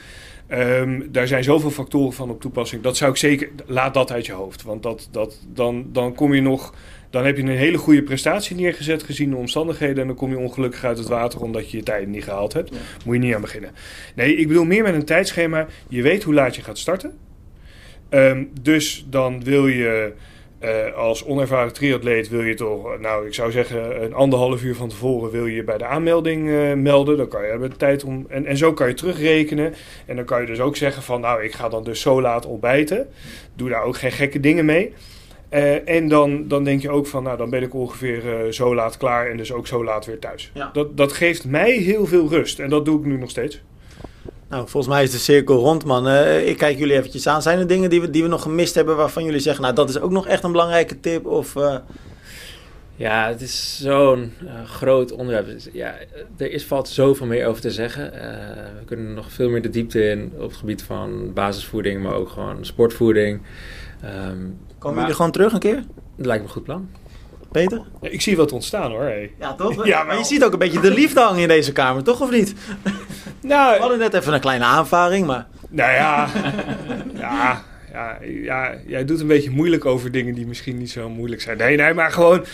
ehm, 0.47 1.01
daar 1.11 1.27
zijn 1.27 1.43
zoveel 1.43 1.69
factoren 1.71 2.13
van 2.13 2.29
op 2.29 2.41
toepassing. 2.41 2.81
Dat 2.83 2.97
zou 2.97 3.11
ik 3.11 3.17
zeker... 3.17 3.49
Laat 3.65 3.93
dat 3.93 4.11
uit 4.11 4.25
je 4.25 4.33
hoofd. 4.33 4.63
Want 4.63 4.83
dat, 4.83 5.07
dat, 5.11 5.39
dan, 5.53 5.85
dan 5.91 6.13
kom 6.15 6.33
je 6.33 6.41
nog... 6.41 6.73
Dan 7.13 7.25
heb 7.25 7.37
je 7.37 7.43
een 7.43 7.49
hele 7.49 7.77
goede 7.77 8.03
prestatie 8.03 8.55
neergezet 8.55 9.03
gezien 9.03 9.29
de 9.29 9.35
omstandigheden... 9.35 10.01
en 10.01 10.07
dan 10.07 10.15
kom 10.15 10.29
je 10.29 10.37
ongelukkig 10.37 10.83
uit 10.83 10.97
het 10.97 11.07
water 11.07 11.41
omdat 11.41 11.71
je 11.71 11.77
je 11.77 11.83
tijden 11.83 12.09
niet 12.09 12.23
gehaald 12.23 12.53
hebt. 12.53 12.69
Ja. 12.69 12.75
Moet 13.05 13.15
je 13.15 13.21
niet 13.21 13.35
aan 13.35 13.41
beginnen. 13.41 13.71
Nee, 14.15 14.35
ik 14.35 14.47
bedoel 14.47 14.63
meer 14.63 14.83
met 14.83 14.93
een 14.93 15.05
tijdschema. 15.05 15.67
Je 15.89 16.01
weet 16.01 16.23
hoe 16.23 16.33
laat 16.33 16.55
je 16.55 16.61
gaat 16.61 16.77
starten. 16.77 17.17
Ehm, 18.09 18.43
dus 18.61 19.05
dan 19.09 19.43
wil 19.43 19.67
je... 19.67 20.13
Eh, 20.59 20.93
als 20.95 21.25
onervaren 21.25 21.73
triatleet 21.73 22.29
wil 22.29 22.41
je 22.41 22.53
toch, 22.53 22.99
nou 22.99 23.27
ik 23.27 23.33
zou 23.33 23.51
zeggen, 23.51 24.03
een 24.03 24.13
anderhalf 24.13 24.63
uur 24.63 24.75
van 24.75 24.89
tevoren 24.89 25.31
wil 25.31 25.45
je 25.45 25.63
bij 25.63 25.77
de 25.77 25.85
aanmelding 25.85 26.49
eh, 26.49 26.73
melden. 26.73 27.17
Dan 27.17 27.27
kan 27.27 27.43
je 27.43 27.49
hebben 27.49 27.77
tijd 27.77 28.03
om. 28.03 28.25
En, 28.29 28.45
en 28.45 28.57
zo 28.57 28.73
kan 28.73 28.87
je 28.87 28.93
terugrekenen. 28.93 29.73
En 30.05 30.15
dan 30.15 30.25
kan 30.25 30.41
je 30.41 30.47
dus 30.47 30.59
ook 30.59 30.75
zeggen 30.75 31.03
van 31.03 31.21
nou, 31.21 31.43
ik 31.43 31.53
ga 31.53 31.69
dan 31.69 31.83
dus 31.83 32.01
zo 32.01 32.21
laat 32.21 32.45
ontbijten. 32.45 33.07
Doe 33.55 33.69
daar 33.69 33.83
ook 33.83 33.97
geen 33.97 34.11
gekke 34.11 34.39
dingen 34.39 34.65
mee. 34.65 34.93
Eh, 35.53 35.89
en 35.89 36.07
dan, 36.07 36.47
dan 36.47 36.63
denk 36.63 36.81
je 36.81 36.89
ook 36.89 37.07
van, 37.07 37.23
nou 37.23 37.37
dan 37.37 37.49
ben 37.49 37.61
ik 37.61 37.73
ongeveer 37.73 38.45
eh, 38.45 38.51
zo 38.51 38.75
laat 38.75 38.97
klaar 38.97 39.29
en 39.29 39.37
dus 39.37 39.51
ook 39.51 39.67
zo 39.67 39.83
laat 39.83 40.05
weer 40.05 40.19
thuis. 40.19 40.51
Ja. 40.53 40.69
Dat, 40.73 40.97
dat 40.97 41.13
geeft 41.13 41.45
mij 41.45 41.71
heel 41.71 42.05
veel 42.05 42.29
rust 42.29 42.59
en 42.59 42.69
dat 42.69 42.85
doe 42.85 42.99
ik 42.99 43.05
nu 43.05 43.17
nog 43.17 43.29
steeds. 43.29 43.61
Nou, 44.49 44.67
volgens 44.67 44.93
mij 44.93 45.03
is 45.03 45.11
de 45.11 45.17
cirkel 45.17 45.55
rond, 45.55 45.85
man. 45.85 46.07
Eh, 46.07 46.47
ik 46.47 46.57
kijk 46.57 46.77
jullie 46.77 46.95
eventjes 46.95 47.27
aan. 47.27 47.41
Zijn 47.41 47.59
er 47.59 47.67
dingen 47.67 47.89
die 47.89 48.01
we, 48.01 48.09
die 48.09 48.23
we 48.23 48.27
nog 48.27 48.41
gemist 48.41 48.75
hebben 48.75 48.95
waarvan 48.95 49.23
jullie 49.23 49.39
zeggen, 49.39 49.63
nou 49.63 49.75
dat 49.75 49.89
is 49.89 49.99
ook 49.99 50.11
nog 50.11 50.27
echt 50.27 50.43
een 50.43 50.51
belangrijke 50.51 50.99
tip? 50.99 51.25
Of, 51.25 51.55
eh, 51.55 51.75
Ja, 52.95 53.27
het 53.27 53.41
is 53.41 53.79
zo'n 53.81 54.33
groot 54.65 55.11
onderwerp. 55.11 55.47
Ja, 55.73 55.95
er 56.37 56.51
is, 56.51 56.65
valt 56.65 56.89
zoveel 56.89 57.25
meer 57.25 57.47
over 57.47 57.61
te 57.61 57.71
zeggen. 57.71 58.13
Eh, 58.13 58.29
we 58.79 58.85
kunnen 58.85 59.13
nog 59.13 59.31
veel 59.31 59.49
meer 59.49 59.61
de 59.61 59.69
diepte 59.69 60.09
in 60.09 60.31
op 60.35 60.49
het 60.49 60.57
gebied 60.57 60.83
van 60.83 61.33
basisvoeding, 61.33 62.03
maar 62.03 62.13
ook 62.13 62.29
gewoon 62.29 62.65
sportvoeding. 62.65 63.41
Ehm, 64.01 64.39
komen 64.83 64.97
maar- 64.97 65.01
jullie 65.01 65.15
gewoon 65.15 65.31
terug 65.31 65.53
een 65.53 65.59
keer? 65.59 65.83
Dat 66.17 66.25
lijkt 66.25 66.41
me 66.41 66.47
een 66.47 66.53
goed 66.53 66.63
plan. 66.63 66.89
Peter? 67.51 67.81
Ja, 68.01 68.09
ik 68.09 68.21
zie 68.21 68.37
wat 68.37 68.51
ontstaan 68.51 68.91
hoor. 68.91 69.01
Hey. 69.01 69.31
Ja, 69.39 69.53
toch? 69.53 69.85
Ja, 69.85 70.03
maar 70.03 70.17
je 70.17 70.23
ziet 70.23 70.43
ook 70.43 70.53
een 70.53 70.59
beetje 70.59 70.79
de 70.79 70.91
liefde 70.93 71.19
hangen 71.19 71.41
in 71.41 71.47
deze 71.47 71.71
kamer, 71.71 72.03
toch 72.03 72.21
of 72.21 72.31
niet? 72.31 72.53
Nou, 73.41 73.73
We 73.75 73.79
hadden 73.79 73.99
net 73.99 74.13
even 74.13 74.33
een 74.33 74.39
kleine 74.39 74.63
aanvaring, 74.65 75.25
maar... 75.27 75.47
Nou 75.69 75.91
ja, 75.91 76.27
ja, 77.15 77.63
ja, 77.91 78.17
ja, 78.43 78.75
jij 78.87 79.05
doet 79.05 79.19
een 79.19 79.27
beetje 79.27 79.49
moeilijk 79.49 79.85
over 79.85 80.11
dingen 80.11 80.33
die 80.35 80.47
misschien 80.47 80.77
niet 80.77 80.91
zo 80.91 81.09
moeilijk 81.09 81.41
zijn. 81.41 81.57
Nee, 81.57 81.75
nee, 81.77 81.93
maar 81.93 82.11
gewoon 82.11 82.45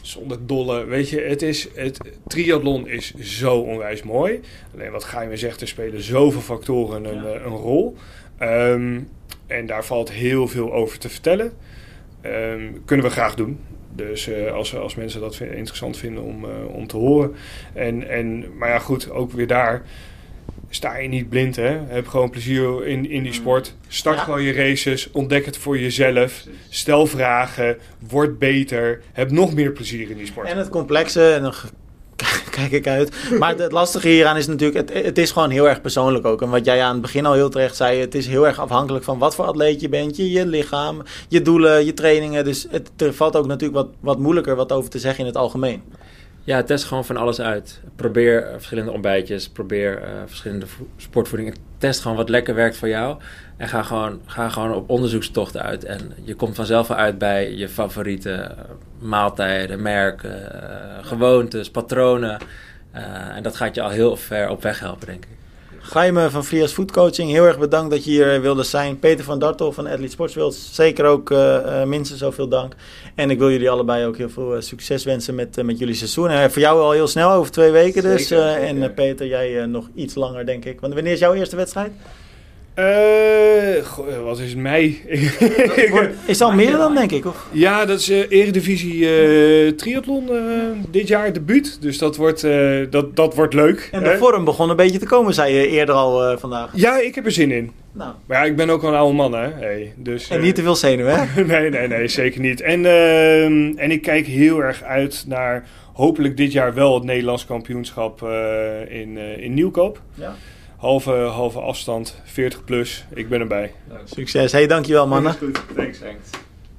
zonder 0.00 0.46
dolle. 0.46 0.84
Weet 0.84 1.08
je, 1.08 1.20
het 1.20 1.42
is, 1.42 1.68
het 1.74 1.98
triathlon 2.26 2.88
is 2.88 3.14
zo 3.14 3.56
onwijs 3.56 4.02
mooi. 4.02 4.40
Alleen 4.74 4.90
wat 4.90 5.04
Gaime 5.04 5.36
zegt, 5.36 5.60
er 5.60 5.68
spelen 5.68 6.02
zoveel 6.02 6.40
factoren 6.40 7.04
een, 7.04 7.22
Ja. 7.22 7.28
eh, 7.28 7.44
een 7.44 7.56
rol. 7.56 7.96
Ehm, 8.38 9.00
en 9.52 9.66
daar 9.66 9.84
valt 9.84 10.12
heel 10.12 10.48
veel 10.48 10.72
over 10.72 10.98
te 10.98 11.08
vertellen. 11.08 11.52
Ehm, 12.20 12.62
kunnen 12.84 13.06
we 13.06 13.12
graag 13.12 13.34
doen. 13.34 13.58
Dus 13.94 14.28
eh, 14.28 14.52
als, 14.52 14.76
als 14.76 14.94
mensen 14.94 15.20
dat 15.20 15.40
interessant 15.40 15.96
vinden 15.96 16.22
om, 16.22 16.44
eh, 16.44 16.74
om 16.74 16.86
te 16.86 16.96
horen. 16.96 17.34
En, 17.72 18.08
en, 18.08 18.56
maar 18.56 18.68
ja, 18.68 18.78
goed, 18.78 19.10
ook 19.10 19.32
weer 19.32 19.46
daar. 19.46 19.82
Sta 20.68 20.96
je 20.96 21.08
niet 21.08 21.28
blind, 21.28 21.56
hè? 21.56 21.78
Heb 21.86 22.06
gewoon 22.06 22.30
plezier 22.30 22.86
in, 22.86 23.10
in 23.10 23.22
die 23.22 23.32
sport. 23.32 23.76
Start 23.88 24.16
Ja. 24.16 24.22
gewoon 24.22 24.42
je 24.42 24.52
races. 24.52 25.10
Ontdek 25.10 25.44
het 25.44 25.56
voor 25.56 25.78
jezelf. 25.78 26.44
Stel 26.68 27.06
vragen. 27.06 27.78
Word 28.08 28.38
beter. 28.38 29.02
Heb 29.12 29.30
nog 29.30 29.54
meer 29.54 29.72
plezier 29.72 30.10
in 30.10 30.16
die 30.16 30.26
sport. 30.26 30.48
En 30.48 30.56
het 30.58 30.68
complexe, 30.68 31.32
en 31.32 31.42
dan 31.42 31.52
kijk 32.58 32.70
ik 32.70 32.86
uit. 32.86 33.12
Maar 33.38 33.56
het 33.56 33.72
lastige 33.72 34.08
hieraan 34.08 34.36
is 34.36 34.46
natuurlijk, 34.46 34.90
het, 34.90 35.04
het 35.04 35.18
is 35.18 35.30
gewoon 35.30 35.50
heel 35.50 35.68
erg 35.68 35.80
persoonlijk 35.80 36.24
ook. 36.24 36.42
En 36.42 36.50
wat 36.50 36.64
jij 36.64 36.82
aan 36.82 36.92
het 36.92 37.02
begin 37.02 37.26
al 37.26 37.32
heel 37.32 37.48
terecht 37.50 37.76
zei, 37.76 38.00
het 38.00 38.14
is 38.14 38.26
heel 38.26 38.46
erg 38.46 38.58
afhankelijk 38.58 39.04
van 39.04 39.18
wat 39.18 39.34
voor 39.34 39.44
atleet 39.44 39.80
je 39.80 39.88
bent, 39.88 40.16
je, 40.16 40.46
lichaam, 40.46 41.02
je 41.28 41.42
doelen, 41.42 41.84
je 41.84 41.94
trainingen. 41.94 42.44
Dus 42.44 42.66
het, 42.70 42.90
er 42.96 43.14
valt 43.14 43.36
ook 43.36 43.46
natuurlijk 43.46 43.86
wat, 43.86 43.88
wat 44.00 44.18
moeilijker 44.18 44.56
wat 44.56 44.72
over 44.72 44.90
te 44.90 44.98
zeggen 44.98 45.20
in 45.20 45.26
het 45.26 45.36
algemeen. 45.36 45.82
Ja, 46.44 46.62
test 46.62 46.84
gewoon 46.84 47.04
van 47.04 47.16
alles 47.16 47.40
uit. 47.40 47.80
Probeer 47.96 48.42
eh, 48.42 48.52
verschillende 48.52 48.90
ontbijtjes, 48.90 49.48
probeer 49.48 50.02
eh, 50.02 50.10
verschillende 50.26 50.66
vo- 50.66 50.86
sportvoeding. 50.96 51.50
En 51.50 51.56
Test 51.78 52.00
gewoon 52.00 52.16
wat 52.16 52.28
lekker 52.28 52.54
werkt 52.54 52.76
voor 52.76 52.88
jou. 52.88 53.16
En 53.62 53.68
ga 53.68 53.82
gewoon, 53.82 54.20
ga 54.26 54.48
gewoon 54.48 54.74
op 54.74 54.90
onderzoekstochten 54.90 55.62
uit. 55.62 55.84
En 55.84 56.12
je 56.24 56.34
komt 56.34 56.56
vanzelf 56.56 56.90
uit 56.90 57.18
bij 57.18 57.54
je 57.54 57.68
favoriete 57.68 58.32
eh, 58.32 58.50
maaltijden, 58.98 59.82
merken, 59.82 60.62
eh, 60.62 61.06
gewoontes, 61.06 61.70
patronen. 61.70 62.38
Eh, 62.90 63.02
en 63.36 63.42
dat 63.42 63.56
gaat 63.56 63.74
je 63.74 63.82
al 63.82 63.88
heel 63.90 64.16
ver 64.16 64.48
op 64.48 64.62
weg 64.62 64.80
helpen, 64.80 65.06
denk 65.06 65.24
ik. 65.24 65.30
Gaime 65.80 66.30
van 66.30 66.44
Frias 66.44 66.72
Food 66.72 66.90
Coaching, 66.90 67.30
heel 67.30 67.44
erg 67.44 67.58
bedankt 67.58 67.90
dat 67.90 68.04
je 68.04 68.10
hier 68.10 68.40
wilde 68.40 68.62
zijn. 68.62 68.98
Peter 68.98 69.24
van 69.24 69.38
Dartel 69.38 69.72
van 69.72 69.86
Athlete 69.86 70.12
Sportsworld, 70.12 70.54
zeker 70.54 71.04
ook 71.04 71.30
eh, 71.30 71.80
eh, 71.80 71.88
minstens 71.88 72.20
zoveel 72.20 72.48
dank. 72.48 72.74
En 73.14 73.30
ik 73.30 73.38
wil 73.38 73.50
jullie 73.50 73.70
allebei 73.70 74.06
ook 74.06 74.16
heel 74.16 74.30
veel 74.30 74.62
succes 74.62 75.04
wensen 75.04 75.34
met, 75.34 75.62
met 75.64 75.78
jullie 75.78 75.94
seizoen. 75.94 76.28
Eh, 76.30 76.48
voor 76.48 76.62
jou 76.62 76.80
al 76.80 76.90
heel 76.90 77.08
snel, 77.08 77.30
over 77.30 77.52
twee 77.52 77.70
weken 77.70 78.02
dus. 78.02 78.28
Zeker, 78.28 78.44
Eh, 78.46 78.52
zeker. 78.52 78.82
en 78.82 78.94
Peter, 78.94 79.26
jij 79.26 79.66
nog 79.66 79.88
iets 79.94 80.14
langer 80.14 80.46
denk 80.46 80.64
ik. 80.64 80.80
Want 80.80 80.94
wanneer 80.94 81.12
is 81.12 81.18
jouw 81.18 81.34
eerste 81.34 81.56
wedstrijd? 81.56 81.92
Goh, 83.84 84.24
wat 84.24 84.38
is 84.38 84.48
het 84.48 84.58
mei? 84.58 85.02
Is 86.26 86.40
al 86.40 86.52
meer 86.52 86.72
dan 86.72 86.94
denk 86.94 87.10
ik? 87.10 87.26
Of? 87.26 87.46
ja, 87.50 87.84
dat 87.84 87.98
is 88.00 88.10
eh, 88.10 88.30
Eredivisie 88.30 89.08
eh 89.08 89.72
triathlon 89.72 90.30
dit 90.90 91.08
jaar 91.08 91.32
debuut. 91.32 91.82
Dus 91.82 91.98
dat 91.98 92.16
wordt, 92.16 92.46
dat, 92.90 93.16
dat 93.16 93.34
wordt 93.34 93.54
leuk. 93.54 93.88
En 93.92 94.02
de 94.02 94.08
hè? 94.08 94.16
vorm 94.16 94.44
begon 94.44 94.70
een 94.70 94.76
beetje 94.76 94.98
te 94.98 95.06
komen, 95.06 95.34
zei 95.34 95.54
je 95.54 95.68
eerder 95.68 95.94
al 95.94 96.38
vandaag. 96.38 96.70
Ja, 96.74 96.98
ik 96.98 97.14
heb 97.14 97.24
er 97.24 97.32
zin 97.32 97.50
in. 97.50 97.70
Nou, 97.92 98.12
Maar 98.26 98.38
ja, 98.38 98.44
ik 98.44 98.56
ben 98.56 98.70
ook 98.70 98.82
wel 98.82 98.90
een 98.90 98.98
oude 98.98 99.16
man, 99.16 99.32
hè. 99.32 99.48
Hey, 99.48 99.92
dus, 99.96 100.28
en 100.28 100.40
niet 100.40 100.54
te 100.54 100.62
veel 100.62 100.76
zenuwen, 100.76 101.28
hè? 101.28 101.44
nee, 101.44 101.70
nee, 101.70 101.88
nee, 101.88 102.08
zeker 102.08 102.40
niet. 102.40 102.60
En, 102.60 102.86
ehm, 102.86 103.78
en 103.78 103.90
ik 103.90 104.02
kijk 104.02 104.26
heel 104.26 104.62
erg 104.62 104.82
uit 104.82 105.24
naar 105.26 105.66
hopelijk 105.92 106.36
dit 106.36 106.52
jaar 106.52 106.74
wel 106.74 106.94
het 106.94 107.04
Nederlands 107.04 107.46
kampioenschap 107.46 108.22
in, 108.88 109.16
in 109.16 109.54
Nieuwkoop. 109.54 110.00
Ja. 110.14 110.34
Halve, 110.82 111.10
halve 111.10 111.60
afstand, 111.60 112.14
40 112.24 112.64
plus. 112.64 113.04
Ik 113.14 113.28
ben 113.28 113.40
erbij. 113.40 113.74
Succes. 114.04 114.52
Hey, 114.52 114.66
dankjewel 114.66 115.06
mannen. 115.06 115.34
Goed, 115.34 115.60
thanks. 115.74 115.98
Thanks. 115.98 116.30